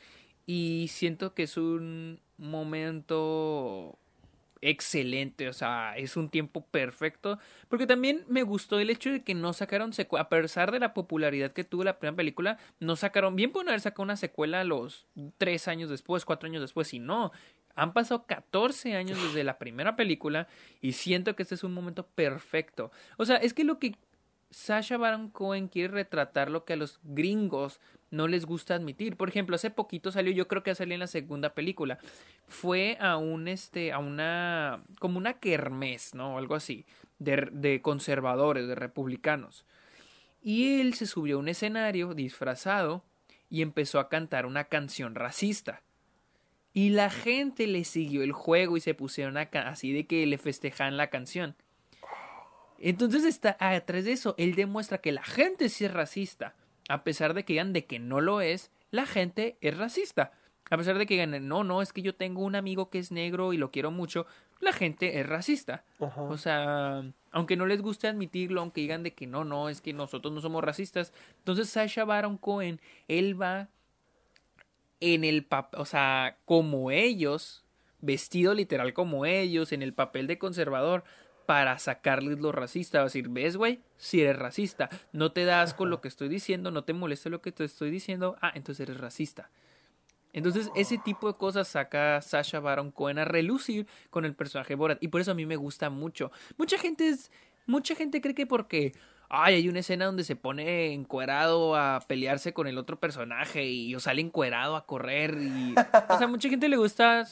Y 0.45 0.88
siento 0.89 1.34
que 1.34 1.43
es 1.43 1.57
un 1.57 2.21
momento 2.38 3.97
excelente, 4.61 5.47
o 5.47 5.53
sea, 5.53 5.93
es 5.97 6.17
un 6.17 6.30
tiempo 6.30 6.65
perfecto, 6.65 7.39
porque 7.67 7.88
también 7.88 8.25
me 8.27 8.43
gustó 8.43 8.80
el 8.80 8.89
hecho 8.89 9.11
de 9.11 9.23
que 9.23 9.34
no 9.34 9.53
sacaron 9.53 9.93
secuela, 9.93 10.23
a 10.23 10.30
pesar 10.30 10.71
de 10.71 10.80
la 10.80 10.93
popularidad 10.93 11.53
que 11.53 11.63
tuvo 11.63 11.84
la 11.84 11.97
primera 11.99 12.17
película, 12.17 12.57
no 12.80 12.95
sacaron, 12.95 13.36
bien 13.36 13.51
pueden 13.51 13.69
haber 13.69 13.82
sacado 13.82 14.03
una 14.03 14.17
secuela 14.17 14.63
los 14.63 15.07
tres 15.38 15.67
años 15.67 15.89
después, 15.89 16.25
cuatro 16.25 16.47
años 16.47 16.61
después, 16.61 16.93
y 16.93 16.99
no, 16.99 17.32
han 17.75 17.93
pasado 17.93 18.25
14 18.25 18.95
años 18.95 19.21
desde 19.21 19.43
la 19.43 19.57
primera 19.57 19.95
película 19.95 20.47
y 20.82 20.93
siento 20.93 21.36
que 21.36 21.43
este 21.43 21.55
es 21.55 21.63
un 21.63 21.73
momento 21.73 22.05
perfecto, 22.07 22.91
o 23.17 23.25
sea, 23.25 23.38
es 23.38 23.53
que 23.53 23.63
lo 23.63 23.80
que 23.80 23.95
Sasha 24.52 24.97
Baron 24.97 25.30
Cohen 25.30 25.68
quiere 25.68 25.93
retratar 25.93 26.50
lo 26.50 26.66
que 26.66 26.74
a 26.74 26.78
los 26.78 27.00
gringos 27.04 27.80
no 28.12 28.28
les 28.28 28.45
gusta 28.45 28.76
admitir. 28.76 29.16
Por 29.16 29.30
ejemplo, 29.30 29.56
hace 29.56 29.70
poquito 29.70 30.12
salió, 30.12 30.32
yo 30.32 30.47
creo 30.47 30.64
que 30.64 30.74
salió 30.74 30.95
en 30.95 31.02
la 31.02 31.08
segunda 31.08 31.54
película. 31.54 32.00
Fue 32.47 32.97
a 33.00 33.18
un 33.18 33.47
este, 33.47 33.91
a 33.91 34.00
una 34.00 34.84
como 35.00 35.18
una 35.18 35.34
kermés, 35.34 36.16
¿no? 36.16 36.38
Algo 36.38 36.56
así, 36.56 36.86
de, 37.20 37.82
conservadores, 37.82 38.68
de 38.68 38.76
republicanos. 38.76 39.66
Y 40.41 40.82
él 40.82 40.93
se 40.93 41.06
subió 41.06 41.36
a 41.36 41.39
un 41.39 41.50
escenario 41.50 42.14
disfrazado 42.14 43.04
y 43.50 43.62
empezó 43.62 44.00
a 44.00 44.10
cantar 44.10 44.45
una 44.45 44.66
canción 44.66 45.16
racista. 45.16 45.82
Y 46.74 46.89
la 46.89 47.10
gente 47.10 47.68
le 47.68 47.84
siguió 47.84 48.24
el 48.24 48.32
juego 48.32 48.78
y 48.78 48.82
se 48.82 48.93
pusieron 48.93 49.38
a 49.38 49.41
así 49.41 49.91
de 49.91 50.06
que 50.06 50.26
le 50.26 50.38
festejaban 50.38 50.97
la 50.97 51.10
canción. 51.10 51.56
Entonces 52.82 53.25
está 53.25 53.57
atrás 53.59 54.05
de 54.05 54.13
eso, 54.13 54.36
él 54.38 54.55
demuestra 54.55 54.99
que 54.99 55.11
la 55.11 55.23
gente 55.23 55.69
sí 55.69 55.86
es 55.86 55.93
racista. 55.93 56.55
A 56.88 57.03
pesar 57.03 57.34
de 57.34 57.45
que 57.45 57.53
digan 57.53 57.73
de 57.73 57.86
que 57.86 57.99
no 57.99 58.21
lo 58.21 58.41
es, 58.41 58.71
la 58.91 59.05
gente 59.05 59.57
es 59.61 59.77
racista. 59.77 60.32
A 60.71 60.77
pesar 60.77 60.97
de 60.97 61.05
que 61.05 61.15
digan, 61.15 61.47
no, 61.47 61.63
no, 61.63 61.82
es 61.82 61.93
que 61.93 62.01
yo 62.01 62.15
tengo 62.15 62.43
un 62.43 62.55
amigo 62.55 62.89
que 62.89 62.99
es 62.99 63.11
negro 63.11 63.53
y 63.53 63.57
lo 63.57 63.71
quiero 63.71 63.91
mucho, 63.91 64.27
la 64.59 64.71
gente 64.71 65.19
es 65.19 65.27
racista. 65.27 65.84
O 65.97 66.38
sea, 66.38 67.03
aunque 67.32 67.55
no 67.55 67.65
les 67.65 67.82
guste 67.82 68.07
admitirlo, 68.07 68.61
aunque 68.61 68.82
digan 68.82 69.03
de 69.03 69.13
que 69.13 69.25
no, 69.25 69.43
no, 69.43 69.69
es 69.69 69.82
que 69.82 69.93
nosotros 69.93 70.34
no 70.34 70.41
somos 70.41 70.63
racistas. 70.63 71.13
Entonces 71.39 71.69
Sasha 71.69 72.05
Baron 72.05 72.38
Cohen, 72.38 72.80
él 73.07 73.39
va 73.39 73.69
en 74.99 75.23
el 75.23 75.43
papel, 75.43 75.80
o 75.80 75.86
sea, 75.86 76.38
como 76.45 76.91
ellos, 76.91 77.65
vestido 78.01 78.53
literal 78.53 78.93
como 78.93 79.25
ellos, 79.25 79.71
en 79.71 79.82
el 79.82 79.93
papel 79.93 80.27
de 80.27 80.38
conservador, 80.38 81.03
para 81.50 81.80
sacarles 81.80 82.38
lo 82.38 82.52
racista. 82.52 83.00
Va 83.00 83.02
a 83.02 83.06
decir, 83.06 83.28
¿ves, 83.28 83.58
güey? 83.58 83.80
Si 83.97 84.22
eres 84.22 84.38
racista, 84.38 84.88
no 85.14 85.32
te 85.32 85.45
das 85.45 85.74
con 85.74 85.89
lo 85.89 86.00
que 86.00 86.08
estoy 86.08 86.30
diciendo, 86.30 86.70
no 86.70 86.84
te 86.84 86.93
molesta 86.93 87.28
lo 87.28 87.41
que 87.41 87.52
te 87.52 87.64
estoy 87.64 87.89
diciendo, 87.89 88.38
ah, 88.39 88.52
entonces 88.54 88.88
eres 88.88 89.02
racista. 89.02 89.50
Entonces, 90.32 90.70
ese 90.76 91.00
tipo 91.00 91.26
de 91.26 91.39
cosas 91.39 91.68
saca 91.68 92.22
Sasha 92.22 92.60
Baron 92.60 92.91
Cohen 92.91 93.18
a 93.18 93.26
relucir 93.26 93.88
con 94.12 94.26
el 94.26 94.36
personaje 94.36 94.76
Borat. 94.76 95.02
Y 95.02 95.08
por 95.08 95.22
eso 95.22 95.32
a 95.32 95.34
mí 95.34 95.47
me 95.47 95.56
gusta 95.56 95.89
mucho. 95.89 96.32
Mucha 96.56 96.78
gente 96.78 97.10
es. 97.10 97.32
Mucha 97.66 97.95
gente 97.95 98.22
cree 98.22 98.36
que 98.36 98.45
porque. 98.45 98.93
Ay, 99.30 99.55
hay 99.55 99.69
una 99.69 99.80
escena 99.80 100.05
donde 100.05 100.23
se 100.23 100.36
pone 100.36 100.91
encuerado 100.93 101.75
a 101.75 101.99
pelearse 102.07 102.51
con 102.53 102.67
el 102.67 102.77
otro 102.77 102.99
personaje 102.99 103.65
y 103.65 103.93
o 103.95 103.99
sale 103.99 104.21
encuerado 104.21 104.75
a 104.75 104.86
correr 104.86 105.38
y 105.39 105.75
o 106.09 106.17
sea, 106.17 106.27
mucha 106.27 106.49
gente 106.49 106.67
le 106.67 106.77
gusta 106.77 107.25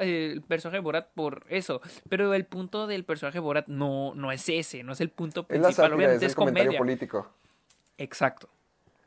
el 0.00 0.42
personaje 0.42 0.78
de 0.78 0.82
Borat 0.82 1.08
por 1.14 1.44
eso, 1.48 1.80
pero 2.08 2.34
el 2.34 2.44
punto 2.44 2.86
del 2.86 3.04
personaje 3.04 3.36
de 3.36 3.40
Borat 3.40 3.68
no 3.68 4.14
no 4.14 4.32
es 4.32 4.48
ese, 4.48 4.82
no 4.82 4.92
es 4.92 5.00
el 5.00 5.10
punto 5.10 5.46
Es 5.48 5.60
la 5.60 5.68
principal, 5.68 5.90
sátira, 5.92 6.12
es 6.14 6.22
el 6.22 6.34
comentario 6.34 6.66
comedia. 6.70 6.78
político. 6.78 7.28
Exacto. 7.98 8.48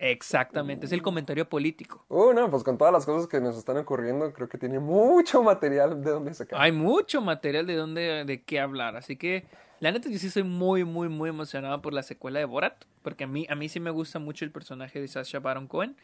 Exactamente, 0.02 0.86
es 0.86 0.94
el 0.94 1.02
comentario 1.02 1.50
político. 1.50 2.06
Uh, 2.08 2.32
no, 2.32 2.50
pues 2.50 2.64
con 2.64 2.78
todas 2.78 2.94
las 2.94 3.06
cosas 3.06 3.28
que 3.28 3.42
nos 3.42 3.58
están 3.58 3.76
ocurriendo, 3.76 4.32
creo 4.32 4.48
que 4.48 4.58
tiene 4.58 4.80
mucho 4.80 5.44
material 5.44 6.02
de 6.02 6.12
donde 6.12 6.34
sacar. 6.34 6.62
Hay 6.62 6.72
mucho 6.72 7.22
material 7.22 7.68
de 7.68 7.76
donde 7.76 8.24
de 8.24 8.44
qué 8.44 8.62
hablar, 8.62 8.96
así 8.96 9.18
que 9.18 9.46
la 9.80 9.92
neta 9.92 10.10
yo 10.10 10.18
sí 10.20 10.30
soy 10.30 10.44
muy 10.44 10.84
muy 10.84 11.10
muy 11.10 11.30
emocionado 11.30 11.82
por 11.82 11.94
la 11.94 12.04
secuela 12.04 12.40
de 12.40 12.46
Borat, 12.46 12.84
porque 13.02 13.24
a 13.24 13.28
mí 13.28 13.46
a 13.50 13.56
mí 13.56 13.70
sí 13.70 13.80
me 13.80 13.92
gusta 13.92 14.20
mucho 14.20 14.46
el 14.46 14.52
personaje 14.52 15.00
de 15.02 15.08
Sacha 15.08 15.40
Baron 15.40 15.68
Cohen. 15.68 15.96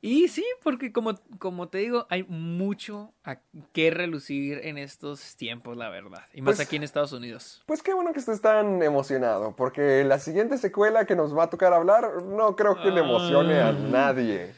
Y 0.00 0.28
sí, 0.28 0.44
porque 0.62 0.92
como, 0.92 1.14
como 1.38 1.68
te 1.68 1.78
digo, 1.78 2.06
hay 2.10 2.24
mucho 2.24 3.14
a 3.24 3.38
que 3.72 3.90
relucir 3.90 4.60
en 4.62 4.76
estos 4.76 5.34
tiempos, 5.36 5.78
la 5.78 5.88
verdad. 5.88 6.20
Y 6.34 6.42
más 6.42 6.56
Pues- 6.56 6.66
aquí 6.66 6.76
en 6.76 6.82
Estados 6.82 7.12
Unidos. 7.12 7.62
Pues 7.64 7.82
qué 7.82 7.94
bueno 7.94 8.12
que 8.12 8.18
estés 8.18 8.42
tan 8.42 8.82
emocionado, 8.82 9.56
porque 9.56 10.04
la 10.04 10.18
siguiente 10.18 10.58
secuela 10.58 11.06
que 11.06 11.16
nos 11.16 11.34
va 11.34 11.44
a 11.44 11.48
tocar 11.48 11.72
hablar 11.72 12.22
no 12.22 12.54
creo 12.54 12.82
que 12.82 12.90
le 12.90 13.00
emocione 13.00 13.58
a 13.62 13.72
nadie. 13.72 14.52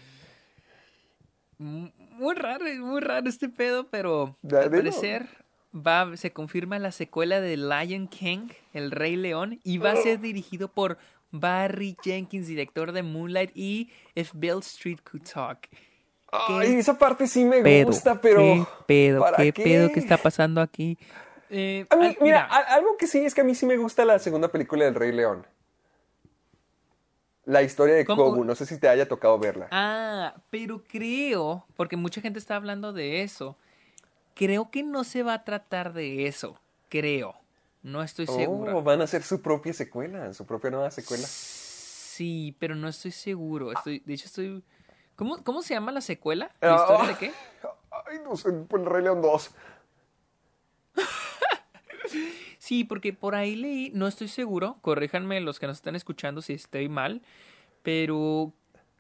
Muy 1.59 2.35
raro, 2.35 2.65
muy 2.81 3.01
raro 3.01 3.29
este 3.29 3.49
pedo, 3.49 3.87
pero 3.89 4.37
al 4.51 4.71
parecer 4.71 5.29
va, 5.77 6.17
se 6.17 6.33
confirma 6.33 6.79
la 6.79 6.93
secuela 6.93 7.41
de 7.41 7.57
Lion 7.57 8.09
King, 8.09 8.49
El 8.73 8.91
Rey 8.91 9.17
León, 9.17 9.61
y 9.65 9.79
va 9.79 9.93
a 9.93 9.97
ser 9.97 10.21
dirigido 10.21 10.69
por 10.69 10.99
Barry 11.31 11.97
Jenkins, 12.03 12.47
director 12.47 12.93
de 12.93 13.03
Moonlight 13.03 13.51
y 13.55 13.91
If 14.15 14.33
Bill 14.35 14.59
Street 14.61 14.99
Could 15.11 15.25
Talk. 15.25 15.69
Ay, 16.33 16.75
esa 16.75 16.99
parte 16.99 17.27
sí 17.27 17.45
me 17.45 17.63
Pedo, 17.63 17.87
gusta, 17.87 18.21
pero 18.21 18.41
¿Qué 18.43 18.67
pedo? 18.87 19.21
¿para 19.21 19.37
¿Qué, 19.39 19.53
qué? 19.53 19.65
pedo 19.65 19.89
que 19.91 20.01
está 20.01 20.17
pasando 20.17 20.61
aquí? 20.61 20.99
Eh, 21.51 21.87
A 21.89 21.97
mí, 21.97 22.07
al- 22.07 22.17
mira, 22.21 22.45
algo 22.47 22.97
que 22.97 23.07
sí 23.07 23.25
es 23.25 23.35
que 23.35 23.43
a 23.43 23.45
mí 23.45 23.55
sí 23.55 23.65
me 23.67 23.77
gusta 23.77 24.05
la 24.05 24.19
segunda 24.19 24.49
película 24.49 24.85
del 24.85 24.95
Rey 24.95 25.13
León. 25.13 25.47
La 27.45 27.63
historia 27.63 27.95
de 27.95 28.05
¿Cómo? 28.05 28.25
Kobu, 28.25 28.45
no 28.45 28.55
sé 28.57 28.67
si 28.67 28.79
te 28.81 28.89
haya 28.89 29.07
tocado 29.09 29.39
verla. 29.39 29.69
Ah, 29.71 30.35
pero 30.51 30.83
creo, 30.83 31.65
porque 31.77 31.97
mucha 31.97 32.21
gente 32.21 32.41
está 32.41 32.57
hablando 32.57 32.93
de 32.93 33.23
eso, 33.23 33.57
creo 34.37 34.71
que 34.71 34.85
no 34.85 35.03
se 35.03 35.25
va 35.25 35.35
a 35.35 35.45
tratar 35.45 35.93
de 35.93 36.29
eso, 36.29 36.61
creo. 36.89 37.35
No 37.83 38.03
estoy. 38.03 38.27
Oh, 38.29 38.83
van 38.83 39.01
a 39.01 39.05
hacer 39.05 39.23
su 39.23 39.41
propia 39.41 39.73
secuela, 39.73 40.33
su 40.35 40.45
propia 40.45 40.71
nueva 40.71 40.91
secuela. 40.91 41.27
Sí, 41.27 42.55
pero 42.59 42.75
no 42.75 42.89
estoy 42.89 43.13
seguro. 43.13 43.73
Estoy, 43.73 44.01
de 44.01 44.15
hecho, 44.15 44.27
estoy. 44.27 44.63
¿Cómo, 45.17 45.43
cómo 45.43 45.63
se 45.63 45.75
llama 45.75 45.93
la 45.93 46.01
secuela? 46.01 46.51
Ah. 46.61 46.67
¿La 46.67 46.77
historia 46.77 47.09
de 47.09 47.19
qué? 47.19 47.33
Ay, 48.07 48.19
no 48.25 48.37
sé, 48.37 48.53
por 48.53 48.81
el 48.81 48.87
Rey 48.87 49.03
León 49.03 49.23
2. 49.23 49.51
Sí, 52.59 52.83
porque 52.83 53.13
por 53.13 53.37
ahí 53.37 53.55
leí, 53.55 53.93
no 53.95 54.09
estoy 54.09 54.27
seguro. 54.27 54.79
Corríjanme 54.81 55.41
los 55.41 55.61
que 55.61 55.69
nos 55.69 55.77
están 55.77 55.95
escuchando 55.95 56.43
si 56.43 56.55
estoy 56.55 56.89
mal. 56.89 57.23
Pero 57.85 58.53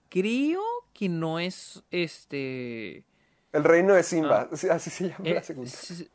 creo 0.09 0.63
que 0.93 1.09
no 1.09 1.41
es 1.41 1.83
este. 1.91 3.03
El 3.57 3.65
reino 3.65 3.95
de 3.95 4.03
Simba, 4.03 4.49
sí, 4.53 4.69
así 4.69 4.91
se 4.91 5.05
llama 5.09 5.25
eh, 5.25 5.35
la 5.35 5.43
segunda. 5.43 5.69
s- 5.71 6.09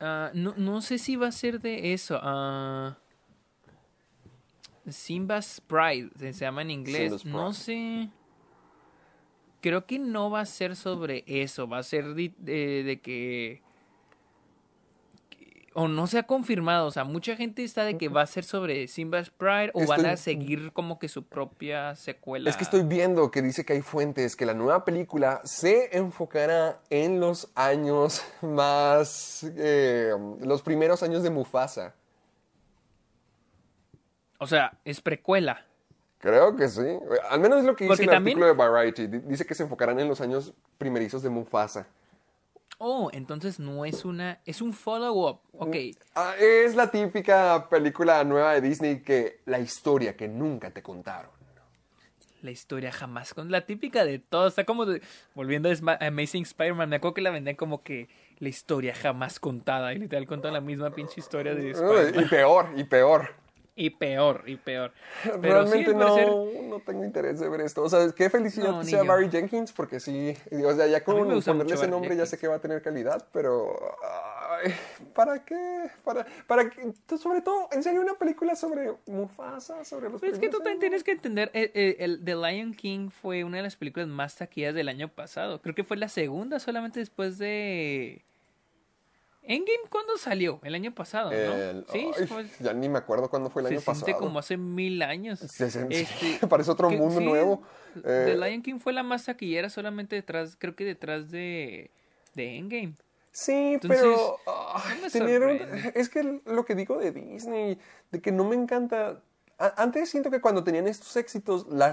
ah, 0.00 0.30
no, 0.34 0.54
no 0.56 0.80
sé 0.80 0.98
si 0.98 1.16
va 1.16 1.28
a 1.28 1.32
ser 1.32 1.60
de 1.60 1.92
eso. 1.92 2.18
ah, 2.22 2.96
Simba's 4.88 5.60
Pride, 5.66 6.10
se 6.18 6.32
se 6.32 6.44
llama 6.44 6.62
en 6.62 6.70
inglés. 6.70 7.20
Simba's 7.20 7.24
No 7.24 7.52
sé. 7.52 8.08
Creo 9.60 9.86
que 9.86 9.98
no 9.98 10.30
va 10.30 10.40
a 10.40 10.46
ser 10.46 10.76
sobre 10.76 11.24
eso. 11.26 11.66
Va 11.66 11.78
a 11.78 11.82
ser 11.82 12.14
de, 12.14 12.32
de- 12.38 12.82
de 12.84 13.00
que, 13.00 13.62
que- 13.62 13.62
O 15.76 15.88
no 15.88 16.06
se 16.06 16.18
ha 16.18 16.22
confirmado. 16.22 16.86
O 16.86 16.90
sea, 16.92 17.02
mucha 17.04 17.34
gente 17.36 17.64
está 17.64 17.84
de 17.84 17.98
que 17.98 18.08
va 18.08 18.22
a 18.22 18.26
ser 18.26 18.44
sobre 18.44 18.86
Simba's 18.86 19.30
Pride 19.30 19.70
o 19.74 19.84
van 19.86 20.06
a 20.06 20.16
seguir 20.16 20.72
como 20.72 20.98
que 21.00 21.08
su 21.08 21.24
propia 21.24 21.96
secuela. 21.96 22.48
Es 22.48 22.56
que 22.56 22.62
estoy 22.64 22.82
viendo 22.84 23.30
que 23.32 23.42
dice 23.42 23.64
que 23.64 23.72
hay 23.72 23.82
fuentes 23.82 24.36
que 24.36 24.46
la 24.46 24.54
nueva 24.54 24.84
película 24.84 25.40
se 25.44 25.96
enfocará 25.96 26.78
en 26.90 27.18
los 27.20 27.50
años 27.56 28.22
más. 28.42 29.44
eh, 29.56 30.12
los 30.40 30.62
primeros 30.62 31.02
años 31.02 31.22
de 31.24 31.30
Mufasa. 31.30 31.94
O 34.38 34.46
sea, 34.46 34.78
es 34.84 35.00
precuela. 35.00 35.64
Creo 36.18 36.56
que 36.56 36.68
sí. 36.68 36.80
Al 37.30 37.40
menos 37.40 37.58
es 37.60 37.64
lo 37.64 37.76
que 37.76 37.84
dice 37.84 37.92
Porque 37.92 38.04
el 38.04 38.10
también- 38.10 38.38
artículo 38.42 38.64
de 38.64 38.70
Variety. 38.70 39.06
Di- 39.06 39.18
Dice 39.28 39.44
que 39.44 39.54
se 39.54 39.62
enfocarán 39.64 39.98
en 40.00 40.08
los 40.08 40.20
años 40.20 40.52
primerizos 40.78 41.22
de 41.22 41.30
Mufasa. 41.30 41.86
Oh, 42.78 43.10
entonces 43.12 43.58
no 43.60 43.84
es 43.84 44.04
una. 44.04 44.40
Es 44.44 44.60
un 44.60 44.72
follow-up. 44.72 45.40
Ok. 45.52 45.76
Ah, 46.14 46.34
es 46.38 46.74
la 46.74 46.90
típica 46.90 47.68
película 47.68 48.22
nueva 48.24 48.52
de 48.54 48.60
Disney 48.60 49.00
que 49.00 49.40
la 49.46 49.58
historia 49.60 50.16
que 50.16 50.28
nunca 50.28 50.70
te 50.70 50.82
contaron. 50.82 51.30
La 52.42 52.50
historia 52.50 52.92
jamás 52.92 53.32
con 53.32 53.50
la 53.50 53.64
típica 53.64 54.04
de 54.04 54.18
todo. 54.18 54.46
Está 54.48 54.64
como 54.64 54.84
de- 54.84 55.00
volviendo 55.34 55.70
a 55.70 56.06
Amazing 56.06 56.42
Spider-Man. 56.42 56.90
Me 56.90 56.96
acuerdo 56.96 57.14
que 57.14 57.22
la 57.22 57.30
vendían 57.30 57.56
como 57.56 57.82
que 57.82 58.08
la 58.38 58.50
historia 58.50 58.94
jamás 58.94 59.40
contada. 59.40 59.94
Y 59.94 59.98
literal 59.98 60.26
contan 60.26 60.52
la 60.52 60.60
misma 60.60 60.90
pinche 60.90 61.20
historia 61.20 61.54
de 61.54 61.70
Spider-Man. 61.70 62.24
y 62.24 62.28
peor, 62.28 62.68
y 62.76 62.84
peor. 62.84 63.43
Y 63.76 63.90
peor, 63.90 64.44
y 64.46 64.56
peor. 64.56 64.92
Pero 65.24 65.40
Realmente 65.40 65.90
sí, 65.90 65.96
no, 65.96 66.46
no 66.68 66.80
tengo 66.80 67.04
interés 67.04 67.40
de 67.40 67.48
ver 67.48 67.62
esto. 67.62 67.82
O 67.82 67.88
sea, 67.88 68.08
qué 68.14 68.30
felicidad 68.30 68.70
No, 68.70 68.80
que 68.80 68.86
sea 68.86 69.02
yo. 69.02 69.06
Barry 69.06 69.28
Jenkins, 69.28 69.72
porque 69.72 69.98
sí, 69.98 70.36
o 70.64 70.74
sea, 70.74 70.86
ya 70.86 71.02
con 71.02 71.18
ponerle 71.18 71.74
ese 71.74 71.88
nombre 71.88 72.16
ya 72.16 72.24
sé 72.24 72.38
que 72.38 72.46
va 72.46 72.56
a 72.56 72.60
tener 72.60 72.82
calidad, 72.82 73.26
pero 73.32 73.76
ay, 74.02 74.72
¿para 75.12 75.44
qué? 75.44 75.90
Para, 76.04 76.24
para 76.46 76.70
qué? 76.70 76.92
Sobre 77.18 77.40
todo, 77.40 77.68
en 77.72 77.82
serio, 77.82 78.00
una 78.00 78.14
película 78.14 78.54
sobre 78.54 78.92
Mufasa, 79.06 79.84
sobre 79.84 80.08
los 80.08 80.20
Pues 80.20 80.34
es 80.34 80.38
que 80.38 80.48
tú 80.48 80.58
también 80.58 80.78
tienes 80.78 81.02
que 81.02 81.12
entender, 81.12 81.50
eh, 81.52 81.72
eh, 81.74 81.96
el, 81.98 82.24
The 82.24 82.36
Lion 82.36 82.74
King 82.74 83.10
fue 83.10 83.42
una 83.42 83.56
de 83.56 83.64
las 83.64 83.74
películas 83.74 84.06
más 84.08 84.36
taquillas 84.36 84.74
del 84.74 84.88
año 84.88 85.08
pasado. 85.08 85.60
Creo 85.60 85.74
que 85.74 85.82
fue 85.82 85.96
la 85.96 86.08
segunda 86.08 86.60
solamente 86.60 87.00
después 87.00 87.38
de... 87.38 88.24
Endgame, 89.46 89.88
¿cuándo 89.90 90.16
salió? 90.16 90.58
El 90.62 90.74
año 90.74 90.94
pasado, 90.94 91.30
¿no? 91.30 91.36
El- 91.36 91.84
sí, 91.92 92.10
ay, 92.18 92.26
fue- 92.26 92.46
ya 92.60 92.72
ni 92.72 92.88
me 92.88 92.98
acuerdo 92.98 93.28
cuándo 93.28 93.50
fue 93.50 93.62
el 93.62 93.68
se 93.68 93.74
año 93.74 93.82
pasado. 93.82 94.16
como 94.18 94.38
hace 94.38 94.56
mil 94.56 95.02
años. 95.02 95.38
Se 95.40 95.66
Este, 95.66 95.86
parece 96.48 96.70
otro 96.70 96.88
que- 96.88 96.96
mundo 96.96 97.20
sí, 97.20 97.26
nuevo. 97.26 97.62
The 98.02 98.32
Eh, 98.32 98.36
Lion 98.36 98.62
King 98.62 98.78
fue 98.78 98.92
la 98.92 99.02
más 99.02 99.24
taquillera 99.26 99.68
solamente 99.70 100.16
detrás, 100.16 100.56
creo 100.58 100.74
que 100.74 100.84
detrás 100.84 101.30
de, 101.30 101.90
de 102.34 102.56
Endgame. 102.56 102.94
Sí, 103.32 103.74
Entonces, 103.74 104.00
pero 104.00 104.38
sorprende. 105.10 105.92
es 105.94 106.08
que 106.08 106.40
lo 106.46 106.64
que 106.64 106.74
digo 106.74 106.98
de 106.98 107.12
Disney, 107.12 107.78
de 108.12 108.20
que 108.20 108.32
no 108.32 108.44
me 108.44 108.54
encanta. 108.56 109.20
Antes 109.58 110.10
siento 110.10 110.30
que 110.30 110.40
cuando 110.40 110.64
tenían 110.64 110.88
estos 110.88 111.16
éxitos, 111.16 111.66
la, 111.68 111.92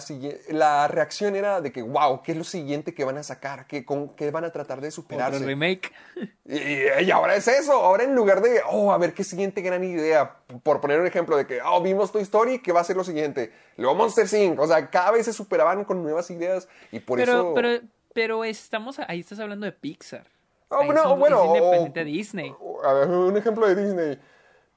la 0.50 0.88
reacción 0.88 1.36
era 1.36 1.62
de 1.62 1.72
que, 1.72 1.84
wow, 1.84 2.22
¿qué 2.24 2.32
es 2.32 2.38
lo 2.38 2.44
siguiente 2.44 2.94
que 2.94 3.04
van 3.04 3.18
a 3.18 3.24
sacar? 3.24 3.68
¿Qué, 3.68 3.86
con, 3.86 4.10
qué 4.16 4.32
van 4.32 4.44
a 4.46 4.52
tratar 4.52 4.82
de 4.82 4.88
Otro 4.88 5.04
superarse? 5.04 5.46
remake. 5.46 5.92
Y, 6.46 7.04
y 7.04 7.12
ahora 7.12 7.36
es 7.36 7.48
eso, 7.48 7.74
ahora 7.74 8.04
en 8.04 8.16
lugar 8.16 8.42
de, 8.42 8.62
oh, 8.70 8.92
a 8.92 8.98
ver 8.98 9.14
qué 9.14 9.24
siguiente 9.24 9.62
gran 9.62 9.84
idea, 9.84 10.38
por 10.64 10.82
poner 10.82 11.00
un 11.00 11.06
ejemplo 11.08 11.38
de 11.38 11.46
que, 11.46 11.62
oh, 11.62 11.82
vimos 11.82 12.12
Toy 12.12 12.24
Story, 12.24 12.60
¿qué 12.60 12.72
va 12.72 12.82
a 12.82 12.84
ser 12.84 12.98
lo 12.98 13.04
siguiente? 13.04 13.54
Luego 13.78 13.96
Monster 13.96 14.28
Inc., 14.42 14.60
o 14.60 14.68
sea, 14.68 14.90
cada 14.90 15.12
vez 15.12 15.26
se 15.26 15.34
superaban 15.34 15.86
con 15.86 16.02
nuevas 16.02 16.32
ideas 16.32 16.68
y 16.92 17.00
por 17.00 17.20
pero, 17.20 17.32
eso... 17.34 17.54
pero, 17.54 17.82
pero 18.14 18.44
estamos, 18.44 18.98
ahí 19.08 19.20
estás 19.20 19.40
hablando 19.40 19.66
de 19.66 19.72
Pixar. 19.72 20.26
Oh, 20.70 20.78
Ahí 20.80 20.86
bueno, 20.88 21.02
es 21.02 21.08
un- 21.12 21.20
bueno, 21.20 21.42
es 21.42 21.48
independiente 21.48 22.00
o- 22.00 22.04
de 22.06 22.12
Disney. 22.12 22.56
A 22.86 22.94
ver, 22.94 23.08
un 23.08 23.38
ejemplo 23.38 23.68
de 23.68 23.76
Disney. 23.76 24.20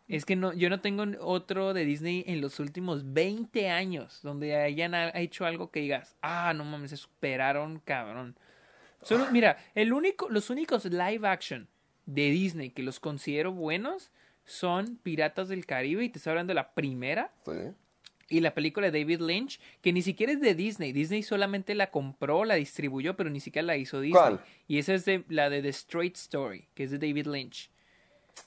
Es 0.07 0.25
que 0.27 0.37
no, 0.37 0.53
yo 0.53 0.69
no 0.69 0.81
tengo 0.81 1.05
otro 1.21 1.73
de 1.73 1.85
Disney 1.87 2.25
en 2.27 2.41
los 2.43 2.61
últimos 2.61 3.15
20 3.15 3.71
años 3.71 4.21
donde 4.23 4.55
hayan 4.57 4.95
ha- 4.95 5.09
hecho 5.19 5.47
algo 5.47 5.71
que 5.71 5.81
digas, 5.81 6.15
ah, 6.21 6.53
no 6.55 6.65
mames, 6.65 6.91
se 6.91 6.97
superaron, 6.99 7.81
cabrón. 7.85 8.37
Solo, 9.03 9.27
mira, 9.33 9.57
el 9.75 9.93
único, 9.93 10.29
los 10.29 10.51
únicos 10.51 10.85
live 10.85 11.27
action 11.27 11.69
de 12.07 12.31
Disney 12.31 12.71
que 12.71 12.83
los 12.83 13.01
considero 13.01 13.53
buenos 13.53 14.11
son 14.45 14.97
Piratas 15.03 15.49
del 15.49 15.65
Caribe, 15.65 16.05
y 16.05 16.11
te 16.11 16.19
estoy 16.19 16.33
hablando 16.33 16.51
de 16.51 16.55
la 16.57 16.75
primera, 16.75 17.33
Sí. 17.47 17.53
y 18.29 18.41
la 18.41 18.53
película 18.55 18.91
de 18.91 18.99
David 19.01 19.21
Lynch, 19.23 19.59
que 19.81 19.93
ni 19.93 20.03
siquiera 20.03 20.33
es 20.33 20.41
de 20.41 20.55
Disney. 20.55 20.93
Disney 20.93 21.23
solamente 21.23 21.75
la 21.75 21.91
compró, 21.91 22.45
la 22.45 22.55
distribuyó, 22.57 23.17
pero 23.17 23.31
ni 23.31 23.41
siquiera 23.41 23.65
la 23.67 23.77
hizo 23.79 24.01
Disney. 24.01 24.21
¿Cuál? 24.21 24.41
Y 24.69 24.79
esa 24.79 24.93
es 24.95 25.07
de, 25.07 25.25
la 25.29 25.49
de 25.49 25.63
The 25.63 25.69
Straight 25.71 26.17
Story, 26.17 26.67
que 26.75 26.85
es 26.85 26.91
de 26.91 26.99
David 26.99 27.27
Lynch. 27.27 27.71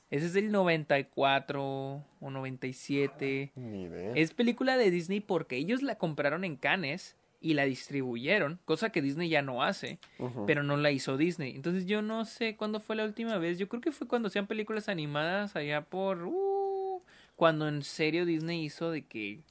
Ese 0.10 0.28
es 0.28 0.34
del 0.34 0.52
94 0.52 2.04
o 2.20 2.30
97. 2.30 3.52
Ni 3.56 3.84
idea. 3.84 4.14
Es 4.16 4.34
película 4.34 4.78
de 4.78 4.92
Disney 4.92 5.20
porque 5.20 5.58
ellos 5.58 5.82
la 5.82 5.98
compraron 5.98 6.44
en 6.44 6.56
Cannes 6.56 7.16
y 7.40 7.54
la 7.54 7.66
distribuyeron, 7.66 8.60
cosa 8.66 8.90
que 8.90 9.02
Disney 9.02 9.30
ya 9.30 9.42
no 9.42 9.62
hace, 9.62 10.00
pero 10.48 10.64
no 10.64 10.76
la 10.76 10.92
hizo 10.92 11.18
Disney. 11.18 11.56
Entonces 11.56 11.86
yo 11.86 12.02
no 12.02 12.26
sé 12.26 12.56
cuándo 12.56 12.80
fue 12.80 12.96
la 12.96 13.06
última 13.06 13.38
vez. 13.38 13.60
Yo 13.60 13.70
creo 13.70 13.82
que 13.82 13.92
fue 13.92 14.08
cuando 14.08 14.28
hacían 14.28 14.48
películas 14.48 14.90
animadas 14.90 15.56
allá 15.56 15.82
por... 15.82 16.24
uh, 16.24 17.02
cuando 17.36 17.68
en 17.68 17.84
serio 17.84 18.26
Disney 18.26 18.64
hizo 18.64 18.92
de 18.92 19.04
que... 19.04 19.42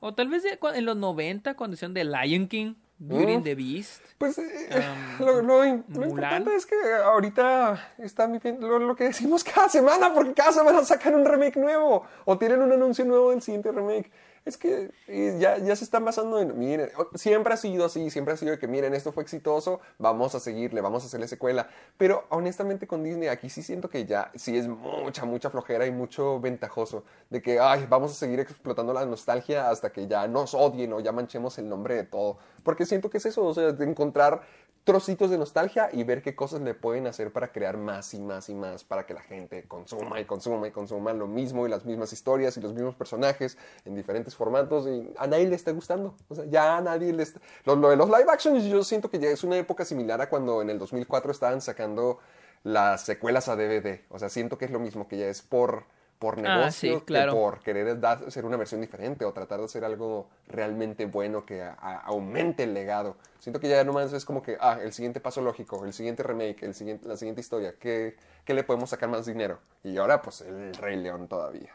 O 0.00 0.14
tal 0.14 0.28
vez 0.28 0.44
en 0.46 0.84
los 0.84 0.96
90, 0.96 1.54
cuando 1.54 1.74
hicieron 1.74 1.94
The 1.94 2.04
Lion 2.04 2.46
King, 2.46 2.74
Beauty 2.98 3.34
and 3.34 3.44
the 3.44 3.54
Beast. 3.54 4.02
Pues 4.18 4.38
eh, 4.38 4.68
Um, 4.70 5.18
lo, 5.24 5.42
lo 5.42 5.64
lo 5.64 6.04
importante 6.04 6.54
es 6.54 6.66
que 6.66 6.74
ahorita 7.04 7.94
está 7.98 8.26
lo, 8.26 8.78
lo 8.78 8.96
que 8.96 9.04
decimos 9.04 9.44
cada 9.54 9.68
semana, 9.68 10.12
porque 10.12 10.34
cada 10.34 10.52
semana 10.52 10.84
sacan 10.84 11.14
un 11.14 11.24
remake 11.24 11.56
nuevo 11.56 12.04
o 12.24 12.38
tienen 12.38 12.60
un 12.60 12.72
anuncio 12.72 13.04
nuevo 13.04 13.30
del 13.30 13.42
siguiente 13.42 13.72
remake. 13.72 14.10
Es 14.48 14.56
que 14.56 14.90
ya, 15.38 15.58
ya 15.58 15.76
se 15.76 15.84
están 15.84 16.06
basando 16.06 16.40
en, 16.40 16.58
miren, 16.58 16.88
siempre 17.14 17.52
ha 17.52 17.56
sido 17.58 17.84
así, 17.84 18.08
siempre 18.08 18.32
ha 18.32 18.36
sido 18.38 18.58
que, 18.58 18.66
miren, 18.66 18.94
esto 18.94 19.12
fue 19.12 19.22
exitoso, 19.22 19.80
vamos 19.98 20.34
a 20.34 20.40
seguirle, 20.40 20.80
vamos 20.80 21.02
a 21.02 21.06
hacerle 21.06 21.28
secuela. 21.28 21.68
Pero 21.98 22.24
honestamente 22.30 22.86
con 22.86 23.04
Disney 23.04 23.28
aquí 23.28 23.50
sí 23.50 23.62
siento 23.62 23.90
que 23.90 24.06
ya, 24.06 24.32
sí 24.36 24.56
es 24.56 24.66
mucha, 24.66 25.26
mucha 25.26 25.50
flojera 25.50 25.86
y 25.86 25.90
mucho 25.90 26.40
ventajoso. 26.40 27.04
De 27.28 27.42
que, 27.42 27.60
ay, 27.60 27.86
vamos 27.90 28.10
a 28.12 28.14
seguir 28.14 28.40
explotando 28.40 28.94
la 28.94 29.04
nostalgia 29.04 29.68
hasta 29.68 29.92
que 29.92 30.06
ya 30.06 30.26
nos 30.28 30.54
odien 30.54 30.94
o 30.94 31.00
ya 31.00 31.12
manchemos 31.12 31.58
el 31.58 31.68
nombre 31.68 31.94
de 31.94 32.04
todo. 32.04 32.38
Porque 32.62 32.86
siento 32.86 33.10
que 33.10 33.18
es 33.18 33.26
eso, 33.26 33.44
o 33.44 33.52
sea, 33.52 33.72
de 33.72 33.84
encontrar 33.84 34.40
trocitos 34.88 35.28
de 35.28 35.36
nostalgia 35.36 35.90
y 35.92 36.02
ver 36.02 36.22
qué 36.22 36.34
cosas 36.34 36.62
le 36.62 36.72
pueden 36.72 37.06
hacer 37.06 37.30
para 37.30 37.52
crear 37.52 37.76
más 37.76 38.14
y 38.14 38.20
más 38.20 38.48
y 38.48 38.54
más 38.54 38.84
para 38.84 39.04
que 39.04 39.12
la 39.12 39.20
gente 39.20 39.68
consuma 39.68 40.18
y 40.18 40.24
consuma 40.24 40.66
y 40.66 40.70
consuma 40.70 41.12
lo 41.12 41.26
mismo 41.26 41.66
y 41.66 41.70
las 41.70 41.84
mismas 41.84 42.10
historias 42.14 42.56
y 42.56 42.62
los 42.62 42.72
mismos 42.72 42.94
personajes 42.94 43.58
en 43.84 43.94
diferentes 43.94 44.34
formatos 44.34 44.88
y 44.88 45.12
a 45.18 45.26
nadie 45.26 45.46
le 45.46 45.56
está 45.56 45.72
gustando. 45.72 46.14
O 46.30 46.34
sea, 46.34 46.46
ya 46.46 46.78
a 46.78 46.80
nadie 46.80 47.12
le 47.12 47.22
está... 47.22 47.38
Lo, 47.66 47.76
lo 47.76 47.90
de 47.90 47.96
los 47.96 48.08
live 48.08 48.32
actions 48.32 48.64
yo 48.64 48.82
siento 48.82 49.10
que 49.10 49.18
ya 49.18 49.28
es 49.28 49.44
una 49.44 49.58
época 49.58 49.84
similar 49.84 50.22
a 50.22 50.30
cuando 50.30 50.62
en 50.62 50.70
el 50.70 50.78
2004 50.78 51.32
estaban 51.32 51.60
sacando 51.60 52.20
las 52.64 53.02
secuelas 53.02 53.48
a 53.48 53.56
DVD. 53.56 54.00
O 54.08 54.18
sea, 54.18 54.30
siento 54.30 54.56
que 54.56 54.64
es 54.64 54.70
lo 54.70 54.78
mismo, 54.78 55.06
que 55.06 55.18
ya 55.18 55.28
es 55.28 55.42
por, 55.42 55.84
por 56.18 56.38
Ah, 56.38 56.42
negocio 56.42 56.98
sí, 56.98 57.04
claro. 57.04 57.32
que 57.32 57.38
por 57.38 57.60
querer 57.60 58.00
dar- 58.00 58.24
hacer 58.26 58.44
una 58.44 58.56
versión 58.56 58.80
diferente 58.80 59.24
o 59.24 59.32
tratar 59.32 59.58
de 59.60 59.66
hacer 59.66 59.84
algo 59.84 60.28
realmente 60.48 61.06
bueno 61.06 61.46
que 61.46 61.62
a- 61.62 61.76
a- 61.80 62.00
aumente 62.00 62.64
el 62.64 62.74
legado. 62.74 63.16
Siento 63.38 63.60
que 63.60 63.68
ya 63.68 63.84
nomás 63.84 64.12
es 64.12 64.24
como 64.24 64.42
que, 64.42 64.56
ah, 64.60 64.78
el 64.82 64.92
siguiente 64.92 65.20
paso 65.20 65.40
lógico, 65.42 65.84
el 65.84 65.92
siguiente 65.92 66.22
remake, 66.24 66.62
el 66.64 66.74
siguiente, 66.74 67.06
la 67.08 67.16
siguiente 67.16 67.40
historia, 67.40 67.74
¿qué, 67.78 68.16
¿qué 68.44 68.54
le 68.54 68.64
podemos 68.64 68.90
sacar 68.90 69.08
más 69.08 69.26
dinero? 69.26 69.60
Y 69.84 69.96
ahora, 69.96 70.20
pues, 70.20 70.40
el 70.40 70.74
Rey 70.74 70.96
León 70.96 71.28
todavía. 71.28 71.72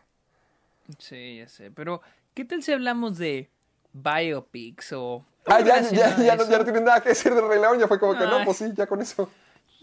Sí, 0.98 1.38
ya 1.38 1.48
sé. 1.48 1.72
Pero, 1.72 2.02
¿qué 2.34 2.44
tal 2.44 2.62
si 2.62 2.74
hablamos 2.74 3.18
de 3.18 3.50
biopics 3.94 4.92
o... 4.94 5.26
Ah, 5.46 5.62
ya, 5.62 5.82
ya, 5.82 6.16
ya, 6.18 6.36
no, 6.36 6.50
ya 6.50 6.58
no 6.58 6.64
tienen 6.64 6.84
nada 6.86 7.02
que 7.02 7.10
decir 7.10 7.34
del 7.34 7.48
Rey 7.48 7.60
León, 7.60 7.80
ya 7.80 7.88
fue 7.88 8.00
como 8.00 8.14
que, 8.18 8.26
no, 8.26 8.38
Ay. 8.38 8.46
pues 8.46 8.58
sí, 8.58 8.72
ya 8.76 8.88
con 8.88 9.02
eso. 9.02 9.30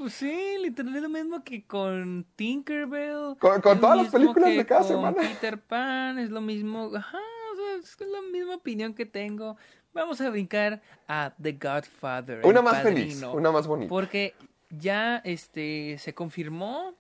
Pues 0.01 0.15
sí, 0.15 0.57
literal 0.63 0.97
es 0.97 1.03
lo 1.03 1.11
mismo 1.11 1.45
que 1.45 1.67
con 1.67 2.25
Tinkerbell. 2.35 3.37
Con- 3.39 3.61
con 3.61 3.79
todas 3.79 3.99
las 3.99 4.09
películas 4.09 4.49
de 4.49 4.65
cada 4.65 4.81
con 4.81 4.89
semana. 4.89 5.21
Peter 5.21 5.61
Pan, 5.61 6.19
es 6.19 6.31
lo 6.31 6.41
mismo. 6.41 6.91
Ajá, 6.97 7.19
o 7.19 7.57
sea, 7.57 7.77
es 7.77 8.01
la 8.11 8.23
misma 8.33 8.55
opinión 8.55 8.95
que 8.95 9.05
tengo. 9.05 9.59
Vamos 9.93 10.19
a 10.23 10.31
brincar 10.31 10.81
a 11.07 11.35
The 11.43 11.53
Godfather. 11.53 12.47
Una 12.47 12.63
más 12.63 12.83
feliz, 12.83 13.23
una 13.25 13.53
más 13.53 13.67
bonita. 13.67 13.91
Porque 13.91 14.35
ya 14.71 15.19
este 15.19 15.99
se 15.99 16.15
confirmó 16.15 16.95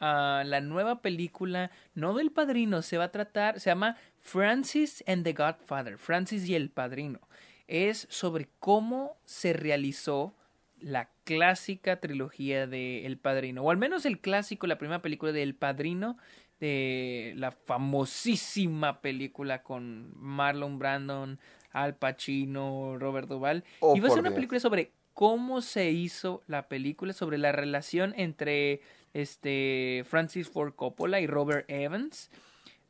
ah, 0.00 0.42
la 0.46 0.62
nueva 0.62 1.02
película, 1.02 1.70
no 1.94 2.14
del 2.14 2.30
padrino, 2.30 2.80
se 2.80 2.96
va 2.96 3.04
a 3.04 3.12
tratar, 3.12 3.60
se 3.60 3.68
llama 3.68 3.98
Francis 4.16 5.04
and 5.06 5.22
the 5.22 5.34
Godfather, 5.34 5.98
Francis 5.98 6.48
y 6.48 6.54
el 6.54 6.70
padrino. 6.70 7.20
Es 7.68 8.06
sobre 8.08 8.48
cómo 8.58 9.18
se 9.26 9.52
realizó 9.52 10.34
la 10.82 11.10
clásica 11.24 12.00
trilogía 12.00 12.66
de 12.66 13.06
El 13.06 13.18
Padrino, 13.18 13.62
o 13.62 13.70
al 13.70 13.76
menos 13.76 14.04
el 14.04 14.20
clásico, 14.20 14.66
la 14.66 14.78
primera 14.78 15.02
película 15.02 15.32
de 15.32 15.42
El 15.42 15.54
Padrino, 15.54 16.16
de 16.60 17.34
la 17.36 17.50
famosísima 17.50 19.00
película 19.00 19.62
con 19.62 20.12
Marlon 20.16 20.78
Brandon, 20.78 21.40
Al 21.72 21.96
Pacino, 21.96 22.96
Robert 22.98 23.28
Duvall. 23.28 23.64
Oh, 23.80 23.96
y 23.96 24.00
va 24.00 24.08
a 24.08 24.10
ser 24.10 24.20
una 24.20 24.28
Dios. 24.28 24.36
película 24.36 24.60
sobre 24.60 24.92
cómo 25.14 25.60
se 25.60 25.90
hizo 25.90 26.42
la 26.46 26.68
película, 26.68 27.12
sobre 27.12 27.38
la 27.38 27.52
relación 27.52 28.14
entre 28.16 28.80
este 29.12 30.04
Francis 30.06 30.48
Ford 30.48 30.74
Coppola 30.74 31.20
y 31.20 31.26
Robert 31.26 31.64
Evans. 31.68 32.30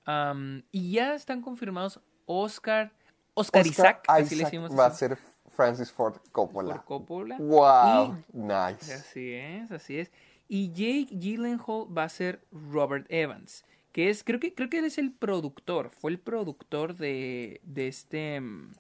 Um, 0.07 0.63
y 0.71 0.93
ya 0.93 1.15
están 1.15 1.41
confirmados 1.41 2.01
Oscar, 2.27 2.93
Oscar, 3.35 3.63
Oscar 3.63 3.67
Isaac, 3.67 4.05
así 4.09 4.35
le 4.35 4.43
Isaac 4.43 4.53
decimos 4.53 4.79
va 4.79 4.87
a 4.87 4.91
ser 4.91 5.17
Francis 5.53 5.91
Ford 5.93 6.17
Coppola. 6.33 6.75
Ford 6.77 6.85
Coppola. 6.87 7.37
Wow, 7.39 8.17
Y- 8.33 8.39
nice. 8.39 8.93
Así 8.95 9.33
es, 9.33 9.71
así 9.71 9.99
es. 9.99 10.11
Y 10.49 10.69
Jake 10.73 11.09
Gyllenhaal 11.17 11.87
va 11.97 12.05
a 12.05 12.09
ser 12.09 12.41
Robert 12.51 13.07
Evans, 13.09 13.65
que 13.93 14.11
es, 14.11 14.25
creo 14.25 14.41
que, 14.41 14.55
creo 14.55 14.69
que 14.69 14.79
él 14.79 14.85
es 14.85 14.99
el 14.99 15.13
productor, 15.13 15.91
fue 15.91 16.11
el 16.11 16.19
productor 16.19 16.97
de, 16.97 17.61
de 17.65 17.89
este, 17.89 18.41
mm, 18.41 18.73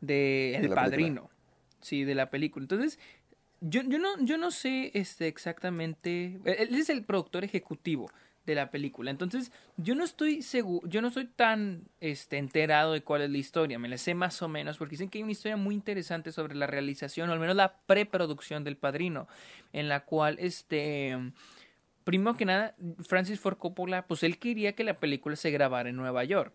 de 0.00 0.56
El 0.56 0.70
Padrino, 0.70 1.30
sí, 1.80 2.04
de 2.04 2.14
la 2.14 2.30
película. 2.30 2.64
Entonces, 2.64 2.98
yo, 3.60 3.82
yo 3.82 3.98
no, 3.98 4.18
yo 4.20 4.36
no 4.36 4.50
sé, 4.50 4.90
este, 4.94 5.26
exactamente, 5.28 6.38
él 6.44 6.74
es 6.74 6.90
el 6.90 7.04
productor 7.04 7.44
ejecutivo 7.44 8.10
de 8.46 8.54
la 8.54 8.70
película. 8.70 9.10
Entonces, 9.10 9.52
yo 9.76 9.94
no 9.94 10.04
estoy 10.04 10.42
seguro, 10.42 10.86
yo 10.88 11.00
no 11.00 11.08
estoy 11.08 11.26
tan 11.26 11.84
este, 12.00 12.38
enterado 12.38 12.92
de 12.92 13.02
cuál 13.02 13.22
es 13.22 13.30
la 13.30 13.38
historia. 13.38 13.78
Me 13.78 13.88
la 13.88 13.98
sé 13.98 14.14
más 14.14 14.42
o 14.42 14.48
menos, 14.48 14.78
porque 14.78 14.92
dicen 14.92 15.08
que 15.08 15.18
hay 15.18 15.22
una 15.22 15.32
historia 15.32 15.56
muy 15.56 15.74
interesante 15.74 16.32
sobre 16.32 16.54
la 16.54 16.66
realización, 16.66 17.30
o 17.30 17.32
al 17.32 17.40
menos 17.40 17.56
la 17.56 17.78
preproducción 17.86 18.64
del 18.64 18.76
padrino, 18.76 19.28
en 19.72 19.88
la 19.88 20.04
cual 20.04 20.36
este. 20.40 21.16
Primero 22.04 22.36
que 22.36 22.44
nada, 22.44 22.74
Francis 23.00 23.40
Ford 23.40 23.56
Coppola, 23.56 24.06
pues 24.06 24.22
él 24.22 24.38
quería 24.38 24.74
que 24.74 24.84
la 24.84 25.00
película 25.00 25.36
se 25.36 25.50
grabara 25.50 25.88
en 25.88 25.96
Nueva 25.96 26.22
York. 26.24 26.52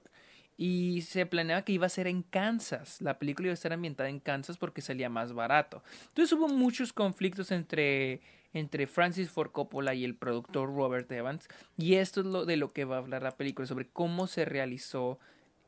Y 0.57 1.03
se 1.03 1.25
planeaba 1.25 1.63
que 1.63 1.71
iba 1.71 1.85
a 1.85 1.89
ser 1.89 2.05
en 2.05 2.21
Kansas. 2.21 3.01
La 3.01 3.17
película 3.17 3.47
iba 3.47 3.53
a 3.53 3.55
estar 3.55 3.71
ambientada 3.71 4.09
en 4.09 4.19
Kansas 4.19 4.57
porque 4.57 4.81
salía 4.81 5.09
más 5.09 5.33
barato. 5.33 5.81
Entonces 6.09 6.33
hubo 6.33 6.49
muchos 6.49 6.91
conflictos 6.91 7.51
entre, 7.51 8.19
entre 8.53 8.87
Francis 8.87 9.29
Ford 9.29 9.51
Coppola 9.51 9.93
y 9.93 10.03
el 10.03 10.15
productor 10.15 10.73
Robert 10.75 11.11
Evans. 11.11 11.47
Y 11.77 11.95
esto 11.95 12.21
es 12.21 12.25
lo 12.25 12.45
de 12.45 12.57
lo 12.57 12.71
que 12.71 12.85
va 12.85 12.95
a 12.95 12.99
hablar 12.99 13.23
la 13.23 13.37
película, 13.37 13.67
sobre 13.67 13.87
cómo 13.87 14.27
se 14.27 14.45
realizó 14.45 15.19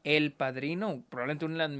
El 0.03 0.33
Padrino. 0.33 1.03
Probablemente 1.09 1.45
una 1.45 1.67
de 1.67 1.69
las 1.69 1.77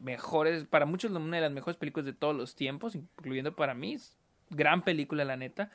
mejores, 0.00 0.64
para 0.64 0.86
muchos 0.86 1.10
una 1.10 1.36
de 1.36 1.42
las 1.42 1.52
mejores 1.52 1.76
películas 1.76 2.06
de 2.06 2.12
todos 2.12 2.36
los 2.36 2.54
tiempos, 2.54 2.94
incluyendo 2.94 3.54
para 3.54 3.74
mí. 3.74 3.96
Gran 4.50 4.82
película, 4.82 5.24
la 5.24 5.36
neta. 5.36 5.70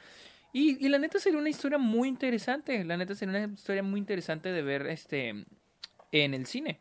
Y, 0.53 0.83
y 0.85 0.89
la 0.89 0.99
neta 0.99 1.19
sería 1.19 1.39
una 1.39 1.49
historia 1.49 1.77
muy 1.77 2.07
interesante. 2.07 2.83
La 2.83 2.97
neta 2.97 3.15
sería 3.15 3.37
una 3.37 3.53
historia 3.53 3.83
muy 3.83 3.99
interesante 3.99 4.51
de 4.51 4.61
ver 4.61 4.87
este 4.87 5.45
en 6.11 6.33
el 6.33 6.45
cine. 6.45 6.79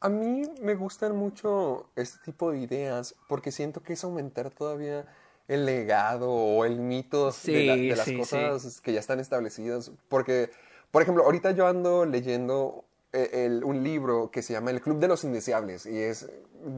A 0.00 0.08
mí 0.10 0.42
me 0.60 0.74
gustan 0.74 1.16
mucho 1.16 1.88
este 1.96 2.18
tipo 2.24 2.50
de 2.50 2.60
ideas 2.60 3.14
porque 3.26 3.50
siento 3.50 3.82
que 3.82 3.94
es 3.94 4.04
aumentar 4.04 4.50
todavía 4.50 5.06
el 5.48 5.66
legado 5.66 6.30
o 6.30 6.64
el 6.64 6.78
mito 6.80 7.26
de, 7.44 7.64
la- 7.64 7.76
Sí, 7.76 7.88
de 7.88 7.96
las 7.96 8.08
sí, 8.08 8.16
cosas 8.16 8.80
que 8.80 8.92
ya 8.92 9.00
están 9.00 9.20
establecidas. 9.20 9.92
Porque, 10.08 10.50
por 10.90 11.02
ejemplo, 11.02 11.24
ahorita 11.24 11.50
yo 11.52 11.66
ando 11.66 12.04
leyendo 12.04 12.84
eh, 13.12 13.44
el- 13.46 13.62
un 13.64 13.82
libro 13.84 14.30
que 14.30 14.42
se 14.42 14.52
llama 14.54 14.70
El 14.70 14.80
Club 14.80 14.98
de 14.98 15.08
los 15.08 15.22
Indeseables 15.24 15.86
y 15.86 15.98
es 16.00 16.28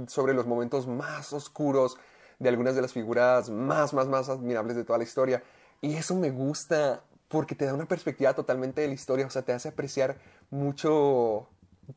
sobre 0.08 0.34
los 0.34 0.46
momentos 0.46 0.86
más 0.86 1.32
oscuros 1.32 1.96
de 2.38 2.48
algunas 2.50 2.74
de 2.74 2.82
las 2.82 2.92
figuras 2.92 3.48
más, 3.48 3.94
más, 3.94 4.06
más 4.08 4.28
admirables 4.28 4.76
de 4.76 4.84
toda 4.84 4.98
la 4.98 5.04
historia. 5.04 5.42
Y 5.80 5.94
eso 5.94 6.14
me 6.14 6.30
gusta 6.30 7.02
porque 7.28 7.54
te 7.54 7.64
da 7.64 7.72
una 7.74 7.86
perspectiva 7.86 8.34
totalmente 8.34 8.82
de 8.82 8.88
la 8.88 8.94
historia, 8.94 9.26
o 9.26 9.30
sea, 9.30 9.42
te 9.42 9.52
hace 9.52 9.68
apreciar 9.68 10.18
mucho 10.50 11.48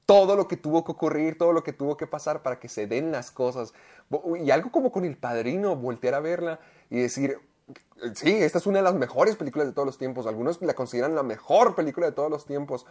todo 0.05 0.35
lo 0.35 0.47
que 0.47 0.57
tuvo 0.57 0.83
que 0.83 0.91
ocurrir, 0.91 1.37
todo 1.37 1.53
lo 1.53 1.63
que 1.63 1.73
tuvo 1.73 1.97
que 1.97 2.07
pasar 2.07 2.41
para 2.41 2.59
que 2.59 2.69
se 2.69 2.87
den 2.87 3.11
las 3.11 3.31
cosas. 3.31 3.73
Y 4.41 4.51
algo 4.51 4.71
como 4.71 4.91
con 4.91 5.05
El 5.05 5.17
Padrino, 5.17 5.75
voltear 5.75 6.13
a 6.15 6.19
verla 6.19 6.59
y 6.89 6.99
decir, 6.99 7.39
sí, 8.13 8.31
esta 8.31 8.57
es 8.57 8.67
una 8.67 8.79
de 8.79 8.83
las 8.83 8.95
mejores 8.95 9.35
películas 9.35 9.67
de 9.67 9.73
todos 9.73 9.85
los 9.85 9.97
tiempos. 9.97 10.27
Algunos 10.27 10.61
la 10.61 10.73
consideran 10.73 11.15
la 11.15 11.23
mejor 11.23 11.75
película 11.75 12.05
de 12.07 12.11
todos 12.11 12.29
los 12.29 12.45
tiempos. 12.45 12.85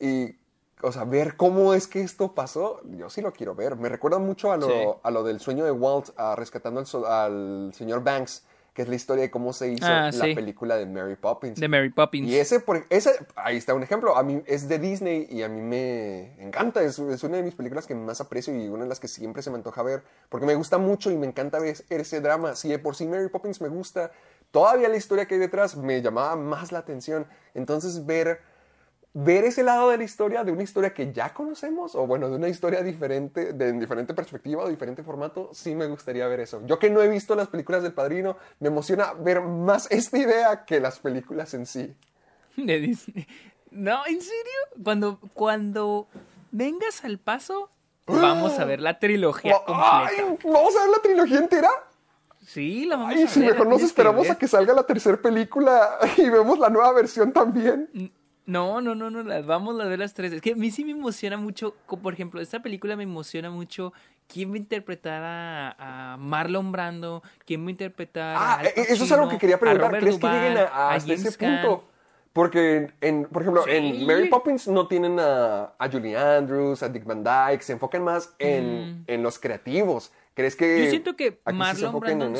Y, 0.00 0.36
o 0.82 0.92
sea, 0.92 1.04
ver 1.04 1.36
cómo 1.36 1.74
es 1.74 1.86
que 1.86 2.00
esto 2.00 2.34
pasó, 2.34 2.80
yo 2.84 3.10
sí 3.10 3.20
lo 3.20 3.32
quiero 3.32 3.54
ver. 3.54 3.76
Me 3.76 3.88
recuerda 3.88 4.18
mucho 4.18 4.52
a 4.52 4.56
lo, 4.56 4.66
Sí. 4.66 4.74
a 5.02 5.10
lo 5.10 5.24
del 5.24 5.40
sueño 5.40 5.64
de 5.64 5.70
Walt, 5.72 6.10
a 6.16 6.36
rescatando 6.36 6.80
al, 6.80 7.04
al 7.06 7.72
señor 7.74 8.02
Banks, 8.04 8.44
que 8.78 8.82
es 8.82 8.88
la 8.88 8.94
historia 8.94 9.22
de 9.22 9.30
cómo 9.32 9.52
se 9.52 9.72
hizo 9.72 9.84
Ah, 9.84 10.12
la 10.12 10.24
película 10.36 10.76
de 10.76 10.86
Mary 10.86 11.16
Poppins. 11.16 11.58
De 11.58 11.66
Mary 11.66 11.90
Poppins. 11.90 12.28
Y 12.28 12.36
ese, 12.36 12.60
por, 12.60 12.86
ese, 12.90 13.10
ahí 13.34 13.56
está 13.56 13.74
un 13.74 13.82
ejemplo. 13.82 14.16
A 14.16 14.22
mí 14.22 14.40
es 14.46 14.68
de 14.68 14.78
Disney 14.78 15.26
y 15.28 15.42
a 15.42 15.48
mí 15.48 15.60
me 15.60 16.40
encanta. 16.40 16.80
Es, 16.84 16.96
es 17.00 17.24
una 17.24 17.38
de 17.38 17.42
mis 17.42 17.56
películas 17.56 17.88
que 17.88 17.96
más 17.96 18.20
aprecio 18.20 18.54
y 18.54 18.68
una 18.68 18.84
de 18.84 18.88
las 18.88 19.00
que 19.00 19.08
siempre 19.08 19.42
se 19.42 19.50
me 19.50 19.56
antoja 19.56 19.82
ver. 19.82 20.04
Porque 20.28 20.46
me 20.46 20.54
gusta 20.54 20.78
mucho 20.78 21.10
y 21.10 21.16
me 21.16 21.26
encanta 21.26 21.58
ver 21.58 21.74
ese 21.88 22.20
drama. 22.20 22.54
Si 22.54 22.68
de 22.68 22.78
por 22.78 22.94
sí 22.94 23.08
Mary 23.08 23.28
Poppins 23.30 23.60
me 23.60 23.66
gusta, 23.66 24.12
todavía 24.52 24.88
la 24.88 24.96
historia 24.96 25.26
que 25.26 25.34
hay 25.34 25.40
detrás 25.40 25.74
me 25.76 26.00
llamaba 26.00 26.36
más 26.36 26.70
la 26.70 26.78
atención. 26.78 27.26
Entonces 27.54 28.06
ver, 28.06 28.42
ver 29.20 29.44
ese 29.44 29.64
lado 29.64 29.90
de 29.90 29.98
la 29.98 30.04
historia, 30.04 30.44
de 30.44 30.52
una 30.52 30.62
historia 30.62 30.94
que 30.94 31.12
ya 31.12 31.34
conocemos, 31.34 31.96
o 31.96 32.06
bueno, 32.06 32.30
de 32.30 32.36
una 32.36 32.48
historia 32.48 32.82
diferente, 32.84 33.52
de 33.52 33.68
en 33.68 33.80
diferente 33.80 34.14
perspectiva 34.14 34.62
o 34.62 34.68
diferente 34.68 35.02
formato, 35.02 35.50
sí 35.52 35.74
me 35.74 35.86
gustaría 35.86 36.28
ver 36.28 36.38
eso. 36.38 36.62
Yo 36.66 36.78
que 36.78 36.88
no 36.88 37.02
he 37.02 37.08
visto 37.08 37.34
las 37.34 37.48
películas 37.48 37.82
del 37.82 37.92
Padrino, 37.92 38.36
me 38.60 38.68
emociona 38.68 39.14
ver 39.14 39.40
más 39.40 39.86
esta 39.90 40.18
idea 40.18 40.64
que 40.64 40.78
las 40.78 41.00
películas 41.00 41.52
en 41.54 41.66
sí. 41.66 41.96
de 42.56 42.78
Disney. 42.78 43.26
No, 43.72 44.06
¿en 44.06 44.20
serio? 44.20 44.84
Cuando, 44.84 45.18
cuando 45.34 46.06
vengas 46.52 47.04
al 47.04 47.18
paso, 47.18 47.70
vamos 48.06 48.56
a 48.60 48.64
ver 48.64 48.80
la 48.80 49.00
trilogía 49.00 49.56
completa. 49.66 50.38
¿Vamos 50.44 50.76
a 50.76 50.82
ver 50.84 50.90
la 50.90 51.02
trilogía 51.02 51.38
entera? 51.38 51.70
Sí, 52.46 52.86
la 52.86 52.96
vamos 52.96 53.14
Ay, 53.16 53.24
a 53.24 53.28
si 53.28 53.40
mejor 53.40 53.66
nos 53.66 53.82
esperamos 53.82 54.30
a 54.30 54.38
que 54.38 54.46
salga 54.46 54.72
la 54.72 54.84
tercera 54.84 55.16
película 55.16 55.98
y 56.16 56.30
vemos 56.30 56.58
la 56.60 56.70
nueva 56.70 56.92
versión 56.92 57.32
también. 57.32 57.90
No, 58.48 58.80
no, 58.80 58.94
no, 58.94 59.10
no, 59.10 59.22
las 59.22 59.44
vamos 59.44 59.78
a 59.78 59.84
ver 59.84 59.98
las 59.98 60.14
tres. 60.14 60.32
Es 60.32 60.40
que 60.40 60.52
a 60.52 60.56
mí 60.56 60.70
sí 60.70 60.82
me 60.84 60.92
emociona 60.92 61.36
mucho, 61.36 61.74
por 62.02 62.14
ejemplo, 62.14 62.40
esta 62.40 62.60
película 62.62 62.96
me 62.96 63.02
emociona 63.02 63.50
mucho 63.50 63.92
quién 64.26 64.50
va 64.50 64.54
a 64.54 64.58
interpretar 64.58 65.22
a, 65.22 66.12
a 66.12 66.16
Marlon 66.16 66.72
Brando, 66.72 67.22
quién 67.44 67.62
va 67.64 67.68
a 67.68 67.70
interpretar 67.72 68.36
a 68.36 68.40
Ah, 68.40 68.54
Al 68.60 68.66
eh, 68.66 68.72
eso 68.76 69.04
es 69.04 69.12
algo 69.12 69.24
Pacino, 69.26 69.28
que 69.28 69.38
quería 69.38 69.56
a 69.56 69.58
preguntar. 69.60 69.98
¿Crees 70.00 70.18
que 70.18 70.26
lleguen 70.26 70.56
a, 70.58 70.62
a 70.62 70.90
a 70.90 70.94
hasta 70.94 71.12
ese 71.12 71.32
punto? 71.32 71.84
Porque, 72.32 72.92
en, 73.00 73.24
por 73.24 73.42
ejemplo, 73.42 73.64
Sí. 73.64 73.70
en 73.70 74.06
Mary 74.06 74.28
Poppins 74.28 74.68
no 74.68 74.86
tienen 74.86 75.18
a, 75.20 75.72
a 75.78 75.90
Julie 75.90 76.16
Andrews, 76.16 76.82
a 76.82 76.88
Dick 76.88 77.04
Van 77.04 77.22
Dyke, 77.24 77.62
se 77.62 77.72
enfocan 77.72 78.02
más 78.04 78.34
en, 78.38 79.04
en 79.06 79.22
los 79.22 79.38
creativos. 79.38 80.12
¿Crees 80.38 80.54
que. 80.54 80.84
Yo 80.84 80.88
siento 80.88 81.16
que 81.16 81.40
Marlon 81.52 81.98
Brandon, 81.98 82.32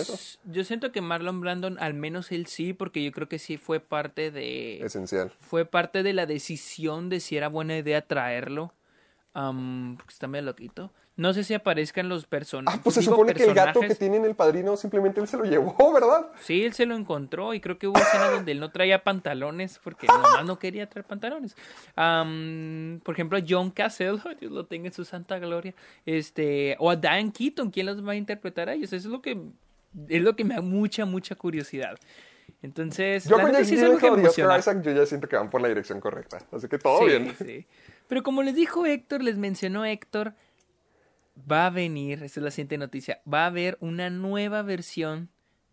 yo 0.44 0.62
siento 0.62 0.92
que 0.92 1.00
Marlon 1.00 1.40
Brandon, 1.40 1.76
al 1.80 1.94
menos 1.94 2.30
él 2.30 2.46
sí, 2.46 2.72
porque 2.72 3.02
yo 3.02 3.10
creo 3.10 3.28
que 3.28 3.40
sí 3.40 3.56
fue 3.56 3.80
parte 3.80 4.30
de, 4.30 4.80
Esencial. 4.84 5.32
fue 5.40 5.64
parte 5.64 6.04
de 6.04 6.12
la 6.12 6.24
decisión 6.24 7.08
de 7.08 7.18
si 7.18 7.36
era 7.36 7.48
buena 7.48 7.76
idea 7.76 8.00
traerlo. 8.02 8.72
am, 9.34 9.96
porque 9.96 10.12
está 10.12 10.28
medio 10.28 10.44
loquito. 10.44 10.92
No 11.18 11.34
sé 11.34 11.42
si 11.42 11.52
aparezcan 11.52 12.08
los 12.08 12.26
personajes. 12.26 12.78
Ah, 12.78 12.82
pues 12.82 12.94
se 12.94 13.02
supone 13.02 13.34
que 13.34 13.42
el 13.42 13.52
gato 13.52 13.80
que 13.80 13.96
tiene 13.96 14.18
en 14.18 14.24
el 14.24 14.36
padrino 14.36 14.76
simplemente 14.76 15.20
él 15.20 15.26
se 15.26 15.36
lo 15.36 15.42
llevó, 15.44 15.74
¿verdad? 15.92 16.28
Sí, 16.40 16.64
él 16.64 16.72
se 16.74 16.86
lo 16.86 16.94
encontró 16.94 17.54
y 17.54 17.60
creo 17.60 17.76
que 17.76 17.88
hubo 17.88 17.98
escenas 17.98 18.30
donde 18.30 18.52
él 18.52 18.60
no 18.60 18.70
traía 18.70 19.02
pantalones 19.02 19.80
porque 19.82 20.06
nomás 20.06 20.44
no 20.44 20.60
quería 20.60 20.88
traer 20.88 21.04
pantalones. 21.04 21.56
Por 23.02 23.14
ejemplo, 23.14 23.36
a 23.36 23.42
John 23.46 23.70
Cassell, 23.72 24.20
Dios 24.40 24.52
lo 24.52 24.66
tenga 24.66 24.86
en 24.86 24.92
su 24.92 25.04
santa 25.04 25.40
gloria, 25.40 25.74
este, 26.06 26.76
o 26.78 26.88
a 26.88 26.94
Diane 26.96 27.32
Keaton, 27.32 27.70
¿quién 27.70 27.86
los 27.86 28.06
va 28.06 28.12
a 28.12 28.16
interpretar 28.16 28.68
a 28.68 28.74
ellos? 28.74 28.92
Eso 28.92 29.08
es 29.08 29.12
lo 29.12 29.20
que 29.20 29.36
es 30.08 30.22
lo 30.22 30.36
que 30.36 30.44
me 30.44 30.54
da 30.54 30.60
mucha, 30.60 31.04
mucha 31.04 31.34
curiosidad. 31.34 31.98
Entonces, 32.62 33.24
Yo 33.28 33.40
con 33.40 33.52
sí. 33.64 33.74
Isaac, 33.74 34.82
yo 34.82 34.92
ya 34.92 35.04
siento 35.06 35.28
que 35.28 35.36
van 35.36 35.50
por 35.50 35.60
la 35.60 35.68
dirección 35.68 36.00
correcta. 36.00 36.38
Así 36.52 36.68
que 36.68 36.78
todo 36.78 37.00
Sí, 37.00 37.06
bien. 37.06 37.34
sí. 37.36 37.66
Pero 38.06 38.22
como 38.22 38.42
les 38.42 38.54
dijo 38.54 38.86
Héctor, 38.86 39.22
les 39.22 39.36
mencionó 39.36 39.84
Héctor, 39.84 40.34
va 41.50 41.66
a 41.66 41.70
venir, 41.70 42.22
esa 42.22 42.40
es 42.40 42.44
la 42.44 42.50
siguiente 42.50 42.78
noticia, 42.78 43.20
va 43.32 43.44
a 43.44 43.46
haber 43.46 43.76
una 43.80 44.10
nueva 44.10 44.62
versión 44.62 45.28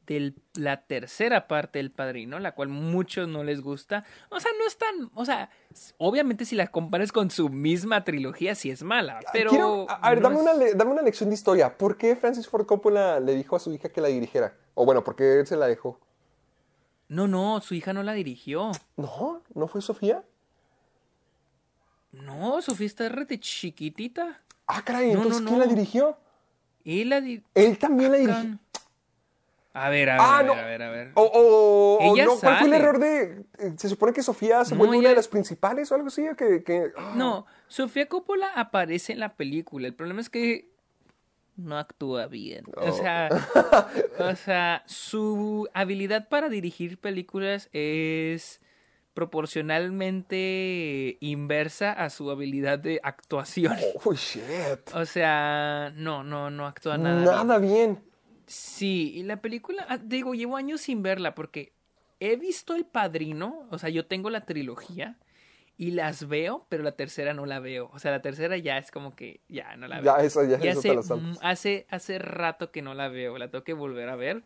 de 0.07 0.33
la 0.53 0.83
tercera 0.85 1.47
parte 1.47 1.79
del 1.79 1.89
Padrino, 1.89 2.37
la 2.37 2.51
cual 2.53 2.69
muchos 2.69 3.27
no 3.27 3.43
les 3.43 3.61
gusta. 3.61 4.03
O 4.29 4.39
sea, 4.39 4.51
no 4.59 4.67
es 4.67 4.77
tan, 4.77 5.09
o 5.15 5.25
sea, 5.25 5.49
obviamente 5.97 6.45
si 6.45 6.55
la 6.55 6.67
comparas 6.67 7.11
con 7.11 7.31
su 7.31 7.49
misma 7.49 8.03
trilogía 8.03 8.53
sí 8.53 8.69
es 8.69 8.83
mala, 8.83 9.19
pero 9.33 9.49
Quiero, 9.49 9.87
a, 9.89 9.95
a 9.95 10.09
ver, 10.11 10.21
no 10.21 10.29
dame, 10.29 10.41
es- 10.41 10.57
una, 10.71 10.77
dame 10.77 10.91
una 10.91 11.01
lección 11.01 11.29
de 11.29 11.33
historia. 11.33 11.75
¿Por 11.75 11.97
qué 11.97 12.15
Francis 12.15 12.47
Ford 12.47 12.67
Coppola 12.67 13.19
le 13.19 13.33
dijo 13.33 13.55
a 13.55 13.59
su 13.59 13.73
hija 13.73 13.89
que 13.89 13.99
la 13.99 14.09
dirigiera? 14.09 14.55
O 14.75 14.85
bueno, 14.85 15.03
¿por 15.03 15.15
qué 15.15 15.39
él 15.39 15.47
se 15.47 15.55
la 15.57 15.65
dejó? 15.65 15.99
No, 17.07 17.27
no, 17.27 17.59
su 17.61 17.73
hija 17.73 17.91
no 17.91 18.03
la 18.03 18.13
dirigió. 18.13 18.71
No, 18.97 19.41
¿no 19.55 19.67
fue 19.67 19.81
Sofía? 19.81 20.23
No, 22.11 22.61
Sofía 22.61 22.87
está 22.87 23.09
re 23.09 23.25
de 23.25 23.39
chiquitita. 23.39 24.41
Ah, 24.67 24.81
caray, 24.83 25.11
No, 25.13 25.17
entonces 25.19 25.41
no, 25.41 25.49
¿quién 25.49 25.59
la 25.59 25.65
dirigió? 25.67 26.17
Y 26.83 27.03
la 27.03 27.21
di- 27.21 27.43
Él 27.53 27.77
también 27.77 28.11
la 28.11 28.17
dirigió. 28.17 28.59
A 29.73 29.89
ver, 29.89 30.09
a 30.09 30.13
ver, 30.13 30.21
Ah, 30.21 30.37
a 30.37 30.41
ver, 30.43 30.45
no. 30.47 30.53
a 30.53 30.65
ver, 30.65 30.81
a 30.83 30.89
ver. 30.89 31.11
O, 31.15 32.13
no, 32.15 32.25
¿cuál 32.25 32.39
fue 32.39 32.49
el 32.51 32.59
sale. 32.59 32.75
error 32.77 32.97
de...? 32.99 33.43
eh, 33.59 33.73
Se 33.77 33.89
supone 33.89 34.13
que 34.13 34.23
Sofía 34.23 34.63
se 34.63 34.73
vuelve 34.73 34.95
una 34.97 35.01
ella- 35.07 35.09
de 35.09 35.15
las 35.17 35.27
principales 35.27 35.91
o 35.91 35.95
algo 35.95 36.07
así, 36.07 36.25
o 36.29 36.35
que... 36.35 36.63
que- 36.63 36.91
No, 37.15 37.45
Sofía 37.67 38.07
Coppola 38.07 38.51
aparece 38.55 39.11
en 39.13 39.19
la 39.19 39.33
película. 39.35 39.87
El 39.87 39.93
problema 39.93 40.21
es 40.21 40.29
que 40.29 40.69
no 41.57 41.77
actúa 41.77 42.27
bien. 42.27 42.63
O 42.77 42.91
sea, 42.93 43.27
o 44.19 44.35
sea, 44.37 44.83
su 44.85 45.67
habilidad 45.73 46.29
para 46.29 46.47
dirigir 46.47 46.97
películas 46.97 47.69
es 47.73 48.61
proporcionalmente 49.15 51.17
inversa 51.21 51.93
a 51.93 52.11
su 52.11 52.29
habilidad 52.29 52.77
de 52.77 52.99
actuación. 53.01 53.75
Oh, 54.03 54.13
shit. 54.13 54.43
O 54.93 55.05
sea, 55.05 55.91
no, 55.95 56.23
no, 56.23 56.51
no 56.51 56.67
actúa 56.67 56.97
nada. 56.97 57.43
Nada 57.43 57.57
bien. 57.57 58.03
Sí, 58.45 59.13
y 59.15 59.23
la 59.23 59.41
película, 59.41 59.85
ah, 59.89 59.97
digo, 59.97 60.35
llevo 60.35 60.57
años 60.57 60.81
sin 60.81 61.01
verla 61.01 61.33
porque 61.33 61.73
he 62.19 62.35
visto 62.35 62.75
El 62.75 62.85
Padrino, 62.85 63.67
o 63.71 63.79
sea, 63.79 63.89
yo 63.89 64.05
tengo 64.05 64.29
la 64.29 64.41
trilogía 64.41 65.17
y 65.77 65.91
las 65.91 66.27
veo, 66.27 66.65
pero 66.69 66.83
la 66.83 66.91
tercera 66.91 67.33
no 67.33 67.45
la 67.45 67.59
veo. 67.59 67.89
O 67.93 67.99
sea, 67.99 68.11
la 68.11 68.21
tercera 68.21 68.57
ya 68.57 68.77
es 68.77 68.91
como 68.91 69.15
que 69.15 69.39
ya 69.49 69.75
no 69.77 69.87
la 69.87 70.01
veo. 70.01 70.17
Ya, 70.17 70.23
esa, 70.23 70.43
ya, 70.43 70.63
Y 70.63 70.67
esa 70.67 70.79
hace, 70.79 70.89
te 70.89 71.03
saltas. 71.03 71.21
mm, 71.21 71.37
hace, 71.41 71.87
hace 71.89 72.19
rato 72.19 72.71
que 72.71 72.81
no 72.81 72.93
la 72.93 73.07
veo, 73.07 73.37
la 73.37 73.49
tengo 73.49 73.63
que 73.63 73.73
volver 73.73 74.09
a 74.09 74.15
ver. 74.15 74.43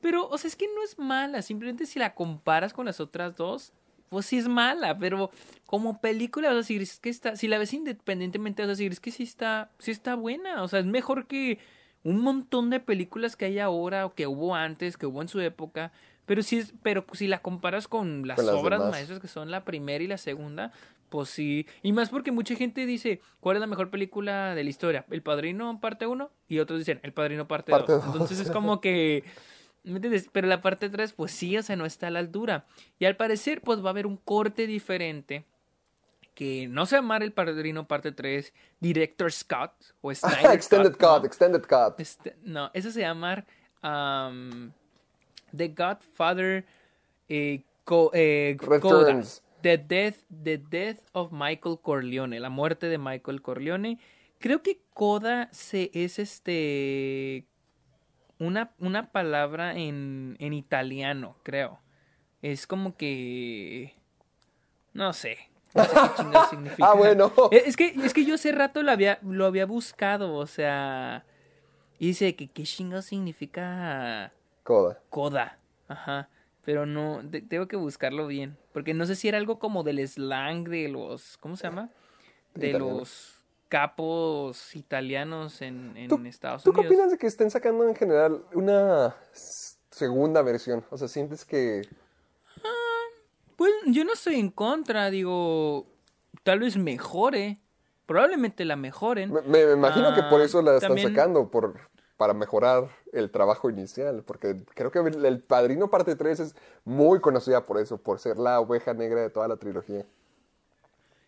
Pero, 0.00 0.28
o 0.28 0.38
sea, 0.38 0.48
es 0.48 0.56
que 0.56 0.68
no 0.68 0.82
es 0.84 0.98
mala, 0.98 1.42
simplemente 1.42 1.86
si 1.86 1.98
la 1.98 2.14
comparas 2.14 2.72
con 2.72 2.86
las 2.86 3.00
otras 3.00 3.36
dos, 3.36 3.72
pues 4.08 4.26
sí 4.26 4.38
es 4.38 4.48
mala, 4.48 4.98
pero 4.98 5.30
como 5.66 6.00
película 6.00 6.48
vas 6.48 6.54
a 6.54 6.58
decir, 6.58 6.82
es 6.82 7.00
que 7.00 7.10
está, 7.10 7.36
si 7.36 7.48
la 7.48 7.58
ves 7.58 7.72
independientemente 7.74 8.62
vas 8.62 8.68
a 8.68 8.72
decir, 8.72 8.92
es 8.92 9.00
que 9.00 9.10
sí 9.10 9.22
está, 9.22 9.70
sí 9.78 9.90
está 9.90 10.14
buena, 10.14 10.62
o 10.62 10.68
sea, 10.68 10.80
es 10.80 10.86
mejor 10.86 11.26
que 11.26 11.58
un 12.02 12.20
montón 12.20 12.70
de 12.70 12.80
películas 12.80 13.34
que 13.34 13.46
hay 13.46 13.58
ahora 13.58 14.06
o 14.06 14.14
que 14.14 14.26
hubo 14.26 14.54
antes, 14.54 14.96
que 14.96 15.06
hubo 15.06 15.22
en 15.22 15.28
su 15.28 15.40
época, 15.40 15.90
pero 16.26 16.42
si 16.42 16.58
es, 16.58 16.74
pero 16.82 17.04
si 17.12 17.26
la 17.26 17.40
comparas 17.40 17.88
con 17.88 18.26
las 18.26 18.36
Con 18.36 18.46
las 18.46 18.54
obras 18.54 18.80
demás. 18.80 18.92
maestras 18.92 19.20
que 19.20 19.28
son 19.28 19.50
la 19.50 19.64
primera 19.64 20.02
y 20.02 20.06
la 20.06 20.18
segunda, 20.18 20.72
pues 21.08 21.28
sí, 21.28 21.66
y 21.82 21.92
más 21.92 22.08
porque 22.08 22.32
mucha 22.32 22.54
gente 22.56 22.86
dice, 22.86 23.20
¿cuál 23.40 23.56
es 23.56 23.60
la 23.60 23.66
mejor 23.66 23.90
película 23.90 24.54
de 24.54 24.64
la 24.64 24.70
historia? 24.70 25.04
El 25.10 25.22
Padrino 25.22 25.80
parte 25.80 26.06
1 26.06 26.30
y 26.48 26.58
otros 26.58 26.78
dicen, 26.78 27.00
El 27.02 27.12
Padrino 27.12 27.46
parte 27.46 27.72
2. 27.72 27.80
Parte 27.80 27.92
dos. 27.92 28.04
Entonces 28.06 28.40
es 28.40 28.50
como 28.50 28.80
que 28.80 29.24
¿Me 29.84 29.96
entiendes? 29.96 30.28
Pero 30.32 30.46
la 30.48 30.60
parte 30.60 30.88
3, 30.88 31.12
pues 31.12 31.30
sí, 31.32 31.56
o 31.58 31.62
sea, 31.62 31.76
no 31.76 31.84
está 31.84 32.06
a 32.06 32.10
la 32.10 32.18
altura. 32.18 32.64
Y 32.98 33.04
al 33.04 33.16
parecer, 33.16 33.60
pues 33.60 33.82
va 33.84 33.88
a 33.88 33.90
haber 33.90 34.06
un 34.06 34.16
corte 34.16 34.66
diferente. 34.66 35.44
Que 36.34 36.66
no 36.66 36.84
se 36.86 36.96
llama 36.96 37.18
El 37.18 37.32
Padrino 37.32 37.86
parte 37.86 38.10
3, 38.10 38.52
Director 38.80 39.30
Scott 39.30 39.72
o 40.00 40.12
Snyder 40.14 40.50
extended 40.52 40.92
Cut, 40.92 41.00
cut, 41.00 41.20
¿no? 41.20 41.24
extended 41.26 41.62
cut. 41.62 42.00
Este, 42.00 42.34
no, 42.42 42.70
eso 42.74 42.90
se 42.90 43.00
llama 43.02 43.44
um, 43.84 44.72
The 45.56 45.68
Godfather 45.68 46.64
eh, 47.28 47.62
co- 47.84 48.10
eh, 48.14 48.56
Coda. 48.58 49.04
Returns. 49.06 49.42
The 49.62 49.78
death, 49.78 50.16
the 50.42 50.58
death 50.58 50.98
of 51.12 51.30
Michael 51.30 51.78
Corleone, 51.80 52.38
la 52.40 52.50
muerte 52.50 52.86
de 52.88 52.98
Michael 52.98 53.40
Corleone. 53.40 53.98
Creo 54.40 54.62
que 54.62 54.80
Coda 54.92 55.48
se, 55.52 55.90
es 55.94 56.18
este 56.18 57.46
una, 58.38 58.72
una 58.78 59.10
palabra 59.12 59.76
en, 59.76 60.36
en 60.40 60.52
italiano, 60.52 61.36
creo. 61.42 61.80
Es 62.42 62.66
como 62.66 62.96
que 62.96 63.94
no 64.92 65.12
sé. 65.12 65.38
No 65.74 65.84
sé 65.84 65.90
qué 66.16 66.38
significa. 66.50 66.88
Ah, 66.90 66.94
bueno. 66.94 67.32
Eh, 67.50 67.62
Es 67.66 67.76
que, 67.76 67.86
es 67.88 68.14
que 68.14 68.24
yo 68.24 68.34
hace 68.34 68.52
rato 68.52 68.82
lo 68.82 68.92
había, 68.92 69.18
lo 69.22 69.46
había 69.46 69.66
buscado, 69.66 70.34
o 70.34 70.46
sea. 70.46 71.24
Y 71.98 72.08
dice 72.08 72.34
que 72.36 72.48
qué 72.48 72.64
chingados 72.64 73.06
significa 73.06 74.32
Coda. 74.62 75.00
coda. 75.10 75.58
Ajá. 75.88 76.28
Pero 76.64 76.86
no, 76.86 77.22
te- 77.30 77.42
tengo 77.42 77.66
que 77.68 77.76
buscarlo 77.76 78.26
bien. 78.26 78.56
Porque 78.72 78.94
no 78.94 79.04
sé 79.06 79.16
si 79.16 79.28
era 79.28 79.38
algo 79.38 79.58
como 79.58 79.82
del 79.82 80.06
slang 80.08 80.64
de 80.64 80.88
los. 80.88 81.36
¿Cómo 81.38 81.56
se 81.56 81.64
llama? 81.64 81.90
De 82.54 82.68
Italiano. 82.70 82.98
los 82.98 83.33
capos 83.74 84.76
italianos 84.76 85.60
en, 85.60 85.96
en 85.96 86.08
¿Tú, 86.08 86.20
Estados 86.26 86.62
¿Tú 86.62 86.72
qué 86.72 86.78
Unidos. 86.78 86.94
opinas 86.94 87.10
de 87.10 87.18
que 87.18 87.26
estén 87.26 87.50
sacando 87.50 87.88
en 87.88 87.96
general 87.96 88.44
una 88.52 89.16
segunda 89.90 90.42
versión? 90.42 90.84
O 90.90 90.96
sea, 90.96 91.08
¿sientes 91.08 91.44
que 91.44 91.82
Pues 93.56 93.72
yo 93.86 94.04
no 94.04 94.12
estoy 94.12 94.36
en 94.36 94.50
contra, 94.50 95.10
digo. 95.10 95.88
Tal 96.44 96.60
vez 96.60 96.76
mejore. 96.76 97.58
Probablemente 98.06 98.64
la 98.64 98.76
mejoren. 98.76 99.32
Me, 99.46 99.62
imagino 99.72 100.14
que 100.14 100.22
por 100.22 100.40
Ah, 100.40 100.44
eso 100.44 100.62
la 100.62 100.74
están 100.76 100.90
también- 100.90 101.08
sacando, 101.08 101.50
por, 101.50 101.74
para 102.16 102.32
mejorar 102.32 102.90
el 103.12 103.32
trabajo 103.32 103.70
inicial, 103.70 104.22
porque 104.24 104.62
creo 104.74 104.92
que 104.92 105.00
el, 105.00 105.24
el 105.24 105.40
Padrino 105.42 105.90
parte 105.90 106.14
3 106.14 106.38
es 106.38 106.54
muy 106.84 107.18
conocida 107.20 107.66
por 107.66 107.80
eso, 107.80 107.98
por 107.98 108.20
ser 108.20 108.36
la 108.38 108.60
oveja 108.60 108.94
negra 108.94 109.20
de 109.22 109.30
toda 109.30 109.48
la 109.48 109.56
trilogía. 109.56 110.06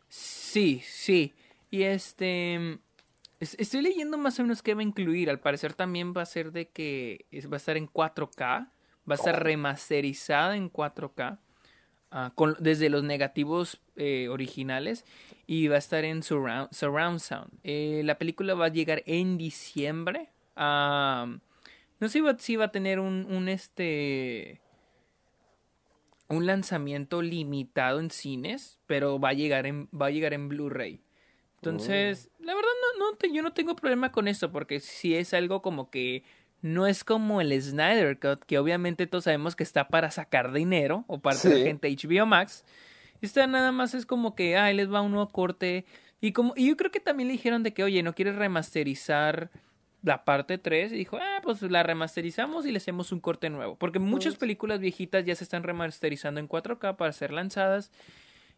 Sí, 0.08 0.80
sí. 0.86 1.34
Y 1.70 1.82
este. 1.82 2.78
es- 3.40 3.56
Estoy 3.58 3.82
leyendo 3.82 4.18
más 4.18 4.38
o 4.38 4.42
menos 4.42 4.62
qué 4.62 4.74
va 4.74 4.80
a 4.80 4.84
incluir. 4.84 5.30
Al 5.30 5.40
parecer 5.40 5.74
también 5.74 6.14
va 6.16 6.22
a 6.22 6.26
ser 6.26 6.52
de 6.52 6.68
que 6.68 7.26
va 7.50 7.56
a 7.56 7.58
estar 7.58 7.76
en 7.76 7.86
4K. 7.86 8.70
Va 9.08 9.14
a 9.14 9.18
estar 9.18 9.42
remasterizada 9.42 10.56
en 10.56 10.68
4K. 10.70 11.38
ah, 12.10 12.32
con, 12.34 12.56
desde 12.60 12.88
los 12.88 13.02
negativos 13.02 13.80
eh, 13.96 14.28
originales. 14.28 15.04
Y 15.46 15.68
va 15.68 15.76
a 15.76 15.78
estar 15.78 16.04
en 16.04 16.22
surround, 16.22 16.72
surround 16.72 17.20
sound. 17.20 17.50
Eh, 17.64 18.02
la 18.04 18.16
película 18.18 18.54
va 18.54 18.66
a 18.66 18.68
llegar 18.68 19.02
en 19.06 19.36
diciembre. 19.38 20.30
Ah, 20.56 21.26
no 22.00 22.08
sé 22.08 22.12
si 22.14 22.20
va, 22.20 22.38
si 22.38 22.56
va 22.56 22.66
a 22.66 22.72
tener 22.72 23.00
un, 23.00 23.26
un 23.30 23.48
este 23.48 24.60
un 26.28 26.46
lanzamiento 26.46 27.22
limitado 27.22 28.00
en 28.00 28.10
cines, 28.10 28.80
pero 28.86 29.20
va 29.20 29.28
a 29.30 29.32
llegar 29.32 29.66
en, 29.66 29.88
va 29.88 30.06
a 30.06 30.10
llegar 30.10 30.32
en 30.34 30.48
Blu-ray. 30.48 31.00
Entonces, 31.70 32.30
la 32.38 32.54
verdad 32.54 32.68
no, 32.98 33.10
no 33.10 33.16
te- 33.16 33.32
yo 33.32 33.42
no 33.42 33.52
tengo 33.52 33.76
problema 33.76 34.12
con 34.12 34.28
esto 34.28 34.50
porque 34.52 34.80
si 34.80 35.14
es 35.14 35.34
algo 35.34 35.62
como 35.62 35.90
que 35.90 36.24
no 36.62 36.86
es 36.86 37.04
como 37.04 37.40
el 37.40 37.60
Snyder 37.60 38.18
Cut, 38.18 38.44
que 38.44 38.58
obviamente 38.58 39.06
todos 39.06 39.24
sabemos 39.24 39.54
que 39.56 39.62
está 39.62 39.88
para 39.88 40.10
sacar 40.10 40.52
dinero 40.52 41.04
o 41.06 41.18
para 41.20 41.36
Sí. 41.36 41.48
traer 41.48 41.64
gente 41.64 41.88
HBO 41.88 42.26
Max. 42.26 42.64
Esta 43.20 43.46
nada 43.46 43.72
más 43.72 43.94
es 43.94 44.06
como 44.06 44.34
que, 44.34 44.56
ay, 44.56 44.74
les 44.74 44.92
va 44.92 45.00
un 45.02 45.12
nuevo 45.12 45.28
corte. 45.28 45.84
Y 46.20 46.32
como 46.32 46.54
y 46.56 46.68
yo 46.68 46.76
creo 46.76 46.90
que 46.90 47.00
también 47.00 47.28
le 47.28 47.32
dijeron 47.32 47.62
de 47.62 47.72
que, 47.74 47.84
oye, 47.84 48.02
¿no 48.02 48.14
quieres 48.14 48.36
remasterizar 48.36 49.50
la 50.02 50.24
parte 50.24 50.58
3? 50.58 50.92
Y 50.92 50.96
dijo, 50.96 51.18
ah, 51.20 51.40
pues 51.42 51.62
la 51.62 51.82
remasterizamos 51.82 52.66
y 52.66 52.72
le 52.72 52.78
hacemos 52.78 53.12
un 53.12 53.20
corte 53.20 53.50
nuevo. 53.50 53.76
Porque 53.76 53.98
muchas 53.98 54.36
películas 54.36 54.80
viejitas 54.80 55.24
ya 55.24 55.34
se 55.34 55.44
están 55.44 55.62
remasterizando 55.62 56.40
en 56.40 56.48
4K 56.48 56.96
para 56.96 57.12
ser 57.12 57.32
lanzadas. 57.32 57.90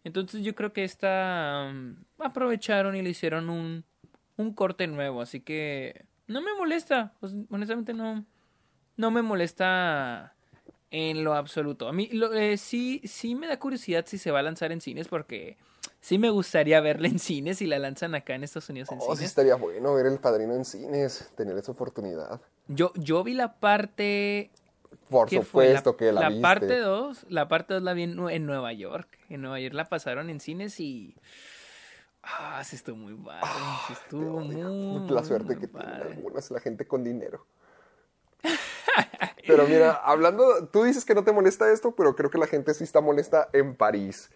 Entonces 0.05 0.43
yo 0.43 0.55
creo 0.55 0.73
que 0.73 0.85
esta 0.85 1.69
um, 1.71 1.97
aprovecharon 2.19 2.97
y 2.97 3.03
le 3.03 3.11
hicieron 3.11 3.51
un, 3.51 3.85
un 4.37 4.55
corte 4.55 4.87
nuevo. 4.87 5.21
Así 5.21 5.41
que 5.41 6.07
no 6.27 6.41
me 6.41 6.55
molesta. 6.57 7.15
Pues, 7.21 7.35
honestamente 7.51 7.93
no, 7.95 8.25
no 8.97 9.11
me 9.11 9.23
molesta 9.23 10.35
en 10.91 11.25
lo 11.25 11.35
absoluto. 11.35 11.89
A 11.89 11.93
mí 11.93 12.09
lo, 12.13 12.33
eh, 12.33 12.57
sí, 12.57 13.03
sí 13.05 13.35
me 13.35 13.47
da 13.47 13.59
curiosidad 13.59 14.05
si 14.07 14.17
se 14.19 14.31
va 14.31 14.39
a 14.39 14.43
lanzar 14.43 14.73
en 14.73 14.81
cines 14.81 15.09
porque 15.09 15.57
sí 16.01 16.17
me 16.19 16.31
gustaría 16.31 16.81
verla 16.81 17.09
en 17.09 17.19
cines 17.19 17.59
si 17.59 17.67
la 17.67 17.79
lanzan 17.79 18.15
acá 18.15 18.35
en 18.35 18.45
Estados 18.45 18.71
Unidos 18.71 18.91
en 18.93 18.99
Oh, 19.01 19.11
sí 19.11 19.17
cines. 19.19 19.31
estaría 19.31 19.57
bueno 19.57 19.95
ver 19.95 20.07
El 20.07 20.19
Padrino 20.19 20.55
en 20.55 20.65
cines, 20.65 21.31
tener 21.37 21.59
esa 21.59 21.73
oportunidad. 21.73 22.41
Yo, 22.69 22.93
yo 22.95 23.23
vi 23.25 23.35
la 23.35 23.55
parte 23.61 24.51
Por 25.09 25.29
¿Qué 25.29 25.37
fue? 25.43 25.45
supuesto 25.69 25.97
que 25.97 26.13
la, 26.13 26.29
viste. 26.29 26.43
parte 26.43 26.79
2, 26.79 27.27
la 27.31 27.49
parte 27.49 27.75
2 27.75 27.83
la 27.83 27.93
vi 27.95 28.03
en, 28.03 28.17
Nue- 28.17 28.33
en 28.35 28.47
Nueva 28.47 28.73
York. 28.73 29.09
En 29.29 29.41
Nueva 29.43 29.59
York 29.61 29.75
la 29.75 29.85
pasaron 29.89 30.29
en 30.31 30.41
cines 30.41 30.79
y 30.81 31.17
ah, 32.23 32.63
sí 32.65 32.77
estuvo 32.77 32.97
muy 32.97 33.15
padre, 33.15 33.49
sí 33.87 33.93
estuvo 33.95 34.41
muy 34.41 35.09
La 35.15 35.25
suerte 35.25 35.55
muy 35.55 35.61
que 35.61 35.69
tienen 35.69 35.91
padre. 35.91 36.13
algunas, 36.15 36.51
la 36.51 36.61
gente 36.61 36.87
con 36.87 37.05
dinero. 37.05 37.47
Pero 39.47 39.67
mira, 39.67 39.93
hablando, 39.93 40.67
tú 40.69 40.83
dices 40.85 41.05
que 41.07 41.15
no 41.15 41.25
te 41.25 41.33
molesta 41.33 41.71
esto, 41.73 41.95
pero 41.95 42.15
creo 42.15 42.29
que 42.31 42.37
la 42.37 42.47
gente 42.47 42.75
sí 42.75 42.85
está 42.85 43.01
molesta 43.01 43.49
en 43.55 43.75
París. 43.77 44.31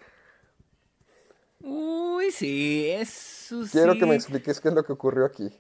Uy, 1.60 2.30
sí, 2.30 2.86
eso 2.90 3.64
Quiero 3.70 3.92
sí. 3.92 3.98
que 3.98 4.06
me 4.06 4.14
expliques 4.14 4.58
qué 4.60 4.68
es 4.68 4.74
lo 4.74 4.84
que 4.84 4.92
ocurrió 4.92 5.26
aquí. 5.26 5.50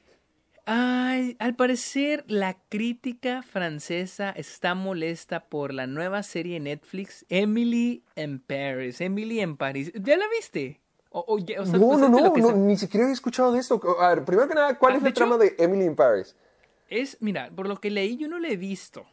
Ay, 0.64 1.36
al 1.40 1.56
parecer 1.56 2.24
la 2.28 2.56
crítica 2.68 3.42
francesa 3.42 4.30
está 4.30 4.74
molesta 4.76 5.46
por 5.48 5.74
la 5.74 5.88
nueva 5.88 6.22
serie 6.22 6.54
de 6.54 6.60
Netflix 6.60 7.26
Emily 7.28 8.04
in 8.14 8.38
Paris. 8.38 9.00
Emily 9.00 9.40
en 9.40 9.56
París. 9.56 9.90
¿Ya 9.94 10.16
la 10.16 10.24
viste? 10.28 10.80
O, 11.10 11.24
o 11.26 11.38
ya- 11.38 11.60
o 11.60 11.66
sea, 11.66 11.78
No, 11.78 11.96
no, 11.98 12.32
de 12.32 12.40
no, 12.40 12.52
ni 12.52 12.76
siquiera 12.76 13.08
he 13.08 13.12
escuchado 13.12 13.52
de 13.52 13.58
esto. 13.58 13.80
A 14.00 14.14
ver, 14.14 14.24
primero 14.24 14.48
que 14.48 14.54
nada, 14.54 14.78
¿cuál 14.78 14.94
Ah, 14.94 14.96
es 14.98 15.02
de 15.02 15.06
la 15.06 15.10
hecho- 15.10 15.24
trama 15.26 15.36
de 15.36 15.54
Emily 15.58 15.84
in 15.84 15.96
Paris? 15.96 16.36
Es, 16.88 17.16
mira, 17.20 17.50
por 17.54 17.66
lo 17.68 17.80
que 17.80 17.90
leí, 17.90 18.16
yo 18.16 18.28
no 18.28 18.38
la 18.38 18.48
he 18.48 18.56
visto. 18.56 19.04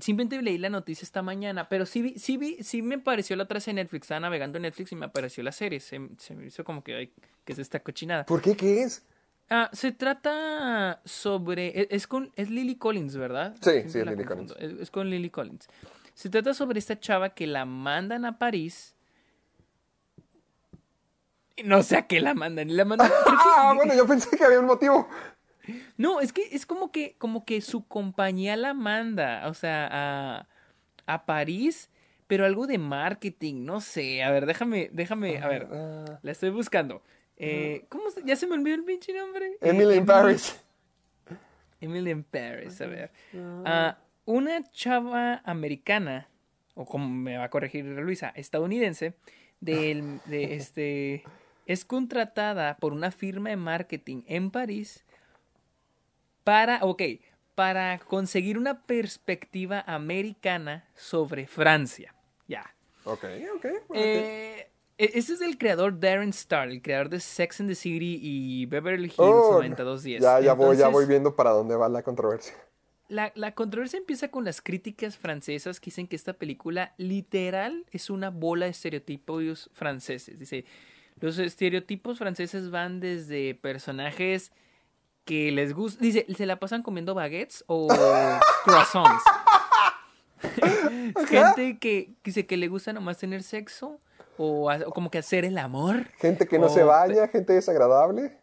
Simplemente 0.00 0.42
leí 0.42 0.58
la 0.58 0.68
noticia 0.68 1.04
esta 1.06 1.22
mañana, 1.22 1.70
pero 1.70 1.86
sí 1.86 2.02
vi, 2.02 2.18
sí 2.18 2.36
vi, 2.36 2.62
sí 2.62 2.82
me 2.82 2.98
pareció 2.98 3.34
la 3.36 3.44
otra 3.44 3.54
vez 3.54 3.66
en 3.68 3.76
Netflix. 3.76 4.02
Estaba 4.04 4.20
navegando 4.20 4.58
en 4.58 4.62
Netflix 4.62 4.92
y 4.92 4.96
me 4.96 5.06
apareció 5.06 5.42
la 5.42 5.52
serie. 5.52 5.80
Se, 5.80 5.98
se 6.18 6.34
me 6.34 6.46
hizo 6.46 6.62
como 6.64 6.84
que, 6.84 6.94
ay, 6.94 7.12
que 7.46 7.54
es 7.54 7.58
esta 7.58 7.80
cochinada. 7.80 8.26
¿Por 8.26 8.42
qué? 8.42 8.54
¿Qué 8.54 8.82
es? 8.82 9.02
Ah, 9.50 9.70
se 9.72 9.92
trata 9.92 11.00
sobre, 11.04 11.80
es, 11.80 11.88
es 11.90 12.06
con, 12.06 12.30
es 12.36 12.50
Lily 12.50 12.76
Collins, 12.76 13.16
¿verdad? 13.16 13.54
Sí, 13.60 13.70
Siempre 13.70 13.90
sí, 13.90 13.98
es 14.00 14.06
Lily 14.06 14.24
confundo. 14.24 14.56
Es, 14.58 14.72
es 14.80 14.90
con 14.90 15.08
Lily 15.08 15.30
Collins. 15.30 15.68
Se 16.14 16.28
trata 16.28 16.52
sobre 16.52 16.78
esta 16.78 16.98
chava 17.00 17.30
que 17.30 17.46
la 17.46 17.64
mandan 17.64 18.24
a 18.24 18.38
París. 18.38 18.94
Y 21.56 21.62
No 21.62 21.82
sé 21.82 21.96
a 21.96 22.06
qué 22.06 22.20
la 22.20 22.34
mandan. 22.34 22.68
y 22.70 22.74
La 22.74 22.84
mandan 22.84 23.10
Ah, 23.26 23.72
bueno, 23.74 23.94
yo 23.94 24.06
pensé 24.06 24.36
que 24.36 24.44
había 24.44 24.60
un 24.60 24.66
motivo. 24.66 25.08
No, 25.96 26.20
es 26.20 26.32
que 26.32 26.42
es 26.52 26.64
como 26.66 26.92
que, 26.92 27.16
como 27.18 27.44
que 27.44 27.60
su 27.60 27.86
compañía 27.86 28.56
la 28.56 28.74
manda, 28.74 29.48
o 29.48 29.54
sea, 29.54 29.88
a, 29.90 30.48
a 31.06 31.26
París, 31.26 31.90
pero 32.26 32.44
algo 32.46 32.66
de 32.66 32.78
marketing, 32.78 33.64
no 33.64 33.80
sé. 33.80 34.22
A 34.22 34.30
ver, 34.30 34.46
déjame, 34.46 34.88
déjame, 34.92 35.38
a 35.38 35.48
ver, 35.48 35.68
Ah, 35.72 36.18
la 36.22 36.32
estoy 36.32 36.50
buscando. 36.50 37.02
Eh, 37.38 37.84
¿Cómo 37.88 38.10
se- 38.10 38.22
Ya 38.24 38.36
se 38.36 38.46
me 38.46 38.54
olvidó 38.54 38.74
el 38.76 38.84
pinche 38.84 39.12
nombre. 39.12 39.46
Eh, 39.60 39.70
Emily 39.70 39.96
in 39.96 40.06
Paris. 40.06 40.60
Emily 41.80 42.10
in 42.10 42.24
Paris, 42.24 42.80
a 42.80 42.86
ver. 42.86 43.12
Ah, 43.64 43.98
una 44.24 44.62
chava 44.72 45.40
americana, 45.44 46.28
o 46.74 46.84
como 46.84 47.08
me 47.08 47.36
va 47.38 47.44
a 47.44 47.50
corregir 47.50 47.84
Luisa, 47.84 48.32
estadounidense, 48.34 49.14
del, 49.60 50.20
de 50.26 50.54
este, 50.56 51.24
es 51.66 51.84
contratada 51.84 52.76
por 52.78 52.92
una 52.92 53.10
firma 53.12 53.50
de 53.50 53.56
marketing 53.56 54.22
en 54.26 54.50
París 54.50 55.04
para, 56.44 56.82
ok, 56.84 57.02
para 57.54 57.98
conseguir 57.98 58.58
una 58.58 58.82
perspectiva 58.82 59.84
americana 59.86 60.88
sobre 60.94 61.46
Francia. 61.46 62.14
Ya. 62.46 62.74
Ok, 63.04 63.24
ok. 63.54 63.66
ok. 63.88 63.94
Eh, 63.94 64.70
e- 64.98 65.12
ese 65.14 65.34
es 65.34 65.40
el 65.40 65.56
creador 65.58 65.98
Darren 66.00 66.30
Star, 66.30 66.68
el 66.68 66.82
creador 66.82 67.08
de 67.08 67.20
Sex 67.20 67.60
and 67.60 67.68
the 67.70 67.74
City 67.74 68.18
y 68.22 68.66
Beverly 68.66 69.06
Hills 69.06 69.18
Oh, 69.18 69.52
90210. 69.62 70.20
Ya, 70.22 70.40
ya 70.40 70.52
voy, 70.54 70.76
ya 70.76 70.88
voy 70.88 71.06
viendo 71.06 71.34
para 71.36 71.50
dónde 71.50 71.76
va 71.76 71.88
la 71.88 72.02
controversia. 72.02 72.54
la, 73.08 73.32
la 73.36 73.54
controversia 73.54 73.98
empieza 73.98 74.28
con 74.28 74.44
las 74.44 74.60
críticas 74.60 75.16
francesas 75.16 75.80
que 75.80 75.86
dicen 75.86 76.06
que 76.08 76.16
esta 76.16 76.34
película 76.34 76.92
literal 76.98 77.86
es 77.90 78.10
una 78.10 78.28
bola 78.30 78.66
de 78.66 78.72
estereotipos 78.72 79.70
franceses. 79.72 80.38
Dice, 80.38 80.64
los 81.20 81.38
estereotipos 81.38 82.18
franceses 82.18 82.70
van 82.70 83.00
desde 83.00 83.54
personajes 83.54 84.52
que 85.24 85.50
les 85.52 85.72
gusta, 85.74 86.02
dice, 86.02 86.26
se 86.36 86.46
la 86.46 86.58
pasan 86.58 86.82
comiendo 86.82 87.14
baguettes 87.14 87.64
o 87.66 87.88
croissants. 88.64 89.22
Gente 91.28 91.78
que 91.78 92.12
dice 92.24 92.46
que 92.46 92.56
le 92.56 92.68
gusta 92.68 92.92
nomás 92.92 93.18
tener 93.18 93.42
sexo 93.42 94.00
o, 94.38 94.70
a- 94.70 94.78
o 94.86 94.90
como 94.92 95.10
que 95.10 95.18
hacer 95.18 95.44
el 95.44 95.58
amor. 95.58 96.06
Gente 96.18 96.46
que 96.46 96.58
no 96.58 96.68
se 96.68 96.82
baña, 96.82 97.28
gente 97.28 97.52
desagradable. 97.52 98.36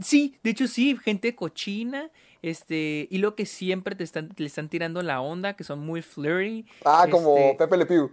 Sí, 0.00 0.38
de 0.42 0.50
hecho 0.50 0.66
sí, 0.68 0.96
gente 1.04 1.34
cochina, 1.36 2.10
este, 2.42 3.08
y 3.10 3.18
lo 3.18 3.34
que 3.34 3.44
siempre 3.44 3.94
te 3.94 4.04
están, 4.04 4.30
le 4.36 4.46
están 4.46 4.68
tirando 4.70 5.02
la 5.02 5.20
onda, 5.20 5.54
que 5.54 5.64
son 5.64 5.80
muy 5.80 6.00
flirty. 6.00 6.64
Ah, 6.84 7.06
como 7.10 7.36
este, 7.36 7.58
Pepe 7.58 7.76
Le 7.76 7.86
Pew. 7.86 8.10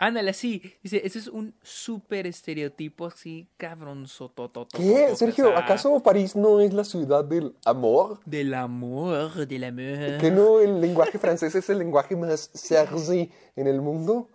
Ándale, 0.00 0.30
así, 0.30 0.62
dice, 0.82 1.00
ese 1.04 1.18
es 1.18 1.26
un 1.26 1.54
súper 1.62 2.26
estereotipo 2.28 3.06
así, 3.06 3.48
cabronzototototote, 3.56 4.76
¿Qué? 4.76 5.16
Sergio, 5.16 5.56
¿acaso 5.56 5.98
París 6.00 6.36
no 6.36 6.60
es 6.60 6.72
la 6.72 6.84
ciudad 6.84 7.24
del 7.24 7.54
amor? 7.64 8.20
Del 8.24 8.54
amor, 8.54 9.46
del 9.48 9.64
amor. 9.64 10.18
¿Que 10.20 10.30
no 10.30 10.60
el 10.60 10.80
lenguaje 10.80 11.18
francés 11.18 11.54
es 11.56 11.68
el 11.68 11.78
lenguaje 11.78 12.14
más 12.14 12.48
sexy 12.54 13.32
en 13.56 13.66
el 13.66 13.80
mundo? 13.80 14.28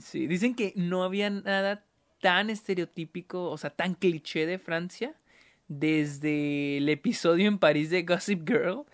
Sí, 0.00 0.26
dicen 0.26 0.54
que 0.54 0.72
no 0.76 1.04
había 1.04 1.30
nada 1.30 1.84
tan 2.20 2.50
estereotípico, 2.50 3.50
o 3.50 3.58
sea, 3.58 3.70
tan 3.70 3.94
cliché 3.94 4.46
de 4.46 4.58
Francia 4.58 5.14
desde 5.68 6.76
el 6.78 6.88
episodio 6.88 7.48
en 7.48 7.58
París 7.58 7.90
de 7.90 8.02
Gossip 8.02 8.46
Girl 8.48 8.84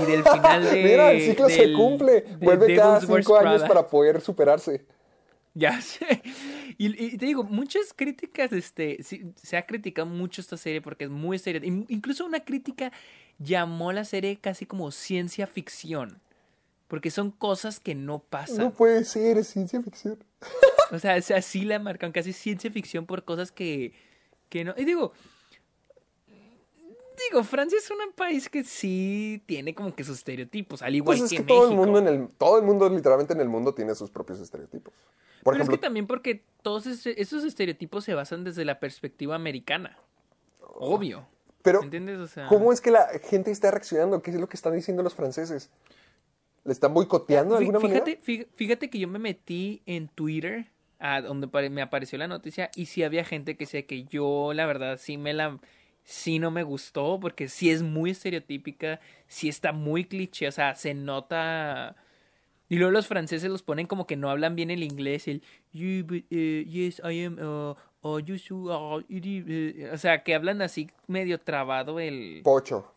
y 0.00 0.10
del 0.10 0.22
final 0.22 0.62
de... 0.70 0.82
Mira, 0.82 1.10
el 1.12 1.20
ciclo 1.22 1.48
se 1.48 1.72
cumple. 1.72 2.24
Vuelve 2.40 2.74
cada 2.76 3.00
cinco 3.00 3.36
años 3.36 3.62
para 3.62 3.86
poder 3.86 4.20
superarse. 4.20 4.84
Ya 5.54 5.80
sé. 5.80 6.22
Y, 6.78 6.86
y 7.06 7.16
te 7.18 7.26
digo, 7.26 7.42
muchas 7.42 7.92
críticas, 7.94 8.52
este, 8.52 9.02
sí, 9.02 9.32
se 9.34 9.56
ha 9.56 9.62
criticado 9.66 10.06
mucho 10.06 10.40
esta 10.40 10.56
serie 10.56 10.80
porque 10.80 11.04
es 11.04 11.10
muy 11.10 11.38
seria. 11.38 11.60
In- 11.66 11.86
Incluso 11.88 12.24
una 12.24 12.40
crítica 12.40 12.92
llamó 13.38 13.90
a 13.90 13.94
la 13.94 14.04
serie 14.04 14.38
casi 14.38 14.64
como 14.66 14.92
ciencia 14.92 15.48
ficción. 15.48 16.20
Porque 16.90 17.12
son 17.12 17.30
cosas 17.30 17.78
que 17.78 17.94
no 17.94 18.18
pasan. 18.18 18.58
No 18.58 18.72
puede 18.72 19.04
ser, 19.04 19.38
es 19.38 19.46
ciencia 19.46 19.80
ficción. 19.80 20.18
O 20.90 20.98
sea, 20.98 21.16
es 21.16 21.30
así 21.30 21.64
la 21.64 21.78
marcan, 21.78 22.10
casi 22.10 22.32
ciencia 22.32 22.68
ficción 22.68 23.06
por 23.06 23.24
cosas 23.24 23.52
que, 23.52 23.92
que 24.48 24.64
no. 24.64 24.74
Y 24.76 24.84
digo, 24.84 25.12
digo, 27.28 27.44
Francia 27.44 27.78
es 27.78 27.88
un 27.92 27.98
país 28.12 28.48
que 28.48 28.64
sí 28.64 29.40
tiene 29.46 29.72
como 29.72 29.94
que 29.94 30.02
sus 30.02 30.18
estereotipos, 30.18 30.82
al 30.82 30.96
igual 30.96 31.16
Pues 31.18 31.30
es 31.32 31.38
que, 31.38 31.44
que 31.46 31.52
México. 31.52 31.60
todo 31.60 31.70
el 31.70 31.76
mundo 31.76 31.98
en 32.00 32.08
el 32.08 32.28
todo 32.30 32.58
el 32.58 32.64
mundo 32.64 32.88
literalmente 32.88 33.34
en 33.34 33.40
el 33.40 33.48
mundo 33.48 33.72
tiene 33.72 33.94
sus 33.94 34.10
propios 34.10 34.40
estereotipos. 34.40 34.92
Por 35.44 35.54
Pero 35.54 35.56
ejemplo, 35.58 35.74
es 35.74 35.78
que 35.78 35.86
también 35.86 36.08
porque 36.08 36.42
todos 36.62 36.86
esos 36.86 37.44
estereotipos 37.44 38.04
se 38.04 38.14
basan 38.14 38.42
desde 38.42 38.64
la 38.64 38.80
perspectiva 38.80 39.36
americana. 39.36 39.96
Obvio. 40.74 41.24
pero 41.62 41.82
¿Entiendes? 41.84 42.18
O 42.18 42.26
sea, 42.26 42.48
¿cómo 42.48 42.72
es 42.72 42.80
que 42.80 42.90
la 42.90 43.06
gente 43.22 43.52
está 43.52 43.70
reaccionando? 43.70 44.22
¿Qué 44.22 44.32
es 44.32 44.40
lo 44.40 44.48
que 44.48 44.56
están 44.56 44.74
diciendo 44.74 45.04
los 45.04 45.14
franceses? 45.14 45.70
¿Le 46.64 46.72
están 46.72 46.92
boicoteando 46.94 47.54
de 47.54 47.60
alguna 47.60 47.80
fíjate, 47.80 48.20
manera? 48.20 48.48
fíjate 48.54 48.90
que 48.90 48.98
yo 48.98 49.08
me 49.08 49.18
metí 49.18 49.82
en 49.86 50.08
Twitter, 50.08 50.66
a 50.98 51.22
donde 51.22 51.48
me 51.70 51.82
apareció 51.82 52.18
la 52.18 52.28
noticia, 52.28 52.70
y 52.76 52.86
sí 52.86 53.02
había 53.02 53.24
gente 53.24 53.56
que 53.56 53.64
decía 53.64 53.86
que 53.86 54.04
yo, 54.04 54.52
la 54.54 54.66
verdad, 54.66 54.98
sí 54.98 55.16
me 55.16 55.32
la. 55.32 55.58
Sí 56.02 56.38
no 56.38 56.50
me 56.50 56.62
gustó, 56.62 57.20
porque 57.20 57.48
sí 57.48 57.70
es 57.70 57.82
muy 57.82 58.10
estereotípica, 58.10 59.00
sí 59.28 59.48
está 59.48 59.72
muy 59.72 60.04
cliché, 60.06 60.48
o 60.48 60.52
sea, 60.52 60.74
se 60.74 60.94
nota. 60.94 61.94
Y 62.68 62.76
luego 62.76 62.90
los 62.90 63.06
franceses 63.06 63.50
los 63.50 63.62
ponen 63.62 63.86
como 63.86 64.06
que 64.06 64.16
no 64.16 64.30
hablan 64.30 64.56
bien 64.56 64.70
el 64.70 64.82
inglés, 64.82 65.28
el 65.28 65.42
"You, 65.72 66.04
but, 66.04 66.24
uh, 66.32 66.62
yes, 66.68 67.00
I 67.04 67.24
am 67.24 67.38
uh, 67.38 67.74
oh, 68.00 68.18
you 68.18 68.36
should, 68.36 68.70
oh, 68.72 69.02
iri- 69.08 69.44
eh", 69.46 69.90
o 69.92 69.98
sea, 69.98 70.22
que 70.24 70.34
hablan 70.34 70.62
así 70.62 70.88
medio 71.06 71.38
trabado 71.38 72.00
el, 72.00 72.40
Pocho. 72.42 72.92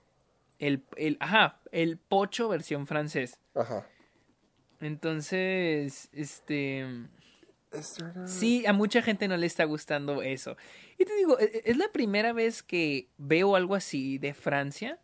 El, 0.68 0.84
el, 0.96 1.18
ajá, 1.20 1.60
el 1.72 1.98
pocho 1.98 2.50
versión 2.50 2.88
francés. 2.88 3.40
Ajá. 3.56 3.88
Entonces, 4.80 6.10
este, 6.12 6.86
sí, 8.26 8.66
a 8.66 8.74
mucha 8.74 9.02
gente 9.02 9.28
no 9.28 9.38
le 9.38 9.46
está 9.46 9.64
gustando 9.64 10.22
eso. 10.22 10.58
Y 10.98 11.06
te 11.06 11.16
digo, 11.16 11.40
e- 11.40 11.46
e- 11.46 11.62
es 11.66 11.78
la 11.78 11.92
primera 11.92 12.34
vez 12.34 12.62
que 12.64 13.10
veo 13.18 13.56
algo 13.56 13.76
así 13.76 14.18
de 14.18 14.34
Francia, 14.34 15.00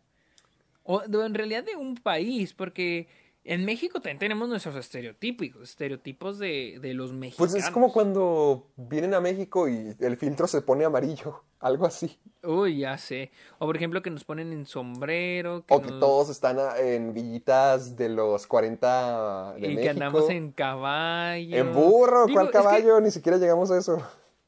o 0.82 1.02
en 1.04 1.34
realidad 1.34 1.64
de 1.64 1.76
un 1.76 1.94
país, 1.96 2.52
porque 2.52 3.08
en 3.44 3.64
México 3.64 4.00
también 4.00 4.18
tenemos 4.18 4.48
nuestros 4.48 4.76
estereotipos, 4.76 5.48
estereotipos 5.62 6.38
de, 6.38 6.78
de 6.80 6.94
los 6.94 7.12
mexicanos. 7.12 7.52
Pues 7.52 7.64
es 7.64 7.70
como 7.70 7.92
cuando 7.92 8.68
vienen 8.76 9.14
a 9.14 9.20
México 9.20 9.68
y 9.68 9.94
el 9.98 10.16
filtro 10.16 10.46
se 10.46 10.62
pone 10.62 10.84
amarillo. 10.84 11.42
Algo 11.60 11.84
así. 11.84 12.18
Uy, 12.42 12.78
ya 12.78 12.96
sé. 12.96 13.32
O 13.58 13.66
por 13.66 13.76
ejemplo 13.76 14.00
que 14.00 14.10
nos 14.10 14.24
ponen 14.24 14.50
en 14.52 14.64
sombrero, 14.64 15.66
que 15.66 15.74
O 15.74 15.82
que 15.82 15.88
todos 15.88 16.30
están 16.30 16.56
en 16.78 17.12
villitas 17.12 17.96
de 17.96 18.08
los 18.08 18.46
40 18.46 19.54
de 19.54 19.58
y 19.58 19.62
México. 19.62 19.82
que 19.82 19.88
andamos 19.90 20.30
en 20.30 20.52
caballo. 20.52 21.56
En 21.56 21.74
burro, 21.74 22.24
Digo, 22.26 22.38
¿cuál 22.40 22.46
que 22.46 22.52
caballo? 22.52 22.98
Ni 23.00 23.10
siquiera 23.10 23.36
llegamos 23.36 23.70
a 23.70 23.78
eso. 23.78 24.02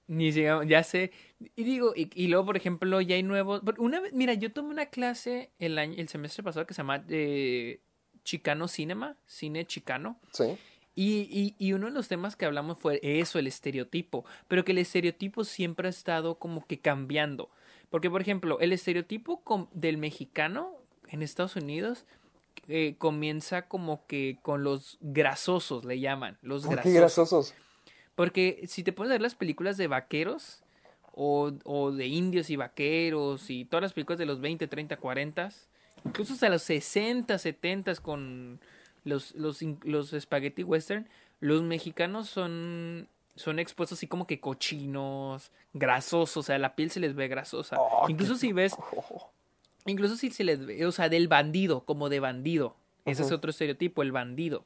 Ni 0.06 0.32
llegamos, 0.32 0.66
ya 0.66 0.82
sé. 0.82 1.12
Y 1.54 1.64
digo, 1.64 1.92
y, 1.94 2.10
y 2.14 2.28
luego, 2.28 2.46
por 2.46 2.56
ejemplo, 2.56 3.00
ya 3.02 3.14
hay 3.16 3.22
nuevos. 3.22 3.60
Una 3.78 4.00
vez, 4.00 4.14
mira, 4.14 4.32
yo 4.34 4.50
tomé 4.52 4.70
una 4.70 4.86
clase 4.86 5.50
el 5.58 5.78
año, 5.78 5.94
el 5.98 6.08
semestre 6.08 6.42
pasado 6.42 6.66
que 6.66 6.72
se 6.72 6.78
llama 6.78 7.04
eh, 7.08 7.80
Chicano 8.24 8.68
Cinema, 8.68 9.16
cine 9.26 9.66
chicano. 9.66 10.18
Sí. 10.32 10.56
Y, 10.94 11.28
y, 11.30 11.54
y 11.58 11.72
uno 11.72 11.86
de 11.86 11.92
los 11.92 12.08
temas 12.08 12.36
que 12.36 12.44
hablamos 12.44 12.78
fue 12.78 13.00
eso, 13.02 13.38
el 13.38 13.46
estereotipo. 13.46 14.24
Pero 14.48 14.64
que 14.64 14.72
el 14.72 14.78
estereotipo 14.78 15.44
siempre 15.44 15.88
ha 15.88 15.90
estado 15.90 16.38
como 16.38 16.66
que 16.66 16.80
cambiando. 16.80 17.50
Porque, 17.90 18.10
por 18.10 18.20
ejemplo, 18.20 18.58
el 18.60 18.72
estereotipo 18.72 19.42
del 19.72 19.98
mexicano 19.98 20.76
en 21.08 21.22
Estados 21.22 21.56
Unidos 21.56 22.04
eh, 22.68 22.94
comienza 22.98 23.68
como 23.68 24.06
que 24.06 24.38
con 24.42 24.62
los 24.62 24.98
grasosos, 25.00 25.84
le 25.84 26.00
llaman. 26.00 26.38
Los 26.42 26.64
¿Por 26.64 26.80
qué 26.80 26.90
grasosos. 26.92 27.52
grasosos? 27.52 27.54
Porque 28.14 28.64
si 28.68 28.82
te 28.82 28.92
pones 28.92 29.10
a 29.10 29.14
ver 29.14 29.22
las 29.22 29.34
películas 29.34 29.76
de 29.76 29.88
vaqueros 29.88 30.62
o, 31.12 31.52
o 31.64 31.92
de 31.92 32.06
indios 32.06 32.50
y 32.50 32.56
vaqueros 32.56 33.50
y 33.50 33.64
todas 33.64 33.82
las 33.82 33.92
películas 33.92 34.18
de 34.18 34.26
los 34.26 34.40
20, 34.40 34.68
30, 34.68 34.96
40, 34.96 35.50
incluso 36.04 36.34
hasta 36.34 36.48
los 36.48 36.62
60, 36.62 37.38
70 37.38 37.96
con 37.96 38.60
los, 39.04 39.34
los, 39.34 39.62
los 39.84 40.10
spaghetti 40.18 40.62
western, 40.62 41.08
los 41.40 41.62
mexicanos 41.62 42.28
son, 42.28 43.08
son 43.34 43.58
expuestos 43.58 43.98
así 43.98 44.06
como 44.06 44.26
que 44.26 44.40
cochinos, 44.40 45.50
grasosos, 45.72 46.36
o 46.36 46.42
sea, 46.42 46.58
la 46.58 46.76
piel 46.76 46.90
se 46.90 47.00
les 47.00 47.14
ve 47.14 47.28
grasosa. 47.28 47.76
Oh, 47.80 48.08
incluso 48.08 48.36
si 48.36 48.52
ves, 48.52 48.76
incluso 49.86 50.16
si 50.16 50.30
se 50.30 50.44
les 50.44 50.64
ve, 50.64 50.86
o 50.86 50.92
sea, 50.92 51.08
del 51.08 51.28
bandido, 51.28 51.84
como 51.84 52.08
de 52.08 52.20
bandido. 52.20 52.76
Ese 53.04 53.22
es 53.22 53.32
otro 53.32 53.50
estereotipo, 53.50 54.02
el 54.02 54.12
bandido. 54.12 54.64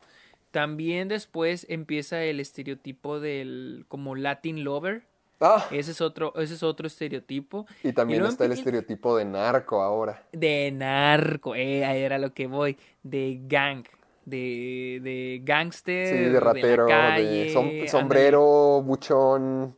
También 0.50 1.08
después 1.08 1.66
empieza 1.68 2.22
el 2.22 2.40
estereotipo 2.40 3.20
del 3.20 3.86
como 3.88 4.14
Latin 4.14 4.62
lover. 4.62 5.04
Ah, 5.40 5.66
Ese 5.70 5.90
es 5.90 6.00
otro, 6.00 6.32
ese 6.36 6.54
es 6.54 6.62
otro 6.62 6.86
estereotipo. 6.86 7.66
y 7.82 7.92
también 7.92 8.24
está 8.24 8.46
el 8.46 8.52
estereotipo 8.52 9.16
de 9.18 9.24
narco 9.26 9.82
ahora. 9.82 10.22
De 10.32 10.70
narco, 10.72 11.54
eh, 11.54 11.84
ahí 11.84 12.00
era 12.02 12.18
lo 12.18 12.32
que 12.32 12.46
voy. 12.46 12.78
De 13.02 13.38
gang, 13.46 13.84
de, 14.24 14.98
de 15.02 15.40
gangster, 15.44 16.08
Sí, 16.08 16.24
de 16.24 16.30
la 16.32 16.40
rapero, 16.40 16.86
de, 16.86 16.90
calle, 16.90 17.54
som- 17.54 17.64
ándale, 17.66 17.88
sombrero, 17.88 18.82
buchón, 18.82 19.76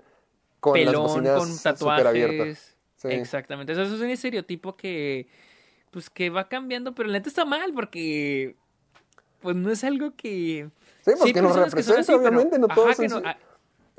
con 0.61 0.75
las 0.79 0.87
pelón, 0.87 1.03
bocinas 1.03 1.39
con 1.39 1.59
tatuajes. 1.63 2.77
Sí. 2.97 3.09
Exactamente. 3.09 3.73
Eso 3.73 3.83
es 3.83 3.91
un 4.01 4.11
estereotipo 4.11 4.77
que, 4.77 5.29
pues, 5.91 6.09
que 6.09 6.31
va 6.31 6.49
cambiando, 6.49 6.95
pero 6.95 7.09
la 7.09 7.15
neta 7.19 7.29
está 7.29 7.45
mal 7.45 7.73
porque, 7.73 8.55
pues, 9.41 9.57
no 9.57 9.71
es 9.73 9.83
algo 9.85 10.13
que... 10.17 10.69
Sí, 11.05 11.13
porque 11.19 11.43
nos 11.43 11.53
que 11.53 11.59
son 11.59 11.65
representa, 11.65 12.01
así, 12.01 12.07
pero- 12.13 12.19
obviamente, 12.21 12.59
no 12.59 12.67
ajá, 12.67 12.75
todos 12.75 12.97
que 12.97 13.09
no- 13.09 13.23
ah, 13.25 13.37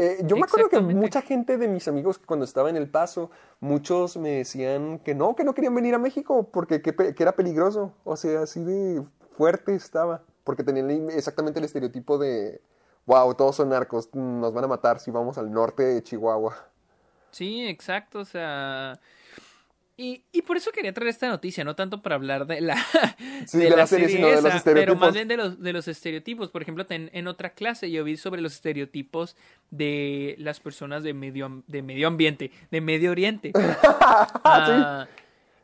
Eh, 0.02 0.22
yo 0.24 0.38
me 0.38 0.44
acuerdo 0.44 0.70
que 0.70 0.80
mucha 0.80 1.22
gente 1.22 1.58
de 1.58 1.68
mis 1.68 1.90
amigos 1.90 2.18
cuando 2.20 2.46
estaba 2.46 2.70
en 2.70 2.78
El 2.78 2.90
Paso, 2.90 3.32
muchos 3.60 4.16
me 4.16 4.30
decían 4.30 5.00
que 5.00 5.14
no, 5.14 5.36
que 5.36 5.44
no 5.44 5.54
querían 5.54 5.76
venir 5.76 5.94
a 5.94 5.98
México 5.98 6.50
porque 6.54 6.82
que, 6.82 6.96
era 7.20 7.34
peligroso. 7.34 7.94
O 8.06 8.16
sea, 8.16 8.44
así 8.44 8.64
de 8.64 9.04
fuerte 9.36 9.76
estaba. 9.76 10.24
Porque 10.46 10.64
tenían 10.64 11.10
exactamente 11.10 11.60
el 11.60 11.66
estereotipo 11.66 12.18
de, 12.18 12.62
wow, 13.06 13.36
todos 13.36 13.58
son 13.58 13.70
narcos, 13.70 14.10
nos 14.16 14.54
van 14.54 14.64
a 14.64 14.68
matar 14.68 15.02
si 15.02 15.12
vamos 15.12 15.38
al 15.38 15.52
norte 15.52 15.84
de 15.84 16.02
Chihuahua. 16.02 16.56
Sí, 17.32 17.68
exacto, 17.68 18.20
o 18.20 18.26
sea... 18.26 18.98
Y, 20.02 20.24
y 20.32 20.44
por 20.44 20.56
eso 20.56 20.72
quería 20.72 20.94
traer 20.94 21.10
esta 21.10 21.28
noticia, 21.28 21.66
no 21.66 21.76
tanto 21.76 22.02
para 22.02 22.16
hablar 22.16 22.48
de 22.48 22.62
la, 22.62 22.78
Sí, 23.46 23.58
de 23.58 23.70
la 23.70 23.86
serie, 23.86 24.08
sino 24.08 24.28
de 24.28 24.36
los 24.36 24.44
pero 24.44 24.56
estereotipos. 24.56 25.00
más 25.02 25.14
bien 25.14 25.28
de 25.28 25.36
los, 25.36 25.62
de 25.62 25.74
los 25.74 25.90
estereotipos. 25.90 26.50
Por 26.52 26.62
ejemplo, 26.62 26.86
en, 26.88 27.10
en 27.12 27.28
otra 27.28 27.50
clase 27.50 27.92
yo 27.92 28.06
vi 28.06 28.16
sobre 28.16 28.40
los 28.40 28.54
estereotipos 28.54 29.36
de 29.72 30.36
las 30.38 30.62
personas 30.62 31.04
de 31.04 31.14
medio, 31.14 31.64
de 31.68 31.82
medio 31.82 32.08
ambiente, 32.08 32.50
de 32.72 32.80
Medio 32.80 33.12
Oriente. 33.12 33.52
Ah, 34.46 35.08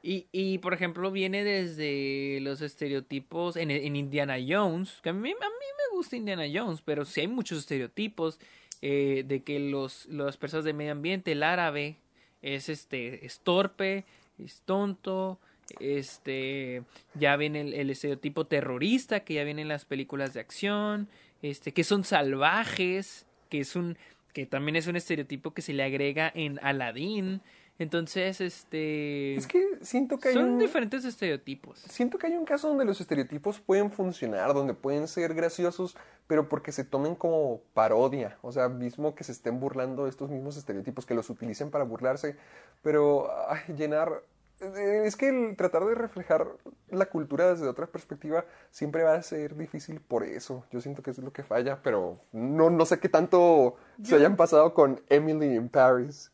y, 0.04 0.28
y, 0.34 0.58
por 0.58 0.74
ejemplo, 0.74 1.12
viene 1.12 1.44
desde 1.46 2.40
los 2.42 2.62
estereotipos 2.62 3.56
en, 3.56 3.72
en 3.72 3.96
Indiana 3.96 4.36
Jones, 4.46 5.00
que 5.02 5.10
a 5.10 5.14
mí, 5.14 5.30
a 5.32 5.34
mí 5.34 5.36
me 5.40 5.98
gusta 5.98 6.18
Indiana 6.18 6.44
Jones, 6.54 6.82
pero 6.84 7.06
sí 7.06 7.22
hay 7.22 7.28
muchos 7.28 7.60
estereotipos 7.60 8.40
eh, 8.82 9.24
de 9.26 9.44
que 9.44 9.60
los, 9.60 10.06
las 10.08 10.36
personas 10.36 10.66
de 10.66 10.74
medio 10.74 10.92
ambiente, 10.92 11.32
el 11.32 11.42
árabe, 11.42 11.98
es 12.42 12.70
este, 12.70 13.26
es 13.26 13.40
torpe, 13.40 14.06
es 14.44 14.62
tonto, 14.62 15.40
este, 15.80 16.84
ya 17.14 17.36
viene 17.38 17.62
el, 17.62 17.74
el 17.74 17.90
estereotipo 17.90 18.46
terrorista, 18.46 19.22
que 19.22 19.36
ya 19.36 19.44
viene 19.44 19.64
en 19.64 19.68
las 19.68 19.86
películas 19.86 20.34
de 20.34 20.40
acción, 20.40 21.10
este, 21.42 21.74
que 21.74 21.84
son 21.84 22.04
salvajes, 22.04 23.26
que 23.50 23.60
es 23.60 23.76
un, 23.76 23.98
que 24.34 24.46
también 24.46 24.76
es 24.76 24.88
un 24.88 24.96
estereotipo 24.96 25.54
que 25.54 25.62
se 25.62 25.74
le 25.74 25.84
agrega 25.84 26.32
en 26.36 26.60
Aladdin. 26.62 27.42
Entonces, 27.78 28.40
este, 28.40 29.36
Es 29.36 29.48
que 29.48 29.64
siento 29.82 30.18
que 30.18 30.30
hay 30.30 30.36
son 30.36 30.52
un... 30.52 30.60
diferentes 30.60 31.04
estereotipos. 31.04 31.80
Siento 31.80 32.18
que 32.18 32.28
hay 32.28 32.34
un 32.38 32.46
caso 32.46 32.70
donde 32.70 32.86
los 32.86 33.02
estereotipos 33.02 33.60
pueden 33.60 33.92
funcionar, 33.92 34.54
donde 34.54 34.74
pueden 34.74 35.08
ser 35.10 35.34
graciosos, 35.34 35.98
pero 36.28 36.48
porque 36.48 36.72
se 36.72 36.86
tomen 36.86 37.16
como 37.16 37.62
parodia. 37.74 38.38
O 38.42 38.52
sea, 38.54 38.70
mismo 38.70 39.14
que 39.14 39.26
se 39.26 39.34
estén 39.34 39.60
burlando 39.60 40.06
de 40.06 40.10
estos 40.10 40.30
mismos 40.30 40.56
estereotipos, 40.56 41.06
que 41.06 41.16
los 41.16 41.30
utilicen 41.30 41.70
para 41.70 41.84
burlarse. 41.84 42.38
Pero 42.82 43.30
ay, 43.50 43.74
llenar. 43.76 44.24
eh, 44.62 45.04
Es 45.06 45.18
que 45.18 45.28
el 45.28 45.58
tratar 45.58 45.84
de 45.86 45.96
reflejar 45.96 46.48
la 46.90 47.08
cultura 47.08 47.52
desde 47.54 47.68
otra 47.68 47.88
perspectiva 47.88 48.46
siempre 48.72 49.04
va 49.04 49.16
a 49.16 49.22
ser 49.22 49.58
difícil 49.58 50.00
por 50.00 50.24
eso. 50.24 50.64
Yo 50.72 50.80
siento 50.80 51.04
que 51.04 51.12
es 51.12 51.18
lo 51.18 51.34
que 51.34 51.44
falla, 51.44 51.82
pero 51.84 52.22
no, 52.32 52.70
no 52.70 52.86
sé 52.86 53.00
qué 53.00 53.10
tanto 53.10 53.76
se 54.02 54.16
hayan 54.16 54.38
pasado 54.38 54.74
con 54.74 55.02
Emily 55.10 55.56
in 55.58 55.68
Paris. 55.68 56.32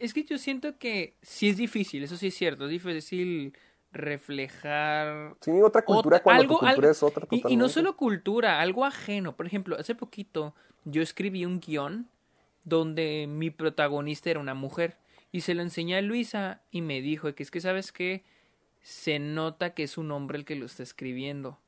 Es 0.00 0.14
que 0.14 0.24
yo 0.24 0.38
siento 0.38 0.78
que 0.78 1.14
sí 1.22 1.48
es 1.48 1.56
difícil, 1.56 2.02
eso 2.02 2.16
sí 2.16 2.28
es 2.28 2.34
cierto, 2.34 2.64
es 2.66 2.70
difícil 2.70 3.52
reflejar 3.92 5.34
Sí, 5.40 5.50
otra 5.62 5.84
cultura 5.84 6.16
Otra- 6.16 6.22
cuando 6.22 6.42
algo- 6.42 6.54
tu 6.54 6.60
cultura 6.60 6.70
algo- 6.88 6.90
es 6.90 7.02
otra 7.02 7.26
y- 7.30 7.42
y, 7.48 7.56
no 7.56 7.68
solo 7.68 7.96
cultura, 7.96 8.60
algo 8.60 8.84
ajeno. 8.84 9.36
Por 9.36 9.46
ejemplo, 9.46 9.76
hace 9.78 9.94
poquito 9.94 10.54
yo 10.84 11.02
escribí 11.02 11.44
un 11.44 11.60
guion 11.60 12.08
donde 12.64 13.26
mi 13.28 13.50
protagonista 13.50 14.30
era 14.30 14.40
una 14.40 14.54
mujer 14.54 14.96
y 15.32 15.40
se 15.42 15.54
lo 15.54 15.62
enseñé 15.62 15.96
a 15.96 16.02
Luisa 16.02 16.60
y 16.70 16.80
me 16.82 17.00
dijo 17.00 17.34
que 17.34 17.42
es 17.42 17.50
que 17.50 17.60
sabes 17.60 17.92
que 17.92 18.22
se 18.82 19.18
nota 19.18 19.74
que 19.74 19.82
es 19.84 19.98
un 19.98 20.10
hombre 20.10 20.38
el 20.38 20.44
que 20.44 20.56
lo 20.56 20.66
está 20.66 20.82
escribiendo. 20.82 21.58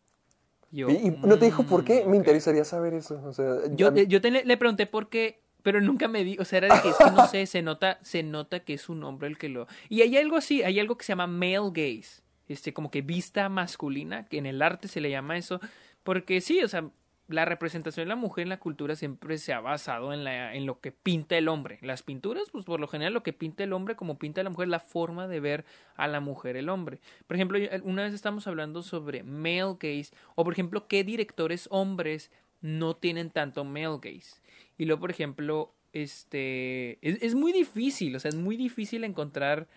Yo, 0.70 0.88
¿Y, 0.90 0.94
y 0.94 1.10
no 1.10 1.38
te 1.38 1.44
dijo 1.46 1.62
por 1.64 1.84
qué? 1.84 2.04
"Mm, 2.04 2.10
Me 2.10 2.16
ok". 2.16 2.22
interesaría 2.22 2.64
saber 2.64 2.94
eso. 2.94 3.22
O 3.24 3.32
sea, 3.32 3.58
Yo, 3.70 3.92
mí- 3.92 4.06
yo 4.08 4.20
te- 4.20 4.30
le 4.44 4.56
pregunté 4.56 4.86
por 4.86 5.08
qué, 5.08 5.40
pero 5.64 5.80
nunca 5.80 6.08
me 6.08 6.24
di, 6.24 6.36
o 6.38 6.44
sea, 6.44 6.58
era 6.58 6.74
de 6.76 6.82
que 6.82 6.90
es 6.90 6.96
que 6.96 7.10
no 7.10 7.26
sé, 7.26 7.46
se 7.46 7.62
nota, 7.62 7.98
se 8.02 8.22
nota 8.22 8.60
que 8.60 8.74
es 8.74 8.90
un 8.90 9.02
hombre 9.02 9.28
el 9.28 9.38
que 9.38 9.48
lo. 9.48 9.66
Y 9.88 10.02
hay 10.02 10.18
algo 10.18 10.36
así, 10.36 10.62
hay 10.62 10.78
algo 10.78 10.98
que 10.98 11.04
se 11.04 11.12
llama 11.12 11.26
male 11.26 11.70
gaze, 11.72 12.22
este, 12.48 12.74
como 12.74 12.90
que 12.90 13.00
vista 13.00 13.48
masculina, 13.48 14.26
que 14.26 14.36
en 14.36 14.44
el 14.44 14.60
arte 14.60 14.88
se 14.88 15.00
le 15.00 15.08
llama 15.08 15.38
eso, 15.38 15.60
porque 16.02 16.42
sí, 16.42 16.62
o 16.62 16.68
sea, 16.68 16.90
la 17.28 17.46
representación 17.46 18.04
de 18.04 18.10
la 18.10 18.16
mujer 18.16 18.42
en 18.42 18.50
la 18.50 18.60
cultura 18.60 18.94
siempre 18.94 19.38
se 19.38 19.54
ha 19.54 19.60
basado 19.60 20.12
en 20.12 20.22
la, 20.22 20.54
en 20.54 20.66
lo 20.66 20.80
que 20.80 20.92
pinta 20.92 21.38
el 21.38 21.48
hombre. 21.48 21.78
Las 21.80 22.02
pinturas, 22.02 22.50
pues 22.52 22.66
por 22.66 22.78
lo 22.78 22.86
general 22.86 23.14
lo 23.14 23.22
que 23.22 23.32
pinta 23.32 23.64
el 23.64 23.72
hombre, 23.72 23.96
como 23.96 24.18
pinta 24.18 24.42
la 24.42 24.50
mujer, 24.50 24.68
la 24.68 24.80
forma 24.80 25.26
de 25.28 25.40
ver 25.40 25.64
a 25.96 26.06
la 26.08 26.20
mujer 26.20 26.58
el 26.58 26.68
hombre. 26.68 27.00
Por 27.26 27.36
ejemplo, 27.36 27.58
una 27.84 28.02
vez 28.02 28.12
estamos 28.12 28.46
hablando 28.46 28.82
sobre 28.82 29.22
male 29.22 29.76
gaze, 29.80 30.12
o 30.34 30.44
por 30.44 30.52
ejemplo, 30.52 30.86
qué 30.88 31.04
directores 31.04 31.68
hombres 31.70 32.30
no 32.60 32.94
tienen 32.94 33.30
tanto 33.30 33.64
male 33.64 33.98
gaze. 34.02 34.43
Y 34.78 34.84
luego, 34.86 35.00
por 35.00 35.10
ejemplo, 35.10 35.72
este 35.92 36.98
es, 37.02 37.22
es 37.22 37.34
muy 37.34 37.52
difícil, 37.52 38.16
o 38.16 38.20
sea, 38.20 38.28
es 38.28 38.36
muy 38.36 38.56
difícil 38.56 39.04
encontrar 39.04 39.68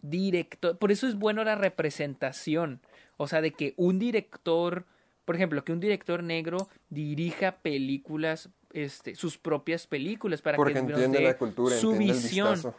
director, 0.00 0.78
por 0.78 0.90
eso 0.90 1.06
es 1.06 1.16
bueno 1.16 1.44
la 1.44 1.54
representación, 1.54 2.80
o 3.16 3.28
sea, 3.28 3.40
de 3.40 3.52
que 3.52 3.74
un 3.76 3.98
director, 3.98 4.84
por 5.24 5.36
ejemplo, 5.36 5.64
que 5.64 5.72
un 5.72 5.80
director 5.80 6.22
negro 6.22 6.68
dirija 6.90 7.56
películas 7.56 8.48
este, 8.72 9.14
sus 9.14 9.38
propias 9.38 9.86
películas 9.86 10.42
para 10.42 10.56
Porque 10.56 10.72
que 10.72 10.78
entiende 10.80 11.20
la 11.20 11.36
cultura, 11.36 11.76
su 11.76 11.92
entiende 11.92 12.14
visión 12.14 12.74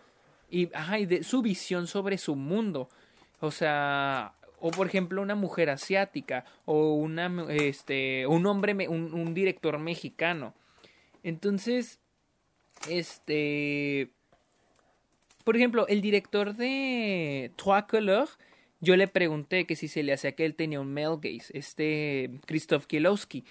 y, 0.50 0.74
ajá, 0.74 1.00
y 1.00 1.06
de 1.06 1.24
su 1.24 1.42
visión 1.42 1.88
sobre 1.88 2.18
su 2.18 2.36
mundo. 2.36 2.90
O 3.40 3.52
sea, 3.52 4.34
o 4.60 4.72
por 4.72 4.88
ejemplo 4.88 5.22
una 5.22 5.36
mujer 5.36 5.70
asiática 5.70 6.46
o 6.66 6.94
una 6.94 7.46
este 7.50 8.26
un 8.28 8.46
hombre 8.46 8.88
un, 8.88 9.14
un 9.14 9.34
director 9.34 9.78
mexicano. 9.78 10.54
Entonces, 11.24 12.00
este 12.90 14.12
por 15.44 15.58
ejemplo, 15.58 15.88
el 15.88 16.02
director 16.02 16.56
de 16.56 17.52
Trois 17.58 17.84
Couleurs, 17.84 18.38
yo 18.80 18.96
le 18.96 19.08
pregunté 19.10 19.66
que 19.66 19.76
si 19.76 19.88
se 19.90 20.02
le 20.04 20.14
hacía 20.14 20.34
que 20.34 20.46
él 20.46 20.56
tenía 20.56 20.80
un 20.80 20.94
male 20.94 21.18
gaze, 21.22 21.58
este 21.58 22.32
Krzysztof 22.46 22.86
Kielowski. 22.88 23.44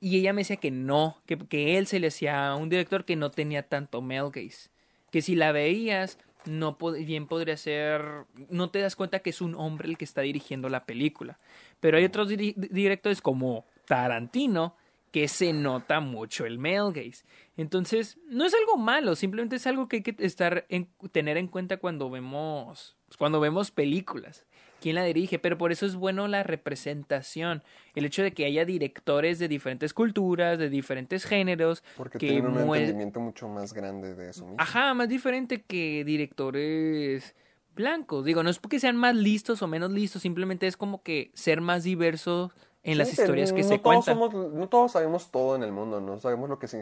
Y 0.00 0.18
ella 0.18 0.32
me 0.32 0.42
decía 0.42 0.56
que 0.56 0.70
no, 0.70 1.18
que, 1.26 1.38
que 1.38 1.78
él 1.78 1.86
se 1.86 1.98
le 1.98 2.08
hacía 2.08 2.54
un 2.54 2.68
director 2.68 3.04
que 3.04 3.16
no 3.16 3.30
tenía 3.30 3.62
tanto 3.62 4.02
male 4.02 4.30
gaze. 4.32 4.70
Que 5.10 5.22
si 5.22 5.34
la 5.34 5.52
veías, 5.52 6.18
no 6.44 6.78
pod- 6.78 7.04
bien 7.04 7.26
podría 7.26 7.56
ser. 7.56 8.02
No 8.50 8.70
te 8.70 8.78
das 8.80 8.96
cuenta 8.96 9.20
que 9.20 9.30
es 9.30 9.40
un 9.40 9.54
hombre 9.54 9.88
el 9.88 9.96
que 9.98 10.04
está 10.04 10.20
dirigiendo 10.20 10.68
la 10.68 10.84
película. 10.84 11.38
Pero 11.80 11.96
hay 11.96 12.04
otros 12.04 12.28
directores 12.28 13.22
como 13.22 13.64
Tarantino 13.86 14.76
que 15.10 15.28
se 15.28 15.52
nota 15.52 16.00
mucho 16.00 16.46
el 16.46 16.58
male 16.58 16.92
gaze. 16.92 17.24
Entonces, 17.56 18.18
no 18.28 18.44
es 18.44 18.54
algo 18.54 18.76
malo, 18.76 19.16
simplemente 19.16 19.56
es 19.56 19.66
algo 19.66 19.88
que 19.88 19.96
hay 19.96 20.02
que 20.02 20.16
estar 20.18 20.66
en, 20.68 20.88
tener 21.12 21.36
en 21.36 21.48
cuenta 21.48 21.78
cuando 21.78 22.10
vemos 22.10 22.96
pues, 23.10 23.16
cuando 23.16 23.40
vemos 23.40 23.72
películas. 23.72 24.46
¿Quién 24.80 24.94
la 24.94 25.04
dirige? 25.04 25.40
Pero 25.40 25.58
por 25.58 25.72
eso 25.72 25.84
es 25.84 25.96
bueno 25.96 26.28
la 26.28 26.44
representación. 26.44 27.64
El 27.96 28.04
hecho 28.04 28.22
de 28.22 28.32
que 28.32 28.44
haya 28.44 28.64
directores 28.64 29.40
de 29.40 29.48
diferentes 29.48 29.92
culturas, 29.92 30.60
de 30.60 30.70
diferentes 30.70 31.24
géneros, 31.24 31.82
Porque 31.96 32.18
que 32.18 32.28
tienen 32.28 32.52
un 32.52 32.76
entendimiento 32.76 33.18
mucho 33.18 33.48
más 33.48 33.74
grande 33.74 34.14
de 34.14 34.30
eso 34.30 34.44
mismo. 34.44 34.56
Ajá, 34.58 34.94
más 34.94 35.08
diferente 35.08 35.62
que 35.62 36.04
directores 36.04 37.34
blancos. 37.74 38.24
Digo, 38.24 38.44
no 38.44 38.48
es 38.48 38.60
porque 38.60 38.78
sean 38.78 38.96
más 38.96 39.16
listos 39.16 39.60
o 39.60 39.66
menos 39.66 39.90
listos, 39.90 40.22
simplemente 40.22 40.68
es 40.68 40.76
como 40.76 41.02
que 41.02 41.32
ser 41.34 41.60
más 41.60 41.82
diversos 41.82 42.52
en 42.82 42.98
las 42.98 43.08
Sí, 43.08 43.16
que 43.16 43.22
historias 43.22 43.52
que 43.52 43.62
no 43.62 43.68
se 43.68 43.78
todos 43.78 44.04
cuentan. 44.04 44.14
somos- 44.18 44.52
no 44.54 44.68
todos 44.68 44.92
sabemos 44.92 45.30
todo 45.30 45.56
en 45.56 45.62
el 45.62 45.72
mundo, 45.72 46.00
no 46.00 46.18
sabemos 46.18 46.48
lo 46.48 46.58
que 46.58 46.68
sí. 46.68 46.78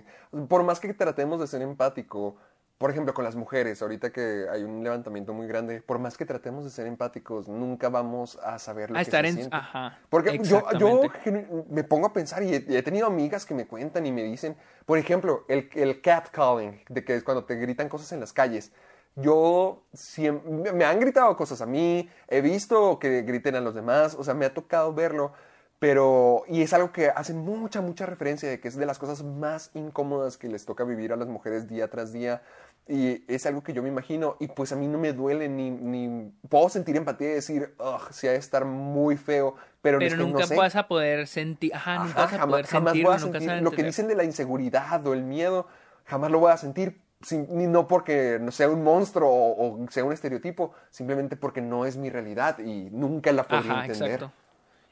Por 0.48 0.62
más 0.62 0.80
que 0.80 0.92
tratemos 0.94 1.40
de 1.40 1.46
ser 1.46 1.62
empático, 1.62 2.36
por 2.78 2.92
ejemplo, 2.92 3.12
con 3.12 3.24
las 3.24 3.34
mujeres, 3.34 3.82
ahorita 3.82 4.10
que 4.12 4.46
hay 4.48 4.62
un 4.62 4.84
levantamiento 4.84 5.32
muy 5.32 5.48
grande, 5.48 5.82
por 5.82 5.98
más 5.98 6.16
que 6.16 6.24
tratemos 6.24 6.62
de 6.62 6.70
ser 6.70 6.86
empáticos, 6.86 7.48
nunca 7.48 7.88
vamos 7.88 8.38
a 8.44 8.60
saber 8.60 8.90
lo 8.92 8.96
A 8.96 9.00
que 9.00 9.02
estar 9.02 9.24
se 9.24 9.30
en... 9.30 9.34
siente. 9.34 9.56
Ajá. 9.56 9.98
Porque 10.08 10.38
yo, 10.44 10.62
yo 10.78 11.00
me 11.68 11.82
pongo 11.82 12.06
a 12.06 12.12
pensar 12.12 12.44
y 12.44 12.54
he, 12.54 12.64
he 12.78 12.82
tenido 12.84 13.08
amigas 13.08 13.44
que 13.44 13.54
me 13.54 13.66
cuentan 13.66 14.06
y 14.06 14.12
me 14.12 14.22
dicen, 14.22 14.56
por 14.86 14.96
ejemplo, 14.98 15.44
el, 15.48 15.68
el 15.74 16.00
catcalling, 16.00 16.80
de 16.88 17.04
que 17.04 17.16
es 17.16 17.24
cuando 17.24 17.44
te 17.44 17.56
gritan 17.56 17.88
cosas 17.88 18.12
en 18.12 18.20
las 18.20 18.32
calles. 18.32 18.70
Yo 19.16 19.82
siem- 19.92 20.42
me- 20.44 20.70
me 20.72 20.84
han 20.84 21.00
gritado 21.00 21.36
cosas 21.36 21.60
a 21.60 21.66
mí, 21.66 22.08
he 22.28 22.40
visto 22.40 23.00
que 23.00 23.22
griten 23.22 23.56
a 23.56 23.60
los 23.60 23.74
demás, 23.74 24.14
o 24.14 24.22
sea, 24.22 24.34
me 24.34 24.46
ha 24.46 24.54
tocado 24.54 24.94
verlo, 24.94 25.32
pero, 25.78 26.42
y 26.48 26.62
es 26.62 26.72
algo 26.72 26.92
que 26.92 27.08
hace 27.10 27.34
mucha, 27.34 27.80
mucha 27.80 28.06
referencia 28.06 28.48
de 28.48 28.60
que 28.60 28.68
es 28.68 28.76
de 28.76 28.86
las 28.86 28.98
cosas 28.98 29.22
más 29.24 29.70
incómodas 29.74 30.36
que 30.36 30.48
les 30.48 30.64
toca 30.66 30.84
vivir 30.84 31.12
a 31.12 31.16
las 31.16 31.28
mujeres 31.28 31.68
día 31.68 31.88
tras 31.88 32.12
día. 32.12 32.42
Y 32.88 33.24
es 33.32 33.44
algo 33.46 33.62
que 33.62 33.72
yo 33.74 33.82
me 33.82 33.88
imagino, 33.90 34.36
y 34.40 34.48
pues 34.48 34.72
a 34.72 34.76
mí 34.76 34.88
no 34.88 34.98
me 34.98 35.12
duele 35.12 35.48
ni, 35.48 35.70
ni 35.70 36.32
puedo 36.48 36.68
sentir 36.70 36.96
empatía 36.96 37.30
y 37.30 37.34
decir, 37.34 37.74
ugh, 37.78 38.00
sí 38.10 38.26
ha 38.28 38.32
de 38.32 38.38
estar 38.38 38.64
muy 38.64 39.16
feo, 39.16 39.54
pero, 39.82 39.98
Pero 39.98 40.16
nunca 40.16 40.40
no 40.40 40.46
sé. 40.46 40.54
vas 40.56 40.76
a 40.76 40.88
poder 40.88 41.26
sentir... 41.26 41.74
Ajá, 41.74 41.98
nunca 41.98 42.22
Ajá, 42.22 42.24
vas 42.24 42.32
a 42.32 42.38
jamás, 42.38 42.46
poder 42.46 42.66
jamás 42.66 42.94
sentirlo, 42.94 43.08
voy 43.08 43.14
a 43.14 43.18
nunca 43.18 43.38
sentir 43.40 43.62
lo 43.62 43.70
que 43.72 43.82
dicen 43.82 44.08
de 44.08 44.14
la 44.14 44.24
inseguridad 44.24 45.06
o 45.06 45.12
el 45.14 45.22
miedo, 45.24 45.66
jamás 46.04 46.30
lo 46.30 46.38
voy 46.38 46.52
a 46.52 46.56
sentir, 46.56 47.00
sin- 47.22 47.46
ni 47.56 47.66
no 47.66 47.86
porque 47.88 48.38
no 48.40 48.50
sea 48.52 48.68
un 48.70 48.82
monstruo 48.84 49.28
o, 49.30 49.84
o 49.84 49.90
sea 49.90 50.04
un 50.04 50.12
estereotipo, 50.12 50.72
simplemente 50.90 51.36
porque 51.36 51.60
no 51.60 51.84
es 51.86 51.96
mi 51.96 52.10
realidad 52.10 52.58
y 52.60 52.88
nunca 52.90 53.32
la 53.32 53.48
podría 53.48 53.72
Ajá, 53.72 53.80
entender. 53.80 54.20
exacto. 54.20 54.32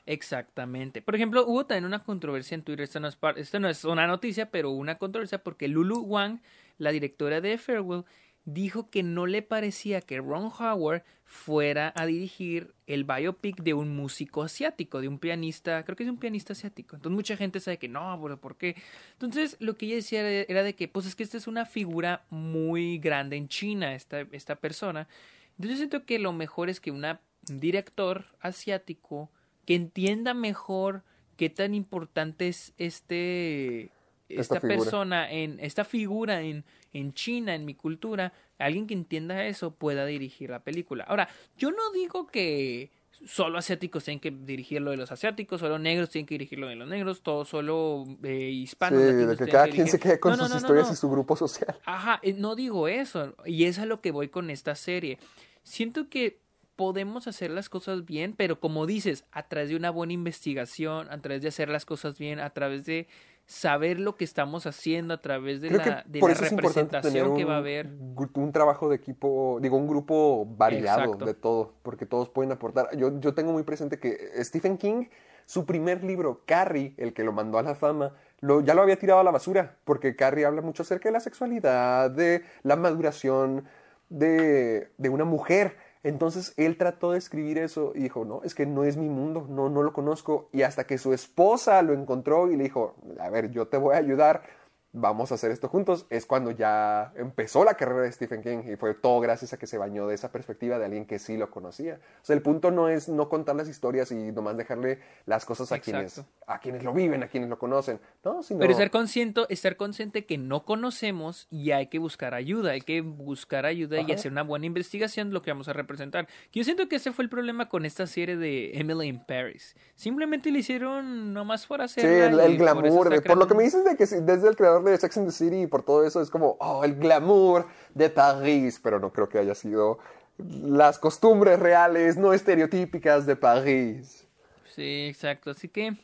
Exactamente. 0.07 1.03
Por 1.03 1.17
ejemplo, 1.17 1.45
hubo 1.47 1.67
también 1.67 1.85
una 1.85 1.99
controversia 1.99 2.55
en 2.55 2.63
Twitter. 2.63 2.85
Esto 2.85 3.59
no, 3.59 3.69
es 3.69 3.85
una 3.85 4.07
noticia, 4.07 4.51
pero 4.51 4.71
una 4.71 4.99
controversia 4.99 5.43
porque 5.43 5.67
Lulu 5.67 5.99
Wang, 6.01 6.41
la 6.79 6.93
directora 6.93 7.41
de 7.41 7.59
Farewell, 7.59 8.05
dijo 8.45 8.89
que 8.89 9.03
no 9.03 9.27
le 9.27 9.43
parecía 9.43 10.01
que 10.01 10.19
Ron 10.19 10.53
Howard 10.57 11.03
fuera 11.25 11.93
a 11.97 12.07
dirigir 12.07 12.73
el 12.87 13.03
biopic 13.03 13.61
de 13.63 13.75
un 13.75 13.97
músico 13.97 14.45
asiático, 14.45 15.01
de 15.01 15.09
un 15.09 15.19
pianista, 15.19 15.85
creo 15.85 15.97
que 15.97 16.05
es 16.05 16.09
un 16.09 16.19
pianista 16.19 16.53
asiático. 16.53 16.95
Entonces 16.95 17.17
mucha 17.17 17.37
gente 17.37 17.59
sabe 17.59 17.79
que 17.79 17.89
no, 17.89 18.21
¿por 18.41 18.57
qué? 18.57 18.77
Entonces 19.15 19.57
lo 19.59 19.77
que 19.77 19.87
ella 19.87 19.97
decía 19.97 20.21
era 20.21 20.47
era 20.49 20.63
de 20.63 20.77
que, 20.77 20.87
pues 20.87 21.07
es 21.07 21.17
que 21.17 21.25
esta 21.25 21.37
es 21.37 21.49
una 21.49 21.67
figura 21.67 22.25
muy 22.31 22.99
grande 22.99 23.35
en 23.37 23.49
China, 23.49 23.97
esta, 23.97 24.21
esta 24.31 24.55
persona. 24.55 25.09
Entonces 25.57 25.71
yo 25.71 25.77
siento 25.79 26.07
que 26.07 26.21
lo 26.21 26.33
mejor 26.33 26.71
es 26.71 26.79
que 26.79 26.93
una, 26.93 27.21
un 27.51 27.59
director 27.59 28.27
asiático 28.39 29.33
que 29.67 29.75
entienda 29.75 30.33
mejor 30.33 31.03
qué 31.37 31.51
tan 31.51 31.75
importante 31.75 32.49
es 32.49 32.73
este 32.79 33.91
Esta 34.29 34.57
esta, 34.57 34.61
persona 34.61 35.31
en 35.31 35.59
esta 35.61 35.85
figura 35.85 36.41
en, 36.41 36.65
en 36.93 37.13
China, 37.13 37.55
en 37.55 37.65
mi 37.65 37.75
cultura, 37.75 38.33
alguien 38.59 38.87
que 38.87 38.95
entienda 38.95 39.45
eso 39.45 39.73
pueda 39.75 40.07
dirigir 40.07 40.51
la 40.51 40.61
película. 40.61 41.05
Ahora, 41.05 41.29
yo 41.59 41.71
no 41.71 41.93
digo 41.93 42.27
que 42.27 42.91
solo 43.25 43.59
asiáticos 43.59 44.05
tienen 44.05 44.21
que 44.21 44.31
dirigir 44.31 44.83
lo 44.83 44.91
de 44.91 44.97
los 44.99 45.11
asiáticos, 45.11 45.61
solo 45.61 45.79
negros 45.79 46.11
tienen 46.11 46.27
que 46.27 46.35
dirigir 46.35 46.59
lo 46.59 46.69
de 46.69 46.77
los 46.77 46.89
negros, 46.89 47.23
todo 47.23 47.45
solo 47.45 48.05
eh, 48.23 48.39
Sí, 48.51 48.63
hispanos. 48.63 49.01
de 49.01 49.13
latinos 49.13 49.39
que 49.39 49.47
cada 49.47 49.67
que 49.67 49.73
quien 49.73 49.89
se 49.89 49.99
quede 49.99 50.21
con 50.21 50.33
No, 50.33 50.37
sus 50.37 50.49
no, 50.49 50.55
no, 50.55 50.61
historias 50.61 50.93
y 50.93 50.97
su 50.97 51.11
grupo 51.11 51.35
social. 51.37 51.79
Ajá, 51.85 52.21
eh, 52.23 52.35
no 52.35 52.55
digo 52.57 52.89
eso. 52.89 53.35
Y 53.45 53.65
es 53.65 53.79
a 53.79 53.87
lo 53.87 54.01
que 54.01 54.11
voy 54.11 54.29
con 54.29 54.51
esta 54.51 54.75
serie. 54.75 55.19
Siento 55.63 56.09
que 56.09 56.41
podemos 56.77 57.27
hacer 57.27 57.51
las 57.51 57.69
cosas 57.69 58.05
bien, 58.05 58.35
pero 58.37 58.61
como 58.61 58.87
dices, 58.87 59.25
a 59.33 59.49
través 59.49 59.71
de 59.71 59.77
una 59.77 59.91
buena 59.91 60.13
investigación, 60.13 61.11
a 61.11 61.21
través 61.21 61.43
de 61.43 61.49
hacer 61.49 61.69
las 61.69 61.85
cosas 61.85 62.19
bien, 62.19 62.39
a 62.39 62.51
través 62.51 62.85
de 62.85 63.09
saber 63.47 64.01
lo 64.01 64.17
que 64.17 64.25
estamos 64.25 64.67
haciendo, 64.67 65.15
a 65.15 65.23
través 65.23 65.61
de 65.61 65.69
Creo 65.69 65.81
la, 65.81 66.05
de 66.07 66.21
representación 66.21 67.31
un, 67.31 67.37
que 67.37 67.45
va 67.45 67.55
a 67.55 67.59
haber. 67.59 67.89
un 68.35 68.53
trabajo 68.53 68.89
de 68.89 68.97
equipo, 68.97 69.59
digo, 69.63 69.77
un 69.77 69.87
grupo 69.87 70.45
variado 70.47 71.03
Exacto. 71.05 71.25
de 71.25 71.35
todo, 71.35 71.75
porque 71.83 72.07
todos 72.07 72.29
pueden 72.29 72.53
aportar. 72.53 72.95
Yo, 72.97 73.19
yo 73.21 73.35
tengo 73.35 73.53
muy 73.53 73.63
presente 73.63 73.99
que 73.99 74.31
Stephen 74.43 74.77
King, 74.77 75.07
su 75.47 75.65
primer 75.65 76.03
libro, 76.03 76.43
Carrie, 76.45 76.95
el 76.97 77.15
que 77.15 77.23
lo 77.23 77.33
mandó 77.33 77.59
a 77.59 77.63
la 77.63 77.77
fama, 77.77 78.15
lo, 78.41 78.61
ya 78.61 78.75
lo 78.75 78.83
había 78.83 78.99
tirado 78.99 79.21
a 79.21 79.25
la 79.25 79.31
basura, 79.31 79.77
porque 79.85 80.17
Carrie 80.17 80.45
habla 80.45 80.61
mucho 80.61 80.83
acerca 80.83 81.09
de 81.09 81.13
la 81.13 81.21
sexualidad, 81.21 82.11
de 82.11 82.43
la 82.65 82.75
maduración 82.75 83.65
de, 84.09 84.91
de 84.99 85.09
una 85.09 85.25
mujer. 85.25 85.77
Entonces 86.07 86.55
él 86.57 86.77
trató 86.77 87.11
de 87.11 87.19
escribir 87.19 87.59
eso 87.59 87.91
y 87.93 87.99
dijo, 87.99 88.25
no, 88.25 88.41
es 88.45 88.55
que 88.55 88.65
no 88.65 88.85
es 88.85 88.97
mi 88.97 89.09
mundo, 89.09 89.45
no, 89.51 89.69
no 89.69 89.83
lo 89.83 89.93
conozco. 89.93 90.49
Y 90.53 90.63
hasta 90.63 90.85
que 90.87 90.99
su 90.99 91.13
esposa 91.13 91.83
lo 91.83 91.95
encontró 91.95 92.49
y 92.49 92.57
le 92.57 92.63
dijo, 92.63 92.95
a 93.19 93.29
ver, 93.29 93.51
yo 93.51 93.67
te 93.67 93.77
voy 93.77 93.97
a 93.97 93.99
ayudar, 93.99 94.45
vamos 94.93 95.31
a 95.31 95.35
hacer 95.35 95.51
esto 95.51 95.69
juntos, 95.69 96.07
es 96.09 96.25
cuando 96.25 96.51
ya 96.53 97.13
empezó 97.17 97.65
la 97.65 97.75
carrera 97.75 98.01
de 98.03 98.13
Stephen 98.13 98.41
King 98.43 98.59
y 98.73 98.77
fue 98.77 98.95
todo 98.95 99.21
gracias 99.21 99.53
a 99.53 99.59
que 99.59 99.67
se 99.67 99.77
bañó 99.77 100.07
de 100.07 100.15
esa 100.15 100.33
perspectiva 100.33 100.79
de 100.79 100.87
alguien 100.87 101.05
que 101.05 101.19
sí 101.19 101.37
lo 101.37 101.51
conocía. 101.51 102.01
O 102.23 102.25
sea, 102.25 102.35
el 102.35 102.41
punto 102.41 102.71
no 102.71 102.89
es 102.89 103.09
no 103.09 103.29
contar 103.29 103.57
las 103.57 103.69
historias 103.69 104.11
y 104.11 104.33
nomás 104.33 104.57
dejarle 104.57 105.01
las 105.27 105.45
cosas 105.45 105.71
a 105.73 105.81
quienes, 105.81 106.23
a 106.47 106.61
quienes 106.61 106.83
lo 106.83 106.95
viven, 106.95 107.23
a 107.23 107.29
quienes 107.29 107.51
lo 107.51 107.59
conocen, 107.59 108.01
no, 108.25 108.43
sino... 108.43 108.61
Pero 108.61 108.73
estar 108.73 108.91
consciente, 108.91 109.43
estar 109.51 109.77
consciente 109.77 110.25
que 110.25 110.39
no 110.39 110.65
conocemos 110.65 111.47
y 111.51 111.73
hay 111.73 111.89
que 111.89 111.99
buscar 111.99 112.33
ayuda, 112.33 112.71
hay 112.71 112.81
que 112.81 113.03
buscar 113.03 113.67
ayuda 113.67 113.99
y 113.99 114.05
Ajá. 114.05 114.15
hacer 114.15 114.33
una 114.33 114.45
buena 114.45 114.65
investigación 114.65 115.29
de 115.29 115.35
lo 115.35 115.43
que 115.43 115.51
vamos 115.51 115.69
a 115.69 115.75
representar. 115.75 116.27
Yo 116.53 116.65
siento 116.65 116.89
que 116.89 116.97
ese 116.97 117.13
fue 117.13 117.25
el 117.25 117.29
problema 117.29 117.69
con 117.69 117.85
esta 117.85 118.07
serie 118.07 118.37
de 118.39 118.79
Emily 118.79 119.09
in 119.09 119.25
Paris. 119.27 119.77
Simplemente 119.95 120.51
le 120.51 120.61
hicieron 120.61 121.35
nomás 121.35 121.67
por 121.67 121.81
Sí, 121.89 122.01
hacerla. 122.01 122.45
el, 122.45 122.51
y 122.53 122.53
el 122.53 122.57
por 122.57 122.65
glamour, 122.65 122.87
eso 122.87 123.11
de- 123.11 123.21
por 123.21 123.37
lo 123.37 123.47
que 123.47 123.55
me 123.55 123.63
dices 123.65 123.85
de 123.85 123.95
que 123.97 124.07
sí, 124.07 124.17
desde 124.23 124.49
el 124.49 124.57
creador 124.57 124.86
de 124.91 124.99
Sex 124.99 125.17
and 125.19 125.27
the 125.27 125.33
City 125.33 125.63
y 125.63 125.67
por 125.67 125.83
todo 125.83 126.07
eso 126.07 126.21
es 126.21 126.31
como, 126.31 126.57
oh, 126.61 126.85
el 126.85 126.97
glamour 126.97 127.67
de 127.95 128.11
París, 128.11 128.81
pero 128.83 128.99
no 128.99 129.13
creo 129.13 129.29
que 129.29 129.39
haya 129.39 129.55
sido 129.55 129.99
las 130.39 130.99
costumbres 130.99 131.59
reales, 131.59 132.17
no 132.17 132.33
estereotípicas 132.33 133.27
de 133.27 133.37
París. 133.37 134.27
Sí, 134.75 135.07
exacto. 135.09 135.51
Así 135.51 135.69
que. 135.69 135.97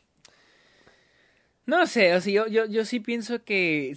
No 1.64 1.86
sé, 1.86 2.14
o 2.14 2.20
sea, 2.20 2.32
yo, 2.32 2.46
yo, 2.48 2.64
yo 2.64 2.84
sí 2.84 2.98
pienso 2.98 3.44
que 3.44 3.96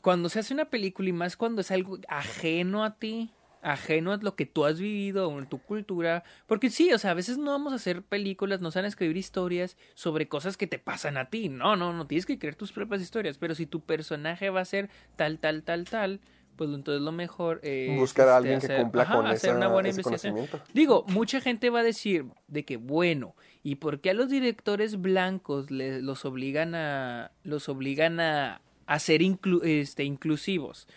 cuando 0.00 0.30
se 0.30 0.38
hace 0.38 0.54
una 0.54 0.70
película 0.70 1.10
y 1.10 1.12
más 1.12 1.36
cuando 1.36 1.60
es 1.60 1.70
algo 1.70 1.98
ajeno 2.08 2.84
a 2.84 2.96
ti, 2.96 3.30
ajeno 3.62 4.12
a 4.12 4.16
lo 4.18 4.34
que 4.36 4.44
tú 4.44 4.64
has 4.64 4.78
vivido 4.80 5.28
o 5.28 5.38
en 5.38 5.46
tu 5.46 5.58
cultura, 5.58 6.24
porque 6.46 6.68
sí, 6.68 6.92
o 6.92 6.98
sea, 6.98 7.12
a 7.12 7.14
veces 7.14 7.38
no 7.38 7.52
vamos 7.52 7.72
a 7.72 7.76
hacer 7.76 8.02
películas, 8.02 8.60
no 8.60 8.70
se 8.70 8.80
van 8.80 8.86
a 8.86 8.88
escribir 8.88 9.16
historias 9.16 9.76
sobre 9.94 10.28
cosas 10.28 10.56
que 10.56 10.66
te 10.66 10.78
pasan 10.78 11.16
a 11.16 11.30
ti. 11.30 11.48
No, 11.48 11.76
no, 11.76 11.92
no, 11.92 12.06
tienes 12.06 12.26
que 12.26 12.38
crear 12.38 12.56
tus 12.56 12.72
propias 12.72 13.00
historias, 13.00 13.38
pero 13.38 13.54
si 13.54 13.66
tu 13.66 13.80
personaje 13.80 14.50
va 14.50 14.60
a 14.60 14.64
ser 14.64 14.90
tal, 15.16 15.38
tal, 15.38 15.62
tal, 15.62 15.84
tal, 15.84 16.20
pues 16.56 16.68
entonces 16.70 17.00
lo 17.00 17.12
mejor 17.12 17.60
es 17.62 17.96
Buscar 17.98 18.28
a 18.28 18.32
este, 18.32 18.36
alguien 18.36 18.60
que 18.60 18.66
hacer- 18.66 18.82
cumpla 18.82 19.02
ajá, 19.04 19.14
con 19.16 19.26
hacer 19.26 19.50
esa- 19.50 19.56
una 19.56 19.68
buena 19.68 19.88
ese 19.88 20.00
investigación. 20.02 20.60
Digo, 20.74 21.04
mucha 21.08 21.40
gente 21.40 21.70
va 21.70 21.80
a 21.80 21.84
decir 21.84 22.26
de 22.48 22.64
que 22.64 22.76
bueno, 22.76 23.34
¿y 23.62 23.76
por 23.76 24.00
qué 24.00 24.10
a 24.10 24.14
los 24.14 24.28
directores 24.28 25.00
blancos 25.00 25.70
le- 25.70 26.02
los 26.02 26.24
obligan 26.24 26.74
a 26.74 27.30
los 27.44 27.68
obligan 27.68 28.20
a 28.20 28.60
a 28.86 28.98
ser 28.98 29.22
inclu- 29.22 29.64
este, 29.64 30.04
inclusivos? 30.04 30.88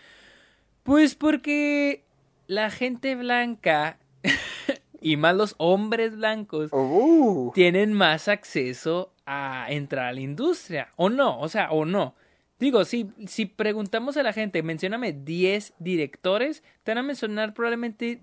Pues 0.82 1.14
porque 1.14 2.04
la 2.46 2.70
gente 2.70 3.14
blanca 3.16 3.98
y 5.00 5.16
más 5.16 5.34
los 5.36 5.54
hombres 5.58 6.16
blancos 6.16 6.70
Uh, 6.72 7.52
tienen 7.54 7.92
más 7.92 8.28
acceso 8.28 9.12
a 9.26 9.66
entrar 9.70 10.06
a 10.06 10.12
la 10.12 10.20
industria. 10.20 10.88
¿O 10.96 11.08
no? 11.08 11.38
O 11.40 11.48
sea, 11.48 11.70
o 11.72 11.84
no. 11.84 12.14
Digo, 12.58 12.84
si, 12.84 13.10
si 13.26 13.44
preguntamos 13.46 14.16
a 14.16 14.22
la 14.22 14.32
gente, 14.32 14.62
mencióname 14.62 15.12
10 15.12 15.74
directores, 15.78 16.62
te 16.84 16.92
van 16.92 16.98
a 16.98 17.02
mencionar 17.02 17.52
probablemente 17.52 18.20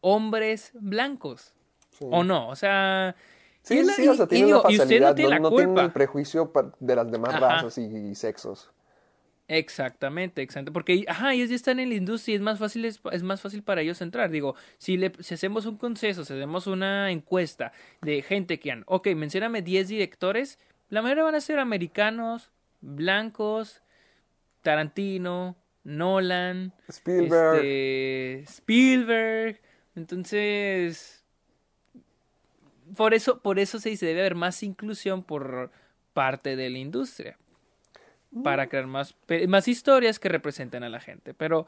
hombres 0.00 0.72
blancos. 0.74 1.54
¿O 2.00 2.24
no? 2.24 2.48
O 2.48 2.56
sea... 2.56 3.14
y 3.64 3.66
sí, 3.68 3.82
la- 3.82 3.92
sí, 3.92 4.08
o 4.08 4.14
sea, 4.14 4.26
y- 4.30 4.34
y 4.38 4.42
digo, 4.44 4.62
y 4.68 4.72
usted 4.72 4.78
facilidad, 4.78 5.08
no 5.10 5.14
tiene 5.14 5.30
la 5.30 5.48
tienen 5.50 5.66
culpa. 5.68 5.82
el 5.84 5.92
prejuicio 5.92 6.50
de 6.80 6.96
las 6.96 7.10
demás 7.10 7.34
Ajá. 7.34 7.48
razas 7.56 7.76
y, 7.78 7.82
y 7.84 8.14
sexos. 8.14 8.70
Exactamente, 9.52 10.42
exacto. 10.42 10.72
Porque, 10.72 11.04
ajá, 11.08 11.34
ellos 11.34 11.50
ya 11.50 11.56
están 11.56 11.80
en 11.80 11.88
la 11.88 11.96
industria 11.96 12.34
y 12.34 12.36
es 12.36 12.40
más 12.40 12.60
fácil, 12.60 12.84
es, 12.84 13.00
es 13.10 13.24
más 13.24 13.40
fácil 13.40 13.64
para 13.64 13.80
ellos 13.80 14.00
entrar. 14.00 14.30
Digo, 14.30 14.54
si, 14.78 14.96
le, 14.96 15.12
si 15.18 15.34
hacemos 15.34 15.66
un 15.66 15.76
consenso, 15.76 16.24
si 16.24 16.34
hacemos 16.34 16.68
una 16.68 17.10
encuesta 17.10 17.72
de 18.00 18.22
gente 18.22 18.60
que 18.60 18.70
han, 18.70 18.84
ok, 18.86 19.08
mencióname 19.08 19.62
10 19.62 19.88
directores, 19.88 20.60
la 20.88 21.02
mayoría 21.02 21.24
van 21.24 21.34
a 21.34 21.40
ser 21.40 21.58
americanos, 21.58 22.52
blancos, 22.80 23.82
Tarantino, 24.62 25.56
Nolan, 25.82 26.72
Spielberg. 26.88 27.56
este, 27.56 28.42
Spielberg. 28.42 29.60
Entonces, 29.96 31.24
por 32.96 33.14
eso, 33.14 33.40
por 33.40 33.58
eso 33.58 33.80
se 33.80 33.90
dice, 33.90 34.06
debe 34.06 34.20
haber 34.20 34.36
más 34.36 34.62
inclusión 34.62 35.24
por 35.24 35.72
parte 36.12 36.54
de 36.54 36.70
la 36.70 36.78
industria. 36.78 37.36
Para 38.44 38.68
crear 38.68 38.86
más, 38.86 39.14
más 39.48 39.66
historias 39.68 40.18
que 40.18 40.28
representen 40.28 40.84
a 40.84 40.88
la 40.88 41.00
gente. 41.00 41.34
Pero 41.34 41.66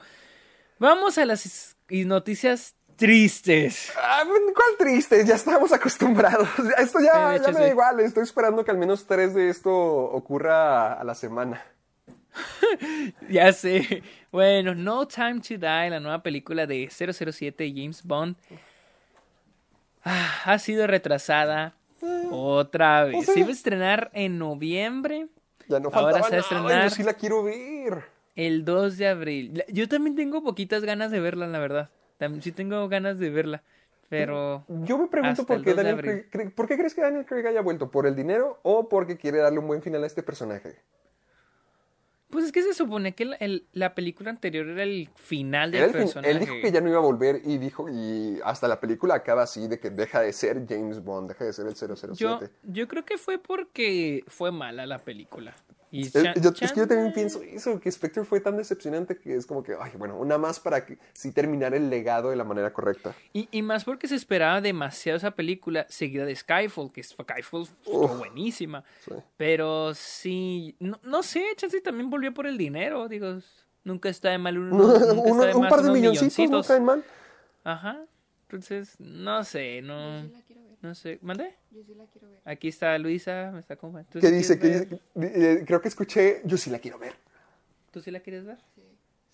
vamos 0.78 1.18
a 1.18 1.24
las 1.26 1.76
noticias 1.88 2.74
tristes. 2.96 3.92
Ah, 4.00 4.22
¿Cuál 4.26 4.76
triste? 4.78 5.24
Ya 5.26 5.34
estamos 5.34 5.72
acostumbrados. 5.72 6.48
Esto 6.78 7.00
ya, 7.00 7.36
ya 7.36 7.48
me 7.52 7.58
da 7.60 7.68
igual. 7.68 7.98
Estoy 8.00 8.22
esperando 8.22 8.64
que 8.64 8.70
al 8.70 8.78
menos 8.78 9.06
tres 9.06 9.34
de 9.34 9.48
esto 9.48 9.72
ocurra 9.74 10.92
a 10.94 11.04
la 11.04 11.14
semana. 11.14 11.62
Ya 13.28 13.52
sé. 13.52 14.02
Bueno, 14.30 14.74
No 14.74 15.06
Time 15.06 15.40
to 15.40 15.54
Die, 15.58 15.90
la 15.90 16.00
nueva 16.00 16.22
película 16.22 16.66
de 16.66 16.88
007 16.90 17.72
James 17.76 18.02
Bond, 18.04 18.36
ah, 20.04 20.40
ha 20.44 20.58
sido 20.58 20.86
retrasada 20.86 21.74
otra 22.30 23.04
vez. 23.04 23.16
o 23.16 23.22
sea- 23.22 23.34
Se 23.34 23.40
iba 23.40 23.48
a 23.50 23.52
estrenar 23.52 24.10
en 24.14 24.38
noviembre, 24.38 25.26
Ya 25.72 25.80
no 25.80 25.88
Ahora 25.92 26.20
faltaba 26.20 26.28
se 26.28 26.36
va 26.54 26.60
a 26.60 26.62
nada. 26.62 26.64
estrenar. 26.66 26.88
Yo 26.90 26.94
sí 26.94 27.02
la 27.02 27.14
quiero 27.14 27.42
ver. 27.42 28.04
el 28.36 28.64
2 28.64 28.96
de 28.98 29.08
abril. 29.08 29.64
Yo 29.68 29.88
también 29.88 30.14
tengo 30.16 30.42
poquitas 30.42 30.84
ganas 30.84 31.10
de 31.10 31.20
verla, 31.20 31.46
la 31.46 31.58
verdad. 31.58 31.90
Tam- 32.18 32.40
Sí 32.40 32.52
tengo 32.52 32.88
ganas 32.88 33.18
de 33.18 33.30
verla, 33.30 33.62
pero... 34.08 34.64
Yo 34.68 34.96
me 34.98 35.08
pregunto 35.08 35.44
por 35.44 35.62
qué, 35.62 35.70
2 35.74 35.76
de 35.76 35.82
Daniel 35.92 36.26
Craig- 36.30 36.54
¿por 36.54 36.68
qué 36.68 36.76
crees 36.76 36.94
que 36.94 37.00
Daniel 37.02 37.24
Craig 37.26 37.46
haya 37.46 37.60
vuelto? 37.62 37.90
¿Por 37.90 38.06
el 38.06 38.14
dinero 38.14 38.58
o 38.62 38.88
porque 38.88 39.16
quiere 39.16 39.38
darle 39.38 39.58
un 39.58 39.66
buen 39.66 39.82
final 39.82 40.04
a 40.04 40.06
este 40.06 40.22
personaje? 40.22 40.76
Pues 42.32 42.46
es 42.46 42.52
que 42.52 42.62
se 42.62 42.72
supone 42.74 43.14
que 43.14 43.26
la, 43.26 43.36
el- 43.36 43.66
la 43.72 43.94
película 43.94 44.30
anterior 44.30 44.66
era 44.66 44.82
el 44.82 45.08
final 45.14 45.70
del 45.70 45.82
el 45.82 45.90
fin- 45.90 46.00
personaje. 46.00 46.30
él 46.32 46.38
dijo 46.40 46.54
que 46.62 46.72
ya 46.72 46.80
no 46.80 46.88
iba 46.88 46.98
a 46.98 47.02
volver 47.02 47.42
y 47.44 47.58
dijo, 47.58 47.88
y 47.88 48.40
hasta 48.44 48.66
la 48.66 48.80
película 48.80 49.14
acaba 49.14 49.42
así, 49.42 49.68
de 49.68 49.78
que 49.78 49.90
deja 49.90 50.20
de 50.22 50.32
ser 50.32 50.66
James 50.68 51.04
Bond, 51.04 51.28
deja 51.28 51.44
de 51.44 51.52
ser 51.52 51.66
el 51.66 51.76
007. 51.76 52.14
Yo, 52.16 52.40
yo 52.64 52.88
creo 52.88 53.04
que 53.04 53.18
fue 53.18 53.38
porque 53.38 54.24
fue 54.26 54.50
mala 54.50 54.86
la 54.86 54.98
película. 54.98 55.54
Y 55.94 56.06
Es, 56.06 56.12
Chan- 56.14 56.34
yo, 56.40 56.50
es 56.58 56.72
que 56.72 56.80
yo 56.80 56.88
también 56.88 57.12
pienso 57.12 57.42
eso, 57.42 57.78
que 57.78 57.92
Spectre 57.92 58.24
fue 58.24 58.40
tan 58.40 58.56
decepcionante 58.56 59.18
que 59.18 59.36
es 59.36 59.44
como 59.44 59.62
que, 59.62 59.76
ay, 59.78 59.92
bueno, 59.98 60.16
una 60.18 60.38
más 60.38 60.58
para 60.58 60.86
que 60.86 60.96
sí 61.12 61.32
terminar 61.32 61.74
el 61.74 61.90
legado 61.90 62.30
de 62.30 62.36
la 62.36 62.44
manera 62.44 62.72
correcta. 62.72 63.14
Y, 63.34 63.46
y 63.52 63.60
más 63.60 63.84
porque 63.84 64.08
se 64.08 64.14
esperaba 64.14 64.62
demasiado 64.62 65.18
esa 65.18 65.32
película 65.32 65.84
seguida 65.90 66.24
de 66.24 66.34
Skyfall, 66.34 66.90
que 66.90 67.02
Skyfall 67.02 67.68
Uf. 67.84 68.16
buenísima. 68.18 68.82
Sí. 69.04 69.12
Pero 69.36 69.92
sí, 69.94 70.74
no, 70.80 70.98
no 71.02 71.22
sé, 71.22 71.44
Chance 71.56 71.82
también 71.82 72.08
volvió 72.08 72.32
por 72.32 72.46
el 72.46 72.56
dinero, 72.56 73.06
digo, 73.06 73.36
nunca 73.84 74.08
está 74.08 74.30
de 74.30 74.38
mal 74.38 74.56
un, 74.58 74.70
No, 74.70 74.78
nunca 74.78 74.98
está 74.98 75.12
uno- 75.30 75.44
de 75.44 75.54
un 75.54 75.60
más 75.60 75.70
par 75.70 75.82
de 75.82 75.90
unos 75.90 75.98
milloncitos 75.98 76.38
no 76.38 76.44
milloncitos. 76.46 76.66
caen 76.68 76.84
mal. 76.86 77.04
Ajá, 77.64 78.00
entonces, 78.44 78.96
no 78.98 79.44
sé, 79.44 79.82
no, 79.82 80.22
No 80.82 80.94
sé, 80.96 81.18
¿mandé? 81.22 81.54
Yo 81.70 81.82
sí 81.84 81.94
la 81.94 82.06
quiero 82.06 82.28
ver. 82.28 82.40
Aquí 82.44 82.68
está 82.68 82.98
Luisa, 82.98 83.50
me 83.52 83.60
está 83.60 83.76
como... 83.76 84.02
¿tú 84.04 84.18
¿Qué 84.18 84.26
sí 84.28 84.34
dice? 84.34 84.58
¿Qué 84.58 84.68
dice? 84.68 85.00
Eh, 85.20 85.64
creo 85.66 85.80
que 85.80 85.88
escuché, 85.88 86.42
yo 86.44 86.56
sí 86.56 86.70
la 86.70 86.80
quiero 86.80 86.98
ver. 86.98 87.14
¿Tú 87.92 88.00
sí 88.00 88.10
la 88.10 88.18
quieres 88.20 88.44
ver? 88.44 88.58
Sí. 88.74 88.82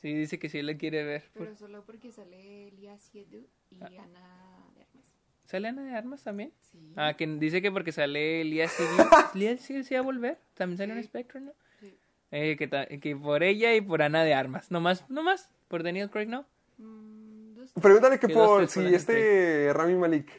Sí, 0.02 0.14
dice 0.14 0.38
que 0.38 0.48
sí 0.50 0.60
la 0.62 0.76
quiere 0.76 1.04
ver. 1.04 1.24
Pero 1.34 1.56
solo 1.56 1.84
porque 1.86 2.12
sale 2.12 2.70
Lia 2.72 2.98
Siedu 2.98 3.46
y 3.70 3.82
Ah. 3.82 3.86
Ana 3.86 4.66
de 4.76 4.82
Armas. 4.82 5.12
¿Sale 5.46 5.68
Ana 5.68 5.82
de 5.84 5.94
Armas 5.96 6.22
también? 6.22 6.52
Sí. 6.70 6.92
Ah, 6.96 7.14
que 7.16 7.26
dice 7.26 7.62
que 7.62 7.72
porque 7.72 7.92
sale 7.92 8.44
Lía 8.44 8.68
Civil. 8.68 8.90
Lía 9.34 9.56
Civil 9.56 9.84
sí 9.84 9.94
va 9.94 10.00
a 10.00 10.04
volver. 10.04 10.38
También 10.54 10.76
sale 10.78 10.92
en 10.92 10.98
Sí. 11.02 11.08
Spectrum, 11.08 11.46
¿no? 11.46 11.52
Sí. 11.80 11.96
Eh, 12.30 12.56
que, 12.58 12.68
ta- 12.68 12.86
que 12.86 13.16
por 13.16 13.42
ella 13.42 13.74
y 13.74 13.80
por 13.80 14.02
Ana 14.02 14.22
de 14.22 14.34
Armas. 14.34 14.70
No 14.70 14.80
más, 14.80 15.08
no 15.08 15.22
más. 15.22 15.50
Por 15.68 15.82
Daniel 15.82 16.10
Craig, 16.10 16.26
¿no? 16.28 16.44
Mm, 16.76 17.54
dos- 17.54 17.72
Pregúntale 17.80 18.18
que 18.20 18.26
Que 18.26 18.34
dos, 18.34 18.46
por 18.48 18.68
si 18.68 18.94
este 18.94 19.72
Rami 19.72 19.94
Malik. 19.94 20.30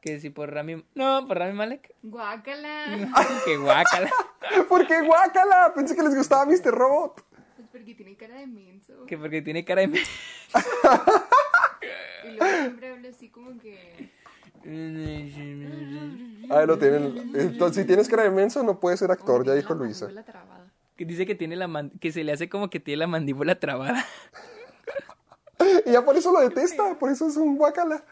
Que 0.00 0.20
si 0.20 0.30
por 0.30 0.52
Rami. 0.52 0.84
No, 0.94 1.26
por 1.26 1.38
Rami 1.38 1.52
Malek. 1.54 1.94
Guácala. 2.02 2.84
que 3.44 3.56
guácala. 3.56 4.10
¿Por 4.68 4.86
qué 4.86 5.02
guácala? 5.02 5.72
Pensé 5.74 5.96
que 5.96 6.02
les 6.02 6.14
gustaba 6.14 6.44
Mr. 6.46 6.70
Robot. 6.72 7.24
Pues 7.56 7.68
porque 7.72 7.94
tiene 7.94 8.16
cara 8.16 8.36
de 8.36 8.46
menso. 8.46 9.04
que 9.06 9.18
porque 9.18 9.42
tiene 9.42 9.64
cara 9.64 9.82
de. 9.82 9.88
Y 12.24 12.28
luego 12.36 12.56
siempre 12.60 12.90
habla 12.90 13.08
así 13.08 13.28
como 13.28 13.58
que. 13.58 14.10
Ahí 16.50 16.66
lo 16.66 16.78
tienen. 16.78 17.32
Entonces, 17.34 17.82
si 17.82 17.86
tienes 17.86 18.08
cara 18.08 18.24
de 18.24 18.30
menso, 18.30 18.62
no 18.62 18.78
puedes 18.80 18.98
ser 19.00 19.10
actor, 19.10 19.44
ya 19.46 19.54
dijo 19.54 19.74
Luisa. 19.74 20.08
Que 20.96 21.04
dice 21.04 21.26
que 21.26 21.34
tiene 21.34 21.56
la 21.56 21.68
man- 21.68 21.92
que 22.00 22.10
se 22.12 22.24
le 22.24 22.32
hace 22.32 22.48
como 22.48 22.70
que 22.70 22.80
tiene 22.80 22.98
la 22.98 23.06
mandíbula 23.06 23.58
trabada. 23.58 24.04
Y 25.84 25.90
ya 25.90 26.04
por 26.04 26.16
eso 26.16 26.32
lo 26.32 26.38
detesta, 26.40 26.96
por 27.00 27.10
eso 27.10 27.26
es 27.26 27.36
un 27.36 27.56
guácala. 27.56 28.04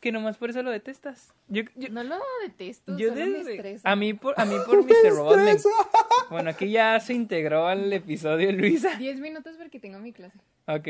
Que 0.00 0.12
nomás 0.12 0.36
por 0.36 0.50
eso 0.50 0.62
lo 0.62 0.70
detestas. 0.70 1.32
Yo, 1.48 1.62
yo, 1.74 1.88
No 1.90 2.04
lo 2.04 2.18
detesto, 2.44 2.96
yo 2.98 3.08
solo 3.10 3.24
me 3.26 3.30
desde- 3.38 3.54
estresa. 3.56 3.90
a 3.90 3.96
mí 3.96 4.12
por 4.14 4.34
a 4.38 4.44
mí 4.44 4.54
por 4.66 4.84
Mr. 4.84 5.10
Robot 5.10 5.36
me. 5.38 5.56
Bueno, 6.30 6.50
aquí 6.50 6.70
ya 6.70 6.98
se 7.00 7.14
integró 7.14 7.66
al 7.66 7.92
episodio 7.92 8.50
Luisa. 8.52 8.96
Diez 8.96 9.18
minutos 9.20 9.56
porque 9.56 9.78
tengo 9.80 9.98
mi 10.00 10.12
clase. 10.12 10.38
Ok. 10.66 10.88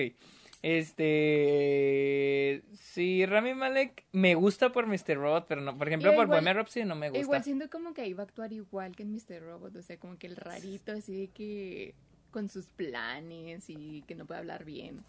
Este. 0.63 2.63
Sí, 2.75 3.25
Rami 3.27 3.55
Malek 3.55 4.05
me 4.13 4.35
gusta 4.35 4.73
por 4.73 4.87
Mr. 4.87 5.17
Robot, 5.17 5.47
pero 5.49 5.61
no. 5.61 5.77
Por 5.77 5.89
ejemplo, 5.89 6.15
por 6.15 6.27
Bohemian 6.27 6.57
Rhapsody 6.57 6.85
no 6.85 6.95
me 6.97 7.11
gusta. 7.11 7.21
Igual 7.23 7.45
siento 7.45 7.71
como 7.71 7.95
que 7.95 8.07
iba 8.07 8.23
a 8.23 8.27
actuar 8.27 8.53
igual 8.53 8.97
que 8.97 9.03
en 9.03 9.13
Mr. 9.13 9.41
Robot, 9.43 9.77
o 9.77 9.83
sea, 9.83 9.99
como 9.99 10.19
que 10.19 10.27
el 10.27 10.37
rarito, 10.37 10.93
así 10.93 11.21
de 11.21 11.29
que 11.29 11.95
con 12.31 12.49
sus 12.49 12.67
planes 12.67 13.65
y 13.69 14.03
que 14.07 14.15
no 14.15 14.27
puede 14.27 14.41
hablar 14.41 14.65
bien. 14.65 15.03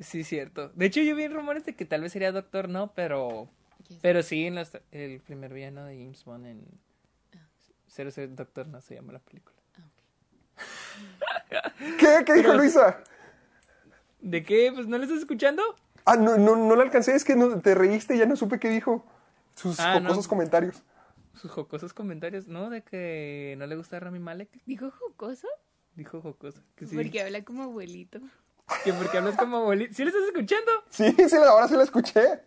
Sí, 0.00 0.24
cierto. 0.24 0.68
De 0.74 0.86
hecho, 0.86 1.00
yo 1.00 1.14
vi 1.16 1.26
rumores 1.28 1.64
de 1.64 1.74
que 1.74 1.84
tal 1.84 2.02
vez 2.02 2.12
sería 2.12 2.32
Doctor 2.32 2.68
No, 2.68 2.92
pero. 2.94 3.48
¿Quién 3.86 3.98
Pero 4.02 4.22
sí, 4.22 4.44
en 4.46 4.54
los- 4.56 4.76
el 4.92 5.20
primer 5.20 5.52
villano 5.52 5.84
de 5.84 5.96
James 5.96 6.24
Bond 6.24 6.46
en. 6.46 6.64
Cero 7.86 8.10
Cero 8.12 8.32
Doctor 8.36 8.68
No 8.68 8.80
se 8.80 8.94
llama 8.96 9.12
la 9.14 9.18
película. 9.18 9.56
Ah, 9.78 9.88
ok. 10.56 11.96
¿Qué? 11.98 12.24
¿Qué 12.26 12.34
dijo 12.34 12.54
Luisa? 12.54 13.02
¿De 14.20 14.42
qué? 14.42 14.70
Pues 14.74 14.86
no 14.86 14.98
lo 14.98 15.04
estás 15.04 15.20
escuchando. 15.20 15.62
Ah, 16.04 16.16
no, 16.16 16.36
no, 16.36 16.56
no 16.56 16.76
la 16.76 16.82
alcancé, 16.84 17.14
es 17.14 17.24
que 17.24 17.36
no, 17.36 17.60
te 17.60 17.74
reíste 17.74 18.14
y 18.14 18.18
ya 18.18 18.26
no 18.26 18.36
supe 18.36 18.58
qué 18.58 18.68
dijo. 18.68 19.04
Sus 19.54 19.78
Ah, 19.80 19.94
no. 20.00 20.08
jocosos 20.08 20.28
comentarios. 20.28 20.82
Sus 21.34 21.50
jocosos 21.50 21.92
comentarios, 21.94 22.48
¿no? 22.48 22.70
De 22.70 22.82
que 22.82 23.54
no 23.58 23.66
le 23.66 23.76
gusta 23.76 23.96
a 23.96 24.00
Rami 24.00 24.18
Malek. 24.18 24.48
¿Dijo 24.66 24.90
jocoso? 24.90 25.46
Dijo 25.94 26.20
jocoso. 26.20 26.62
Que 26.76 26.86
sí. 26.86 26.96
Porque 26.96 27.20
habla 27.22 27.44
como 27.44 27.62
abuelito. 27.64 28.20
Que 28.84 28.92
porque 28.92 29.18
hablas 29.18 29.36
como 29.36 29.58
abuelito. 29.58 29.94
¿Sí 29.94 30.02
lo 30.02 30.08
estás 30.08 30.24
escuchando? 30.24 30.72
Sí, 30.90 31.14
sí, 31.28 31.36
ahora 31.36 31.68
sí 31.68 31.76
la 31.76 31.82
escuché. 31.82 32.40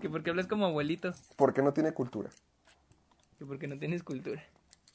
Que 0.00 0.08
porque 0.08 0.30
hablas 0.30 0.46
como 0.46 0.66
abuelito. 0.66 1.12
Porque 1.36 1.62
no 1.62 1.72
tiene 1.72 1.92
cultura. 1.92 2.30
Que 3.38 3.44
porque 3.46 3.66
no 3.66 3.78
tienes 3.78 4.02
cultura. 4.02 4.44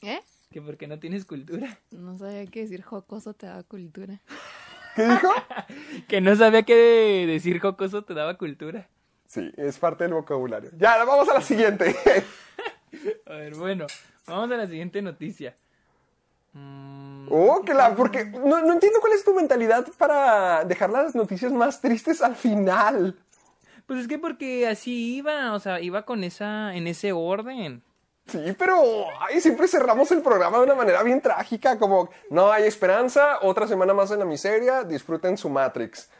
¿Eh? 0.02 0.20
Que 0.50 0.62
porque 0.62 0.86
no 0.86 0.98
tienes 0.98 1.24
cultura. 1.24 1.78
No 1.90 2.16
sabía 2.18 2.46
que 2.46 2.60
decir 2.60 2.82
jocoso 2.82 3.34
te 3.34 3.46
da 3.46 3.62
cultura. 3.62 4.20
¿Qué 4.94 5.08
dijo? 5.08 5.28
Que 6.08 6.20
no 6.20 6.36
sabía 6.36 6.62
que 6.62 7.24
decir 7.26 7.60
jocoso 7.60 8.04
te 8.04 8.14
daba 8.14 8.36
cultura. 8.36 8.88
Sí, 9.26 9.50
es 9.56 9.78
parte 9.78 10.04
del 10.04 10.12
vocabulario. 10.12 10.70
Ya, 10.76 11.02
vamos 11.04 11.28
a 11.28 11.34
la 11.34 11.40
siguiente. 11.40 11.96
A 13.26 13.34
ver, 13.34 13.54
bueno, 13.56 13.86
vamos 14.26 14.50
a 14.52 14.56
la 14.56 14.66
siguiente 14.66 15.02
noticia. 15.02 15.56
Mm, 16.54 16.94
Oh, 17.30 17.62
que 17.64 17.74
la, 17.74 17.94
porque 17.94 18.26
no, 18.26 18.62
no 18.62 18.72
entiendo 18.72 19.00
cuál 19.00 19.12
es 19.12 19.24
tu 19.24 19.34
mentalidad 19.34 19.86
para 19.96 20.64
dejar 20.64 20.90
las 20.90 21.14
noticias 21.14 21.52
más 21.52 21.80
tristes 21.80 22.22
al 22.22 22.36
final. 22.36 23.16
pues 23.86 24.00
es 24.00 24.08
que 24.08 24.18
porque 24.18 24.66
así 24.68 25.16
iba, 25.16 25.54
o 25.54 25.60
sea, 25.60 25.80
iba 25.80 26.04
con 26.04 26.24
esa, 26.24 26.74
en 26.74 26.86
ese 26.86 27.12
orden. 27.12 27.82
Sí, 28.26 28.54
pero 28.58 28.82
ay, 29.20 29.40
siempre 29.40 29.68
cerramos 29.68 30.10
el 30.10 30.22
programa 30.22 30.58
de 30.58 30.64
una 30.64 30.74
manera 30.74 31.02
bien 31.02 31.20
trágica, 31.20 31.78
como 31.78 32.08
no 32.30 32.50
hay 32.50 32.64
esperanza, 32.64 33.38
otra 33.42 33.66
semana 33.66 33.92
más 33.92 34.10
en 34.10 34.18
la 34.18 34.24
miseria, 34.24 34.82
disfruten 34.82 35.36
su 35.36 35.50
Matrix. 35.50 36.10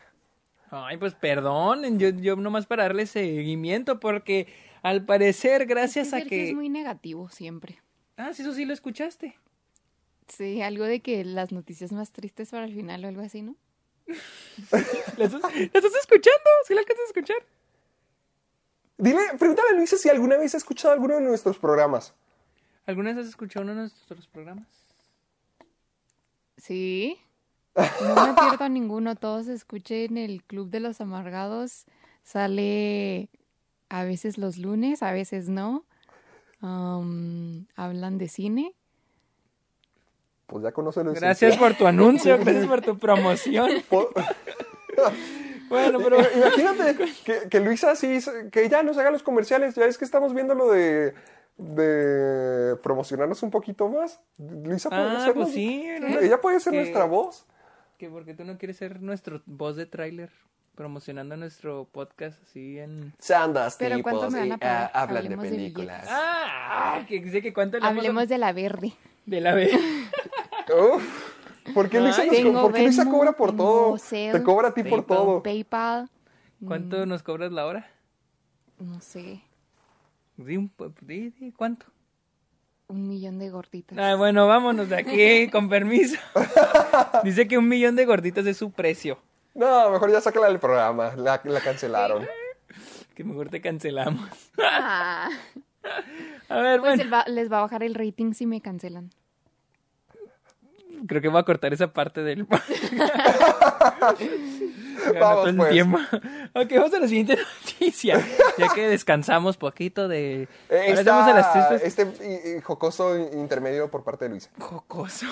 Ay, 0.70 0.97
pues 0.98 1.15
perdón, 1.15 1.98
yo, 1.98 2.09
yo 2.11 2.36
nomás 2.36 2.66
para 2.66 2.82
darle 2.82 3.06
seguimiento, 3.06 4.01
porque 4.01 4.52
al 4.82 5.05
parecer, 5.05 5.65
gracias 5.66 6.09
a 6.09 6.19
Sergio 6.19 6.28
que... 6.28 6.48
es 6.51 6.55
muy 6.55 6.69
negativo 6.69 7.31
siempre. 7.31 7.81
Ah, 8.16 8.32
sí, 8.35 8.43
eso 8.43 8.52
sí 8.52 8.65
lo 8.65 8.74
escuchaste. 8.74 9.39
Sí, 10.28 10.62
algo 10.62 10.84
de 10.84 11.01
que 11.01 11.24
las 11.24 11.52
noticias 11.52 11.92
más 11.92 12.12
tristes 12.12 12.51
para 12.51 12.64
el 12.64 12.74
final 12.74 13.05
o 13.05 13.09
algo 13.09 13.22
así, 13.22 13.42
¿no? 13.42 13.56
¿La 15.16 15.24
estás, 15.24 15.42
la 15.42 15.48
estás 15.51 15.94
escuchando? 16.01 16.51
¿Sí 16.66 16.74
la 16.74 16.80
alcanzas 16.80 17.05
a 17.05 17.09
escuchar? 17.09 17.36
Dile, 18.96 19.20
pregúntale 19.38 19.68
a 19.72 19.76
Luisa 19.76 19.96
si 19.96 20.09
alguna 20.09 20.36
vez 20.36 20.55
ha 20.55 20.59
escuchado 20.59 20.94
alguno 20.94 21.16
de 21.16 21.22
nuestros 21.22 21.59
programas. 21.59 22.14
¿Alguna 22.86 23.10
vez 23.10 23.24
has 23.24 23.28
escuchado 23.30 23.64
uno 23.64 23.74
de 23.74 23.80
nuestros 23.80 24.26
programas? 24.28 24.68
Sí. 26.56 27.18
No 28.02 28.26
me 28.26 28.34
pierdo 28.34 28.68
ninguno. 28.68 29.16
Todos 29.16 29.48
escuchen 29.48 30.16
el 30.16 30.44
Club 30.44 30.70
de 30.70 30.78
los 30.78 31.01
Amargados. 31.01 31.86
Sale 32.22 33.30
a 33.88 34.05
veces 34.05 34.38
los 34.38 34.59
lunes, 34.59 35.02
a 35.02 35.10
veces 35.10 35.48
no. 35.48 35.84
Hablan 36.60 38.18
de 38.18 38.28
cine. 38.28 38.76
Pues 40.46 40.62
ya 40.62 40.72
conocen 40.72 41.06
el 41.08 41.14
Gracias 41.14 41.56
por 41.56 41.74
tu 41.74 41.86
anuncio, 41.86 42.36
gracias 42.40 42.66
por 42.66 42.80
tu 42.82 42.98
promoción. 42.98 43.70
Bueno, 45.68 45.98
pero... 45.98 46.18
Imagínate 46.36 46.96
que, 47.24 47.48
que 47.48 47.60
Luisa 47.60 47.96
sí, 47.96 48.18
que 48.52 48.64
ella 48.64 48.82
nos 48.82 48.96
haga 48.98 49.10
los 49.10 49.22
comerciales. 49.22 49.74
Ya 49.74 49.86
es 49.86 49.98
que 49.98 50.04
estamos 50.04 50.34
viendo 50.34 50.54
lo 50.54 50.70
de, 50.70 51.14
de 51.56 52.76
promocionarnos 52.82 53.42
un 53.42 53.50
poquito 53.50 53.88
más. 53.88 54.20
Luisa 54.38 54.88
puede 54.90 55.02
Ah, 55.02 55.16
hacerlo. 55.16 55.42
pues 55.42 55.54
sí. 55.54 55.84
Ella 56.20 56.40
puede 56.40 56.60
ser 56.60 56.72
que- 56.72 56.78
nuestra 56.80 57.04
voz. 57.06 57.46
Que 57.98 58.08
porque 58.08 58.34
tú 58.34 58.44
no 58.44 58.58
quieres 58.58 58.76
ser 58.76 59.00
nuestro 59.00 59.42
voz 59.46 59.76
de 59.76 59.86
tráiler 59.86 60.30
promocionando 60.74 61.36
nuestro 61.36 61.88
podcast 61.90 62.42
así 62.42 62.78
en... 62.78 63.12
Sandas, 63.20 63.76
Pero 63.78 64.02
¿cuánto 64.02 64.28
me 64.30 64.40
van 64.40 64.52
a 64.52 64.54
y, 64.56 64.58
pagar? 64.58 64.90
ah, 64.92 65.02
hablan 65.02 65.22
de 65.22 65.26
Hablemos 65.28 65.44
de 65.44 65.50
películas. 65.50 66.06
Ah, 66.10 67.04
que 67.08 67.20
dice 67.20 67.40
que 67.40 67.52
cuánto 67.54 67.76
le 67.78 67.82
vamos 67.82 67.96
a- 67.96 67.98
Hablemos 68.00 68.28
de 68.28 68.38
la 68.38 68.52
verde. 68.52 68.92
de 69.24 69.40
la 69.40 69.54
vez. 69.54 69.70
Uf, 70.69 71.73
¿Por 71.74 71.89
qué 71.91 72.01
Luisa, 72.01 72.23
Ay, 72.23 72.28
nos 72.28 72.36
co- 72.36 72.43
Tengo 72.43 72.62
por 72.62 72.73
qué 72.73 72.82
Luisa 72.82 73.05
Venmo, 73.05 73.16
cobra 73.19 73.32
por 73.32 73.57
todo? 73.57 73.97
Te 74.11 74.43
cobra 74.43 74.69
a 74.69 74.74
ti 74.74 74.82
por 74.85 75.05
todo. 75.07 75.43
PayPal. 75.43 76.11
¿Cuánto 76.66 77.05
nos 77.07 77.23
cobras 77.23 77.53
la 77.53 77.66
hora? 77.66 77.91
No 78.78 79.01
sé. 79.01 79.43
Di 80.36 80.57
un 80.57 80.70
di- 81.03 81.31
di, 81.31 81.53
¿Cuánto? 81.53 81.86
Un 82.86 83.09
millón 83.09 83.39
de 83.39 83.49
gorditas. 83.51 83.97
Ah, 83.99 84.15
bueno, 84.16 84.47
vámonos 84.47 84.89
de 84.89 84.97
aquí, 84.97 85.49
con 85.53 85.69
permiso. 85.69 86.19
Dice 87.23 87.49
que 87.49 87.57
un 87.59 87.69
millón 87.69 87.97
de 87.97 88.05
gorditas 88.05 88.47
es 88.47 88.57
su 88.59 88.70
precio. 88.73 89.19
No, 89.55 89.91
mejor 89.91 90.11
ya 90.11 90.20
sácala 90.20 90.49
del 90.49 90.59
programa. 90.59 91.15
La, 91.16 91.41
la 91.45 91.61
cancelaron. 91.61 92.27
Que 93.15 93.24
mejor 93.24 93.49
te 93.49 93.61
cancelamos. 93.61 94.28
Ah, 94.59 95.28
A 96.49 96.57
ver, 96.59 96.81
pues 96.81 96.97
bueno. 96.97 97.11
va- 97.11 97.24
les 97.27 97.51
va 97.51 97.59
a 97.59 97.62
bajar 97.62 97.82
el 97.82 97.95
rating 97.95 98.32
si 98.32 98.47
me 98.47 98.61
cancelan. 98.61 99.11
Creo 101.06 101.20
que 101.20 101.28
voy 101.28 101.40
a 101.40 101.44
cortar 101.44 101.72
esa 101.72 101.93
parte 101.93 102.22
del. 102.22 102.47
Vamos, 105.20 105.35
todo 105.36 105.48
el 105.48 105.56
pues. 105.56 105.70
tiempo. 105.70 105.98
Ok, 106.56 106.70
vamos 106.76 106.94
a 106.94 107.01
la 107.01 107.09
siguiente 107.09 107.36
noticia. 107.64 108.24
Ya 108.56 108.68
que 108.72 108.86
descansamos 108.86 109.56
poquito 109.56 110.06
de. 110.06 110.43
Eh, 110.70 110.85
estamos 110.86 111.26
a 111.26 111.35
las 111.35 111.52
tristes. 111.52 111.82
este 111.82 112.60
jocoso 112.62 113.18
intermedio 113.18 113.90
por 113.90 114.05
parte 114.05 114.26
de 114.26 114.31
Luisa. 114.31 114.51
Jocoso. 114.60 115.26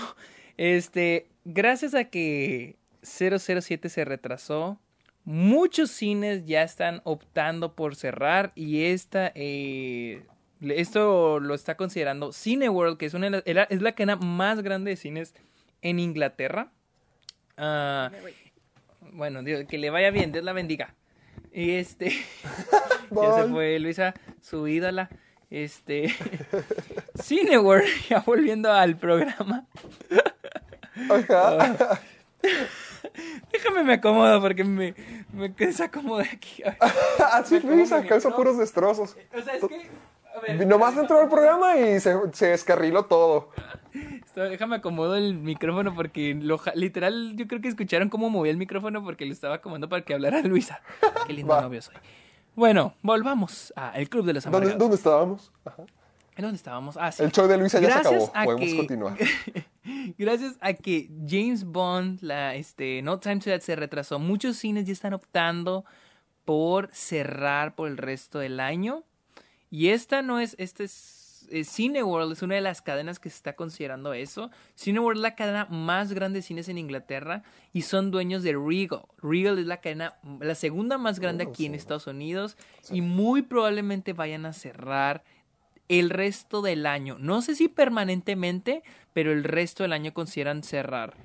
Este, 0.56 1.28
gracias 1.44 1.94
a 1.94 2.04
que 2.04 2.76
007 3.02 3.88
se 3.88 4.04
retrasó, 4.04 4.78
muchos 5.24 5.92
cines 5.92 6.44
ya 6.44 6.62
están 6.62 7.00
optando 7.04 7.74
por 7.74 7.94
cerrar 7.94 8.52
y 8.56 8.84
esta, 8.86 9.30
eh, 9.36 10.24
esto 10.60 11.38
lo 11.40 11.54
está 11.54 11.76
considerando 11.76 12.32
Cineworld, 12.32 12.98
que 12.98 13.06
es, 13.06 13.14
una 13.14 13.38
es 13.38 13.82
la 13.82 13.92
cadena 13.92 14.16
más 14.16 14.62
grande 14.62 14.90
de 14.90 14.96
cines 14.96 15.34
en 15.82 15.98
Inglaterra. 15.98 16.72
Ah, 17.56 18.10
bueno, 19.12 19.42
Dios, 19.42 19.64
que 19.68 19.78
le 19.78 19.90
vaya 19.90 20.10
bien, 20.10 20.32
Dios 20.32 20.44
la 20.44 20.52
bendiga. 20.52 20.94
Y 21.52 21.72
este, 21.72 22.10
ya 23.10 23.42
se 23.42 23.48
fue 23.48 23.78
Luisa, 23.78 24.14
su 24.40 24.66
ídola. 24.66 25.10
Este, 25.50 26.14
Cineworld, 27.22 27.86
ya 28.08 28.20
volviendo 28.20 28.72
al 28.72 28.96
programa. 28.96 29.66
Ajá. 31.10 32.00
Déjame 33.52 33.84
me 33.84 33.94
acomodo 33.94 34.40
porque 34.40 34.64
me, 34.64 34.94
me 35.30 35.50
desacomodé 35.50 36.30
aquí. 36.32 36.62
Así 37.32 37.60
Luisa, 37.60 37.96
causa 37.96 38.28
micrófono. 38.28 38.36
puros 38.36 38.58
destrozos. 38.58 39.14
O 39.34 39.42
sea, 39.42 39.56
es 39.56 39.64
que. 39.64 39.90
Ver, 40.40 40.66
Nomás 40.66 40.96
entró 40.96 41.20
al 41.20 41.28
programa 41.28 41.76
y 41.78 42.00
se, 42.00 42.14
se 42.32 42.46
descarriló 42.48 43.04
todo. 43.04 43.50
esto- 44.24 44.40
déjame 44.42 44.76
acomodo 44.76 45.14
el 45.16 45.34
micrófono 45.34 45.94
porque 45.94 46.34
lo 46.34 46.58
literal 46.74 47.34
yo 47.36 47.46
creo 47.46 47.60
que 47.60 47.68
escucharon 47.68 48.08
cómo 48.08 48.30
movía 48.30 48.50
el 48.50 48.56
micrófono 48.58 49.04
porque 49.04 49.26
lo 49.26 49.32
estaba 49.32 49.56
acomodando 49.56 49.88
para 49.88 50.02
que 50.02 50.14
hablara 50.14 50.40
Luisa. 50.42 50.80
Qué 51.26 51.32
lindo 51.34 51.60
novio 51.60 51.82
soy. 51.82 51.94
Bueno, 52.54 52.94
volvamos 53.02 53.72
a 53.76 53.90
El 53.98 54.08
Club 54.08 54.24
de 54.26 54.34
los 54.34 54.44
¿Dónde, 54.44 54.56
Amargados. 54.58 54.78
dónde 54.78 54.96
estábamos? 54.96 55.52
Ajá. 55.64 55.82
¿En 56.34 56.42
dónde 56.42 56.56
estábamos? 56.56 56.96
Ah, 56.98 57.12
sí. 57.12 57.22
El 57.22 57.30
show 57.32 57.46
de 57.46 57.58
Luisa 57.58 57.78
ya 57.80 57.92
se 57.92 57.98
acabó. 57.98 58.30
a 58.34 58.44
Podemos 58.44 58.70
que- 58.70 58.76
continuar. 58.76 59.16
Gracias 60.18 60.56
a 60.60 60.72
que 60.74 61.10
James 61.28 61.64
Bond, 61.64 62.20
la 62.22 62.54
este, 62.54 63.02
No 63.02 63.18
Time 63.20 63.38
to 63.40 63.50
Die 63.50 63.60
se 63.60 63.76
retrasó, 63.76 64.18
muchos 64.18 64.56
cines 64.56 64.86
ya 64.86 64.92
están 64.92 65.12
optando 65.12 65.84
por 66.44 66.88
cerrar 66.92 67.74
por 67.74 67.88
el 67.88 67.96
resto 67.98 68.38
del 68.38 68.60
año. 68.60 69.02
Y 69.72 69.88
esta 69.88 70.20
no 70.20 70.38
es, 70.38 70.54
este 70.58 70.84
es, 70.84 71.46
eh, 71.50 71.64
Cineworld 71.64 72.32
es 72.32 72.42
una 72.42 72.56
de 72.56 72.60
las 72.60 72.82
cadenas 72.82 73.18
que 73.18 73.30
se 73.30 73.36
está 73.36 73.54
considerando 73.54 74.12
eso. 74.12 74.50
Cineworld 74.76 75.20
es 75.20 75.22
la 75.22 75.34
cadena 75.34 75.64
más 75.70 76.12
grande 76.12 76.40
de 76.40 76.42
cines 76.42 76.68
en 76.68 76.76
Inglaterra 76.76 77.42
y 77.72 77.80
son 77.80 78.10
dueños 78.10 78.42
de 78.42 78.52
Regal. 78.52 79.06
Regal 79.22 79.58
es 79.58 79.64
la 79.64 79.78
cadena, 79.78 80.18
la 80.40 80.54
segunda 80.56 80.98
más 80.98 81.20
grande 81.20 81.44
aquí 81.44 81.64
en 81.64 81.74
Estados 81.74 82.06
Unidos 82.06 82.58
y 82.90 83.00
muy 83.00 83.40
probablemente 83.40 84.12
vayan 84.12 84.44
a 84.44 84.52
cerrar 84.52 85.24
el 85.88 86.10
resto 86.10 86.60
del 86.60 86.84
año. 86.84 87.16
No 87.18 87.40
sé 87.40 87.54
si 87.54 87.68
permanentemente, 87.68 88.82
pero 89.14 89.32
el 89.32 89.42
resto 89.42 89.84
del 89.84 89.94
año 89.94 90.12
consideran 90.12 90.64
cerrar. 90.64 91.16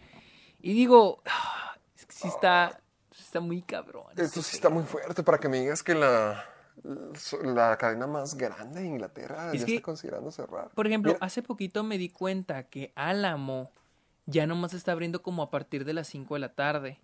Y 0.61 0.71
digo, 0.71 1.21
es 1.97 2.05
que 2.05 2.13
sí 2.13 2.29
está, 2.29 2.79
está 3.11 3.41
muy 3.41 3.61
cabrón. 3.61 4.05
Esto 4.15 4.41
sí 4.41 4.55
está 4.55 4.69
muy 4.69 4.83
fuerte 4.83 5.21
para 5.21 5.37
que 5.37 5.49
me 5.49 5.59
digas 5.59 5.83
que 5.83 5.95
la, 5.95 6.45
la 7.43 7.77
cadena 7.77 8.07
más 8.07 8.35
grande 8.35 8.81
de 8.81 8.87
Inglaterra 8.87 9.51
Es 9.53 9.61
ya 9.61 9.65
que- 9.65 9.75
está 9.75 9.85
considerando 9.85 10.31
cerrar. 10.31 10.69
Por 10.69 10.87
ejemplo, 10.87 11.13
Mira, 11.13 11.25
hace 11.25 11.41
poquito 11.43 11.83
me 11.83 11.97
di 11.97 12.09
cuenta 12.09 12.63
que 12.63 12.91
Álamo 12.95 13.71
ya 14.25 14.45
nomás 14.47 14.73
está 14.73 14.91
abriendo 14.91 15.21
como 15.21 15.41
a 15.43 15.49
partir 15.49 15.85
de 15.85 15.93
las 15.93 16.07
5 16.07 16.33
de 16.35 16.39
la 16.41 16.53
tarde 16.53 16.99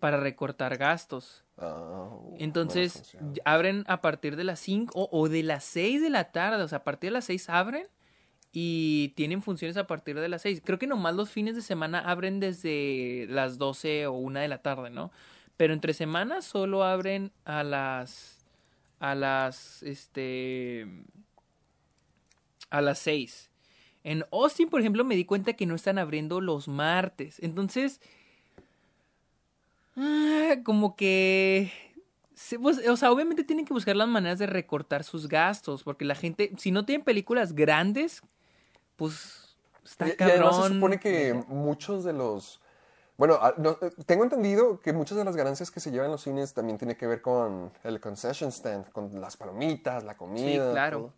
para 0.00 0.18
recortar 0.18 0.76
gastos. 0.76 1.44
ah, 1.58 2.08
uh, 2.12 2.36
Entonces, 2.38 3.16
abren 3.44 3.84
a 3.88 4.00
partir 4.00 4.36
de 4.36 4.44
las 4.44 4.60
5 4.60 4.92
o, 4.94 5.08
o 5.10 5.28
de 5.28 5.42
las 5.42 5.64
6 5.64 6.02
de 6.02 6.10
la 6.10 6.32
tarde. 6.32 6.62
O 6.62 6.68
sea, 6.68 6.78
a 6.78 6.84
partir 6.84 7.08
de 7.08 7.12
las 7.14 7.24
6 7.24 7.48
abren 7.48 7.86
y 8.52 9.08
tienen 9.16 9.42
funciones 9.42 9.76
a 9.76 9.86
partir 9.86 10.18
de 10.20 10.28
las 10.28 10.42
6. 10.42 10.60
Creo 10.64 10.78
que 10.78 10.86
nomás 10.86 11.14
los 11.14 11.30
fines 11.30 11.54
de 11.54 11.62
semana 11.62 11.98
abren 12.00 12.40
desde 12.40 13.26
las 13.28 13.58
12 13.58 14.06
o 14.06 14.12
1 14.12 14.40
de 14.40 14.48
la 14.48 14.58
tarde, 14.58 14.90
¿no? 14.90 15.10
Pero 15.56 15.72
entre 15.72 15.94
semanas 15.94 16.44
solo 16.44 16.84
abren 16.84 17.32
a 17.44 17.62
las. 17.64 18.35
A 19.00 19.14
las. 19.14 19.82
Este. 19.82 20.86
A 22.70 22.80
las 22.80 22.98
6. 23.00 23.50
En 24.04 24.24
Austin, 24.32 24.68
por 24.68 24.80
ejemplo, 24.80 25.04
me 25.04 25.16
di 25.16 25.24
cuenta 25.24 25.52
que 25.54 25.66
no 25.66 25.74
están 25.74 25.98
abriendo 25.98 26.40
los 26.40 26.68
martes. 26.68 27.38
Entonces. 27.40 28.00
ah, 29.96 30.56
como 30.64 30.96
que. 30.96 31.72
pues, 32.60 32.86
o 32.88 32.96
sea, 32.96 33.12
obviamente 33.12 33.44
tienen 33.44 33.64
que 33.64 33.74
buscar 33.74 33.96
las 33.96 34.08
maneras 34.08 34.38
de 34.38 34.46
recortar 34.46 35.04
sus 35.04 35.28
gastos. 35.28 35.82
Porque 35.82 36.04
la 36.04 36.14
gente. 36.14 36.52
Si 36.56 36.70
no 36.70 36.84
tienen 36.84 37.04
películas 37.04 37.54
grandes. 37.54 38.22
Pues. 38.96 39.56
Está 39.84 40.08
Y- 40.08 40.12
y 40.12 40.16
cabrón. 40.16 40.36
además 40.42 40.66
se 40.68 40.74
supone 40.74 40.98
que 40.98 41.34
muchos 41.46 42.02
de 42.02 42.12
los... 42.12 42.60
Bueno, 43.16 43.38
ah, 43.40 43.54
no, 43.56 43.78
eh, 43.80 43.90
tengo 44.04 44.24
entendido 44.24 44.80
que 44.80 44.92
muchas 44.92 45.16
de 45.16 45.24
las 45.24 45.36
ganancias 45.36 45.70
que 45.70 45.80
se 45.80 45.90
llevan 45.90 46.06
en 46.06 46.12
los 46.12 46.22
cines 46.22 46.52
también 46.52 46.76
tiene 46.78 46.96
que 46.96 47.06
ver 47.06 47.22
con 47.22 47.72
el 47.82 47.98
concession 48.00 48.50
stand, 48.52 48.90
con 48.92 49.20
las 49.20 49.36
palomitas, 49.36 50.04
la 50.04 50.16
comida. 50.16 50.72
claro. 50.72 50.98
Todo, 50.98 51.12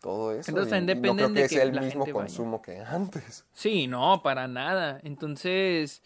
todo 0.00 0.32
eso. 0.32 0.50
Entonces, 0.50 0.70
también 0.72 1.02
no 1.02 1.14
creo 1.14 1.28
que 1.32 1.42
de 1.42 1.48
que 1.48 1.62
el 1.62 1.80
mismo 1.80 2.00
vaya. 2.00 2.12
consumo 2.12 2.60
que 2.60 2.78
antes. 2.78 3.44
Sí, 3.52 3.86
no, 3.86 4.20
para 4.22 4.48
nada. 4.48 5.00
Entonces, 5.04 6.02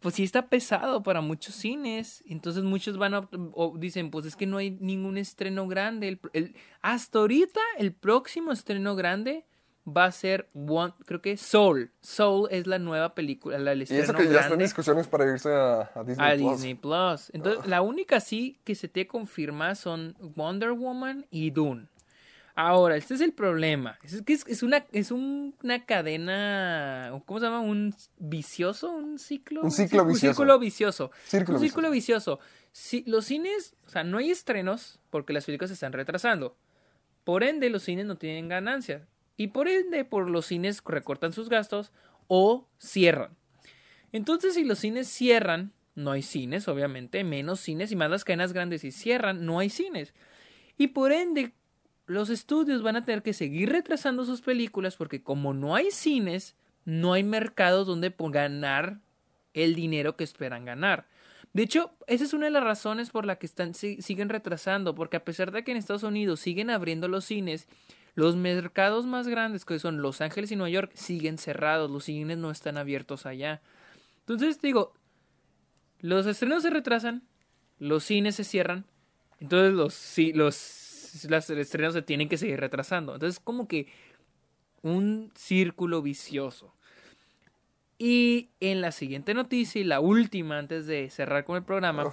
pues 0.00 0.16
sí 0.16 0.24
está 0.24 0.48
pesado 0.48 1.02
para 1.02 1.20
muchos 1.20 1.54
cines. 1.54 2.22
Entonces 2.28 2.64
muchos 2.64 2.98
van 2.98 3.14
a, 3.14 3.28
o 3.52 3.78
dicen, 3.78 4.10
pues 4.10 4.26
es 4.26 4.36
que 4.36 4.46
no 4.46 4.58
hay 4.58 4.72
ningún 4.72 5.16
estreno 5.16 5.66
grande. 5.68 6.08
El- 6.08 6.20
el- 6.32 6.56
hasta 6.82 7.20
ahorita 7.20 7.60
el 7.78 7.94
próximo 7.94 8.52
estreno 8.52 8.96
grande 8.96 9.46
va 9.86 10.06
a 10.06 10.12
ser, 10.12 10.48
One- 10.54 10.94
creo 11.06 11.20
que 11.20 11.36
Soul. 11.36 11.90
Soul 12.00 12.48
es 12.50 12.66
la 12.66 12.78
nueva 12.78 13.14
película, 13.14 13.58
la, 13.58 13.72
el 13.72 13.80
Y 13.80 13.82
estreno 13.84 14.04
eso 14.04 14.14
que 14.14 14.28
ya 14.28 14.40
están 14.40 14.58
discusiones 14.58 15.06
para 15.08 15.24
irse 15.30 15.52
a, 15.52 15.90
a 15.94 16.04
Disney. 16.04 16.26
a 16.32 16.34
Plus. 16.36 16.52
Disney 16.52 16.74
Plus. 16.74 17.30
Entonces, 17.34 17.66
la 17.66 17.82
única 17.82 18.20
sí 18.20 18.58
que 18.64 18.74
se 18.74 18.88
te 18.88 19.06
confirma 19.06 19.74
son 19.74 20.16
Wonder 20.20 20.72
Woman 20.72 21.26
y 21.30 21.50
Dune. 21.50 21.88
Ahora, 22.56 22.96
este 22.96 23.14
es 23.14 23.20
el 23.20 23.32
problema. 23.32 23.98
Es 24.04 24.22
que 24.22 24.32
es, 24.32 24.46
es 24.46 24.62
una, 24.62 24.84
es 24.92 25.10
un- 25.10 25.54
una 25.62 25.84
cadena, 25.84 27.10
¿cómo 27.26 27.40
se 27.40 27.46
llama? 27.46 27.60
Un 27.60 27.94
vicioso, 28.18 28.90
un 28.92 29.18
ciclo. 29.18 29.62
Un 29.62 29.70
ciclo 29.72 30.02
Un 30.02 30.08
vicioso. 30.08 30.34
círculo 30.34 30.58
vicioso. 30.58 31.10
Círculo 31.26 31.58
un 31.58 31.64
círculo 31.64 31.90
vicioso. 31.90 32.38
Si, 32.72 33.02
los 33.06 33.24
cines, 33.26 33.74
o 33.86 33.90
sea, 33.90 34.04
no 34.04 34.18
hay 34.18 34.30
estrenos 34.30 34.98
porque 35.10 35.32
las 35.32 35.44
películas 35.44 35.70
se 35.70 35.74
están 35.74 35.92
retrasando. 35.92 36.56
Por 37.24 37.42
ende, 37.42 37.70
los 37.70 37.82
cines 37.82 38.06
no 38.06 38.16
tienen 38.16 38.48
ganancias. 38.48 39.02
Y 39.36 39.48
por 39.48 39.68
ende, 39.68 40.04
por 40.04 40.30
los 40.30 40.46
cines 40.46 40.82
recortan 40.84 41.32
sus 41.32 41.48
gastos 41.48 41.92
o 42.28 42.68
cierran. 42.78 43.30
Entonces, 44.12 44.54
si 44.54 44.64
los 44.64 44.78
cines 44.78 45.08
cierran, 45.08 45.72
no 45.94 46.12
hay 46.12 46.22
cines, 46.22 46.68
obviamente, 46.68 47.24
menos 47.24 47.60
cines 47.60 47.90
y 47.92 47.96
más 47.96 48.10
las 48.10 48.24
cadenas 48.24 48.52
grandes. 48.52 48.82
Si 48.82 48.92
cierran, 48.92 49.44
no 49.44 49.58
hay 49.58 49.70
cines. 49.70 50.14
Y 50.78 50.88
por 50.88 51.12
ende, 51.12 51.52
los 52.06 52.30
estudios 52.30 52.82
van 52.82 52.96
a 52.96 53.04
tener 53.04 53.22
que 53.22 53.32
seguir 53.32 53.70
retrasando 53.70 54.24
sus 54.24 54.40
películas 54.40 54.96
porque 54.96 55.22
como 55.22 55.54
no 55.54 55.74
hay 55.74 55.90
cines, 55.90 56.54
no 56.84 57.12
hay 57.12 57.22
mercados 57.24 57.86
donde 57.86 58.14
ganar 58.18 59.00
el 59.52 59.74
dinero 59.74 60.16
que 60.16 60.24
esperan 60.24 60.64
ganar. 60.64 61.06
De 61.52 61.62
hecho, 61.62 61.92
esa 62.08 62.24
es 62.24 62.34
una 62.34 62.46
de 62.46 62.50
las 62.50 62.64
razones 62.64 63.10
por 63.10 63.24
la 63.24 63.36
que 63.36 63.46
están, 63.46 63.74
si- 63.74 64.02
siguen 64.02 64.28
retrasando, 64.28 64.94
porque 64.94 65.16
a 65.16 65.24
pesar 65.24 65.52
de 65.52 65.62
que 65.62 65.70
en 65.70 65.76
Estados 65.76 66.02
Unidos 66.02 66.40
siguen 66.40 66.68
abriendo 66.70 67.06
los 67.06 67.24
cines, 67.24 67.68
los 68.14 68.36
mercados 68.36 69.06
más 69.06 69.26
grandes, 69.26 69.64
que 69.64 69.78
son 69.78 70.00
Los 70.00 70.20
Ángeles 70.20 70.52
y 70.52 70.56
Nueva 70.56 70.70
York, 70.70 70.92
siguen 70.94 71.38
cerrados, 71.38 71.90
los 71.90 72.04
cines 72.04 72.38
no 72.38 72.50
están 72.50 72.76
abiertos 72.76 73.26
allá. 73.26 73.60
Entonces, 74.20 74.60
digo, 74.60 74.94
los 76.00 76.26
estrenos 76.26 76.62
se 76.62 76.70
retrasan, 76.70 77.22
los 77.78 78.04
cines 78.04 78.36
se 78.36 78.44
cierran, 78.44 78.84
entonces 79.40 79.74
los, 79.74 80.34
los, 80.34 81.24
los 81.28 81.50
estrenos 81.50 81.94
se 81.94 82.02
tienen 82.02 82.28
que 82.28 82.38
seguir 82.38 82.60
retrasando. 82.60 83.14
Entonces, 83.14 83.40
como 83.40 83.66
que 83.66 83.88
un 84.82 85.32
círculo 85.34 86.02
vicioso. 86.02 86.74
Y 87.98 88.50
en 88.60 88.80
la 88.80 88.92
siguiente 88.92 89.34
noticia 89.34 89.80
y 89.80 89.84
la 89.84 90.00
última 90.00 90.58
antes 90.58 90.86
de 90.86 91.10
cerrar 91.10 91.44
con 91.44 91.56
el 91.56 91.64
programa, 91.64 92.12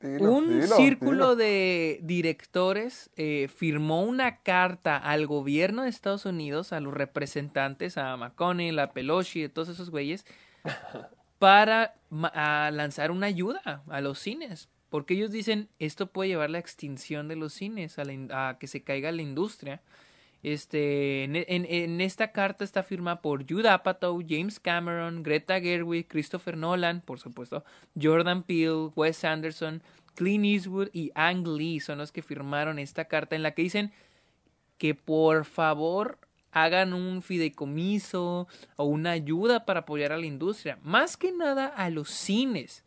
Dilo, 0.00 0.32
un 0.32 0.60
dilo, 0.60 0.76
círculo 0.76 1.34
dilo. 1.34 1.36
de 1.36 2.00
directores 2.02 3.10
eh, 3.16 3.48
firmó 3.54 4.02
una 4.04 4.42
carta 4.42 4.96
al 4.96 5.26
gobierno 5.26 5.82
de 5.82 5.90
Estados 5.90 6.24
Unidos, 6.24 6.72
a 6.72 6.80
los 6.80 6.94
representantes, 6.94 7.98
a 7.98 8.16
McConnell, 8.16 8.78
a 8.78 8.92
Pelosi, 8.92 9.44
a 9.44 9.52
todos 9.52 9.68
esos 9.68 9.90
güeyes, 9.90 10.24
para 11.38 11.94
a 12.10 12.70
lanzar 12.72 13.10
una 13.10 13.26
ayuda 13.26 13.82
a 13.88 14.00
los 14.00 14.18
cines. 14.18 14.68
Porque 14.90 15.14
ellos 15.14 15.30
dicen, 15.30 15.68
esto 15.78 16.06
puede 16.06 16.30
llevar 16.30 16.46
a 16.46 16.52
la 16.52 16.58
extinción 16.58 17.28
de 17.28 17.36
los 17.36 17.52
cines, 17.52 17.98
a, 17.98 18.04
la 18.04 18.48
a 18.50 18.58
que 18.58 18.66
se 18.66 18.82
caiga 18.82 19.12
la 19.12 19.22
industria. 19.22 19.82
Este, 20.42 21.24
en, 21.24 21.34
en- 21.36 21.66
en 21.68 22.00
esta 22.00 22.30
carta 22.32 22.64
está 22.64 22.82
firmada 22.82 23.20
por 23.20 23.44
Jude 23.48 23.68
Apatow, 23.68 24.22
James 24.26 24.60
Cameron, 24.60 25.22
Greta 25.22 25.60
Gerwig, 25.60 26.06
Christopher 26.08 26.56
Nolan, 26.56 27.00
por 27.00 27.18
supuesto, 27.18 27.64
Jordan 28.00 28.44
Peele, 28.44 28.90
Wes 28.94 29.24
Anderson, 29.24 29.82
Clint 30.14 30.44
Eastwood 30.44 30.88
y 30.92 31.10
Ang 31.14 31.46
Lee 31.46 31.80
son 31.80 31.98
los 31.98 32.12
que 32.12 32.22
firmaron 32.22 32.78
esta 32.78 33.06
carta 33.06 33.34
en 33.36 33.42
la 33.42 33.52
que 33.52 33.62
dicen 33.62 33.92
que 34.78 34.94
por 34.94 35.44
favor 35.44 36.18
hagan 36.52 36.92
un 36.94 37.20
fideicomiso 37.22 38.48
o 38.76 38.84
una 38.84 39.10
ayuda 39.12 39.64
para 39.64 39.80
apoyar 39.80 40.12
a 40.12 40.18
la 40.18 40.26
industria, 40.26 40.78
más 40.82 41.16
que 41.16 41.32
nada 41.32 41.66
a 41.66 41.90
los 41.90 42.10
cines. 42.10 42.84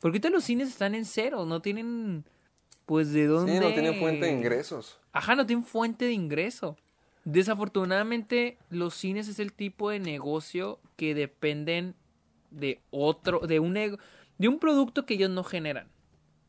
Porque 0.00 0.16
ahorita 0.16 0.30
los 0.30 0.44
cines 0.44 0.68
están 0.68 0.94
en 0.94 1.04
cero, 1.04 1.44
no 1.44 1.60
tienen 1.60 2.24
pues 2.86 3.12
de 3.12 3.26
dónde 3.26 3.52
Sí, 3.52 3.60
no 3.60 3.72
tienen 3.72 3.98
fuente 3.98 4.26
de 4.26 4.32
ingresos. 4.32 4.98
Ajá, 5.18 5.34
no 5.34 5.46
tienen 5.46 5.64
fuente 5.64 6.04
de 6.04 6.12
ingreso. 6.12 6.76
Desafortunadamente, 7.24 8.56
los 8.70 8.94
cines 8.94 9.26
es 9.26 9.40
el 9.40 9.52
tipo 9.52 9.90
de 9.90 9.98
negocio 9.98 10.78
que 10.94 11.12
dependen 11.12 11.96
de 12.52 12.80
otro, 12.92 13.40
de 13.40 13.58
un, 13.58 13.74
de 13.74 14.48
un 14.48 14.60
producto 14.60 15.06
que 15.06 15.14
ellos 15.14 15.28
no 15.28 15.42
generan. 15.42 15.88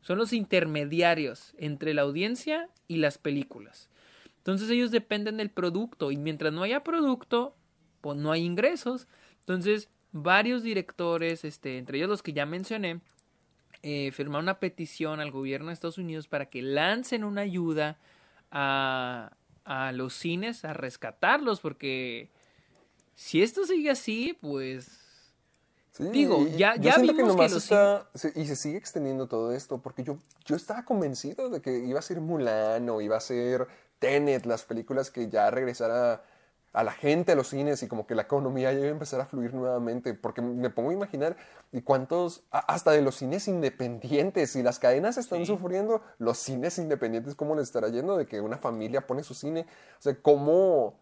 Son 0.02 0.18
los 0.18 0.32
intermediarios 0.32 1.52
entre 1.58 1.94
la 1.94 2.02
audiencia 2.02 2.68
y 2.86 2.98
las 2.98 3.18
películas. 3.18 3.90
Entonces 4.36 4.70
ellos 4.70 4.92
dependen 4.92 5.38
del 5.38 5.50
producto 5.50 6.12
y 6.12 6.16
mientras 6.16 6.52
no 6.52 6.62
haya 6.62 6.84
producto, 6.84 7.56
pues 8.00 8.18
no 8.18 8.30
hay 8.30 8.44
ingresos. 8.44 9.08
Entonces 9.40 9.88
varios 10.12 10.62
directores, 10.62 11.44
este, 11.44 11.76
entre 11.76 11.98
ellos 11.98 12.08
los 12.08 12.22
que 12.22 12.34
ya 12.34 12.46
mencioné, 12.46 13.00
eh, 13.82 14.12
firmaron 14.12 14.44
una 14.44 14.60
petición 14.60 15.18
al 15.18 15.32
gobierno 15.32 15.66
de 15.66 15.72
Estados 15.72 15.98
Unidos 15.98 16.28
para 16.28 16.46
que 16.46 16.62
lancen 16.62 17.24
una 17.24 17.40
ayuda 17.40 17.98
a, 18.50 19.32
a 19.64 19.92
los 19.92 20.14
cines, 20.14 20.64
a 20.64 20.72
rescatarlos, 20.72 21.60
porque 21.60 22.30
si 23.14 23.42
esto 23.42 23.64
sigue 23.66 23.90
así, 23.90 24.36
pues 24.40 24.96
Sí, 25.92 26.04
Digo, 26.10 26.46
ya- 26.56 26.76
ya 26.76 26.96
vimos 26.98 27.16
que 27.16 27.22
nomás 27.24 27.52
los 27.52 27.64
está- 27.64 28.08
se- 28.14 28.32
y 28.40 28.46
se 28.46 28.54
sigue 28.56 28.78
extendiendo 28.78 29.26
todo 29.26 29.52
esto, 29.52 29.78
porque 29.82 30.02
yo, 30.04 30.18
yo 30.46 30.54
estaba 30.56 30.84
convencido 30.84 31.50
de 31.50 31.60
que 31.60 31.78
iba 31.78 31.98
a 31.98 32.02
ser 32.02 32.20
Mulan 32.20 32.88
o 32.88 33.00
iba 33.00 33.16
a 33.16 33.20
ser 33.20 33.66
Tenet, 33.98 34.46
las 34.46 34.62
películas 34.62 35.10
que 35.10 35.28
ya 35.28 35.50
regresara 35.50 36.22
a 36.72 36.84
la 36.84 36.92
gente 36.92 37.32
a 37.32 37.34
los 37.34 37.48
cines 37.48 37.82
y 37.82 37.88
como 37.88 38.06
que 38.06 38.14
la 38.14 38.22
economía 38.22 38.72
ya 38.72 38.78
iba 38.78 38.88
a 38.88 38.92
empezar 38.92 39.20
a 39.20 39.26
fluir 39.26 39.52
nuevamente, 39.54 40.14
porque 40.14 40.40
me 40.40 40.70
pongo 40.70 40.90
a 40.90 40.92
imaginar 40.92 41.36
y 41.72 41.82
cuántos, 41.82 42.44
hasta 42.50 42.92
de 42.92 43.02
los 43.02 43.16
cines 43.16 43.48
independientes, 43.48 44.52
si 44.52 44.62
las 44.62 44.78
cadenas 44.78 45.18
están 45.18 45.44
sufriendo, 45.46 46.02
los 46.18 46.38
cines 46.38 46.78
independientes, 46.78 47.34
¿cómo 47.34 47.54
les 47.56 47.64
estará 47.64 47.88
yendo 47.88 48.16
de 48.16 48.26
que 48.26 48.40
una 48.40 48.56
familia 48.58 49.06
pone 49.06 49.22
su 49.22 49.34
cine? 49.34 49.66
O 49.98 50.02
sea, 50.02 50.14
¿cómo... 50.20 50.94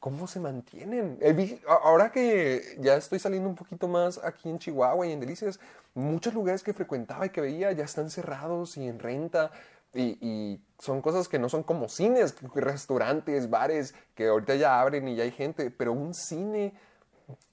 ¿Cómo 0.00 0.28
se 0.28 0.38
mantienen? 0.38 1.18
A- 1.66 1.88
ahora 1.88 2.12
que 2.12 2.76
ya 2.78 2.94
estoy 2.94 3.18
saliendo 3.18 3.48
un 3.48 3.56
poquito 3.56 3.88
más 3.88 4.20
aquí 4.22 4.48
en 4.48 4.60
Chihuahua 4.60 5.08
y 5.08 5.10
en 5.10 5.18
Delicias, 5.18 5.58
muchos 5.92 6.34
lugares 6.34 6.62
que 6.62 6.72
frecuentaba 6.72 7.26
y 7.26 7.30
que 7.30 7.40
veía 7.40 7.72
ya 7.72 7.82
están 7.82 8.08
cerrados 8.08 8.76
y 8.76 8.86
en 8.86 9.00
renta. 9.00 9.50
Y, 9.94 10.18
y 10.20 10.60
son 10.78 11.00
cosas 11.02 11.28
que 11.28 11.38
no 11.38 11.48
son 11.48 11.62
como 11.62 11.88
cines, 11.88 12.34
restaurantes, 12.54 13.48
bares, 13.50 13.94
que 14.14 14.28
ahorita 14.28 14.54
ya 14.56 14.80
abren 14.80 15.08
y 15.08 15.16
ya 15.16 15.24
hay 15.24 15.30
gente. 15.30 15.70
Pero 15.70 15.92
un 15.92 16.14
cine, 16.14 16.74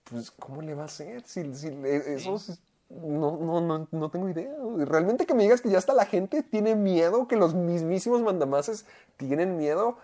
pues, 0.04 0.32
¿cómo 0.32 0.62
le 0.62 0.74
va 0.76 0.84
a 0.84 0.86
hacer? 0.86 1.24
Si, 1.26 1.54
si 1.56 1.68
eso 1.68 2.36
es- 2.36 2.60
no, 2.90 3.38
no, 3.38 3.62
no, 3.62 3.88
no 3.90 4.10
tengo 4.12 4.30
idea. 4.30 4.54
Realmente 4.78 5.26
que 5.26 5.34
me 5.34 5.44
digas 5.44 5.62
que 5.62 5.70
ya 5.70 5.78
hasta 5.80 5.94
la 5.94 6.06
gente 6.06 6.44
tiene 6.44 6.76
miedo, 6.76 7.28
que 7.28 7.36
los 7.36 7.56
mismísimos 7.56 8.22
mandamases 8.22 8.86
tienen 9.18 9.58
miedo. 9.58 9.98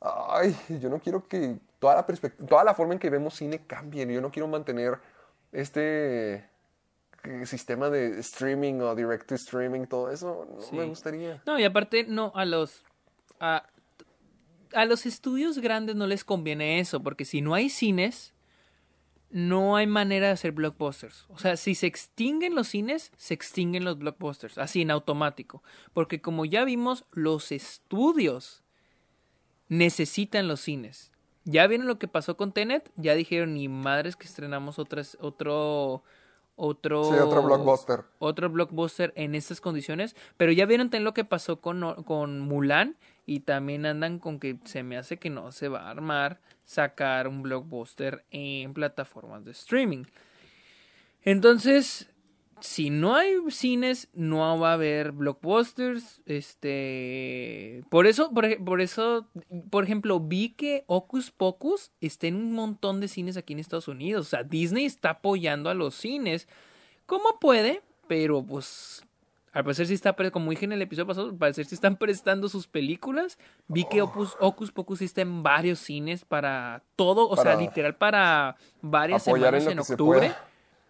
Ay, 0.00 0.56
yo 0.80 0.88
no 0.88 1.00
quiero 1.00 1.26
que 1.28 1.58
toda 1.78 1.94
la 1.94 2.06
perspectiva, 2.06 2.48
toda 2.48 2.64
la 2.64 2.74
forma 2.74 2.94
en 2.94 2.98
que 2.98 3.10
vemos 3.10 3.34
cine 3.34 3.66
cambie. 3.66 4.06
Yo 4.12 4.20
no 4.22 4.30
quiero 4.30 4.48
mantener 4.48 4.98
este 5.52 6.48
sistema 7.46 7.90
de 7.90 8.20
streaming 8.20 8.80
o 8.80 8.94
direct 8.94 9.28
to 9.28 9.34
streaming, 9.34 9.86
todo 9.86 10.10
eso. 10.10 10.46
No 10.48 10.78
me 10.78 10.84
gustaría. 10.84 11.42
No, 11.46 11.58
y 11.58 11.64
aparte, 11.64 12.04
no, 12.04 12.32
a 12.34 12.44
los. 12.44 12.84
A, 13.40 13.66
a 14.72 14.84
los 14.84 15.06
estudios 15.06 15.58
grandes 15.58 15.96
no 15.96 16.06
les 16.06 16.24
conviene 16.24 16.80
eso, 16.80 17.02
porque 17.02 17.24
si 17.24 17.40
no 17.40 17.54
hay 17.54 17.68
cines, 17.68 18.34
no 19.34 19.74
hay 19.74 19.88
manera 19.88 20.28
de 20.28 20.32
hacer 20.32 20.52
blockbusters. 20.52 21.26
O 21.28 21.38
sea, 21.38 21.56
si 21.56 21.74
se 21.74 21.88
extinguen 21.88 22.54
los 22.54 22.68
cines, 22.68 23.10
se 23.16 23.34
extinguen 23.34 23.84
los 23.84 23.98
blockbusters, 23.98 24.58
así 24.58 24.82
en 24.82 24.92
automático. 24.92 25.62
Porque 25.92 26.20
como 26.20 26.44
ya 26.44 26.64
vimos, 26.64 27.04
los 27.10 27.50
estudios 27.50 28.62
necesitan 29.68 30.46
los 30.46 30.60
cines. 30.60 31.10
Ya 31.44 31.66
vieron 31.66 31.88
lo 31.88 31.98
que 31.98 32.06
pasó 32.06 32.36
con 32.36 32.52
Tenet, 32.52 32.92
ya 32.96 33.14
dijeron 33.16 33.54
ni 33.54 33.68
madres 33.68 34.14
que 34.14 34.26
estrenamos 34.26 34.78
otras, 34.78 35.18
otro, 35.20 36.04
otro, 36.56 37.04
Sí, 37.04 37.18
otro 37.18 37.42
blockbuster. 37.42 38.04
otro 38.18 38.48
blockbuster 38.50 39.12
en 39.16 39.34
estas 39.34 39.60
condiciones, 39.60 40.14
pero 40.36 40.52
ya 40.52 40.66
vieron 40.66 40.88
también 40.88 41.04
lo 41.04 41.14
que 41.14 41.24
pasó 41.24 41.60
con, 41.60 42.02
con 42.04 42.40
Mulan 42.40 42.96
y 43.26 43.40
también 43.40 43.86
andan 43.86 44.18
con 44.18 44.38
que 44.38 44.58
se 44.64 44.82
me 44.82 44.96
hace 44.96 45.16
que 45.16 45.30
no 45.30 45.50
se 45.52 45.68
va 45.68 45.82
a 45.82 45.90
armar 45.90 46.40
sacar 46.64 47.28
un 47.28 47.42
blockbuster 47.42 48.24
en 48.30 48.72
plataformas 48.74 49.44
de 49.44 49.50
streaming. 49.50 50.04
Entonces, 51.22 52.08
si 52.64 52.88
no 52.88 53.14
hay 53.14 53.34
cines, 53.50 54.08
no 54.14 54.58
va 54.58 54.70
a 54.70 54.72
haber 54.72 55.12
blockbusters. 55.12 56.22
Este. 56.24 57.84
Por 57.90 58.06
eso, 58.06 58.32
por, 58.32 58.64
por 58.64 58.80
eso, 58.80 59.28
por 59.68 59.84
ejemplo, 59.84 60.18
vi 60.18 60.54
que 60.54 60.82
Ocus 60.86 61.30
Pocus 61.30 61.92
está 62.00 62.26
en 62.26 62.36
un 62.36 62.52
montón 62.52 63.00
de 63.00 63.08
cines 63.08 63.36
aquí 63.36 63.52
en 63.52 63.58
Estados 63.58 63.86
Unidos. 63.86 64.28
O 64.28 64.30
sea, 64.30 64.44
Disney 64.44 64.86
está 64.86 65.10
apoyando 65.10 65.68
a 65.68 65.74
los 65.74 65.94
cines. 65.94 66.48
como 67.04 67.38
puede? 67.38 67.82
Pero 68.08 68.42
pues. 68.42 69.04
Al 69.52 69.62
parecer 69.62 69.86
sí 69.86 69.94
está, 69.94 70.14
como 70.32 70.50
dije 70.50 70.64
en 70.64 70.72
el 70.72 70.82
episodio 70.82 71.06
pasado, 71.06 71.28
al 71.28 71.36
parecer 71.36 71.66
sí 71.66 71.74
están 71.74 71.96
prestando 71.96 72.48
sus 72.48 72.66
películas. 72.66 73.38
Vi 73.68 73.84
que 73.84 74.00
Opus, 74.00 74.36
Ocus 74.40 74.72
Pocus 74.72 75.02
está 75.02 75.20
en 75.20 75.42
varios 75.42 75.80
cines 75.80 76.24
para 76.24 76.82
todo, 76.96 77.28
o 77.28 77.36
sea, 77.36 77.56
literal 77.56 77.94
para 77.94 78.56
varias 78.80 79.28
en 79.28 79.34
semanas 79.34 79.66
en, 79.66 79.84
se 79.84 79.92
octubre. 79.92 80.34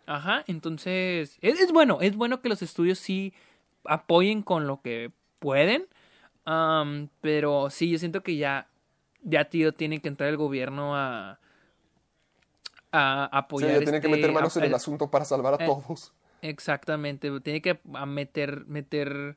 Ajá, 0.07 0.45
entonces 0.47 1.39
es, 1.41 1.61
es 1.61 1.73
bueno, 1.73 1.99
es 2.01 2.15
bueno 2.17 2.41
que 2.43 2.49
los 2.49 2.61
estudios 2.63 2.99
sí 2.99 3.33
apoyen 3.85 4.43
con 4.43 4.67
lo 4.67 4.81
que 4.83 5.13
pueden, 5.39 5.87
pero 7.21 7.71
sí, 7.71 7.91
yo 7.91 7.99
siento 7.99 8.23
que 8.23 8.37
ya, 8.37 8.69
ya 9.23 9.47
tío, 9.47 9.73
tiene 9.73 10.01
que 10.01 10.09
entrar 10.09 10.29
el 10.29 10.37
gobierno 10.37 10.95
a, 10.97 11.39
a 12.93 13.25
Sí, 13.25 13.29
apoyar. 13.33 13.71
ya 13.73 13.79
tienen 13.79 14.01
que 14.01 14.07
este, 14.09 14.09
meter 14.09 14.33
manos 14.33 14.57
a- 14.57 14.61
en 14.61 14.67
el 14.67 14.75
asunto 14.75 15.11
para 15.11 15.25
salvar 15.25 15.55
a 15.55 15.65
eh, 15.65 15.67
todos. 15.67 16.13
Exactamente, 16.43 17.31
tiene 17.41 17.63
que 17.63 17.81
meter, 18.07 18.67
meter, 18.67 19.37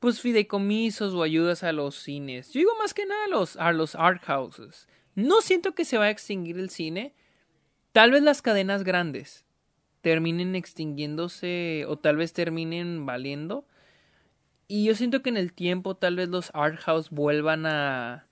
pues 0.00 0.20
fideicomisos 0.20 1.14
o 1.14 1.22
ayudas 1.22 1.62
a 1.62 1.72
los 1.72 1.94
cines. 1.94 2.52
Yo 2.52 2.58
digo 2.58 2.72
más 2.78 2.92
que 2.94 3.06
nada 3.06 3.24
a 3.26 3.28
los, 3.28 3.56
a 3.56 3.70
los 3.72 3.94
art 3.94 4.22
houses. 4.24 4.88
No 5.14 5.40
siento 5.42 5.74
que 5.74 5.84
se 5.84 5.98
vaya 5.98 6.08
a 6.08 6.12
extinguir 6.12 6.58
el 6.58 6.70
cine. 6.70 7.14
Tal 7.92 8.10
vez 8.12 8.22
las 8.22 8.42
cadenas 8.42 8.82
grandes 8.84 9.44
terminen 10.00 10.54
extinguiéndose 10.56 11.84
o 11.88 11.96
tal 11.98 12.16
vez 12.16 12.32
terminen 12.32 13.06
valiendo. 13.06 13.64
Y 14.68 14.84
yo 14.84 14.94
siento 14.94 15.22
que 15.22 15.30
en 15.30 15.36
el 15.36 15.52
tiempo 15.52 15.96
tal 15.96 16.16
vez 16.16 16.28
los 16.28 16.50
art 16.54 16.78
house 16.80 17.10
vuelvan 17.10 17.66
a, 17.66 18.26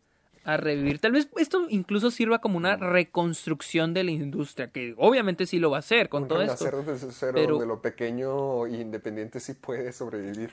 a 0.45 0.57
revivir. 0.57 1.01
Tal 1.01 1.13
vez 1.13 1.29
esto 1.37 1.67
incluso 1.69 2.11
sirva 2.11 2.41
como 2.41 2.57
una 2.57 2.77
reconstrucción 2.77 3.93
de 3.93 4.05
la 4.05 4.13
industria, 4.13 4.71
que 4.71 4.95
obviamente 4.97 5.47
sí 5.47 5.59
lo 5.59 5.71
va 5.71 5.79
a 5.79 5.81
hacer 5.81 6.09
con 6.09 6.23
Un 6.25 6.29
todo 6.29 6.43
esto. 6.43 6.65
desde 6.83 7.11
cero, 7.13 7.33
pero- 7.35 7.53
donde 7.55 7.67
lo 7.67 7.83
pequeño 7.83 8.67
e 8.67 8.77
independiente 8.81 9.41
sí 9.41 9.55
puede 9.55 9.93
sobrevivir. 9.93 10.53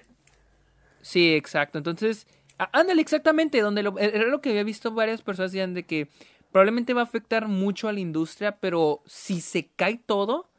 Sí, 1.02 1.36
exacto. 1.36 1.78
Entonces, 1.78 2.26
ándale, 2.58 3.00
exactamente, 3.02 3.62
donde 3.62 3.84
lo, 3.84 4.00
e, 4.00 4.06
era 4.06 4.26
lo 4.26 4.42
que 4.42 4.50
había 4.50 4.64
visto 4.64 4.92
varias 4.92 5.22
personas 5.22 5.52
decían 5.52 5.76
de 5.76 5.84
que 5.84 6.08
probablemente 6.52 6.96
va 6.96 7.02
a 7.02 7.04
afectar 7.04 7.48
mucho 7.48 7.88
a 7.88 7.94
la 7.94 8.00
industria, 8.00 8.58
pero 8.60 9.02
si 9.06 9.40
se 9.40 9.68
cae 9.76 10.02
todo, 10.04 10.50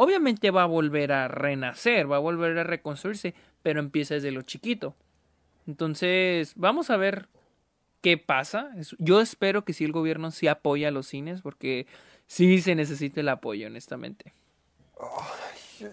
obviamente 0.00 0.50
va 0.50 0.62
a 0.62 0.66
volver 0.66 1.12
a 1.12 1.28
renacer, 1.28 2.10
va 2.10 2.16
a 2.16 2.20
volver 2.20 2.56
a 2.56 2.64
reconstruirse, 2.64 3.34
pero 3.62 3.80
empieza 3.80 4.14
desde 4.14 4.30
lo 4.30 4.40
chiquito. 4.40 4.96
Entonces, 5.66 6.54
vamos 6.56 6.88
a 6.88 6.96
ver 6.96 7.28
qué 8.00 8.16
pasa. 8.16 8.70
Yo 8.98 9.20
espero 9.20 9.62
que 9.62 9.74
sí 9.74 9.84
el 9.84 9.92
gobierno 9.92 10.30
sí 10.30 10.48
apoya 10.48 10.88
a 10.88 10.90
los 10.90 11.06
cines, 11.06 11.42
porque 11.42 11.86
sí 12.26 12.62
se 12.62 12.74
necesita 12.74 13.20
el 13.20 13.28
apoyo, 13.28 13.66
honestamente. 13.66 14.32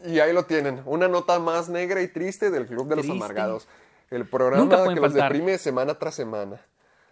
Y 0.05 0.19
ahí 0.19 0.31
lo 0.31 0.45
tienen, 0.45 0.81
una 0.85 1.09
nota 1.09 1.39
más 1.39 1.67
negra 1.67 2.01
y 2.01 2.07
triste 2.07 2.49
del 2.49 2.65
Club 2.65 2.87
de 2.87 2.95
los. 2.95 3.09
Amargados. 3.09 3.67
El 4.09 4.25
programa 4.25 4.63
Nunca 4.63 4.83
que 4.87 5.01
los 5.01 5.11
faltar. 5.11 5.33
deprime 5.33 5.57
semana 5.57 5.95
tras 5.95 6.15
semana. 6.15 6.61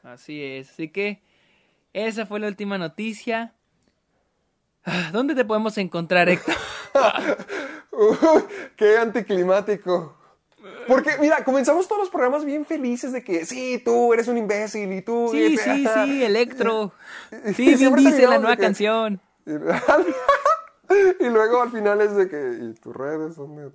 Así 0.02 0.42
es. 0.42 0.70
Así 0.70 0.88
que 0.88 1.22
esa 1.92 2.26
fue 2.26 2.40
la 2.40 2.48
última 2.48 2.78
noticia. 2.78 3.54
Ah, 4.86 5.10
¿Dónde 5.12 5.34
te 5.36 5.44
podemos 5.46 5.78
encontrar, 5.78 6.30
Héctor? 6.30 6.56
¡Qué 8.76 8.98
anticlimático! 8.98 10.16
Porque, 10.88 11.12
mira, 11.20 11.44
comenzamos 11.44 11.88
todos 11.88 12.02
los 12.02 12.10
programas 12.10 12.44
bien 12.46 12.66
felices 12.66 13.12
de 13.12 13.24
que 13.24 13.46
sí, 13.46 13.82
tú 13.84 14.14
eres 14.14 14.28
un 14.28 14.38
imbécil 14.38 14.92
y 14.94 15.02
tú. 15.02 15.30
Sí, 15.32 15.38
y- 15.54 15.58
sí, 15.58 15.88
sí, 16.06 16.24
Electro. 16.24 16.92
Sí, 17.56 17.78
siempre 17.78 18.02
Diesel, 18.02 18.30
la 18.30 18.38
nueva 18.40 18.56
que- 18.56 18.62
canción. 18.64 19.22
y 19.46 21.26
luego 21.30 21.62
al 21.62 21.72
final 21.72 22.02
es 22.02 22.16
de 22.16 22.28
que. 22.30 22.58
¿Y 22.62 22.74
tus 22.80 22.96
redes? 22.96 23.36
¿Dónde, 23.36 23.70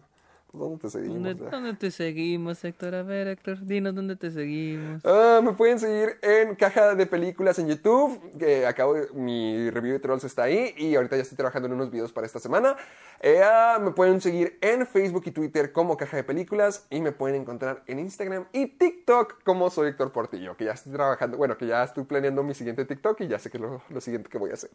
¿dónde 0.52 0.78
te 0.78 0.90
seguimos? 0.90 1.36
¿Dónde, 1.50 1.74
te 1.74 1.90
seguimos, 1.90 2.64
Héctor? 2.64 2.94
A 2.94 3.02
ver, 3.02 3.28
Héctor, 3.28 3.64
dinos 3.64 3.94
dónde 3.94 4.16
te 4.16 4.30
seguimos. 4.30 5.00
Ah, 5.04 5.40
me 5.42 5.52
pueden 5.52 5.78
seguir 5.78 6.18
en 6.22 6.54
Caja 6.56 6.94
de 6.94 7.06
Películas 7.06 7.58
en 7.58 7.68
YouTube, 7.68 8.20
que 8.38 8.66
acabo 8.66 8.94
de- 8.94 9.08
mi 9.12 9.70
review 9.70 9.92
de 9.94 10.00
Trolls 10.00 10.24
está 10.24 10.44
ahí 10.44 10.74
y 10.76 10.94
ahorita 10.96 11.16
ya 11.16 11.22
estoy 11.22 11.36
trabajando 11.36 11.66
en 11.66 11.74
unos 11.74 11.90
videos 11.90 12.12
para 12.12 12.26
esta 12.26 12.38
semana. 12.40 12.76
Eh, 13.20 13.40
ah, 13.44 13.78
me 13.80 13.90
pueden 13.92 14.20
seguir 14.20 14.58
en 14.60 14.86
Facebook 14.86 15.22
y 15.26 15.30
Twitter 15.30 15.72
como 15.72 15.96
Caja 15.96 16.16
de 16.16 16.24
Películas 16.24 16.86
y 16.90 17.00
me 17.00 17.12
pueden 17.12 17.40
encontrar 17.42 17.82
en 17.86 17.98
Instagram 17.98 18.46
y 18.52 18.66
TikTok 18.66 19.42
como 19.44 19.70
soy 19.70 19.88
Héctor 19.90 20.10
Portillo, 20.12 20.56
que 20.56 20.64
ya 20.64 20.72
estoy 20.72 20.92
trabajando, 20.92 21.36
bueno, 21.36 21.56
que 21.58 21.66
ya 21.66 21.84
estoy 21.84 22.04
planeando 22.04 22.42
mi 22.42 22.54
siguiente 22.54 22.84
TikTok 22.84 23.20
y 23.20 23.28
ya 23.28 23.38
sé 23.38 23.50
que 23.50 23.58
es 23.58 23.60
lo, 23.62 23.82
lo 23.88 24.00
siguiente 24.00 24.28
que 24.28 24.38
voy 24.38 24.50
a 24.50 24.54
hacer. 24.54 24.70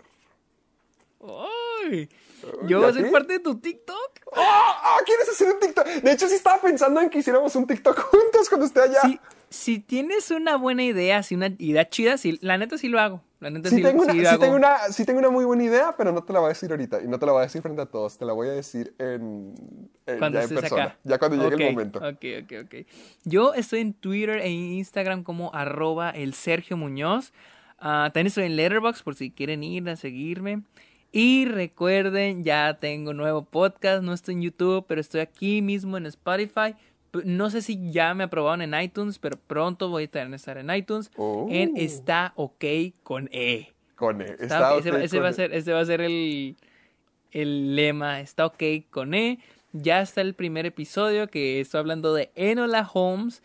¡Ay! 1.22 1.65
¿Y 1.94 2.10
¿Yo 2.68 2.80
voy 2.82 2.90
a 2.90 2.94
ser 2.94 3.12
parte 3.12 3.34
de 3.34 3.40
tu 3.40 3.56
TikTok? 3.60 4.12
¡Oh! 4.28 4.34
¡Ah! 4.38 4.98
¿Quieres 5.06 5.30
hacer 5.30 5.48
un 5.54 5.60
TikTok? 5.60 5.86
De 5.88 6.12
hecho, 6.12 6.28
sí 6.28 6.36
estaba 6.36 6.62
pensando 6.62 7.02
en 7.02 7.10
que 7.10 7.20
hiciéramos 7.20 7.56
un 7.56 7.66
TikTok 7.68 7.98
juntos 8.12 8.50
cuando 8.50 8.66
esté 8.66 8.82
allá. 8.82 9.02
Si, 9.02 9.20
si 9.50 9.80
tienes 9.80 10.30
una 10.32 10.56
buena 10.58 10.84
idea, 10.84 11.24
si 11.24 11.36
una 11.36 11.48
idea 11.58 11.90
chida, 11.90 12.18
sí, 12.18 12.38
la 12.42 12.58
neta 12.58 12.78
sí 12.78 12.88
lo 12.88 13.00
hago. 13.00 13.22
La 13.40 13.50
neta 13.50 13.70
sí, 13.70 13.76
Sí 13.78 13.82
tengo, 13.84 14.02
una, 14.04 14.14
sí 14.14 14.40
tengo 14.40 14.56
una, 14.56 14.78
sí 14.92 15.06
tengo 15.06 15.20
una 15.20 15.30
muy 15.30 15.46
buena 15.46 15.64
idea, 15.64 15.96
pero 15.98 16.12
no 16.12 16.24
te 16.24 16.34
la 16.34 16.40
voy 16.40 16.48
a 16.48 16.50
decir 16.50 16.72
ahorita. 16.72 17.02
Y 17.04 17.08
no 17.08 17.20
te 17.20 17.26
la 17.26 17.32
voy 17.34 17.42
a 17.42 17.44
decir 17.44 17.62
frente 17.62 17.82
a 17.82 17.86
todos. 17.86 18.18
Te 18.18 18.26
la 18.26 18.34
voy 18.34 18.48
a 18.48 18.52
decir 18.52 18.96
en, 18.98 19.54
en- 20.06 20.18
cuando 20.20 20.40
ya 20.40 20.46
en 20.46 20.50
persona. 20.56 20.84
acá. 20.84 20.98
Ya 21.04 21.18
cuando 21.20 21.50
llegue 21.50 21.68
el 21.68 21.74
momento. 21.76 22.00
Ok, 22.00 22.26
ok, 22.44 22.54
ok. 22.66 22.76
Yo 23.24 23.54
estoy 23.54 23.82
en 23.82 23.94
Twitter 23.94 24.38
e 24.40 24.50
Instagram 24.50 25.24
como 25.24 25.54
arroba 25.54 26.10
el 26.12 26.34
Sergio 26.34 26.76
Muñoz. 26.78 27.34
Ah, 27.78 28.06
también 28.14 28.28
estoy 28.28 28.46
en 28.46 28.56
Letterboxd 28.56 29.04
por 29.04 29.16
si 29.16 29.32
quieren 29.32 29.64
ir 29.64 29.88
a 29.90 29.96
seguirme. 29.96 30.64
Y 31.18 31.46
recuerden, 31.46 32.44
ya 32.44 32.78
tengo 32.78 33.14
nuevo 33.14 33.46
podcast. 33.46 34.04
No 34.04 34.12
estoy 34.12 34.36
en 34.36 34.42
YouTube, 34.42 34.84
pero 34.86 35.00
estoy 35.00 35.22
aquí 35.22 35.62
mismo 35.62 35.96
en 35.96 36.08
Spotify. 36.08 36.76
No 37.24 37.50
sé 37.50 37.62
si 37.62 37.90
ya 37.90 38.14
me 38.14 38.26
aprobaron 38.26 38.62
en 38.62 38.78
iTunes, 38.78 39.18
pero 39.18 39.38
pronto 39.38 39.88
voy 39.88 40.10
a 40.14 40.34
estar 40.34 40.58
en 40.58 40.70
iTunes. 40.72 41.10
Oh. 41.16 41.48
En 41.50 41.78
Está 41.78 42.34
OK 42.36 42.66
con 43.02 43.30
E. 43.32 43.72
Con 43.96 44.20
E. 44.20 44.26
Está 44.26 44.44
Está 44.44 44.74
ok, 44.76 44.80
ese, 44.80 45.16
con 45.16 45.24
va 45.24 45.28
a 45.28 45.32
E. 45.32 45.34
ser, 45.34 45.54
ese 45.54 45.72
va 45.72 45.80
a 45.80 45.86
ser 45.86 46.02
el, 46.02 46.58
el 47.32 47.78
lema. 47.78 48.20
Está 48.20 48.46
ok 48.48 48.64
con 48.90 49.14
E. 49.14 49.40
Ya 49.78 50.00
está 50.00 50.22
el 50.22 50.36
primer 50.36 50.66
episodio 50.66 51.28
que 51.28 51.60
estoy 51.60 51.80
hablando 51.80 52.14
de 52.14 52.32
Enola 52.36 52.90
Holmes. 52.94 53.44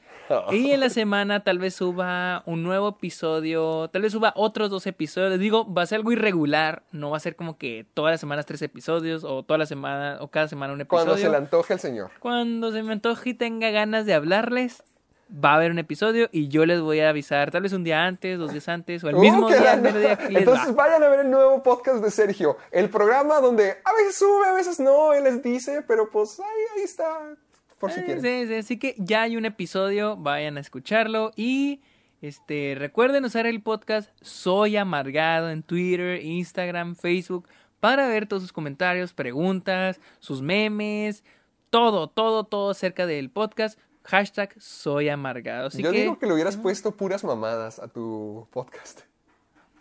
Y 0.53 0.71
en 0.71 0.79
la 0.79 0.89
semana 0.89 1.41
tal 1.41 1.59
vez 1.59 1.75
suba 1.75 2.45
un 2.47 2.63
nuevo 2.63 2.91
episodio, 2.91 3.89
tal 3.89 4.03
vez 4.03 4.13
suba 4.13 4.33
otros 4.37 4.71
dos 4.71 4.87
episodios. 4.87 5.33
Les 5.33 5.41
digo, 5.41 5.67
va 5.75 5.83
a 5.83 5.87
ser 5.87 5.97
algo 5.97 6.13
irregular. 6.13 6.85
No 6.93 7.11
va 7.11 7.17
a 7.17 7.21
ser 7.21 7.35
como 7.35 7.59
que 7.59 7.85
todas 7.95 8.13
las 8.13 8.21
semanas 8.21 8.47
tres 8.47 8.63
episodios 8.63 9.25
o 9.25 9.43
toda 9.43 9.59
la 9.59 9.67
semana 9.67 10.19
o 10.21 10.29
cada 10.29 10.47
semana 10.47 10.73
un 10.73 10.81
episodio. 10.81 11.05
Cuando 11.05 11.21
se 11.21 11.31
le 11.31 11.37
antoje 11.37 11.73
al 11.73 11.81
señor. 11.81 12.11
Cuando 12.21 12.71
se 12.71 12.85
me 12.85 12.93
antoje 12.93 13.31
y 13.31 13.35
tenga 13.35 13.71
ganas 13.71 14.07
de 14.07 14.15
hablarles, 14.15 14.85
va 15.33 15.53
a 15.53 15.57
haber 15.57 15.71
un 15.71 15.79
episodio 15.79 16.29
y 16.33 16.49
yo 16.49 16.67
les 16.67 16.81
voy 16.81 17.01
a 17.01 17.11
avisar, 17.11 17.51
tal 17.51 17.63
vez 17.63 17.73
un 17.73 17.85
día 17.85 18.05
antes, 18.05 18.39
dos 18.39 18.53
días 18.53 18.69
antes, 18.69 19.05
o 19.05 19.09
el 19.09 19.15
Uh, 19.17 19.21
mismo 19.21 19.49
día, 19.49 19.75
el 19.75 19.83
día 19.83 20.17
que 20.17 20.29
les 20.31 20.39
Entonces 20.43 20.69
va. 20.71 20.85
vayan 20.87 21.03
a 21.03 21.09
ver 21.09 21.21
el 21.21 21.31
nuevo 21.31 21.63
podcast 21.63 22.03
de 22.03 22.11
Sergio. 22.11 22.57
El 22.73 22.89
programa 22.91 23.41
donde 23.41 23.77
a 23.85 23.93
veces 23.95 24.17
sube, 24.17 24.47
a 24.47 24.53
veces 24.53 24.81
no, 24.81 25.13
él 25.13 25.25
les 25.25 25.43
dice, 25.43 25.83
pero 25.87 26.11
pues 26.11 26.41
ahí, 26.41 26.47
ahí 26.77 26.83
está. 26.83 27.35
Por 27.79 27.93
si 27.93 28.01
Eh, 28.01 28.05
quieren. 28.05 28.23
sí, 28.23 28.47
sí, 28.49 28.55
así 28.55 28.79
que 28.79 28.95
ya 28.99 29.23
hay 29.23 29.37
un 29.37 29.45
episodio, 29.45 30.17
vayan 30.17 30.57
a 30.57 30.61
escucharlo 30.61 31.33
y 31.37 31.81
este 32.21 32.75
recuerden 32.79 33.25
usar 33.25 33.47
el 33.47 33.63
podcast 33.63 34.11
Soy 34.21 34.77
Amargado 34.77 35.49
en 35.51 35.63
Twitter, 35.63 36.23
Instagram, 36.23 36.95
Facebook 36.97 37.49
para 37.81 38.07
ver 38.09 38.27
todos 38.27 38.43
sus 38.43 38.53
comentarios, 38.53 39.15
preguntas, 39.15 39.99
sus 40.19 40.43
memes, 40.43 41.25
todo, 41.71 42.09
todo, 42.11 42.45
todo 42.45 42.71
acerca 42.73 43.07
del 43.07 43.31
podcast. 43.31 43.79
Hashtag 44.05 44.55
Soy 44.61 45.09
Amargado. 45.09 45.69
Así 45.69 45.83
Yo 45.83 45.91
que 45.93 46.01
digo 46.01 46.19
que 46.19 46.27
le 46.27 46.33
hubieras 46.35 46.57
puesto 46.57 46.93
puras 46.93 47.23
mamadas 47.25 47.79
a 47.79 47.89
tu 47.89 48.47
podcast. 48.51 49.01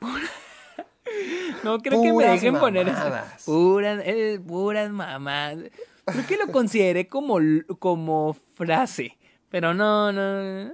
no 1.64 1.80
creo 1.80 2.02
que 2.02 2.14
me 2.14 2.26
dejen 2.26 2.58
poner 2.60 2.88
eso. 2.88 2.98
mamadas. 2.98 3.44
Puras, 3.46 4.02
eh, 4.06 4.40
puras 4.46 4.92
mamás. 4.92 5.58
Creo 6.06 6.28
que 6.28 6.38
lo 6.38 6.48
consideré 6.52 7.08
como, 7.08 7.38
como 7.80 8.36
frase. 8.56 9.18
Pero 9.50 9.74
no, 9.74 10.12
no. 10.12 10.22
eh, 10.42 10.72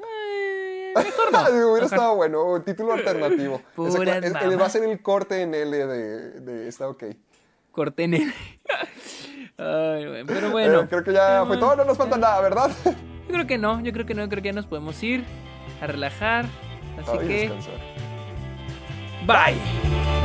mejor 0.95 1.31
no. 1.31 1.39
Hubiera 1.49 1.65
Mejor- 1.65 1.83
estado 1.83 2.15
bueno, 2.15 2.61
título 2.61 2.93
alternativo. 2.93 3.61
Puras 3.75 3.95
Ese- 3.95 4.27
es- 4.27 4.33
mamadas. 4.33 4.61
va 4.61 4.65
a 4.65 4.69
ser 4.69 4.83
el 4.83 5.01
corte 5.01 5.41
en 5.41 5.53
L 5.53 5.77
de, 5.87 6.31
de 6.41 6.67
está 6.67 6.87
ok. 6.89 7.03
Corté 7.71 8.03
en 8.03 8.13
el. 8.15 8.33
Ay, 9.57 10.05
bueno, 10.07 10.23
pero 10.27 10.51
bueno. 10.51 10.81
Eh, 10.81 10.87
creo 10.89 11.03
que 11.03 11.13
ya 11.13 11.41
Eh, 11.41 11.45
fue 11.45 11.57
todo, 11.57 11.75
no 11.75 11.85
nos 11.85 11.97
falta 11.97 12.17
nada, 12.17 12.41
¿verdad? 12.41 12.71
Yo 13.27 13.33
creo 13.33 13.47
que 13.47 13.57
no, 13.57 13.81
yo 13.81 13.91
creo 13.91 14.05
que 14.05 14.13
no, 14.13 14.27
creo 14.29 14.41
que 14.41 14.49
ya 14.49 14.53
nos 14.53 14.65
podemos 14.65 15.01
ir 15.03 15.23
a 15.81 15.87
relajar. 15.87 16.45
Así 17.01 17.11
Ay, 17.19 17.27
que, 17.27 17.33
descansar. 17.49 17.73
bye. 19.25 20.24